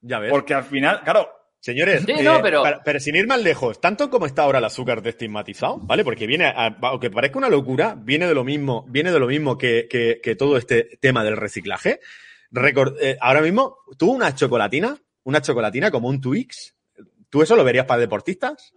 ya 0.01 0.19
ves. 0.19 0.33
Porque 0.33 0.55
al 0.55 0.65
final, 0.65 1.03
claro, 1.05 1.29
Señores, 1.65 2.03
Sí, 2.05 2.13
eh, 2.13 2.23
no, 2.23 2.43
pero- 2.43 2.63
para- 2.63 2.83
pero 2.83 3.01
sin 3.01 3.17
ir 3.17 3.27
más 3.27 3.41
lejos, 3.43 3.81
tanto 3.81 4.11
como 4.11 4.27
está 4.27 4.43
ahora 4.43 4.59
el 4.59 4.67
azúcar 4.67 5.01
destigmatizado, 5.01 5.79
¿vale? 5.79 6.05
Porque 6.05 6.27
viene, 6.27 6.45
a- 6.45 6.77
aunque 6.83 7.09
parezca 7.11 7.39
una 7.39 7.49
locura, 7.49 7.97
viene 7.99 8.27
de 8.27 8.35
lo 8.35 8.45
mismo, 8.45 8.85
viene 8.87 9.11
de 9.11 9.19
lo 9.19 9.27
mismo 9.27 9.57
que, 9.57 9.87
que- 9.89 10.21
que 10.23 10.37
todo 10.37 10.59
este 10.59 10.99
tema 11.01 11.25
del 11.25 11.39
reciclaje. 11.39 12.01
Recor- 12.53 12.97
eh, 13.01 13.17
ahora 13.19 13.41
mismo, 13.41 13.79
tú 13.97 14.13
una 14.13 14.35
chocolatina, 14.35 14.95
una 15.23 15.41
chocolatina 15.41 15.91
como 15.91 16.09
un 16.09 16.21
Twix, 16.21 16.77
¿tú 17.31 17.41
eso 17.41 17.57
lo 17.57 17.65
verías 17.65 17.87
para 17.87 18.01
deportistas? 18.03 18.75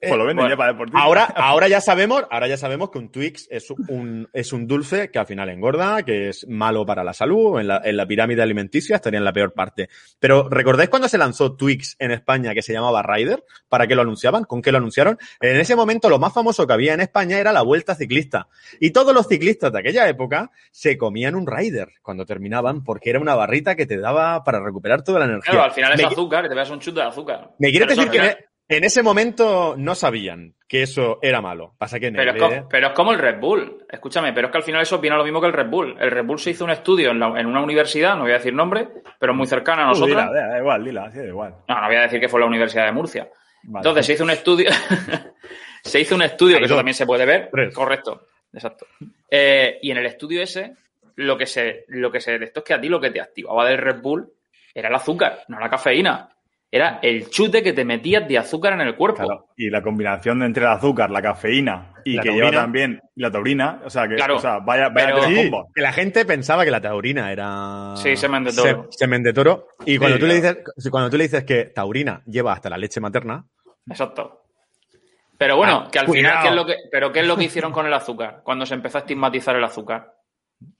Pues 0.00 0.12
lo 0.12 0.18
venden 0.24 0.36
bueno, 0.36 0.50
ya 0.50 0.56
para 0.56 0.72
deportistas. 0.72 1.02
Ahora, 1.02 1.24
ahora 1.36 1.68
ya 1.68 1.80
sabemos, 1.80 2.24
ahora 2.30 2.48
ya 2.48 2.56
sabemos 2.56 2.90
que 2.90 2.98
un 2.98 3.10
Twix 3.10 3.48
es 3.50 3.70
un, 3.70 4.28
es 4.32 4.52
un 4.52 4.66
dulce 4.66 5.10
que 5.10 5.18
al 5.18 5.26
final 5.26 5.48
engorda, 5.48 6.02
que 6.02 6.28
es 6.30 6.46
malo 6.48 6.84
para 6.86 7.02
la 7.04 7.12
salud, 7.12 7.58
en 7.60 7.68
la, 7.68 7.80
en 7.84 7.96
la 7.96 8.06
pirámide 8.06 8.42
alimenticia 8.42 8.96
estaría 8.96 9.18
en 9.18 9.24
la 9.24 9.32
peor 9.32 9.52
parte. 9.52 9.88
Pero 10.18 10.48
¿recordáis 10.48 10.88
cuando 10.90 11.08
se 11.08 11.18
lanzó 11.18 11.54
Twix 11.56 11.96
en 11.98 12.10
España 12.10 12.54
que 12.54 12.62
se 12.62 12.72
llamaba 12.72 13.02
Rider? 13.02 13.44
¿Para 13.68 13.86
qué 13.86 13.94
lo 13.94 14.02
anunciaban? 14.02 14.44
¿Con 14.44 14.62
qué 14.62 14.72
lo 14.72 14.78
anunciaron? 14.78 15.18
En 15.40 15.56
ese 15.60 15.76
momento 15.76 16.08
lo 16.08 16.18
más 16.18 16.32
famoso 16.32 16.66
que 16.66 16.72
había 16.72 16.94
en 16.94 17.00
España 17.00 17.38
era 17.38 17.52
la 17.52 17.62
vuelta 17.62 17.94
ciclista. 17.94 18.48
Y 18.80 18.90
todos 18.90 19.14
los 19.14 19.26
ciclistas 19.28 19.72
de 19.72 19.78
aquella 19.80 20.08
época 20.08 20.50
se 20.70 20.96
comían 20.98 21.34
un 21.34 21.46
Rider 21.46 21.88
cuando 22.02 22.24
terminaban 22.26 22.84
porque 22.84 23.10
era 23.10 23.20
una 23.20 23.34
barrita 23.34 23.74
que 23.76 23.86
te 23.86 23.98
daba 23.98 24.42
para 24.44 24.60
recuperar 24.62 25.02
toda 25.02 25.18
la 25.20 25.24
energía. 25.26 25.50
Claro, 25.52 25.64
al 25.66 25.72
final 25.72 25.92
es 25.92 25.98
Me- 25.98 26.04
azúcar 26.06 26.44
y 26.44 26.48
te 26.48 26.54
veas 26.54 26.70
un 26.70 26.80
chute 26.80 27.00
de 27.00 27.06
azúcar. 27.06 27.50
me 27.58 27.70
quieres 27.70 27.88
Pero 27.88 28.02
decir 28.10 28.20
que 28.20 28.44
en, 28.68 28.84
ese 28.84 29.02
momento 29.02 29.74
no 29.76 29.94
sabían 29.94 30.54
que 30.68 30.82
eso 30.82 31.18
era 31.22 31.40
malo. 31.40 31.74
Pasa 31.78 32.00
que 32.00 32.08
en 32.08 32.14
Pero 32.14 32.32
es, 32.32 32.42
como, 32.42 32.68
pero 32.68 32.86
es 32.88 32.92
como 32.94 33.12
el 33.12 33.18
Red 33.18 33.38
Bull. 33.38 33.84
Escúchame, 33.88 34.32
pero 34.32 34.48
es 34.48 34.52
que 34.52 34.58
al 34.58 34.64
final 34.64 34.82
eso 34.82 34.98
viene 34.98 35.14
a 35.14 35.18
lo 35.18 35.24
mismo 35.24 35.40
que 35.40 35.46
el 35.46 35.52
Red 35.52 35.68
Bull. 35.68 35.96
El 36.00 36.10
Red 36.10 36.24
Bull 36.24 36.38
se 36.38 36.50
hizo 36.50 36.64
un 36.64 36.70
estudio 36.70 37.10
en, 37.10 37.20
la- 37.20 37.38
en 37.40 37.46
una 37.46 37.62
universidad, 37.62 38.16
no 38.16 38.22
voy 38.22 38.32
a 38.32 38.34
decir 38.34 38.52
nombre, 38.54 38.88
pero 39.18 39.34
muy 39.34 39.46
cercana 39.46 39.84
a 39.84 39.86
nosotros. 39.88 40.10
dila, 40.10 40.30
da, 40.32 40.58
igual, 40.58 40.84
dila, 40.84 41.10
sí, 41.12 41.18
da 41.18 41.26
igual. 41.26 41.54
No, 41.68 41.80
no 41.80 41.86
voy 41.86 41.96
a 41.96 42.02
decir 42.02 42.20
que 42.20 42.28
fue 42.28 42.40
la 42.40 42.46
Universidad 42.46 42.86
de 42.86 42.92
Murcia. 42.92 43.28
Vale. 43.64 43.80
Entonces 43.80 44.06
se 44.06 44.12
hizo 44.14 44.24
un 44.24 44.30
estudio. 44.30 44.70
se 45.82 46.00
hizo 46.00 46.14
un 46.14 46.22
estudio, 46.22 46.58
que 46.58 46.64
eso 46.64 46.76
también 46.76 46.94
se 46.94 47.06
puede 47.06 47.24
ver. 47.26 47.48
Tres. 47.52 47.74
Correcto, 47.74 48.26
exacto. 48.52 48.86
Eh, 49.30 49.78
y 49.82 49.90
en 49.90 49.98
el 49.98 50.06
estudio 50.06 50.42
ese 50.42 50.74
lo 51.16 51.38
que 51.38 51.46
se, 51.46 51.84
lo 51.88 52.10
que 52.12 52.20
se, 52.20 52.34
esto 52.36 52.60
es 52.60 52.64
que 52.66 52.74
a 52.74 52.80
ti 52.80 52.88
lo 52.88 53.00
que 53.00 53.10
te 53.10 53.20
activaba 53.20 53.66
del 53.68 53.78
Red 53.78 54.00
Bull 54.02 54.28
era 54.74 54.88
el 54.88 54.94
azúcar, 54.94 55.40
no 55.48 55.58
la 55.58 55.70
cafeína. 55.70 56.28
Era 56.70 56.98
el 57.00 57.30
chute 57.30 57.62
que 57.62 57.72
te 57.72 57.84
metías 57.84 58.26
de 58.28 58.38
azúcar 58.38 58.72
en 58.74 58.80
el 58.80 58.96
cuerpo. 58.96 59.22
Claro, 59.24 59.46
y 59.56 59.70
la 59.70 59.82
combinación 59.82 60.42
entre 60.42 60.64
el 60.64 60.70
azúcar, 60.70 61.10
la 61.10 61.22
cafeína 61.22 61.92
y 62.04 62.14
La 62.14 62.22
que 62.22 62.28
taurina. 62.30 62.50
lleva 62.50 62.62
también 62.62 63.00
la 63.14 63.30
taurina, 63.30 63.80
o 63.84 63.88
sea, 63.90 64.08
que 64.08 64.16
Claro, 64.16 64.36
o 64.36 64.38
sea, 64.40 64.58
vaya, 64.58 64.88
vaya 64.88 65.14
pero- 65.14 65.22
Sí, 65.22 65.50
que 65.74 65.80
la 65.80 65.92
gente 65.92 66.24
pensaba 66.24 66.64
que 66.64 66.70
la 66.72 66.80
taurina 66.80 67.30
era. 67.32 67.94
Sí, 67.96 68.16
semen 68.16 68.44
de 68.44 68.52
toro. 68.52 68.88
Se- 68.90 68.98
semen 68.98 69.22
de 69.22 69.32
toro. 69.32 69.68
Y 69.86 69.96
cuando, 69.98 70.18
tú 70.18 70.26
le 70.26 70.34
dices, 70.34 70.58
cuando 70.90 71.08
tú 71.08 71.16
le 71.16 71.24
dices 71.24 71.44
que 71.44 71.66
taurina 71.66 72.22
lleva 72.26 72.52
hasta 72.52 72.68
la 72.68 72.78
leche 72.78 73.00
materna, 73.00 73.44
Exacto. 73.88 74.42
Pero 75.38 75.56
bueno, 75.56 75.84
Ah, 75.86 75.88
que 75.92 75.98
al 76.00 76.06
cuidado. 76.06 76.40
final, 76.40 76.42
¿qué 76.42 76.48
es, 76.48 76.54
lo 76.56 76.66
que, 76.66 76.74
¿pero 76.90 77.12
qué 77.12 77.20
es 77.20 77.26
lo 77.26 77.36
que 77.36 77.44
hicieron 77.44 77.70
con 77.72 77.86
el 77.86 77.92
azúcar? 77.94 78.40
Cuando 78.42 78.66
se 78.66 78.74
empezó 78.74 78.98
a 78.98 79.02
estigmatizar 79.02 79.54
el 79.54 79.62
azúcar. 79.64 80.14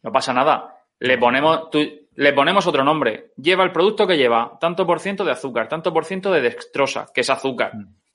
No 0.02 0.10
pasa 0.10 0.32
nada. 0.32 0.74
Le 0.98 1.18
ponemos, 1.18 1.70
tú- 1.70 1.86
le 2.16 2.32
ponemos 2.32 2.66
otro 2.66 2.82
nombre. 2.84 3.32
Lleva 3.36 3.64
el 3.64 3.72
producto 3.72 4.06
que 4.06 4.16
lleva 4.16 4.58
tanto 4.60 4.86
por 4.86 5.00
ciento 5.00 5.24
de 5.24 5.32
azúcar, 5.32 5.68
tanto 5.68 5.92
por 5.92 6.04
ciento 6.04 6.32
de 6.32 6.40
dextrosa, 6.40 7.06
que 7.14 7.20
es 7.22 7.30
azúcar, 7.30 7.72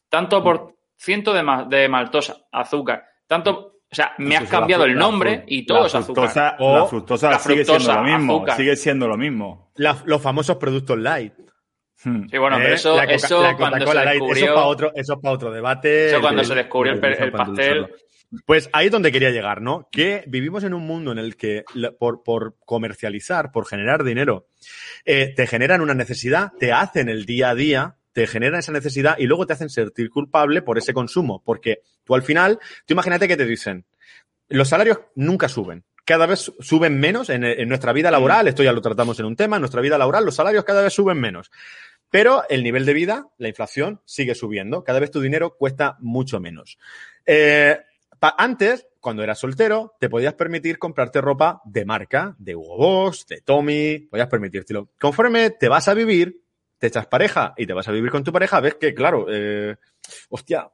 tanto 0.10 0.44
por 0.44 0.76
ciento 0.98 1.34
de, 1.34 1.44
ma- 1.44 1.64
de 1.66 1.88
maltosa, 1.88 2.38
azúcar, 2.52 3.04
tanto... 3.28 3.68
O 3.92 3.94
sea, 3.96 4.14
me 4.20 4.38
has 4.38 4.50
cambiado 4.50 4.86
el 4.86 4.96
nombre 4.96 5.44
y 5.48 5.66
todo 5.66 5.82
la 5.82 5.88
es 5.88 5.96
azúcar. 5.96 6.30
fructosa- 6.30 6.56
O 6.60 6.78
la 6.78 6.86
fructosa 6.86 7.30
la 7.32 7.40
sigue 7.40 7.66
fructosa, 7.66 7.80
siendo 7.94 8.02
lo 8.02 8.18
mismo. 8.18 8.34
azúcar. 8.36 8.56
Sigue 8.58 8.76
siendo 8.78 9.08
lo 9.10 9.18
mismo. 9.18 9.72
la- 9.76 9.98
los 10.06 10.22
famosos 10.22 10.56
productos 10.56 10.98
light. 10.98 11.34
Hmm. 12.04 12.28
Sí, 12.30 12.38
bueno, 12.38 12.56
pero 12.58 12.70
¿eh? 12.70 12.74
eso, 12.76 13.02
eso 13.02 13.44
la 13.44 13.58
cuando 13.58 13.86
se 13.86 14.00
descubrió... 14.00 14.34
Eso 14.34 14.46
es 14.46 14.52
para 14.54 14.66
otro, 14.66 14.92
eso 14.96 15.14
es 15.14 15.20
pa' 15.22 15.32
otro 15.32 15.52
debate. 15.52 16.08
Eso 16.08 16.22
cuando 16.22 16.44
se 16.46 16.56
descubrió 16.56 16.94
el, 16.94 17.00
para 17.02 17.32
pastel... 17.32 17.94
Pues 18.46 18.70
ahí 18.72 18.86
es 18.86 18.92
donde 18.92 19.12
quería 19.12 19.30
llegar, 19.30 19.62
¿no? 19.62 19.90
Que 19.92 20.24
vivimos 20.28 20.64
en 20.64 20.74
un 20.74 20.88
mundo 20.88 21.12
en 21.12 21.18
el 21.18 21.36
que 21.36 21.66
por, 22.00 22.24
por 22.24 22.56
comercializar, 22.66 23.52
por 23.52 23.66
generar 23.66 24.06
dinero, 24.06 24.48
eh, 25.04 25.34
te 25.36 25.48
generan 25.48 25.82
una 25.82 25.94
necesidad, 25.94 26.54
te 26.58 26.72
hacen 26.72 27.10
el 27.10 27.26
día 27.26 27.50
a 27.50 27.56
día, 27.56 27.98
te 28.14 28.28
generan 28.28 28.60
esa 28.60 28.72
necesidad 28.72 29.18
y 29.18 29.26
luego 29.26 29.46
te 29.46 29.54
hacen 29.54 29.70
sentir 29.70 30.10
culpable 30.10 30.62
por 30.62 30.78
ese 30.78 30.94
consumo. 30.94 31.44
Porque 31.44 31.82
tú 32.06 32.16
al 32.16 32.24
final, 32.24 32.60
tú 32.86 32.94
imagínate 32.94 33.28
que 33.28 33.36
te 33.36 33.46
dicen, 33.46 33.86
los 34.48 34.70
salarios 34.70 35.00
nunca 35.16 35.50
suben. 35.50 35.84
Cada 36.06 36.26
vez 36.26 36.54
suben 36.60 37.00
menos 37.00 37.30
en, 37.30 37.44
en 37.44 37.68
nuestra 37.68 37.92
vida 37.92 38.12
laboral, 38.12 38.48
esto 38.48 38.64
ya 38.64 38.72
lo 38.72 38.82
tratamos 38.82 39.20
en 39.20 39.26
un 39.26 39.36
tema, 39.36 39.58
en 39.58 39.62
nuestra 39.62 39.82
vida 39.82 39.98
laboral 39.98 40.26
los 40.26 40.36
salarios 40.36 40.64
cada 40.64 40.82
vez 40.82 40.94
suben 40.94 41.20
menos. 41.20 41.52
Pero 42.10 42.44
el 42.50 42.64
nivel 42.64 42.86
de 42.86 42.94
vida, 42.94 43.28
la 43.38 43.48
inflación, 43.50 44.02
sigue 44.06 44.36
subiendo. 44.36 44.84
Cada 44.84 45.00
vez 45.00 45.12
tu 45.12 45.22
dinero 45.22 45.56
cuesta 45.58 45.98
mucho 46.00 46.40
menos. 46.40 46.78
Eh, 47.26 47.80
antes, 48.38 48.88
cuando 49.00 49.24
eras 49.24 49.40
soltero, 49.40 49.96
te 50.00 50.10
podías 50.10 50.34
permitir 50.36 50.78
comprarte 50.78 51.22
ropa 51.22 51.62
de 51.66 51.86
marca, 51.86 52.36
de 52.38 52.56
Hugo 52.56 52.78
Boss, 52.78 53.26
de 53.28 53.42
Tommy, 53.42 54.00
podías 54.00 54.28
permitírtelo. 54.28 54.90
Conforme 55.00 55.50
te 55.52 55.68
vas 55.70 55.88
a 55.88 55.94
vivir, 55.94 56.42
te 56.78 56.88
echas 56.88 57.08
pareja 57.08 57.54
y 57.58 57.66
te 57.66 57.74
vas 57.74 57.88
a 57.88 57.92
vivir 57.92 58.12
con 58.12 58.24
tu 58.24 58.32
pareja, 58.32 58.60
ves 58.60 58.76
que, 58.76 58.94
claro, 58.94 59.26
eh, 59.30 59.76
hostia, 60.30 60.70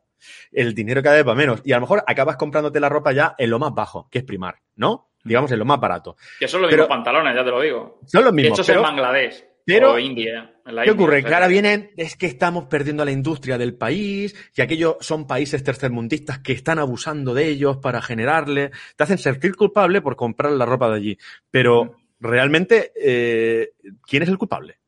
el 0.52 0.74
dinero 0.74 1.02
cada 1.04 1.16
vez 1.16 1.28
va 1.28 1.36
menos. 1.36 1.62
Y 1.64 1.72
a 1.72 1.76
lo 1.78 1.82
mejor 1.82 2.04
acabas 2.06 2.36
comprándote 2.38 2.80
la 2.80 2.90
ropa 2.90 3.12
ya 3.12 3.36
en 3.38 3.50
lo 3.50 3.60
más 3.60 3.74
bajo, 3.74 4.10
que 4.10 4.20
es 4.20 4.26
primar, 4.26 4.56
¿no? 4.76 5.12
Digamos, 5.24 5.52
en 5.52 5.60
lo 5.60 5.66
más 5.66 5.80
barato. 5.80 6.16
Que 6.40 6.48
son 6.48 6.62
los 6.62 6.70
Pero- 6.70 6.84
mismos 6.84 6.98
pantalones, 6.98 7.36
ya 7.36 7.44
te 7.44 7.52
lo 7.52 7.62
digo. 7.62 8.00
Son 8.06 8.24
los 8.24 8.34
mismos. 8.34 8.58
Hechos 8.58 8.68
pero- 8.68 8.80
en 8.80 8.84
Bangladesh 8.86 9.46
pero- 9.76 9.94
o 9.94 10.00
India. 10.00 10.54
la 10.66 10.84
¿Qué 10.84 10.90
India, 10.90 10.94
ocurre? 10.94 11.18
o 11.18 11.22
sea, 11.22 11.30
Que 11.30 11.34
ahora 11.36 11.48
vienen, 11.48 11.92
es 11.98 12.16
que 12.16 12.26
estamos 12.26 12.66
perdiendo 12.66 13.04
a 13.04 13.06
la 13.06 13.12
industria 13.12 13.58
del 13.58 13.76
país, 13.76 14.36
que 14.54 14.62
aquellos 14.62 14.96
son 15.00 15.26
países 15.28 15.64
tercermundistas 15.64 16.40
que 16.40 16.54
están 16.54 16.80
abusando 16.80 17.34
de 17.34 17.48
ellos 17.48 17.78
para 17.78 18.02
generarle, 18.02 18.72
te 18.96 19.04
hacen 19.04 19.18
sentir 19.18 19.56
culpable 19.56 20.02
por 20.02 20.16
comprar 20.16 20.52
la 20.52 20.66
ropa 20.66 20.90
de 20.90 20.96
allí. 20.96 21.18
Pero 21.52 21.96
realmente, 22.20 22.92
eh, 23.02 23.74
¿quién 24.06 24.24
es 24.24 24.30
el 24.30 24.38
culpable? 24.38 24.80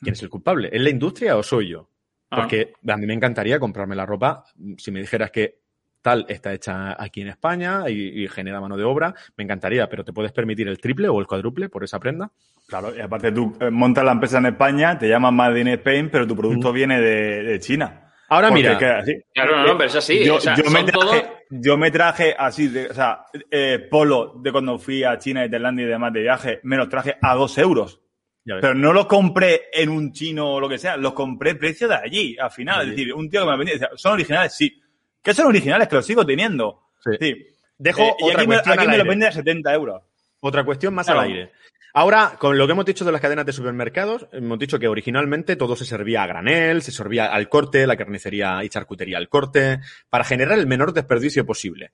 ¿Quién 0.00 0.14
es 0.14 0.22
el 0.22 0.30
culpable? 0.30 0.70
¿Es 0.72 0.80
la 0.80 0.90
industria 0.90 1.36
o 1.36 1.42
soy 1.42 1.68
yo? 1.68 1.88
Ah. 2.30 2.36
Porque 2.42 2.72
a 2.88 2.96
mí 2.96 3.06
me 3.06 3.14
encantaría 3.14 3.58
comprarme 3.60 3.94
la 3.94 4.06
ropa, 4.06 4.44
si 4.78 4.90
me 4.90 5.00
dijeras 5.00 5.30
que 5.30 5.59
tal 6.02 6.24
está 6.28 6.52
hecha 6.52 7.00
aquí 7.02 7.20
en 7.20 7.28
España 7.28 7.84
y, 7.88 8.22
y 8.24 8.28
genera 8.28 8.60
mano 8.60 8.76
de 8.76 8.84
obra, 8.84 9.14
me 9.36 9.44
encantaría, 9.44 9.88
pero 9.88 10.04
¿te 10.04 10.12
puedes 10.12 10.32
permitir 10.32 10.68
el 10.68 10.78
triple 10.78 11.08
o 11.08 11.20
el 11.20 11.26
cuádruple 11.26 11.68
por 11.68 11.84
esa 11.84 11.98
prenda? 11.98 12.30
Claro, 12.66 12.94
y 12.96 13.00
aparte 13.00 13.32
tú 13.32 13.56
eh, 13.60 13.68
montas 13.70 14.04
la 14.04 14.12
empresa 14.12 14.38
en 14.38 14.46
España, 14.46 14.98
te 14.98 15.08
llaman 15.08 15.34
Made 15.34 15.60
in 15.60 15.68
Spain, 15.68 16.08
pero 16.10 16.26
tu 16.26 16.36
producto 16.36 16.70
Mm. 16.70 16.74
viene 16.74 17.00
de, 17.00 17.42
de 17.42 17.60
China. 17.60 18.06
Ahora 18.28 18.48
Porque 18.48 18.62
mira, 18.62 18.98
así- 18.98 19.16
Claro, 19.34 19.56
no, 19.56 19.66
no, 19.66 19.76
pero 19.76 19.88
es 19.90 19.96
así. 19.96 20.24
Yo, 20.24 20.36
o 20.36 20.40
sea, 20.40 20.54
yo 20.54 20.70
me 20.70 20.84
traje, 20.84 20.92
todos- 20.92 21.24
yo 21.50 21.76
me 21.76 21.90
traje 21.90 22.34
así, 22.38 22.68
de, 22.68 22.86
o 22.88 22.94
sea, 22.94 23.24
eh, 23.50 23.88
polo 23.90 24.34
de 24.40 24.52
cuando 24.52 24.78
fui 24.78 25.02
a 25.02 25.18
China 25.18 25.44
y 25.44 25.50
Tailandia 25.50 25.84
y 25.84 25.88
demás 25.88 26.12
de 26.12 26.20
viaje, 26.20 26.60
me 26.62 26.76
los 26.76 26.88
traje 26.88 27.16
a 27.20 27.34
dos 27.34 27.58
euros. 27.58 28.00
Pero 28.44 28.74
no 28.74 28.92
los 28.92 29.06
compré 29.06 29.62
en 29.72 29.90
un 29.90 30.12
chino 30.12 30.54
o 30.54 30.60
lo 30.60 30.68
que 30.68 30.78
sea, 30.78 30.96
los 30.96 31.12
compré 31.12 31.54
precio 31.56 31.86
de 31.88 31.94
allí, 31.96 32.36
al 32.38 32.50
final. 32.50 32.78
De 32.78 32.84
Es 32.92 32.96
decir, 32.96 33.14
un 33.14 33.28
tío 33.28 33.40
que 33.44 33.50
me 33.50 33.56
vendía 33.56 33.74
decía, 33.74 33.90
¿son 33.96 34.12
originales? 34.14 34.54
Sí. 34.56 34.79
¿Qué 35.22 35.34
son 35.34 35.46
originales? 35.46 35.88
Que 35.88 35.96
los 35.96 36.06
sigo 36.06 36.24
teniendo. 36.24 36.82
Sí. 37.04 37.10
Sí. 37.20 37.46
Dejo 37.78 38.02
Eh, 38.02 38.14
y 38.20 38.30
aquí 38.30 38.46
me, 38.46 38.56
aquí 38.56 38.86
lo 38.86 39.04
venden 39.04 39.28
a 39.28 39.32
70 39.32 39.72
euros. 39.74 40.02
Otra 40.40 40.64
cuestión 40.64 40.94
más 40.94 41.06
Claro. 41.06 41.20
al 41.20 41.26
aire. 41.28 41.52
Ahora, 41.92 42.36
con 42.38 42.56
lo 42.56 42.66
que 42.66 42.72
hemos 42.72 42.84
dicho 42.84 43.04
de 43.04 43.10
las 43.10 43.20
cadenas 43.20 43.44
de 43.46 43.52
supermercados, 43.52 44.28
hemos 44.32 44.58
dicho 44.58 44.78
que 44.78 44.86
originalmente 44.86 45.56
todo 45.56 45.74
se 45.74 45.84
servía 45.84 46.22
a 46.22 46.26
granel, 46.26 46.82
se 46.82 46.92
servía 46.92 47.26
al 47.26 47.48
corte, 47.48 47.86
la 47.86 47.96
carnicería 47.96 48.62
y 48.62 48.68
charcutería 48.68 49.18
al 49.18 49.28
corte, 49.28 49.80
para 50.08 50.22
generar 50.24 50.58
el 50.58 50.68
menor 50.68 50.92
desperdicio 50.92 51.44
posible. 51.44 51.90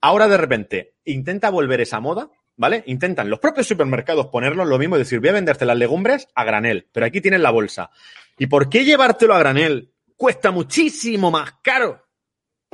Ahora, 0.00 0.26
de 0.28 0.38
repente, 0.38 0.94
intenta 1.04 1.50
volver 1.50 1.82
esa 1.82 2.00
moda, 2.00 2.30
¿vale? 2.56 2.82
Intentan 2.86 3.28
los 3.28 3.38
propios 3.38 3.66
supermercados 3.66 4.28
ponerlo 4.28 4.64
lo 4.64 4.78
mismo, 4.78 4.96
decir, 4.96 5.20
voy 5.20 5.28
a 5.28 5.32
venderte 5.32 5.66
las 5.66 5.76
legumbres 5.76 6.28
a 6.34 6.44
granel, 6.44 6.88
pero 6.92 7.04
aquí 7.04 7.20
tienes 7.20 7.40
la 7.40 7.50
bolsa. 7.50 7.90
¿Y 8.38 8.46
por 8.46 8.70
qué 8.70 8.84
llevártelo 8.84 9.34
a 9.34 9.38
granel 9.38 9.92
cuesta 10.16 10.50
muchísimo 10.50 11.30
más 11.30 11.56
caro 11.62 12.05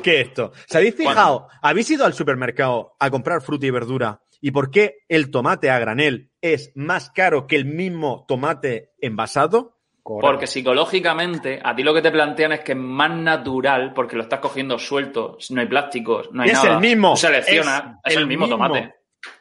que 0.02 0.20
esto? 0.20 0.52
¿Se 0.66 0.78
habéis 0.78 0.94
fijado? 0.94 1.48
¿Habéis 1.60 1.90
ido 1.90 2.04
al 2.04 2.14
supermercado 2.14 2.94
a 2.98 3.10
comprar 3.10 3.42
fruta 3.42 3.66
y 3.66 3.70
verdura? 3.70 4.20
¿Y 4.40 4.50
por 4.50 4.70
qué 4.70 4.98
el 5.08 5.30
tomate 5.30 5.70
a 5.70 5.78
granel 5.78 6.30
es 6.40 6.72
más 6.74 7.10
caro 7.10 7.46
que 7.46 7.56
el 7.56 7.64
mismo 7.64 8.24
tomate 8.26 8.92
envasado? 9.00 9.78
Porque 10.04 10.48
psicológicamente 10.48 11.60
a 11.62 11.76
ti 11.76 11.84
lo 11.84 11.94
que 11.94 12.02
te 12.02 12.10
plantean 12.10 12.50
es 12.52 12.60
que 12.60 12.72
es 12.72 12.78
más 12.78 13.10
natural 13.12 13.92
porque 13.94 14.16
lo 14.16 14.22
estás 14.24 14.40
cogiendo 14.40 14.76
suelto, 14.78 15.38
no 15.50 15.60
hay 15.60 15.68
plásticos, 15.68 16.28
no 16.32 16.42
hay 16.42 16.50
Es 16.50 16.54
nada. 16.62 16.74
el 16.74 16.80
mismo. 16.80 17.10
Tú 17.14 17.18
seleccionas, 17.20 17.82
es, 18.04 18.10
Es 18.10 18.16
el, 18.16 18.22
el 18.22 18.26
mismo, 18.28 18.46
mismo. 18.46 18.56
tomate. 18.56 18.94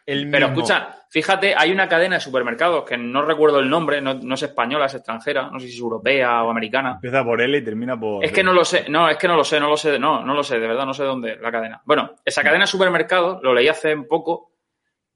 El 0.05 0.29
Pero 0.29 0.47
mismo. 0.47 0.63
escucha, 0.63 0.95
fíjate, 1.09 1.55
hay 1.55 1.71
una 1.71 1.87
cadena 1.87 2.15
de 2.15 2.21
supermercados 2.21 2.83
que 2.83 2.97
no 2.97 3.21
recuerdo 3.23 3.59
el 3.59 3.69
nombre, 3.69 4.01
no, 4.01 4.15
no 4.15 4.35
es 4.35 4.43
española, 4.43 4.85
es 4.85 4.95
extranjera, 4.95 5.49
no 5.49 5.59
sé 5.59 5.67
si 5.67 5.73
es 5.73 5.79
europea 5.79 6.43
o 6.43 6.49
americana. 6.49 6.93
Empieza 6.95 7.23
por 7.23 7.41
L 7.41 7.57
y 7.57 7.63
termina 7.63 7.99
por. 7.99 8.23
Es 8.23 8.31
que 8.31 8.43
no 8.43 8.53
lo 8.53 8.63
sé, 8.63 8.85
no, 8.89 9.09
es 9.09 9.17
que 9.17 9.27
no 9.27 9.35
lo 9.35 9.43
sé, 9.43 9.59
no 9.59 9.69
lo 9.69 9.77
sé, 9.77 9.97
no, 9.97 10.23
no 10.23 10.33
lo 10.33 10.43
sé, 10.43 10.59
de 10.59 10.67
verdad, 10.67 10.85
no 10.85 10.93
sé 10.93 11.03
dónde 11.03 11.37
la 11.37 11.51
cadena. 11.51 11.81
Bueno, 11.85 12.15
esa 12.23 12.43
cadena 12.43 12.63
de 12.63 12.67
supermercados, 12.67 13.41
lo 13.41 13.53
leí 13.53 13.67
hace 13.67 13.95
poco, 13.97 14.51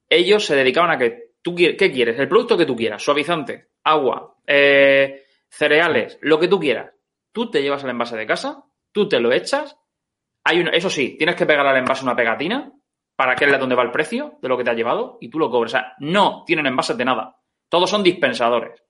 ellos 0.10 0.46
se 0.46 0.56
dedicaban 0.56 0.92
a 0.92 0.98
que 0.98 1.34
tú 1.42 1.54
quieres, 1.56 1.78
¿qué 1.78 1.92
quieres? 1.92 2.20
El 2.20 2.28
producto 2.28 2.58
que 2.58 2.66
tú 2.66 2.76
quieras, 2.76 3.04
suavizante, 3.04 3.70
agua, 3.84 4.36
eh, 4.48 5.26
cereales, 5.50 6.18
lo 6.22 6.40
que 6.40 6.48
tú 6.48 6.60
quieras. 6.60 6.92
Tú 7.32 7.52
te 7.52 7.62
llevas 7.62 7.84
el 7.84 7.90
envase 7.90 8.16
de 8.16 8.26
casa, 8.26 8.64
tú 8.92 9.10
te 9.10 9.20
lo 9.20 9.32
echas, 9.32 9.78
hay 10.44 10.62
una, 10.62 10.72
eso 10.72 10.90
sí, 10.90 11.18
tienes 11.18 11.36
que 11.36 11.46
pegar 11.46 11.68
al 11.68 11.78
envase 11.78 12.04
una 12.04 12.16
pegatina 12.16 12.72
para 13.16 13.36
que 13.36 13.46
es 13.46 13.60
donde 13.60 13.76
va 13.76 13.84
el 13.84 13.92
precio 13.92 14.38
de 14.42 14.50
lo 14.50 14.58
que 14.58 14.64
te 14.64 14.72
ha 14.72 14.74
llevado 14.74 15.18
y 15.22 15.30
tú 15.30 15.40
lo 15.40 15.50
cobres. 15.50 15.74
O 15.74 15.78
sea, 15.78 15.94
no 16.00 16.44
tienen 16.46 16.68
envases 16.68 16.98
de 16.98 17.06
nada. 17.06 17.36
Todos 17.70 17.90
son 17.90 18.04
dispensadores. 18.04 18.82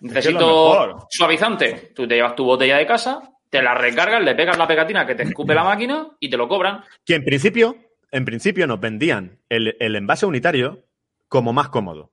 Necesito 0.00 1.06
suavizante. 1.10 1.92
Tú 1.94 2.06
te 2.06 2.14
llevas 2.14 2.36
tu 2.36 2.44
botella 2.44 2.76
de 2.76 2.86
casa, 2.86 3.20
te 3.50 3.62
la 3.62 3.74
recargas, 3.74 4.22
le 4.22 4.34
pegas 4.34 4.58
la 4.58 4.68
pegatina 4.68 5.06
que 5.06 5.14
te 5.14 5.24
escupe 5.24 5.54
la 5.54 5.64
máquina 5.64 6.08
y 6.20 6.30
te 6.30 6.36
lo 6.36 6.48
cobran. 6.48 6.84
Que 7.04 7.14
en 7.14 7.24
principio, 7.24 7.76
en 8.10 8.24
principio 8.24 8.66
nos 8.66 8.80
vendían 8.80 9.40
el, 9.48 9.76
el 9.80 9.96
envase 9.96 10.26
unitario 10.26 10.84
como 11.28 11.52
más 11.52 11.68
cómodo. 11.68 12.12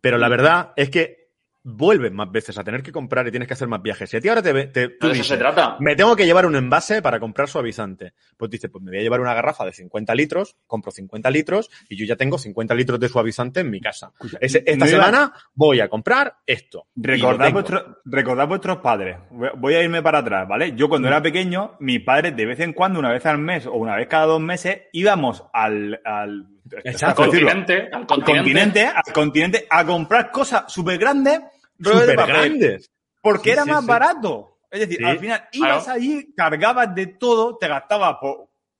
Pero 0.00 0.18
la 0.18 0.28
verdad 0.28 0.72
es 0.76 0.90
que 0.90 1.25
vuelves 1.68 2.12
más 2.12 2.30
veces 2.30 2.56
a 2.58 2.62
tener 2.62 2.80
que 2.80 2.92
comprar 2.92 3.26
y 3.26 3.30
tienes 3.32 3.48
que 3.48 3.54
hacer 3.54 3.66
más 3.66 3.82
viajes. 3.82 4.08
Si 4.08 4.16
a 4.16 4.20
ti 4.20 4.28
ahora 4.28 4.40
te, 4.40 4.66
te- 4.68 4.88
tú 4.90 4.94
No 5.00 5.08
de 5.08 5.14
eso 5.14 5.22
dices, 5.22 5.26
se 5.26 5.36
trata. 5.36 5.76
me 5.80 5.96
tengo 5.96 6.14
que 6.14 6.24
llevar 6.24 6.46
un 6.46 6.54
envase 6.54 7.02
para 7.02 7.18
comprar 7.18 7.48
suavizante. 7.48 8.12
Pues 8.36 8.50
dices, 8.52 8.70
pues 8.70 8.84
me 8.84 8.92
voy 8.92 9.00
a 9.00 9.02
llevar 9.02 9.20
una 9.20 9.34
garrafa 9.34 9.64
de 9.64 9.72
50 9.72 10.14
litros, 10.14 10.56
compro 10.68 10.92
50 10.92 11.28
litros 11.30 11.68
y 11.88 11.96
yo 11.96 12.06
ya 12.06 12.14
tengo 12.14 12.38
50 12.38 12.72
litros 12.74 13.00
de 13.00 13.08
suavizante 13.08 13.60
en 13.60 13.70
mi 13.70 13.80
casa. 13.80 14.12
Ese- 14.40 14.58
esta 14.64 14.84
no 14.84 14.90
iba- 14.90 15.04
semana 15.04 15.32
voy 15.54 15.80
a 15.80 15.88
comprar 15.88 16.36
esto. 16.46 16.86
Recordad, 16.94 17.50
vuestro- 17.52 17.98
recordad 18.04 18.46
vuestros 18.46 18.76
padres. 18.78 19.16
Voy- 19.30 19.74
a 19.74 19.82
irme 19.82 20.02
para 20.02 20.18
atrás, 20.18 20.46
¿vale? 20.48 20.72
Yo 20.76 20.88
cuando 20.88 21.08
era 21.08 21.20
pequeño, 21.20 21.76
mis 21.80 22.00
padres 22.00 22.36
de 22.36 22.46
vez 22.46 22.60
en 22.60 22.72
cuando, 22.74 23.00
una 23.00 23.10
vez 23.10 23.26
al 23.26 23.38
mes 23.38 23.66
o 23.66 23.72
una 23.74 23.96
vez 23.96 24.06
cada 24.06 24.26
dos 24.26 24.40
meses, 24.40 24.82
íbamos 24.92 25.42
al, 25.52 26.00
al, 26.04 26.46
Exacto. 26.84 27.22
Continente, 27.24 27.88
al 27.92 28.00
al 28.02 28.06
continente. 28.06 28.42
continente, 28.42 28.86
al 28.86 29.12
continente, 29.12 29.66
a 29.68 29.84
comprar 29.84 30.30
cosas 30.32 30.64
súper 30.72 30.98
grandes, 30.98 31.40
rollos 31.78 32.06
de 32.06 32.14
papel, 32.14 32.34
grandes. 32.34 32.90
porque 33.22 33.44
Sí, 33.44 33.50
era 33.50 33.64
sí, 33.64 33.70
más 33.70 33.80
sí. 33.82 33.86
barato. 33.88 34.58
Es 34.70 34.80
decir, 34.80 35.04
al 35.06 35.18
final 35.18 35.48
ibas 35.52 35.84
Claro. 35.84 35.96
allí, 35.98 36.32
cargabas 36.36 36.94
de 36.94 37.06
todo, 37.06 37.56
te 37.56 37.68
gastabas 37.68 38.16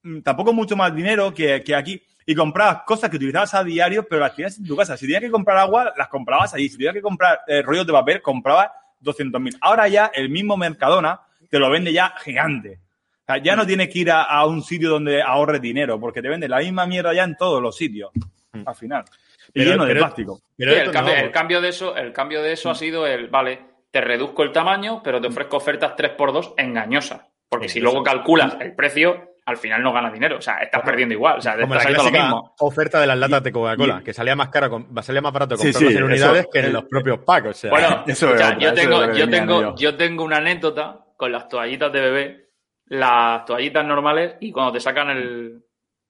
mm, 0.02 0.20
tampoco 0.20 0.52
mucho 0.52 0.76
más 0.76 0.94
dinero 0.94 1.32
que, 1.32 1.62
que 1.62 1.74
aquí. 1.74 2.02
y 2.28 2.34
comprabas 2.34 2.82
cosas 2.84 3.08
que 3.08 3.16
utilizabas 3.16 3.54
a 3.54 3.62
diario, 3.62 4.06
pero 4.08 4.20
las 4.22 4.34
tienes 4.34 4.58
en 4.58 4.66
tu 4.66 4.76
casa. 4.76 4.96
Si 4.96 5.06
tenías 5.06 5.22
que 5.22 5.30
comprar 5.30 5.58
agua, 5.58 5.92
las 5.96 6.08
comprabas 6.08 6.52
allí. 6.54 6.68
Si 6.68 6.76
tenías 6.76 6.94
que 6.94 7.00
comprar 7.02 7.40
eh, 7.46 7.62
rollos 7.62 7.86
de 7.86 7.92
papel, 7.92 8.20
comprabas 8.20 8.70
200.000. 9.00 9.58
Ahora 9.60 9.86
ya 9.86 10.10
el 10.12 10.28
mismo 10.28 10.56
Mercadona 10.56 11.20
te 11.48 11.58
lo 11.60 11.70
vende 11.70 11.92
ya 11.92 12.12
gigante. 12.24 12.80
O 13.22 13.26
sea, 13.26 13.38
ya 13.38 13.54
no 13.56 13.64
tienes 13.66 13.88
que 13.90 14.00
ir 14.00 14.10
a, 14.10 14.22
a 14.24 14.44
un 14.46 14.62
sitio 14.62 14.90
donde 14.90 15.22
ahorres 15.22 15.60
dinero, 15.60 15.98
porque 16.00 16.20
te 16.20 16.28
vende 16.28 16.48
la 16.48 16.58
misma 16.58 16.84
mierda 16.86 17.14
ya 17.14 17.22
en 17.24 17.36
todos 17.36 17.62
los 17.62 17.76
sitios. 17.76 18.10
Al 18.64 18.74
final. 18.74 19.04
Y 19.56 19.60
Pero- 19.60 19.70
lleno 19.72 19.84
de 19.84 19.88
pero- 19.94 20.00
plástico. 20.04 20.40
Pero 20.56 20.72
Sí, 20.72 20.78
el, 20.80 20.90
cambio, 20.90 21.14
no, 21.14 21.20
el 21.20 21.30
cambio 21.30 21.60
de 21.62 21.68
eso, 21.70 21.96
el 21.96 22.12
cambio 22.12 22.42
de 22.42 22.52
eso 22.52 22.70
ha 22.70 22.74
sido 22.74 23.06
el, 23.06 23.28
vale, 23.28 23.60
te 23.90 24.00
reduzco 24.02 24.42
el 24.42 24.52
tamaño, 24.52 25.00
pero 25.02 25.20
te 25.20 25.28
ofrezco 25.28 25.56
ofertas 25.56 25.94
3x2 25.96 26.54
engañosas. 26.58 27.22
Porque 27.48 27.68
si 27.68 27.80
luego 27.80 28.02
calculas 28.02 28.56
el 28.60 28.74
precio, 28.74 29.32
al 29.46 29.56
final 29.56 29.82
no 29.82 29.92
ganas 29.92 30.12
dinero. 30.12 30.36
O 30.38 30.40
sea, 30.42 30.58
estás 30.58 30.82
perdiendo 30.82 31.14
igual. 31.14 31.38
O 31.38 31.40
sea, 31.40 31.54
te 31.54 31.62
como 31.62 31.74
la 31.76 31.84
lo 31.90 32.04
mismo. 32.10 32.54
oferta 32.58 33.00
de 33.00 33.06
las 33.06 33.16
latas 33.16 33.42
de 33.44 33.52
Coca-Cola, 33.52 34.02
que 34.04 34.12
salía 34.12 34.34
más 34.36 34.48
cara, 34.50 34.68
con- 34.68 34.88
salía 35.02 35.22
más 35.22 35.32
barato 35.32 35.56
Sí, 35.56 35.64
comprarlas 35.72 35.92
sí, 35.92 35.96
en 35.98 36.04
unidades 36.04 36.40
eso- 36.40 36.50
que 36.50 36.58
en 36.58 36.72
los 36.72 36.84
propios 36.84 37.18
packs. 37.20 37.48
O 37.48 37.52
sea, 37.54 37.70
Bueno, 37.70 37.86
Eso 38.06 38.10
es 38.10 38.22
escucha, 38.22 38.46
otra, 38.48 38.58
yo, 38.58 38.68
eso 38.68 38.74
es 38.76 38.80
tengo, 38.82 39.00
lo 39.00 39.12
que 39.12 39.18
yo, 39.20 39.30
tengo, 39.30 39.60
yo. 39.62 39.74
yo 39.76 39.96
tengo 39.96 40.24
una 40.24 40.36
anécdota 40.38 41.00
con 41.16 41.32
las 41.32 41.48
toallitas 41.48 41.92
de 41.92 42.00
bebé, 42.00 42.48
las 42.86 43.44
toallitas 43.46 43.84
normales 43.86 44.34
y 44.40 44.50
cuando 44.52 44.72
te 44.72 44.80
sacan 44.80 45.10
el, 45.10 45.62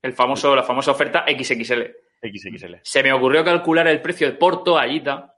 el 0.03 0.13
famoso, 0.15 0.57
la 0.57 0.63
famosa 0.63 0.91
oferta 0.93 1.25
XXL. 1.29 1.83
XXL. 2.31 2.77
Se 2.83 3.03
me 3.03 3.13
ocurrió 3.13 3.45
calcular 3.45 3.87
el 3.89 4.01
precio 4.01 4.39
por 4.39 4.65
toallita 4.65 5.35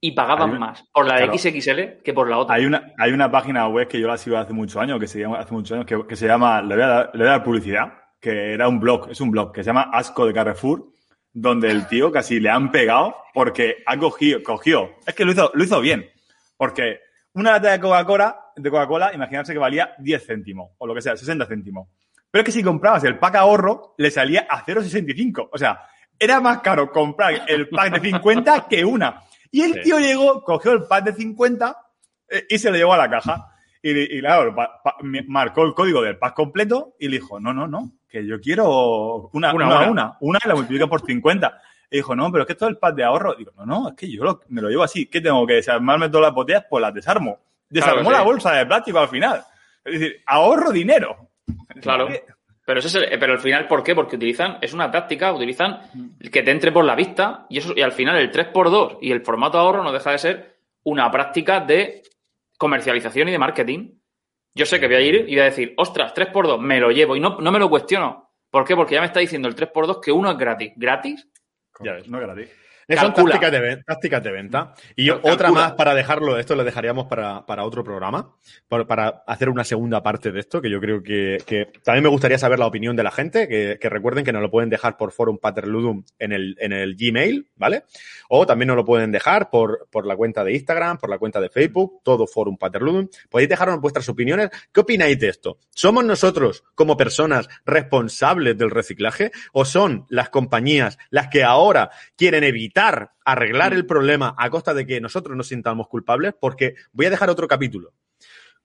y 0.00 0.12
pagaban 0.12 0.50
una- 0.50 0.58
más 0.58 0.84
por 0.92 1.06
la 1.06 1.14
de 1.14 1.22
claro. 1.28 1.38
XXL 1.38 2.02
que 2.02 2.12
por 2.12 2.28
la 2.28 2.38
otra. 2.38 2.54
Hay 2.56 2.64
una, 2.66 2.92
hay 2.98 3.12
una 3.12 3.30
página 3.30 3.68
web 3.68 3.86
que 3.88 4.00
yo 4.00 4.08
la 4.08 4.16
sigo 4.16 4.36
hace 4.36 4.52
muchos 4.52 4.76
años, 4.76 4.98
que 4.98 5.06
se 5.06 5.20
llama, 5.20 5.38
hace 5.38 5.52
muchos 5.54 5.72
años, 5.72 5.86
que, 5.86 6.06
que 6.06 6.16
se 6.16 6.26
llama, 6.26 6.60
le 6.62 6.74
voy, 6.74 6.84
a 6.84 6.88
dar, 6.88 7.10
le 7.14 7.18
voy 7.20 7.28
a 7.28 7.30
dar 7.32 7.44
publicidad, 7.44 7.92
que 8.20 8.52
era 8.54 8.68
un 8.68 8.80
blog, 8.80 9.10
es 9.10 9.20
un 9.20 9.30
blog, 9.30 9.52
que 9.52 9.62
se 9.62 9.68
llama 9.68 9.90
Asco 9.92 10.26
de 10.26 10.32
Carrefour, 10.32 10.86
donde 11.32 11.70
el 11.70 11.86
tío 11.86 12.10
casi 12.12 12.40
le 12.40 12.50
han 12.50 12.70
pegado 12.70 13.16
porque 13.32 13.76
ha 13.86 13.96
cogido, 13.96 14.42
cogió, 14.42 14.90
es 15.06 15.14
que 15.14 15.24
lo 15.24 15.32
hizo, 15.32 15.50
lo 15.54 15.64
hizo 15.64 15.80
bien, 15.80 16.08
porque 16.56 17.00
una 17.34 17.52
lata 17.52 17.70
de 17.72 17.80
Coca-Cola, 17.80 18.38
de 18.56 18.70
Coca-Cola, 18.70 19.14
imaginarse 19.14 19.52
que 19.52 19.58
valía 19.58 19.94
10 19.98 20.26
céntimos, 20.26 20.72
o 20.78 20.86
lo 20.86 20.94
que 20.94 21.00
sea, 21.00 21.16
60 21.16 21.46
céntimos. 21.46 21.88
Pero 22.30 22.40
es 22.42 22.46
que 22.46 22.52
si 22.52 22.62
comprabas 22.62 23.04
el 23.04 23.18
pack 23.18 23.36
ahorro, 23.36 23.94
le 23.98 24.10
salía 24.10 24.46
a 24.48 24.64
0,65. 24.64 25.48
O 25.52 25.58
sea, 25.58 25.80
era 26.22 26.40
más 26.40 26.60
caro 26.60 26.90
comprar 26.90 27.42
el 27.48 27.68
pack 27.68 28.00
de 28.00 28.10
50 28.10 28.66
que 28.68 28.84
una. 28.84 29.22
Y 29.50 29.62
el 29.62 29.74
Sí. 29.74 29.80
tío 29.82 29.98
llegó, 29.98 30.42
cogió 30.42 30.72
el 30.72 30.84
pack 30.84 31.04
de 31.04 31.12
50 31.14 31.76
eh, 32.28 32.46
y 32.48 32.58
se 32.58 32.70
lo 32.70 32.76
llevó 32.76 32.94
a 32.94 32.98
la 32.98 33.10
caja. 33.10 33.48
Y, 33.82 34.16
y 34.16 34.20
claro, 34.20 34.54
pa- 34.54 34.80
pa- 34.82 34.96
me- 35.02 35.22
marcó 35.26 35.64
el 35.64 35.74
código 35.74 36.00
del 36.02 36.16
pack 36.18 36.34
completo 36.34 36.94
y 37.00 37.08
le 37.08 37.18
dijo, 37.18 37.40
no, 37.40 37.52
no, 37.52 37.66
no, 37.66 37.92
que 38.08 38.24
yo 38.26 38.40
quiero 38.40 39.28
una, 39.32 39.52
Una, 39.52 39.90
una, 39.90 40.16
una. 40.20 40.38
y 40.44 40.48
la 40.48 40.54
multiplica 40.54 40.86
por 40.86 41.04
50. 41.04 41.60
Y 41.90 41.96
dijo, 41.96 42.14
no, 42.14 42.30
pero 42.30 42.42
es 42.42 42.46
que 42.46 42.52
esto 42.54 42.66
es 42.66 42.70
el 42.70 42.78
pack 42.78 42.94
de 42.94 43.04
ahorro. 43.04 43.34
Digo, 43.34 43.52
no, 43.56 43.66
no, 43.66 43.88
es 43.90 43.94
que 43.96 44.10
yo 44.10 44.22
lo- 44.24 44.40
me 44.48 44.62
lo 44.62 44.68
llevo 44.70 44.84
así. 44.84 45.06
¿Qué 45.06 45.20
tengo 45.20 45.46
que 45.46 45.54
desarmarme 45.54 46.08
todas 46.08 46.26
las 46.28 46.34
botellas? 46.34 46.64
Pues 46.70 46.80
las 46.80 46.94
desarmo. 46.94 47.40
Desarmó 47.68 48.02
Claro, 48.02 48.10
sí. 48.10 48.18
la 48.18 48.22
bolsa 48.22 48.52
de 48.52 48.66
plástico 48.66 48.98
al 49.00 49.08
final. 49.08 49.42
Es 49.84 49.98
decir, 49.98 50.22
ahorro 50.26 50.70
dinero. 50.70 51.28
Claro. 51.80 52.08
Pero, 52.64 52.78
ese 52.78 52.88
es 52.88 52.94
el- 52.94 53.18
pero 53.18 53.32
al 53.32 53.40
final, 53.40 53.66
¿por 53.66 53.82
qué? 53.82 53.94
Porque 53.94 54.16
utilizan, 54.16 54.58
es 54.60 54.72
una 54.72 54.90
táctica, 54.90 55.32
utilizan 55.32 55.80
que 56.30 56.42
te 56.42 56.50
entre 56.50 56.70
por 56.72 56.84
la 56.84 56.94
vista 56.94 57.46
y 57.50 57.58
eso 57.58 57.72
y 57.76 57.82
al 57.82 57.92
final 57.92 58.16
el 58.18 58.30
3x2 58.30 58.98
y 59.00 59.10
el 59.10 59.22
formato 59.22 59.58
ahorro 59.58 59.82
no 59.82 59.92
deja 59.92 60.12
de 60.12 60.18
ser 60.18 60.56
una 60.84 61.10
práctica 61.10 61.60
de 61.60 62.02
comercialización 62.58 63.28
y 63.28 63.32
de 63.32 63.38
marketing. 63.38 63.90
Yo 64.54 64.66
sé 64.66 64.78
que 64.78 64.86
voy 64.86 64.96
a 64.96 65.00
ir 65.00 65.14
y 65.28 65.32
voy 65.34 65.40
a 65.40 65.44
decir, 65.44 65.74
ostras, 65.76 66.12
3x2, 66.14 66.60
me 66.60 66.78
lo 66.78 66.90
llevo 66.90 67.16
y 67.16 67.20
no, 67.20 67.38
no 67.40 67.50
me 67.52 67.58
lo 67.58 67.68
cuestiono. 67.70 68.30
¿Por 68.50 68.64
qué? 68.64 68.76
Porque 68.76 68.94
ya 68.94 69.00
me 69.00 69.06
está 69.06 69.20
diciendo 69.20 69.48
el 69.48 69.54
3x2 69.56 70.00
que 70.00 70.12
uno 70.12 70.30
es 70.30 70.36
gratis. 70.38 70.72
¿Gratis? 70.76 71.26
Ya 71.80 71.92
ves. 71.94 72.06
No 72.08 72.18
es 72.18 72.24
gratis. 72.24 72.50
Son 72.88 73.14
tácticas 73.14 73.52
de, 73.52 73.60
ven- 73.60 73.84
tácticas 73.86 74.22
de 74.22 74.32
venta. 74.32 74.74
Y 74.96 75.10
otra 75.10 75.50
más 75.50 75.72
para 75.72 75.94
dejarlo, 75.94 76.38
esto 76.38 76.54
lo 76.54 76.64
dejaríamos 76.64 77.06
para, 77.06 77.46
para 77.46 77.64
otro 77.64 77.84
programa, 77.84 78.34
para 78.68 79.22
hacer 79.26 79.48
una 79.48 79.64
segunda 79.64 80.02
parte 80.02 80.32
de 80.32 80.40
esto, 80.40 80.60
que 80.60 80.68
yo 80.70 80.80
creo 80.80 81.02
que, 81.02 81.38
que 81.46 81.68
también 81.84 82.02
me 82.04 82.10
gustaría 82.10 82.38
saber 82.38 82.58
la 82.58 82.66
opinión 82.66 82.96
de 82.96 83.02
la 83.02 83.10
gente, 83.10 83.48
que, 83.48 83.78
que 83.80 83.88
recuerden 83.88 84.24
que 84.24 84.32
nos 84.32 84.42
lo 84.42 84.50
pueden 84.50 84.68
dejar 84.70 84.96
por 84.96 85.12
Forum 85.12 85.38
Paterludum 85.38 86.04
en 86.18 86.32
el, 86.32 86.56
en 86.58 86.72
el 86.72 86.96
Gmail, 86.96 87.48
¿vale? 87.56 87.84
O 88.28 88.46
también 88.46 88.68
nos 88.68 88.76
lo 88.76 88.84
pueden 88.84 89.12
dejar 89.12 89.50
por, 89.50 89.88
por 89.90 90.06
la 90.06 90.16
cuenta 90.16 90.42
de 90.42 90.52
Instagram, 90.54 90.98
por 90.98 91.08
la 91.10 91.18
cuenta 91.18 91.40
de 91.40 91.50
Facebook, 91.50 92.00
todo 92.02 92.26
Forum 92.26 92.56
Paterludum. 92.56 93.08
Podéis 93.30 93.48
dejarnos 93.48 93.80
vuestras 93.80 94.08
opiniones. 94.08 94.50
¿Qué 94.72 94.80
opináis 94.80 95.18
de 95.18 95.28
esto? 95.28 95.58
¿Somos 95.70 96.04
nosotros, 96.04 96.64
como 96.74 96.96
personas, 96.96 97.48
responsables 97.64 98.58
del 98.58 98.70
reciclaje? 98.70 99.30
¿O 99.52 99.64
son 99.64 100.06
las 100.08 100.30
compañías 100.30 100.98
las 101.10 101.28
que 101.28 101.44
ahora 101.44 101.90
quieren 102.16 102.44
evitar 102.44 102.71
arreglar 103.24 103.72
el 103.72 103.86
problema 103.86 104.34
a 104.36 104.50
costa 104.50 104.74
de 104.74 104.86
que 104.86 105.00
nosotros 105.00 105.36
nos 105.36 105.48
sintamos 105.48 105.88
culpables? 105.88 106.34
Porque 106.38 106.74
voy 106.92 107.06
a 107.06 107.10
dejar 107.10 107.30
otro 107.30 107.46
capítulo. 107.48 107.92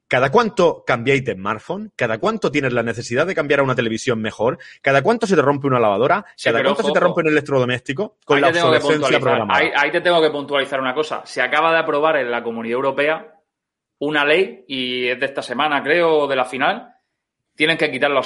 ¿Cada 0.09 0.31
cuánto 0.31 0.85
cambiáis 0.87 1.25
de 1.25 1.33
smartphone? 1.33 1.91
¿Cada 1.93 2.17
cuánto 2.17 2.49
tienes 2.49 2.71
la 2.71 2.81
necesidad 2.81 3.27
de 3.27 3.35
cambiar 3.35 3.59
a 3.59 3.63
una 3.63 3.75
televisión 3.75 4.21
mejor? 4.21 4.57
¿Cada 4.81 5.01
cuánto 5.01 5.27
se 5.27 5.35
te 5.35 5.41
rompe 5.41 5.67
una 5.67 5.81
lavadora? 5.81 6.25
¿Cada 6.41 6.63
cuánto 6.63 6.79
ojo, 6.81 6.87
se 6.87 6.93
te 6.93 6.99
rompe 7.01 7.21
un 7.21 7.27
electrodoméstico? 7.27 8.17
Con 8.23 8.39
la 8.39 8.47
obsolescencia 8.47 9.19
programada. 9.19 9.59
ahí, 9.59 9.69
ahí 9.75 9.91
te 9.91 9.99
tengo 9.99 10.21
que 10.21 10.29
puntualizar 10.29 10.79
una 10.79 10.93
cosa. 10.93 11.23
Se 11.25 11.41
acaba 11.41 11.73
de 11.73 11.79
aprobar 11.79 12.15
en 12.17 12.31
la 12.31 12.41
Comunidad 12.41 12.75
Europea 12.75 13.33
una 13.99 14.23
ley, 14.23 14.63
y 14.67 15.07
es 15.07 15.19
de 15.19 15.25
esta 15.25 15.41
semana, 15.41 15.83
creo, 15.83 16.25
de 16.27 16.35
la 16.37 16.45
final. 16.45 16.93
Tienen 17.55 17.77
que 17.77 17.91
quitar 17.91 18.11
la, 18.11 18.19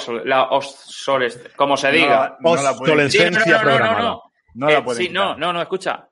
obsolescencia, 0.50 1.50
como 1.56 1.76
se 1.76 1.90
diga. 1.90 2.36
No 2.40 2.54
la- 2.54 2.60
no 2.60 2.62
la 2.70 2.76
pueden 2.76 2.94
Obsolescencia. 3.06 3.60
programada. 3.60 4.18
No 4.54 4.68
la 4.68 4.78
Eh, 4.78 4.82
pueden 4.82 5.02
sí, 5.02 5.08
quitar. 5.08 5.24
no, 5.24 5.36
no, 5.36 5.52
no, 5.52 5.62
escucha. 5.62 6.08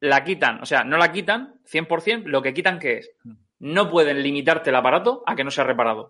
La 0.00 0.22
quitan, 0.22 0.60
o 0.62 0.66
sea, 0.66 0.84
no 0.84 0.96
la 0.98 1.10
quitan 1.10 1.54
100%, 1.64 2.24
lo 2.26 2.42
que 2.42 2.52
quitan 2.54 2.78
que 2.78 2.98
es, 2.98 3.10
no 3.60 3.88
pueden 3.90 4.22
limitarte 4.22 4.70
el 4.70 4.76
aparato 4.76 5.22
a 5.26 5.34
que 5.34 5.42
no 5.44 5.50
sea 5.50 5.64
reparado. 5.64 6.02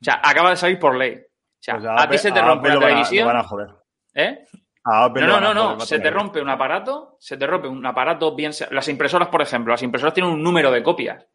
O 0.00 0.04
sea, 0.04 0.20
acaba 0.24 0.50
de 0.50 0.56
salir 0.56 0.78
por 0.78 0.96
ley. 0.96 1.14
O 1.16 1.62
sea, 1.62 1.74
Pues 1.76 1.86
a 1.90 2.08
ti 2.08 2.18
se 2.18 2.32
te 2.32 2.38
a 2.38 2.46
rompe 2.46 2.68
Apple 2.68 2.70
una 2.70 2.74
lo 2.74 2.80
van 2.80 2.86
a- 2.86 2.88
televisión, 2.94 3.28
lo 3.28 3.34
van 3.34 3.44
a 3.44 3.48
joder. 3.48 3.68
¿eh? 4.14 4.44
No, 4.82 5.08
no, 5.10 5.40
no, 5.40 5.52
no, 5.54 5.68
joder, 5.74 5.86
se 5.86 5.98
te 6.00 6.10
rompe 6.10 6.40
un 6.40 6.48
aparato, 6.48 7.16
se 7.20 7.36
te 7.36 7.46
rompe 7.46 7.68
un 7.68 7.84
aparato 7.84 8.34
bien... 8.34 8.52
Las 8.70 8.88
impresoras, 8.88 9.28
por 9.28 9.42
ejemplo, 9.42 9.72
las 9.72 9.82
impresoras 9.82 10.14
tienen 10.14 10.32
un 10.32 10.42
número 10.42 10.70
de 10.70 10.82
copias. 10.82 11.26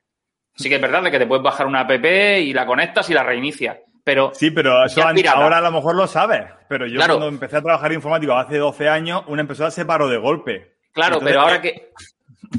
Sí 0.55 0.67
que 0.67 0.75
es 0.75 0.81
verdad 0.81 1.03
de 1.03 1.11
que 1.11 1.19
te 1.19 1.27
puedes 1.27 1.43
bajar 1.43 1.67
una 1.67 1.81
app 1.81 1.91
y 2.05 2.53
la 2.53 2.65
conectas 2.65 3.07
y 3.11 3.13
la 3.13 3.23
reinicias, 3.23 3.77
pero 4.05 4.31
Sí, 4.33 4.51
pero 4.51 4.85
eso 4.85 5.01
ahora 5.01 5.57
a 5.57 5.61
lo 5.61 5.71
mejor 5.71 5.95
lo 5.95 6.07
sabes. 6.07 6.43
Pero 6.69 6.85
yo 6.87 6.95
Claro. 6.95 7.15
cuando 7.15 7.27
empecé 7.27 7.57
a 7.57 7.61
trabajar 7.61 7.91
informático 7.91 8.33
hace 8.33 8.57
12 8.57 8.87
años, 8.87 9.23
una 9.27 9.41
impresora 9.41 9.71
se 9.71 9.83
paró 9.85 10.07
de 10.07 10.17
golpe. 10.17 10.75
Claro, 10.93 11.15
Entonces, 11.15 11.27
pero 11.27 11.41
ahora 11.41 11.55
eh, 11.57 11.61
que. 11.61 11.91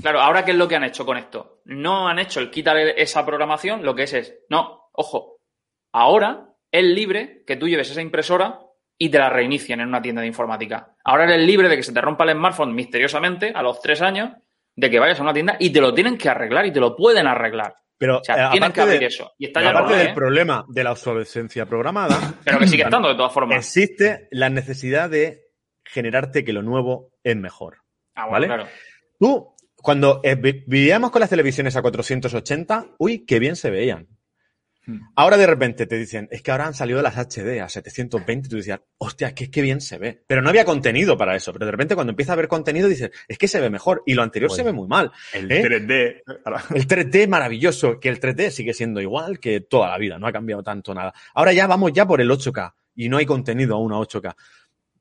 Claro, 0.03 0.21
ahora 0.21 0.45
qué 0.45 0.51
es 0.51 0.57
lo 0.57 0.67
que 0.69 0.77
han 0.77 0.85
hecho 0.85 1.07
con 1.07 1.17
esto. 1.17 1.61
No 1.65 2.09
han 2.09 2.19
hecho 2.19 2.41
el 2.41 2.51
quitar 2.51 2.77
esa 2.77 3.25
programación, 3.25 3.85
lo 3.85 3.95
que 3.95 4.03
es 4.03 4.13
es. 4.13 4.39
No, 4.51 4.91
ojo. 4.93 5.39
Ahora 5.93 6.49
es 6.71 6.85
libre 6.85 7.45
que 7.47 7.57
tú 7.57 7.69
lleves 7.69 7.91
esa 7.91 8.03
impresora 8.03 8.59
y 8.99 9.09
te 9.09 9.19
la 9.19 9.31
reinicien 9.31 9.81
en 9.81 9.89
una 9.89 10.03
tienda 10.03 10.21
de 10.23 10.29
informática. 10.29 10.95
Ahora 11.05 11.25
eres 11.25 11.47
libre 11.47 11.69
de 11.69 11.77
que 11.77 11.83
se 11.83 11.93
te 11.93 12.01
rompa 12.01 12.25
el 12.25 12.33
smartphone 12.33 12.75
misteriosamente 12.75 13.53
a 13.55 13.63
los 13.63 13.81
tres 13.81 14.03
años, 14.03 14.33
de 14.75 14.91
que 14.91 14.99
vayas 14.99 15.21
a 15.21 15.23
una 15.23 15.33
tienda 15.33 15.57
y 15.61 15.71
te 15.71 15.81
lo 15.81 15.95
tienen 15.95 16.19
que 16.19 16.29
arreglar 16.29 16.67
y 16.67 16.73
te 16.73 16.81
lo 16.81 16.97
pueden 16.97 17.27
arreglar. 17.27 17.77
Pero 17.99 18.19
O 18.19 18.25
sea, 18.25 18.35
eh, 18.35 18.51
tienen 18.53 18.73
que 18.73 18.81
aparte, 18.81 18.81
abrir 18.83 19.01
de- 19.01 19.07
eso. 19.07 19.33
Y 19.39 19.47
está 19.47 19.63
ya 19.63 19.71
aparte 19.71 19.85
por 19.89 19.93
ley, 19.97 20.01
del 20.05 20.13
¿eh? 20.13 20.15
problema 20.15 20.65
de 20.69 20.85
la 20.85 20.93
obsolescencia 20.93 21.67
programada, 21.67 22.19
Pero 22.45 22.59
que 22.59 22.67
sigue 22.69 22.83
estando 22.83 23.09
de 23.09 23.15
todas 23.15 23.33
formas. 23.33 23.59
existe 23.59 24.29
la 24.31 24.51
necesidad 24.51 25.09
de 25.11 25.43
generarte 25.85 26.45
que 26.45 26.53
lo 26.53 26.63
nuevo 26.63 27.13
es 27.25 27.37
mejor. 27.37 27.79
Ah, 28.15 28.23
bueno, 28.29 28.33
¿vale? 28.33 28.47
claro. 28.47 28.67
Tú, 29.19 29.55
cuando 29.77 30.21
eh, 30.25 30.35
vi- 30.35 30.65
vivíamos 30.67 31.11
con 31.11 31.21
las 31.21 31.31
televisiones 31.31 31.77
a 31.77 31.83
480, 31.83 32.87
uy, 32.99 33.25
qué 33.25 33.39
bien 33.39 33.57
se 33.57 33.71
veían. 33.71 34.09
Hmm. 34.87 35.01
Ahora 35.17 35.37
de 35.37 35.47
repente 35.47 35.87
te 35.87 35.97
dicen, 35.99 36.29
es 36.31 36.43
que 36.43 36.51
ahora 36.53 36.67
han 36.67 36.75
salido 36.75 37.03
las 37.03 37.17
HD 37.17 37.61
a 37.61 37.69
720 37.69 38.47
y 38.47 38.51
tú 38.51 38.57
decías, 38.57 38.81
hostia, 38.99 39.35
que, 39.35 39.51
qué 39.51 39.61
bien 39.63 39.81
se 39.81 39.99
ve. 39.99 40.23
Pero 40.27 40.43
no 40.43 40.49
había 40.49 40.65
contenido 40.65 41.17
para 41.19 41.35
eso. 41.35 41.53
Pero 41.53 41.67
de 41.67 41.73
repente 41.73 41.95
cuando 41.95 42.13
empieza 42.13 42.33
a 42.33 42.35
haber 42.35 42.49
contenido 42.49 42.89
dices, 42.89 43.11
es 43.27 43.37
que 43.39 43.49
se 43.49 43.61
ve 43.61 43.69
mejor. 43.69 44.03
Y 44.07 44.15
lo 44.15 44.23
anterior 44.23 44.49
Pues, 44.49 44.57
se 44.59 44.63
ve 44.63 44.73
muy 44.73 44.87
mal. 44.89 45.11
El 45.33 45.51
¿eh? 45.51 45.63
3D. 45.63 46.23
ahora- 46.45 46.63
El 46.75 46.87
3D 46.87 47.27
maravilloso, 47.29 47.99
que 48.01 48.09
el 48.09 48.21
3D 48.21 48.51
sigue 48.51 48.73
siendo 48.75 49.01
igual 49.01 49.41
que 49.41 49.61
toda 49.61 49.91
la 49.91 49.99
vida, 49.99 50.19
no 50.19 50.27
ha 50.27 50.33
cambiado 50.33 50.63
tanto 50.63 50.95
nada. 50.95 51.13
Ahora 51.35 51.53
ya 51.53 51.67
vamos 51.67 51.93
ya 51.93 52.07
por 52.07 52.21
el 52.21 52.31
8K 52.31 52.75
y 52.95 53.09
no 53.09 53.17
hay 53.17 53.27
contenido 53.27 53.75
aún 53.75 53.93
a 53.93 53.97
8K. 53.99 54.35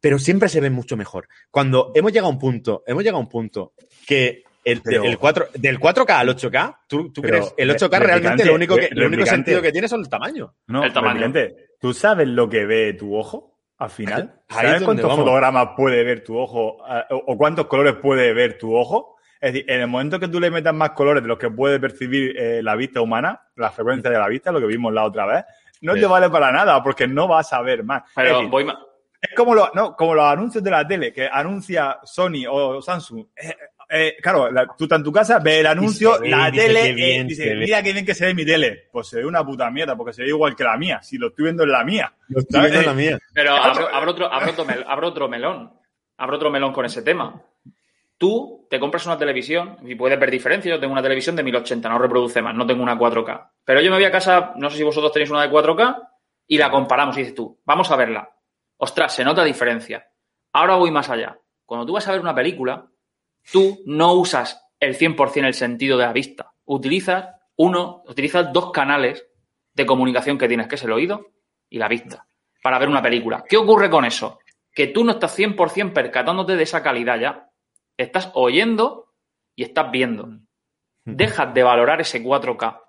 Pero 0.01 0.19
siempre 0.19 0.49
se 0.49 0.61
ve 0.61 0.69
mucho 0.69 0.97
mejor. 0.97 1.27
Cuando 1.49 1.91
hemos 1.95 2.11
llegado 2.11 2.27
a 2.27 2.31
un 2.31 2.39
punto, 2.39 2.83
hemos 2.85 3.03
llegado 3.03 3.17
a 3.17 3.21
un 3.21 3.29
punto 3.29 3.73
que 4.05 4.43
el, 4.65 4.81
Pero- 4.81 5.03
el 5.05 5.17
4, 5.17 5.47
del 5.53 5.79
4K 5.79 6.09
al 6.09 6.29
8K, 6.29 6.79
¿tú, 6.87 7.11
tú 7.13 7.21
Pero 7.21 7.37
crees? 7.37 7.53
El 7.57 7.69
8K 7.71 7.99
re- 7.99 8.05
realmente 8.07 8.45
lo 8.45 8.55
único, 8.55 8.75
que, 8.75 8.89
lo 8.91 9.07
único 9.07 9.25
sentido 9.25 9.61
que 9.61 9.71
tiene 9.71 9.85
es 9.87 9.93
el 9.93 10.09
tamaño. 10.09 10.53
No, 10.67 10.83
El 10.83 10.91
tamaño. 10.91 11.19
replicante, 11.21 11.69
¿Tú 11.79 11.93
sabes 11.93 12.27
lo 12.27 12.49
que 12.49 12.65
ve 12.65 12.93
tu 12.93 13.15
ojo 13.15 13.59
al 13.77 13.89
final? 13.91 14.41
¿Sabes 14.49 14.81
cuántos 14.83 15.05
vamos. 15.07 15.19
fotogramas 15.23 15.69
puede 15.77 16.03
ver 16.03 16.23
tu 16.23 16.37
ojo 16.37 16.77
eh, 16.89 17.03
o, 17.11 17.23
o 17.27 17.37
cuántos 17.37 17.67
colores 17.67 17.95
puede 18.01 18.33
ver 18.33 18.57
tu 18.57 18.75
ojo? 18.75 19.15
Es 19.39 19.53
decir, 19.53 19.69
en 19.69 19.81
el 19.81 19.87
momento 19.87 20.19
que 20.19 20.27
tú 20.29 20.39
le 20.39 20.49
metas 20.49 20.73
más 20.73 20.91
colores 20.91 21.21
de 21.21 21.27
los 21.27 21.37
que 21.37 21.51
puede 21.51 21.79
percibir 21.79 22.35
eh, 22.35 22.63
la 22.63 22.75
vista 22.75 23.01
humana, 23.01 23.39
la 23.55 23.69
frecuencia 23.69 24.09
de 24.09 24.17
la 24.17 24.27
vista, 24.27 24.51
lo 24.51 24.59
que 24.59 24.65
vimos 24.65 24.91
la 24.93 25.03
otra 25.03 25.25
vez, 25.27 25.45
no 25.81 25.93
Sí. 25.93 25.99
te 25.99 26.05
vale 26.07 26.29
para 26.31 26.51
nada 26.51 26.81
porque 26.81 27.07
no 27.07 27.27
vas 27.27 27.53
a 27.53 27.61
ver 27.61 27.83
más. 27.83 28.01
Pero 28.15 28.29
es 28.29 28.33
decir, 28.35 28.49
voy 28.49 28.63
más. 28.63 28.77
Es 29.21 29.35
como, 29.35 29.53
lo- 29.53 29.69
no, 29.75 29.95
como 29.95 30.15
los 30.15 30.25
anuncios 30.25 30.63
de 30.63 30.71
la 30.71 30.87
tele, 30.87 31.11
que 31.13 31.27
anuncia 31.31 31.99
Sony 32.03 32.45
o 32.49 32.81
Samsung. 32.81 33.25
Eh, 33.35 33.55
eh, 33.89 34.15
claro, 34.21 34.51
la- 34.51 34.67
tú 34.77 34.85
estás 34.85 34.97
en 34.99 35.03
tu 35.03 35.11
casa, 35.11 35.39
ves 35.39 35.59
el 35.59 35.67
anuncio, 35.67 36.19
ve, 36.19 36.29
la 36.29 36.49
dice, 36.51 36.67
tele, 36.67 36.81
qué 36.81 36.89
eh, 36.89 36.93
bien 36.93 37.27
dice, 37.27 37.55
mira 37.55 37.81
qué 37.83 37.93
bien 37.93 38.05
que 38.05 38.13
se 38.15 38.25
ve 38.25 38.33
mi 38.33 38.45
tele. 38.45 38.87
Pues 38.91 39.07
se 39.07 39.17
ve 39.17 39.25
una 39.25 39.45
puta 39.45 39.69
mierda, 39.71 39.95
porque 39.95 40.13
se 40.13 40.21
ve 40.23 40.29
igual 40.29 40.55
que 40.55 40.63
la 40.63 40.77
mía. 40.77 41.01
Si 41.01 41.17
lo 41.17 41.27
estoy 41.27 41.43
viendo 41.45 41.63
en 41.63 41.71
la 41.71 41.83
mía. 41.83 42.13
Lo 42.29 42.39
estoy 42.39 42.61
viendo 42.61 42.79
en 42.79 42.85
la 42.85 42.93
mía. 42.93 43.19
Pero 43.33 43.55
abro, 43.55 43.87
abro 43.93 44.11
otro, 44.11 44.31
abro, 44.33 44.51
otro 44.51 44.65
mel- 44.65 44.85
abro 44.87 45.07
otro 45.09 45.27
melón. 45.29 45.73
Abro 46.17 46.37
otro 46.37 46.49
melón 46.49 46.71
con 46.73 46.85
ese 46.85 47.01
tema. 47.01 47.41
Tú 48.17 48.65
te 48.69 48.79
compras 48.79 49.05
una 49.05 49.17
televisión 49.17 49.77
y 49.85 49.95
puedes 49.95 50.17
ver 50.19 50.31
diferencia. 50.31 50.73
Yo 50.73 50.79
tengo 50.79 50.93
una 50.93 51.01
televisión 51.03 51.35
de 51.35 51.43
1080, 51.43 51.89
no 51.89 51.97
reproduce 51.99 52.41
más, 52.41 52.55
no 52.55 52.65
tengo 52.65 52.81
una 52.81 52.97
4K. 52.97 53.49
Pero 53.65 53.81
yo 53.81 53.89
me 53.91 53.97
voy 53.97 54.05
a 54.05 54.11
casa, 54.11 54.53
no 54.55 54.69
sé 54.69 54.77
si 54.77 54.83
vosotros 54.83 55.11
tenéis 55.11 55.29
una 55.31 55.41
de 55.41 55.49
4K, 55.49 55.97
y 56.47 56.57
la 56.57 56.71
comparamos 56.71 57.17
y 57.17 57.21
dices 57.21 57.35
tú, 57.35 57.59
vamos 57.65 57.91
a 57.91 57.95
verla. 57.97 58.29
Ostras, 58.77 59.13
se 59.13 59.25
nota 59.25 59.43
diferencia. 59.43 60.07
Ahora 60.53 60.75
voy 60.75 60.91
más 60.91 61.09
allá. 61.09 61.37
Cuando 61.65 61.85
tú 61.85 61.93
vas 61.93 62.07
a 62.07 62.11
ver 62.13 62.21
una 62.21 62.33
película, 62.35 62.85
tú 63.51 63.81
no 63.85 64.13
usas 64.13 64.65
el 64.79 64.97
100% 64.97 65.45
el 65.45 65.53
sentido 65.53 65.97
de 65.97 66.05
la 66.05 66.13
vista. 66.13 66.53
Utilizas 66.65 67.29
uno, 67.55 68.03
utilizas 68.07 68.51
dos 68.51 68.71
canales 68.71 69.25
de 69.73 69.85
comunicación 69.85 70.37
que 70.37 70.47
tienes, 70.47 70.67
que 70.67 70.75
es 70.75 70.83
el 70.83 70.91
oído 70.91 71.31
y 71.69 71.77
la 71.77 71.87
vista, 71.87 72.27
para 72.61 72.79
ver 72.79 72.89
una 72.89 73.01
película. 73.01 73.43
¿Qué 73.47 73.57
ocurre 73.57 73.89
con 73.89 74.05
eso? 74.05 74.39
Que 74.73 74.87
tú 74.87 75.03
no 75.03 75.13
estás 75.13 75.37
100% 75.37 75.93
percatándote 75.93 76.55
de 76.55 76.63
esa 76.63 76.83
calidad 76.83 77.19
ya. 77.19 77.49
Estás 77.97 78.31
oyendo 78.33 79.13
y 79.55 79.63
estás 79.63 79.89
viendo. 79.91 80.29
Dejas 81.05 81.53
de 81.53 81.63
valorar 81.63 82.01
ese 82.01 82.23
4K. 82.23 82.81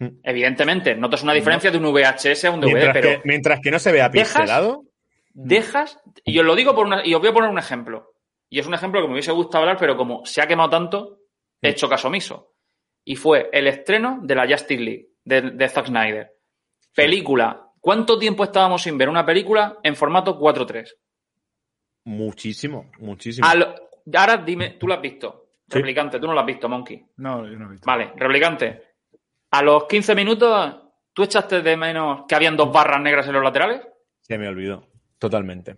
Mm. 0.00 0.06
Evidentemente, 0.22 0.94
notas 0.94 1.22
una 1.22 1.32
diferencia 1.32 1.70
de 1.70 1.78
un 1.78 1.92
VHS 1.92 2.44
a 2.44 2.50
un 2.50 2.60
DVD, 2.60 2.72
Mientras, 2.72 2.92
pero 2.92 3.08
que, 3.08 3.20
mientras 3.24 3.60
que 3.60 3.70
no 3.70 3.78
se 3.78 3.92
vea 3.92 4.08
¿Dejas? 4.08 4.32
pixelado, 4.32 4.84
dejas, 5.32 5.98
y 6.24 6.38
os 6.38 6.44
lo 6.44 6.54
digo 6.54 6.74
por 6.74 6.86
una, 6.86 7.04
y 7.04 7.14
os 7.14 7.20
voy 7.20 7.30
a 7.30 7.32
poner 7.32 7.50
un 7.50 7.58
ejemplo. 7.58 8.12
Y 8.50 8.58
es 8.58 8.66
un 8.66 8.74
ejemplo 8.74 9.00
que 9.00 9.06
me 9.08 9.12
hubiese 9.14 9.32
gustado 9.32 9.62
hablar, 9.64 9.76
pero 9.78 9.96
como 9.96 10.24
se 10.24 10.40
ha 10.40 10.46
quemado 10.46 10.70
tanto, 10.70 11.18
he 11.60 11.70
hecho 11.70 11.88
caso 11.88 12.08
omiso. 12.08 12.54
Y 13.04 13.16
fue 13.16 13.48
el 13.52 13.66
estreno 13.66 14.20
de 14.22 14.34
la 14.34 14.46
Justice 14.48 14.82
League, 14.82 15.08
de, 15.24 15.40
de 15.52 15.68
Zack 15.68 15.86
Snyder. 15.86 16.32
Película. 16.94 17.64
¿Cuánto 17.80 18.18
tiempo 18.18 18.44
estábamos 18.44 18.82
sin 18.82 18.98
ver 18.98 19.08
una 19.08 19.24
película 19.24 19.78
en 19.82 19.94
formato 19.96 20.38
4.3? 20.38 20.88
muchísimo, 22.04 22.90
muchísimo. 22.98 23.46
A 23.46 23.54
lo- 23.54 23.74
Ahora 24.14 24.38
dime, 24.38 24.70
tú 24.80 24.86
lo 24.86 24.94
has 24.94 25.02
visto. 25.02 25.50
Sí. 25.68 25.74
Replicante, 25.78 26.18
tú 26.18 26.26
no 26.26 26.32
lo 26.32 26.40
has 26.40 26.46
visto, 26.46 26.66
Monkey. 26.68 27.04
No, 27.18 27.46
yo 27.46 27.58
no 27.58 27.66
he 27.66 27.72
visto. 27.72 27.84
Vale, 27.86 28.12
replicante. 28.16 28.82
A 29.50 29.62
los 29.62 29.84
15 29.86 30.14
minutos, 30.14 30.76
¿tú 31.12 31.22
echaste 31.24 31.60
de 31.60 31.76
menos 31.76 32.22
que 32.26 32.34
habían 32.34 32.56
dos 32.56 32.72
barras 32.72 33.02
negras 33.02 33.26
en 33.26 33.34
los 33.34 33.42
laterales? 33.44 33.82
Se 34.20 34.38
me 34.38 34.48
olvidó. 34.48 34.86
Totalmente. 35.18 35.76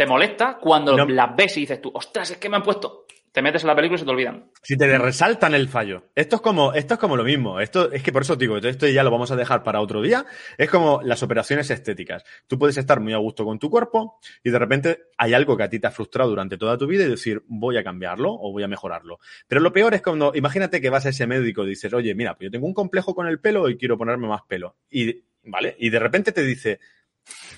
¿Te 0.00 0.06
molesta 0.06 0.56
cuando 0.58 0.96
No. 0.96 1.04
las 1.04 1.36
ves 1.36 1.58
y 1.58 1.60
dices 1.60 1.82
tú, 1.82 1.90
ostras, 1.92 2.30
es 2.30 2.38
que 2.38 2.48
me 2.48 2.56
han 2.56 2.62
puesto? 2.62 3.04
Te 3.30 3.42
metes 3.42 3.64
en 3.64 3.66
la 3.68 3.76
película 3.76 3.96
y 3.96 3.98
se 3.98 4.06
te 4.06 4.10
olvidan. 4.10 4.50
Si 4.62 4.74
te 4.74 4.96
resaltan 4.96 5.54
el 5.54 5.68
fallo. 5.68 6.04
Esto 6.14 6.36
es 6.36 6.40
como, 6.42 6.72
esto 6.72 6.94
es 6.94 7.00
como 7.00 7.18
lo 7.18 7.22
mismo. 7.22 7.60
Esto 7.60 7.92
es 7.92 8.02
que 8.02 8.10
por 8.10 8.22
eso 8.22 8.34
digo, 8.34 8.56
esto 8.56 8.88
ya 8.88 9.04
lo 9.04 9.10
vamos 9.10 9.30
a 9.30 9.36
dejar 9.36 9.62
para 9.62 9.82
otro 9.82 10.00
día. 10.00 10.24
Es 10.56 10.70
como 10.70 11.02
las 11.04 11.22
operaciones 11.22 11.70
estéticas. 11.70 12.24
Tú 12.46 12.58
puedes 12.58 12.78
estar 12.78 12.98
muy 12.98 13.12
a 13.12 13.18
gusto 13.18 13.44
con 13.44 13.58
tu 13.58 13.68
cuerpo 13.68 14.18
y 14.42 14.48
de 14.48 14.58
repente 14.58 15.00
hay 15.18 15.34
algo 15.34 15.54
que 15.54 15.64
a 15.64 15.68
ti 15.68 15.78
te 15.78 15.86
ha 15.86 15.90
frustrado 15.90 16.30
durante 16.30 16.56
toda 16.56 16.78
tu 16.78 16.86
vida 16.86 17.04
y 17.04 17.08
decir, 17.08 17.42
voy 17.46 17.76
a 17.76 17.84
cambiarlo 17.84 18.32
o 18.32 18.52
voy 18.52 18.62
a 18.62 18.68
mejorarlo. 18.68 19.18
Pero 19.48 19.60
lo 19.60 19.70
peor 19.70 19.92
es 19.92 20.00
cuando, 20.00 20.32
imagínate 20.34 20.80
que 20.80 20.88
vas 20.88 21.04
a 21.04 21.10
ese 21.10 21.26
médico 21.26 21.62
y 21.64 21.68
dices, 21.68 21.92
oye, 21.92 22.14
mira, 22.14 22.36
pues 22.38 22.46
yo 22.46 22.50
tengo 22.50 22.66
un 22.66 22.72
complejo 22.72 23.14
con 23.14 23.26
el 23.26 23.38
pelo 23.38 23.68
y 23.68 23.76
quiero 23.76 23.98
ponerme 23.98 24.28
más 24.28 24.44
pelo. 24.48 24.76
Y, 24.88 25.24
¿vale? 25.42 25.76
Y 25.78 25.90
de 25.90 25.98
repente 25.98 26.32
te 26.32 26.42
dice, 26.42 26.80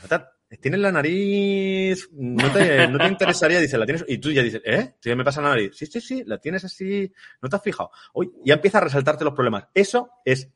"Nota, 0.02 0.32
Tienes 0.60 0.80
la 0.80 0.92
nariz, 0.92 2.08
no 2.12 2.52
te, 2.52 2.86
no 2.88 2.98
te 2.98 3.06
interesaría, 3.06 3.60
dice, 3.60 3.78
la 3.78 3.86
tienes, 3.86 4.04
y 4.06 4.18
tú 4.18 4.30
ya 4.30 4.42
dices, 4.42 4.62
¿eh? 4.64 4.94
¿Sí 5.00 5.14
me 5.14 5.24
pasa 5.24 5.40
la 5.40 5.50
nariz? 5.50 5.72
Sí, 5.74 5.86
sí, 5.86 6.00
sí, 6.00 6.22
la 6.26 6.38
tienes 6.38 6.64
así, 6.64 7.12
no 7.40 7.48
te 7.48 7.56
has 7.56 7.62
fijado. 7.62 7.90
Uy, 8.12 8.32
ya 8.44 8.54
empieza 8.54 8.78
a 8.78 8.82
resaltarte 8.82 9.24
los 9.24 9.34
problemas. 9.34 9.66
Eso 9.74 10.10
es 10.24 10.50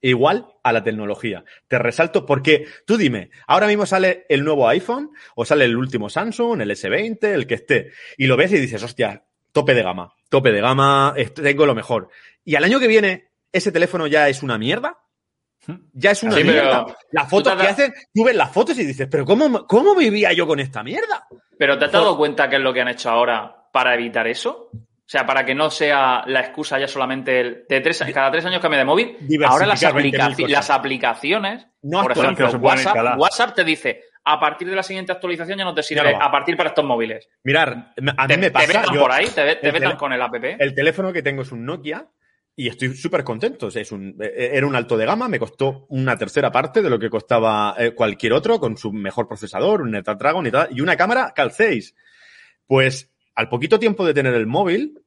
igual 0.00 0.48
a 0.62 0.72
la 0.72 0.82
tecnología. 0.82 1.44
Te 1.68 1.78
resalto 1.78 2.26
porque 2.26 2.66
tú 2.86 2.96
dime, 2.96 3.30
ahora 3.46 3.66
mismo 3.66 3.86
sale 3.86 4.26
el 4.28 4.44
nuevo 4.44 4.68
iPhone 4.68 5.10
o 5.34 5.44
sale 5.44 5.64
el 5.64 5.76
último 5.76 6.10
Samsung, 6.10 6.60
el 6.60 6.70
S20, 6.70 7.24
el 7.24 7.46
que 7.46 7.54
esté, 7.54 7.92
y 8.16 8.26
lo 8.26 8.36
ves 8.36 8.52
y 8.52 8.58
dices, 8.58 8.82
hostia, 8.82 9.24
tope 9.52 9.74
de 9.74 9.82
gama, 9.82 10.12
tope 10.28 10.52
de 10.52 10.60
gama, 10.60 11.14
tengo 11.34 11.66
lo 11.66 11.74
mejor. 11.74 12.08
Y 12.44 12.56
al 12.56 12.64
año 12.64 12.80
que 12.80 12.88
viene, 12.88 13.28
ese 13.52 13.72
teléfono 13.72 14.06
ya 14.06 14.28
es 14.28 14.42
una 14.42 14.58
mierda. 14.58 14.98
Ya 15.92 16.10
es 16.10 16.22
una 16.22 16.32
Sí, 16.36 16.44
mierda. 16.44 16.86
Las 17.12 17.28
fotos 17.30 17.56
te 17.56 17.62
que 17.62 17.68
hacen, 17.68 17.94
tú 18.12 18.24
ves 18.24 18.34
las 18.36 18.50
fotos 18.50 18.78
y 18.78 18.84
dices, 18.84 19.08
pero 19.10 19.24
¿cómo, 19.24 19.66
cómo 19.66 19.94
vivía 19.94 20.32
yo 20.32 20.46
con 20.46 20.58
esta 20.60 20.82
mierda? 20.82 21.26
Pero 21.58 21.78
¿te 21.78 21.84
has 21.84 21.92
dado 21.92 22.16
cuenta 22.16 22.48
qué 22.48 22.56
es 22.56 22.62
lo 22.62 22.72
que 22.72 22.80
han 22.80 22.88
hecho 22.88 23.10
ahora 23.10 23.68
para 23.72 23.94
evitar 23.94 24.26
eso? 24.26 24.70
O 24.72 25.12
sea, 25.12 25.26
para 25.26 25.44
que 25.44 25.54
no 25.54 25.68
sea 25.70 26.22
la 26.26 26.40
excusa 26.40 26.78
ya 26.78 26.88
solamente 26.88 27.40
el, 27.40 27.64
de 27.68 27.80
tres, 27.80 28.02
cada 28.14 28.30
tres 28.30 28.44
años 28.46 28.60
cambia 28.60 28.78
de 28.78 28.84
móvil. 28.86 29.16
Ahora 29.46 29.66
las, 29.66 29.82
20.000 29.82 29.92
aplicaci- 30.12 30.36
cosas. 30.36 30.50
las 30.50 30.70
aplicaciones, 30.70 31.66
No 31.82 32.02
por 32.02 32.12
ejemplo, 32.12 32.48
WhatsApp. 32.60 33.18
WhatsApp 33.18 33.54
te 33.54 33.64
dice, 33.64 34.00
a 34.24 34.40
partir 34.40 34.68
de 34.70 34.76
la 34.76 34.82
siguiente 34.82 35.12
actualización 35.12 35.58
ya 35.58 35.64
no 35.64 35.74
te 35.74 35.82
sirve, 35.82 36.14
a 36.18 36.30
partir 36.30 36.56
para 36.56 36.70
estos 36.70 36.84
móviles. 36.84 37.28
Mirar, 37.44 37.92
a 38.16 38.26
mí 38.26 38.28
Te, 38.28 38.36
me 38.38 38.46
te 38.46 38.50
pasa. 38.52 38.66
vetan 38.66 38.94
yo- 38.94 39.00
por 39.00 39.12
ahí, 39.12 39.26
te, 39.26 39.56
te 39.56 39.70
vetan 39.70 39.96
con 39.96 40.12
el 40.12 40.22
app. 40.22 40.34
El 40.42 40.74
teléfono 40.74 41.12
que 41.12 41.22
tengo 41.22 41.42
es 41.42 41.52
un 41.52 41.66
Nokia 41.66 42.06
y 42.54 42.68
estoy 42.68 42.94
súper 42.94 43.24
contento. 43.24 43.68
Es 43.68 43.92
un, 43.92 44.16
eh, 44.20 44.50
era 44.52 44.66
un 44.66 44.74
alto 44.76 44.96
de 44.96 45.06
gama, 45.06 45.28
me 45.28 45.38
costó 45.38 45.86
una 45.88 46.16
tercera 46.16 46.50
parte 46.52 46.82
de 46.82 46.90
lo 46.90 46.98
que 46.98 47.10
costaba 47.10 47.74
eh, 47.78 47.92
cualquier 47.94 48.32
otro 48.32 48.60
con 48.60 48.76
su 48.76 48.92
mejor 48.92 49.26
procesador, 49.26 49.82
un 49.82 49.90
Snapdragon 49.90 50.46
y 50.46 50.50
tal, 50.50 50.68
y 50.70 50.80
una 50.80 50.96
cámara 50.96 51.32
Cal 51.34 51.52
6. 51.52 51.94
Pues 52.66 53.10
al 53.34 53.48
poquito 53.48 53.78
tiempo 53.78 54.04
de 54.04 54.14
tener 54.14 54.34
el 54.34 54.46
móvil, 54.46 55.02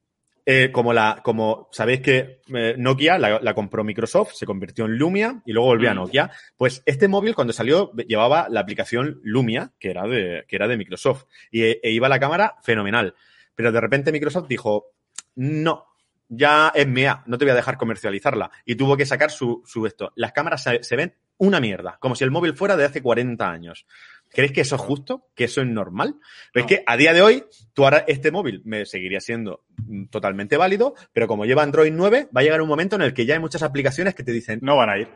eh, 0.48 0.70
como 0.72 0.94
la, 0.94 1.22
como 1.24 1.70
sabéis 1.72 2.02
que 2.02 2.42
eh, 2.54 2.76
Nokia 2.78 3.18
la, 3.18 3.40
la 3.40 3.54
compró 3.56 3.84
Microsoft, 3.84 4.34
se 4.34 4.46
convirtió 4.46 4.86
en 4.86 4.96
Lumia 4.98 5.42
y 5.44 5.54
luego 5.54 5.70
volvió 5.70 5.90
a 5.90 5.94
Mm. 5.94 5.98
Nokia. 5.98 6.32
Pues 6.56 6.84
este 6.86 7.08
móvil 7.08 7.34
cuando 7.34 7.54
salió 7.54 7.92
llevaba 7.94 8.48
la 8.50 8.60
aplicación 8.60 9.20
Lumia, 9.24 9.72
que 9.80 9.90
era 9.90 10.08
de, 10.08 10.46
que 10.48 10.56
era 10.56 10.68
de 10.68 10.78
Microsoft, 10.78 11.26
y 11.50 11.64
e, 11.64 11.80
e 11.82 11.92
iba 11.92 12.10
la 12.10 12.20
cámara 12.20 12.56
fenomenal. 12.62 13.16
Pero 13.56 13.72
de 13.72 13.82
repente 13.82 14.12
Microsoft 14.12 14.48
dijo, 14.48 14.92
no, 15.36 15.88
ya 16.30 16.72
es 16.74 16.88
mía, 16.88 17.24
no 17.28 17.38
te 17.38 17.46
voy 17.46 17.52
a 17.52 17.56
dejar 17.56 17.78
comercializarla. 17.78 18.52
Y 18.66 18.76
tuvo 18.76 18.98
que 18.98 19.06
sacar 19.06 19.32
su, 19.32 19.62
su 19.66 19.86
esto. 19.86 20.12
Las 20.16 20.32
cámaras 20.32 20.64
se, 20.64 20.84
se 20.84 20.96
ven 20.96 21.14
una 21.38 21.60
mierda, 21.60 21.98
como 22.00 22.16
si 22.16 22.24
el 22.24 22.32
móvil 22.32 22.54
fuera 22.56 22.78
de 22.78 22.86
hace 22.86 23.02
40 23.02 23.50
años. 23.50 23.86
¿Crees 24.30 24.52
que 24.52 24.62
eso 24.62 24.76
es 24.76 24.82
justo? 24.82 25.28
¿Que 25.36 25.46
eso 25.46 25.62
es 25.62 25.68
normal? 25.68 26.16
Pero 26.52 26.66
No. 26.66 26.70
es 26.70 26.78
que 26.78 26.84
a 26.88 26.98
día 26.98 27.14
de 27.14 27.22
hoy, 27.22 27.46
tú 27.74 27.84
ahora 27.84 28.04
este 28.08 28.32
móvil 28.32 28.62
me 28.66 28.86
seguiría 28.86 29.20
siendo 29.22 29.64
mm, 29.86 30.06
totalmente 30.06 30.58
válido, 30.58 30.96
pero 31.14 31.28
como 31.28 31.46
lleva 31.46 31.64
Android 31.64 31.92
9, 31.94 32.30
va 32.36 32.42
a 32.42 32.44
llegar 32.44 32.62
un 32.62 32.68
momento 32.68 32.96
en 32.96 33.02
el 33.04 33.14
que 33.14 33.26
ya 33.26 33.36
hay 33.36 33.40
muchas 33.40 33.64
aplicaciones 33.64 34.16
que 34.16 34.24
te 34.24 34.32
dicen, 34.32 34.60
No 34.62 34.78
van 34.78 34.90
a 34.90 34.98
ir. 34.98 35.08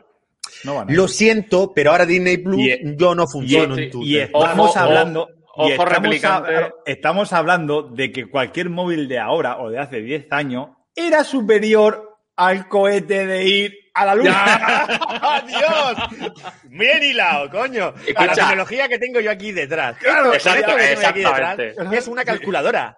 No 0.64 0.74
van 0.76 0.88
a 0.88 0.92
ir. 0.92 0.96
lo 0.96 1.08
siento, 1.08 1.72
pero 1.74 1.90
ahora 1.90 2.06
Disney 2.06 2.38
Plus 2.38 2.56
Y- 2.58 2.96
yo 2.96 3.14
no 3.14 3.26
funciono 3.26 3.78
y- 3.78 3.84
en 3.84 3.90
tu 3.90 4.02
Y 4.04 4.12
teléfono". 4.14 4.44
estamos 4.44 4.70
Ojo, 4.70 4.78
hablando. 4.78 5.28
ojo, 5.54 5.68
y 5.68 5.72
estamos, 5.72 6.24
a- 6.24 6.70
estamos 6.86 7.32
hablando 7.32 7.82
de 7.82 8.12
que 8.12 8.26
cualquier 8.30 8.70
móvil 8.70 9.08
de 9.08 9.18
ahora 9.18 9.58
o 9.60 9.70
de 9.70 9.78
hace 9.80 10.00
10 10.02 10.26
años 10.30 10.68
era 11.06 11.24
superior 11.24 12.18
al 12.36 12.68
cohete 12.68 13.26
de 13.26 13.44
ir 13.44 13.74
a 13.94 14.06
la 14.06 14.14
luna. 14.14 15.42
¡Dios! 15.46 16.32
Bien 16.64 17.02
hilado, 17.02 17.50
coño. 17.50 17.92
La 17.96 18.02
Escucha. 18.06 18.34
tecnología 18.34 18.88
que 18.88 18.98
tengo 18.98 19.20
yo 19.20 19.30
aquí 19.30 19.52
detrás. 19.52 19.96
Claro, 19.98 20.32
exacto, 20.32 20.74
que 20.76 20.82
aquí 20.82 20.92
exactamente. 20.92 21.62
detrás 21.64 21.92
es 21.92 22.08
una 22.08 22.24
calculadora. 22.24 22.96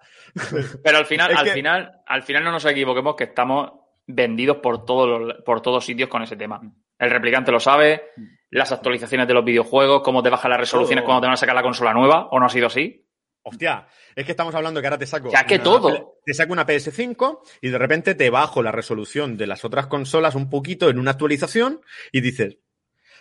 Pero 0.83 0.97
al 0.97 1.05
final, 1.05 1.31
Es 1.31 1.37
al 1.37 1.45
que- 1.45 1.51
final, 1.53 1.91
al 2.05 2.23
final 2.23 2.43
no 2.43 2.51
nos 2.51 2.65
equivoquemos 2.65 3.15
que 3.15 3.25
estamos 3.25 3.71
vendidos 4.05 4.57
por 4.57 4.85
todos 4.85 5.19
los, 5.21 5.35
por 5.43 5.61
todos 5.61 5.85
sitios 5.85 6.09
con 6.09 6.21
ese 6.23 6.35
tema. 6.35 6.61
El 6.99 7.09
replicante 7.09 7.51
lo 7.51 7.59
sabe, 7.59 8.11
las 8.49 8.71
actualizaciones 8.71 9.27
de 9.27 9.33
los 9.33 9.43
videojuegos, 9.43 10.01
cómo 10.03 10.21
te 10.23 10.29
bajan 10.29 10.51
las 10.51 10.59
resoluciones 10.59 11.01
Todo. 11.03 11.07
cuando 11.07 11.21
te 11.21 11.27
van 11.27 11.33
a 11.33 11.37
sacar 11.37 11.55
la 11.55 11.63
consola 11.63 11.93
nueva, 11.93 12.27
o 12.29 12.39
no 12.39 12.45
ha 12.45 12.49
sido 12.49 12.67
así. 12.67 13.02
Hostia, 13.43 13.87
es 14.15 14.25
que 14.25 14.31
estamos 14.31 14.55
hablando 14.55 14.79
que 14.79 14.87
ahora 14.87 14.97
te 14.97 15.05
saco. 15.05 15.27
Es 15.33 15.43
que 15.43 15.55
una- 15.55 15.63
todo. 15.63 16.15
Te 16.25 16.33
saco 16.33 16.53
una 16.53 16.65
PS5 16.65 17.41
y 17.61 17.69
de 17.69 17.77
repente 17.77 18.15
te 18.15 18.29
bajo 18.29 18.63
la 18.63 18.71
resolución 18.71 19.35
de 19.35 19.47
las 19.47 19.65
otras 19.65 19.87
consolas 19.87 20.35
un 20.35 20.49
poquito 20.49 20.89
en 20.89 20.97
una 20.99 21.11
actualización 21.11 21.81
y 22.11 22.21
dices. 22.21 22.57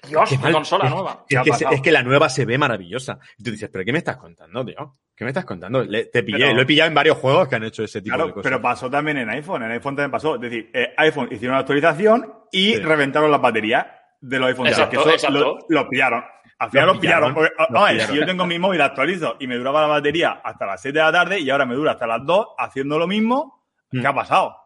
Dios, 0.08 0.28
qué 0.30 0.38
mal. 0.38 0.52
consola 0.52 0.86
Es- 0.86 0.90
nueva. 0.90 1.24
¿Qué 1.28 1.36
Es 1.36 1.80
que, 1.80 1.88
es 1.90 1.92
la 1.92 2.02
nueva 2.02 2.28
se 2.28 2.44
ve 2.44 2.58
maravillosa. 2.58 3.18
Y 3.38 3.44
tú 3.44 3.52
dices, 3.52 3.68
¿pero 3.72 3.84
qué 3.84 3.92
me 3.92 3.98
estás 3.98 4.16
contando, 4.16 4.64
tío? 4.64 4.96
¿Qué 5.14 5.24
me 5.24 5.30
estás 5.30 5.44
contando? 5.44 5.84
Le- 5.84 6.06
te 6.06 6.24
pillé, 6.24 6.38
Pero- 6.38 6.54
lo 6.54 6.62
he 6.62 6.66
pillado 6.66 6.88
en 6.88 6.94
varios 6.94 7.18
juegos 7.18 7.46
que 7.46 7.54
han 7.54 7.62
hecho 7.64 7.84
ese 7.84 8.00
tipo 8.02 8.14
de 8.14 8.18
Claro, 8.18 8.34
cosas. 8.34 8.42
pero 8.50 8.60
pasó 8.62 8.90
también 8.90 9.18
en 9.18 9.30
iPhone. 9.30 9.62
En 9.62 9.70
iPhone 9.72 9.94
también 9.94 10.10
pasó. 10.10 10.34
Es 10.36 10.40
decir, 10.40 10.70
eh, 10.72 10.92
iPhone 10.96 11.28
hicieron 11.30 11.54
una 11.54 11.60
actualización 11.60 12.32
y 12.50 12.74
Sí. 12.74 12.76
reventaron 12.80 13.30
las 13.30 13.40
baterías 13.40 13.86
de 14.20 14.38
los 14.40 14.48
iPhones. 14.48 14.72
Exacto, 14.72 14.90
que 14.90 15.02
eso 15.02 15.10
exacto. 15.10 15.38
Lo, 15.38 15.58
lo 15.68 15.88
pillaron. 15.88 16.24
Al 16.62 16.70
final 16.70 16.86
Lo 16.86 16.92
los 16.92 17.00
pillaron. 17.00 17.34
pillaron, 17.34 17.34
porque, 17.34 17.72
lo 17.72 17.78
a 17.78 17.84
ver, 17.84 17.92
pillaron. 17.94 18.14
si 18.14 18.20
yo 18.20 18.26
tengo 18.26 18.46
mi 18.46 18.58
móvil 18.58 18.80
actualizo 18.80 19.36
y 19.40 19.46
me 19.46 19.56
duraba 19.56 19.80
la 19.82 19.86
batería 19.88 20.40
hasta 20.44 20.66
las 20.66 20.80
7 20.80 20.98
de 20.98 21.04
la 21.04 21.12
tarde 21.12 21.40
y 21.40 21.50
ahora 21.50 21.66
me 21.66 21.74
dura 21.74 21.92
hasta 21.92 22.06
las 22.06 22.24
2 22.24 22.46
haciendo 22.58 22.98
lo 22.98 23.06
mismo, 23.06 23.64
¿qué 23.90 23.98
Mm. 24.00 24.06
ha 24.06 24.14
pasado? 24.14 24.56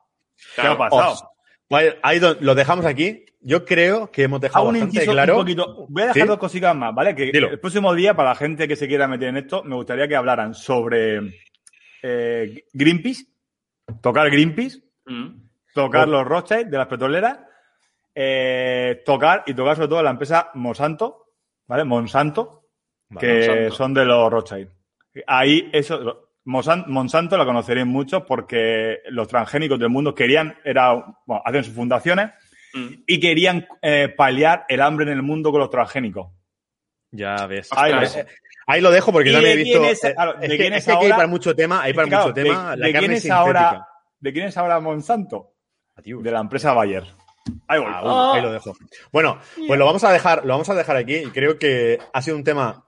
¿Qué 0.55 0.61
ha 0.66 0.76
pasado? 0.76 1.30
Bueno, 1.68 1.94
ahí 2.03 2.18
do- 2.18 2.36
lo 2.40 2.55
dejamos 2.55 2.84
aquí. 2.86 3.24
Yo 3.40 3.64
creo 3.64 4.11
que 4.11 4.24
hemos 4.24 4.40
dejado 4.40 4.59
Hago 4.61 4.68
un 4.68 4.74
bastante 4.74 4.97
inciso 4.97 5.12
claro. 5.12 5.34
un 5.34 5.40
poquito. 5.40 5.86
Voy 5.88 6.03
a 6.03 6.07
dejar 6.07 6.22
¿Sí? 6.22 6.28
dos 6.28 6.38
cositas 6.38 6.74
más, 6.76 6.94
¿vale? 6.94 7.14
Que 7.14 7.30
Dilo. 7.32 7.49
el 7.51 7.61
próximo 7.61 7.94
día, 7.94 8.14
para 8.14 8.30
la 8.30 8.34
gente 8.34 8.66
que 8.68 8.76
se 8.76 8.86
quiera 8.88 9.07
meter 9.09 9.28
en 9.28 9.36
esto, 9.38 9.62
me 9.64 9.74
gustaría 9.76 10.07
que 10.09 10.16
hablaran 10.16 10.53
sobre 10.55 11.20
eh, 12.03 12.64
Greenpeace, 12.72 13.24
tocar 14.01 14.30
Greenpeace, 14.30 14.80
Mm. 15.07 15.28
tocar 15.74 16.07
Oh. 16.09 16.11
los 16.11 16.24
Rothschild 16.26 16.68
de 16.70 16.78
las 16.78 16.86
petroleras, 16.88 17.38
eh, 18.14 19.03
tocar 19.05 19.42
y 19.47 19.55
tocar 19.55 19.76
sobre 19.76 19.88
todo 19.88 20.03
la 20.03 20.11
empresa 20.11 20.51
Monsanto, 20.55 21.26
¿vale? 21.67 21.85
Monsanto, 21.85 22.64
Vale, 23.09 23.27
que 23.27 23.47
Monsanto. 23.49 23.75
son 23.75 23.95
de 23.95 24.05
los 24.05 24.31
Rothschild. 24.33 24.71
Ahí, 25.27 25.71
eso, 25.73 26.31
Monsan- 26.45 26.87
Monsanto 26.87 27.37
la 27.37 27.45
conoceréis 27.45 27.87
mucho 27.87 28.25
porque 28.25 28.99
los 29.11 29.27
transgénicos 29.29 29.79
del 29.79 29.89
mundo 29.89 30.14
querían, 30.14 30.57
era, 30.64 30.93
bueno, 31.27 31.43
hacen 31.45 31.64
sus 31.64 31.75
fundaciones 31.75 32.31
Mm. 32.75 32.87
y 33.07 33.21
querían 33.21 33.67
eh, 33.83 34.09
paliar 34.17 34.64
el 34.69 34.81
hambre 34.83 35.07
en 35.07 35.12
el 35.12 35.23
mundo 35.23 35.51
con 35.51 35.61
los 35.61 35.71
transgénicos. 35.71 36.31
Ya 37.11 37.47
ves. 37.47 37.71
Ahí 37.73 37.93
Eh, 38.79 38.83
lo 38.83 38.91
dejo 38.91 39.12
porque 39.12 39.31
¿Y 39.31 39.33
también 39.33 39.59
he 39.59 39.62
visto. 39.62 39.83
es- 39.85 40.05
eh, 40.05 40.14
es 40.43 40.49
de 40.51 40.57
quién 40.59 40.73
es 40.75 40.79
es 40.81 40.85
que 40.87 40.91
hay 40.93 40.97
ahora- 41.05 41.17
para 41.17 41.29
mucho 41.29 41.55
tema, 41.57 41.83
hay 41.83 41.95
para 41.95 42.09
claro, 42.09 42.25
mucho 42.25 42.35
tema. 42.35 42.71
de, 42.73 42.77
la 42.77 42.87
de 42.87 42.93
carne 42.93 43.07
quién 43.09 43.12
es 43.19 43.31
ahora, 43.31 43.89
¿De 44.19 44.33
quién 44.33 44.47
es 44.47 44.57
ahora 44.57 44.81
Monsanto? 44.81 45.53
Adiós. 45.95 46.23
De 46.23 46.31
la 46.31 46.41
empresa 46.41 46.73
Bayer. 46.75 47.05
Ahí 47.68 47.80
voy. 47.80 47.90
Ah, 47.92 48.01
bueno, 48.03 48.32
ahí 48.32 48.42
lo 48.42 48.53
dejo. 48.53 48.76
Bueno, 49.12 49.38
pues 49.66 49.78
lo 49.78 49.86
vamos 49.86 50.05
a 50.05 50.12
dejar, 50.12 50.44
lo 50.44 50.55
vamos 50.55 50.68
a 50.68 50.74
dejar 50.74 50.97
aquí. 50.97 51.24
Creo 51.32 51.59
que 51.59 51.99
ha 52.12 52.22
sido 52.22 52.36
un 52.36 52.44
tema 52.44 52.86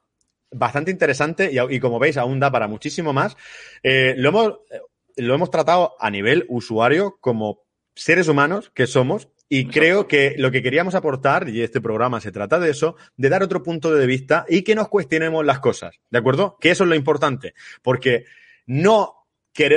bastante 0.50 0.90
interesante 0.90 1.50
y, 1.52 1.74
y 1.74 1.80
como 1.80 1.98
veis, 1.98 2.16
aún 2.16 2.40
da 2.40 2.50
para 2.50 2.68
muchísimo 2.68 3.12
más. 3.12 3.36
Eh, 3.82 4.14
lo, 4.16 4.30
hemos, 4.30 4.48
eh, 4.70 4.80
lo 5.16 5.34
hemos 5.34 5.50
tratado 5.50 5.94
a 5.98 6.10
nivel 6.10 6.46
usuario 6.48 7.18
como 7.20 7.62
seres 7.94 8.28
humanos 8.28 8.70
que 8.74 8.86
somos. 8.86 9.28
Y 9.50 9.60
Exacto. 9.60 9.80
creo 9.80 10.08
que 10.08 10.34
lo 10.36 10.50
que 10.50 10.62
queríamos 10.62 10.94
aportar, 10.94 11.48
y 11.48 11.62
este 11.62 11.80
programa 11.80 12.20
se 12.20 12.32
trata 12.32 12.58
de 12.58 12.70
eso, 12.70 12.96
de 13.16 13.30
dar 13.30 13.42
otro 13.42 13.62
punto 13.62 13.94
de 13.94 14.06
vista 14.06 14.44
y 14.46 14.62
que 14.62 14.74
nos 14.74 14.88
cuestionemos 14.88 15.44
las 15.44 15.60
cosas. 15.60 15.96
¿De 16.10 16.18
acuerdo? 16.18 16.58
Que 16.60 16.70
eso 16.70 16.84
es 16.84 16.90
lo 16.90 16.94
importante. 16.94 17.54
Porque 17.82 18.26
no 18.66 19.17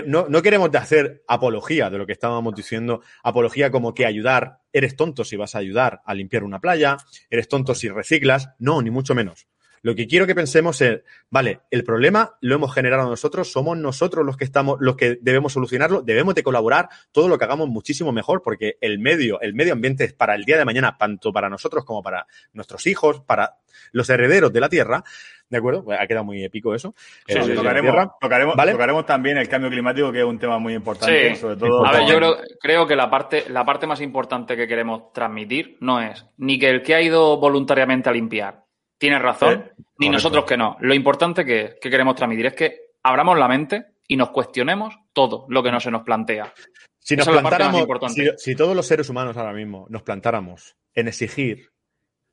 no, 0.05 0.27
no 0.29 0.41
queremos 0.41 0.73
hacer 0.75 1.23
apología 1.27 1.89
de 1.89 1.97
lo 1.97 2.05
que 2.05 2.13
estábamos 2.13 2.53
diciendo, 2.55 3.01
apología 3.23 3.71
como 3.71 3.93
que 3.93 4.05
ayudar, 4.05 4.59
eres 4.73 4.95
tonto 4.95 5.23
si 5.23 5.35
vas 5.35 5.55
a 5.55 5.59
ayudar 5.59 6.01
a 6.05 6.13
limpiar 6.13 6.43
una 6.43 6.59
playa, 6.59 6.97
eres 7.29 7.47
tonto 7.47 7.73
si 7.73 7.89
reciclas, 7.89 8.49
no, 8.59 8.81
ni 8.81 8.91
mucho 8.91 9.15
menos. 9.15 9.47
Lo 9.83 9.95
que 9.95 10.05
quiero 10.07 10.27
que 10.27 10.35
pensemos 10.35 10.79
es, 10.81 11.01
vale, 11.29 11.61
el 11.71 11.83
problema 11.83 12.35
lo 12.41 12.55
hemos 12.55 12.73
generado 12.73 13.09
nosotros, 13.09 13.51
somos 13.51 13.77
nosotros 13.77 14.23
los 14.25 14.37
que 14.37 14.43
estamos, 14.43 14.77
los 14.79 14.95
que 14.95 15.17
debemos 15.21 15.53
solucionarlo, 15.53 16.01
debemos 16.03 16.35
de 16.35 16.43
colaborar, 16.43 16.89
todo 17.11 17.27
lo 17.27 17.37
que 17.37 17.45
hagamos 17.45 17.67
muchísimo 17.67 18.11
mejor, 18.11 18.43
porque 18.43 18.77
el 18.79 18.99
medio, 18.99 19.41
el 19.41 19.55
medio 19.55 19.73
ambiente 19.73 20.03
es 20.03 20.13
para 20.13 20.35
el 20.35 20.43
día 20.45 20.57
de 20.57 20.65
mañana, 20.65 20.95
tanto 20.99 21.33
para 21.33 21.49
nosotros 21.49 21.83
como 21.83 22.03
para 22.03 22.27
nuestros 22.53 22.85
hijos, 22.85 23.21
para 23.21 23.55
los 23.91 24.09
herederos 24.09 24.53
de 24.53 24.59
la 24.59 24.69
tierra, 24.69 25.03
¿de 25.49 25.57
acuerdo? 25.57 25.83
Pues 25.83 25.99
ha 25.99 26.05
quedado 26.05 26.25
muy 26.25 26.43
épico 26.43 26.75
eso. 26.75 26.93
Sí, 27.27 27.33
sí, 27.41 27.49
la 27.49 27.55
tocaremos, 27.55 27.91
tierra. 27.91 28.11
tocaremos, 28.21 28.55
¿Vale? 28.55 28.71
tocaremos 28.73 29.05
también 29.05 29.37
el 29.37 29.49
cambio 29.49 29.69
climático, 29.71 30.11
que 30.11 30.19
es 30.19 30.25
un 30.25 30.37
tema 30.37 30.59
muy 30.59 30.75
importante, 30.75 31.33
Sí. 31.35 31.41
sobre 31.41 31.55
todo. 31.55 31.85
A 31.85 31.91
ver, 31.91 32.05
yo 32.07 32.17
creo, 32.17 32.37
creo 32.59 32.87
que 32.87 32.95
la 32.95 33.09
parte, 33.09 33.45
la 33.49 33.65
parte 33.65 33.87
más 33.87 33.99
importante 34.01 34.55
que 34.55 34.67
queremos 34.67 35.11
transmitir 35.11 35.77
no 35.79 35.99
es 36.01 36.25
ni 36.37 36.59
que 36.59 36.69
el 36.69 36.83
que 36.83 36.93
ha 36.95 37.01
ido 37.01 37.37
voluntariamente 37.37 38.09
a 38.09 38.13
limpiar 38.13 38.61
tiene 39.01 39.17
razón, 39.17 39.53
Eh, 39.53 39.55
ni 39.97 40.07
correcto. 40.07 40.11
nosotros 40.11 40.45
que 40.45 40.57
no. 40.57 40.77
Lo 40.79 40.93
importante 40.93 41.43
que, 41.43 41.77
que 41.81 41.89
queremos 41.89 42.13
transmitir 42.15 42.45
es 42.45 42.53
que 42.53 42.75
abramos 43.01 43.35
la 43.39 43.47
mente 43.47 43.85
y 44.07 44.15
nos 44.15 44.29
cuestionemos 44.29 44.93
todo 45.11 45.47
lo 45.49 45.63
que 45.63 45.71
no 45.71 45.79
se 45.79 45.89
nos 45.89 46.03
plantea. 46.03 46.53
Si 46.99 47.15
nos 47.15 47.27
Esa 47.27 47.41
plantáramos, 47.41 47.87
si, 48.13 48.29
si 48.37 48.55
todos 48.55 48.75
los 48.75 48.85
seres 48.85 49.09
humanos 49.09 49.35
ahora 49.37 49.53
mismo 49.53 49.87
nos 49.89 50.03
plantáramos 50.03 50.75
en 50.93 51.07
exigir 51.07 51.71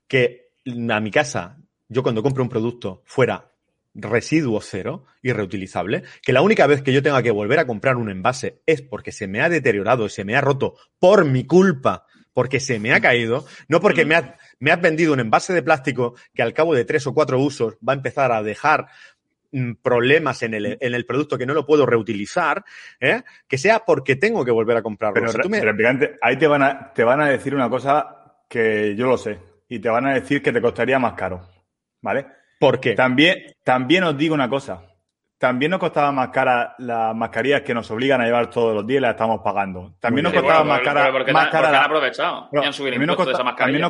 que 0.06 0.50
a 0.90 1.00
mi 1.00 1.10
casa, 1.10 1.56
yo 1.88 2.02
cuando 2.02 2.22
compro 2.22 2.42
un 2.42 2.50
producto, 2.50 3.02
fuera 3.06 3.50
residuo 3.94 4.60
cero 4.60 5.06
y 5.22 5.32
reutilizable, 5.32 6.02
que 6.22 6.34
la 6.34 6.42
única 6.42 6.66
vez 6.66 6.82
que 6.82 6.92
yo 6.92 7.02
tenga 7.02 7.22
que 7.22 7.30
volver 7.30 7.58
a 7.60 7.66
comprar 7.66 7.96
un 7.96 8.10
envase 8.10 8.60
es 8.66 8.82
porque 8.82 9.10
se 9.10 9.26
me 9.26 9.40
ha 9.40 9.48
deteriorado 9.48 10.04
y 10.04 10.10
se 10.10 10.24
me 10.26 10.36
ha 10.36 10.42
roto 10.42 10.74
por 10.98 11.24
mi 11.24 11.46
culpa, 11.46 12.04
porque 12.38 12.60
se 12.60 12.78
me 12.78 12.92
ha 12.94 13.00
caído, 13.00 13.44
no 13.66 13.80
porque 13.80 14.04
me, 14.04 14.14
ha- 14.14 14.36
me 14.60 14.70
has 14.70 14.80
vendido 14.80 15.12
un 15.12 15.18
envase 15.18 15.52
de 15.52 15.60
plástico 15.60 16.14
que 16.32 16.40
al 16.40 16.52
cabo 16.54 16.72
de 16.72 16.84
tres 16.84 17.04
o 17.08 17.12
cuatro 17.12 17.40
usos 17.40 17.74
va 17.78 17.94
a 17.94 17.96
empezar 17.96 18.30
a 18.30 18.44
dejar 18.44 18.86
mm, 19.50 19.72
problemas 19.82 20.40
en 20.44 20.54
el, 20.54 20.78
en 20.80 20.94
el 20.94 21.04
producto 21.04 21.36
que 21.36 21.46
no 21.46 21.52
lo 21.52 21.66
puedo 21.66 21.84
reutilizar, 21.84 22.64
¿eh? 23.00 23.22
que 23.48 23.58
sea 23.58 23.80
porque 23.84 24.14
tengo 24.14 24.44
que 24.44 24.52
volver 24.52 24.76
a 24.76 24.82
comprarlo. 24.82 25.14
Pero, 25.20 25.32
Si 25.32 25.38
tú 25.40 25.48
me- 25.48 25.60
replicante, 25.60 26.14
ahí 26.22 26.36
te 26.36 26.46
van, 26.46 26.62
a, 26.62 26.92
te 26.94 27.02
van 27.02 27.20
a 27.20 27.28
decir 27.28 27.56
una 27.56 27.68
cosa 27.68 28.06
que 28.48 28.94
yo 28.94 29.08
lo 29.08 29.18
sé. 29.18 29.40
Y 29.68 29.80
te 29.80 29.88
van 29.88 30.06
a 30.06 30.14
decir 30.14 30.40
que 30.40 30.52
te 30.52 30.60
costaría 30.62 31.00
más 31.00 31.14
caro. 31.14 31.44
¿Vale? 32.02 32.24
¿Por 32.60 32.78
qué? 32.78 32.94
También, 32.94 33.56
también 33.64 34.04
os 34.04 34.16
digo 34.16 34.32
una 34.32 34.48
cosa. 34.48 34.80
También 35.38 35.70
nos 35.70 35.78
costaba 35.78 36.10
más 36.10 36.30
cara 36.30 36.74
las 36.78 37.14
mascarillas 37.14 37.60
que 37.62 37.72
nos 37.72 37.88
obligan 37.92 38.20
a 38.20 38.24
llevar 38.24 38.50
todos 38.50 38.74
los 38.74 38.84
días 38.84 38.98
y 38.98 39.02
las 39.02 39.12
estamos 39.12 39.40
pagando. 39.40 39.94
También 40.00 40.24
nos 40.24 40.32
costaba 40.32 40.64
más 40.64 40.80
cara, 40.80 41.12
más 41.32 41.48
cara 41.48 41.70
la- 41.70 41.84
aprovechado 41.84 42.48
también, 42.50 43.06
nos 43.06 43.16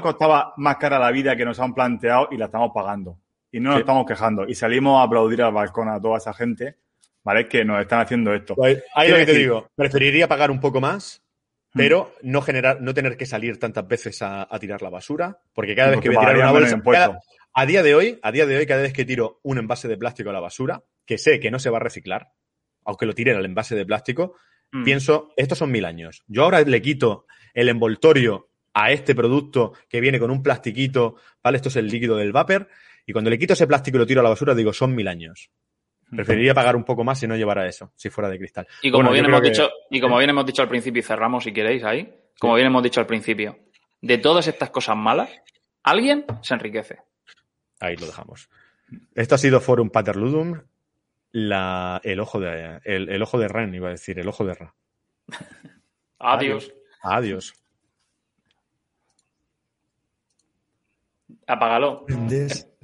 costaba 0.02 0.52
más 0.58 0.76
cara 0.76 0.98
la 0.98 1.10
vida 1.10 1.34
que 1.36 1.44
nos 1.46 1.58
han 1.58 1.72
planteado 1.74 2.28
y 2.30 2.36
la 2.36 2.46
estamos 2.46 2.70
pagando. 2.74 3.16
Y 3.50 3.60
no 3.60 3.70
nos 3.70 3.76
Sí. 3.78 3.80
estamos 3.80 4.04
quejando. 4.06 4.46
Y 4.46 4.54
salimos 4.54 5.00
a 5.00 5.04
aplaudir 5.04 5.42
al 5.42 5.52
balcón 5.54 5.88
a 5.88 5.98
toda 5.98 6.18
esa 6.18 6.34
gente, 6.34 6.76
¿vale? 7.24 7.48
Que 7.48 7.64
nos 7.64 7.80
están 7.80 8.00
haciendo 8.00 8.34
esto. 8.34 8.54
Pues 8.54 8.84
ahí 8.94 9.08
lo 9.10 9.16
que 9.16 9.24
te 9.26 9.32
digo, 9.34 9.68
preferiría 9.74 10.28
pagar 10.28 10.50
un 10.50 10.60
poco 10.60 10.82
más, 10.82 11.22
Hmm. 11.72 11.78
pero 11.78 12.12
no 12.22 12.42
generar, 12.42 12.82
no 12.82 12.92
tener 12.92 13.16
que 13.16 13.24
salir 13.24 13.58
tantas 13.58 13.88
veces 13.88 14.20
a, 14.20 14.42
a 14.54 14.58
tirar 14.58 14.82
la 14.82 14.90
basura, 14.90 15.38
porque 15.54 15.74
cada 15.74 15.88
vez 15.88 15.96
Porque 15.96 16.10
que 16.10 16.14
voy 16.14 16.24
a 16.24 16.28
tirar 16.28 16.42
una 16.42 16.52
bolsa, 16.52 16.82
cada- 16.82 17.20
a 17.54 17.66
día 17.66 17.82
de 17.82 17.94
hoy, 17.94 18.18
a 18.22 18.32
día 18.32 18.44
de 18.44 18.56
hoy, 18.58 18.66
cada 18.66 18.82
vez 18.82 18.92
que 18.92 19.06
tiro 19.06 19.40
un 19.44 19.56
envase 19.58 19.88
de 19.88 19.96
plástico 19.96 20.28
a 20.28 20.32
la 20.34 20.40
basura, 20.40 20.82
que 21.08 21.16
sé 21.18 21.40
que 21.40 21.50
no 21.50 21.58
se 21.58 21.70
va 21.70 21.78
a 21.78 21.80
reciclar, 21.80 22.32
aunque 22.84 23.06
lo 23.06 23.14
tire 23.14 23.34
al 23.34 23.44
envase 23.44 23.74
de 23.74 23.84
plástico, 23.86 24.36
Mm. 24.70 24.84
pienso, 24.84 25.32
estos 25.38 25.56
son 25.56 25.72
mil 25.72 25.86
años. 25.86 26.22
Yo 26.26 26.44
ahora 26.44 26.60
le 26.60 26.82
quito 26.82 27.24
el 27.54 27.70
envoltorio 27.70 28.50
a 28.74 28.92
este 28.92 29.14
producto 29.14 29.72
que 29.88 30.00
viene 30.02 30.18
con 30.20 30.30
un 30.30 30.42
plastiquito, 30.42 31.16
¿vale? 31.42 31.56
Esto 31.56 31.70
es 31.70 31.76
el 31.76 31.86
líquido 31.88 32.16
del 32.16 32.32
vapor, 32.32 32.68
y 33.06 33.12
cuando 33.14 33.30
le 33.30 33.38
quito 33.38 33.54
ese 33.54 33.66
plástico 33.66 33.96
y 33.96 34.00
lo 34.00 34.06
tiro 34.06 34.20
a 34.20 34.22
la 34.22 34.28
basura, 34.28 34.54
digo, 34.54 34.74
son 34.74 34.94
mil 34.94 35.08
años. 35.08 35.50
Preferiría 36.14 36.52
pagar 36.54 36.76
un 36.76 36.84
poco 36.84 37.02
más 37.04 37.18
si 37.18 37.26
no 37.26 37.34
llevara 37.36 37.66
eso, 37.66 37.92
si 37.96 38.10
fuera 38.10 38.28
de 38.28 38.38
cristal. 38.38 38.66
Y 38.82 38.90
como 38.90 39.04
Bueno, 39.04 39.12
bien 39.14 39.24
hemos 39.24 39.40
que- 39.40 39.48
dicho, 39.50 39.70
y 39.90 40.00
como 40.00 40.18
bien 40.18 40.28
hemos 40.30 40.44
dicho 40.44 40.60
al 40.60 40.68
principio, 40.68 41.00
y 41.00 41.02
cerramos 41.02 41.44
si 41.44 41.52
queréis 41.52 41.82
ahí, 41.84 42.14
como 42.38 42.54
bien 42.54 42.66
hemos 42.66 42.82
dicho 42.82 43.00
al 43.00 43.06
principio, 43.06 43.58
de 44.02 44.18
todas 44.18 44.46
estas 44.48 44.68
cosas 44.70 44.96
malas, 44.98 45.30
alguien 45.82 46.26
se 46.42 46.52
enriquece. 46.52 46.98
Ahí 47.80 47.96
lo 47.96 48.04
dejamos. 48.06 48.50
Esto 49.14 49.34
ha 49.34 49.38
sido 49.38 49.60
Forum 49.60 49.88
Paterludum, 49.90 50.60
la, 51.32 52.00
el, 52.04 52.20
ojo 52.20 52.38
de, 52.40 52.80
el, 52.84 53.08
el 53.08 53.22
ojo 53.22 53.38
de 53.38 53.48
Ren, 53.48 53.74
iba 53.74 53.88
a 53.88 53.92
decir, 53.92 54.18
el 54.18 54.28
ojo 54.28 54.44
de 54.44 54.52
Ra. 54.54 54.74
Adiós. 56.18 56.70
Adiós. 57.02 57.54
Apágalo. 61.46 62.04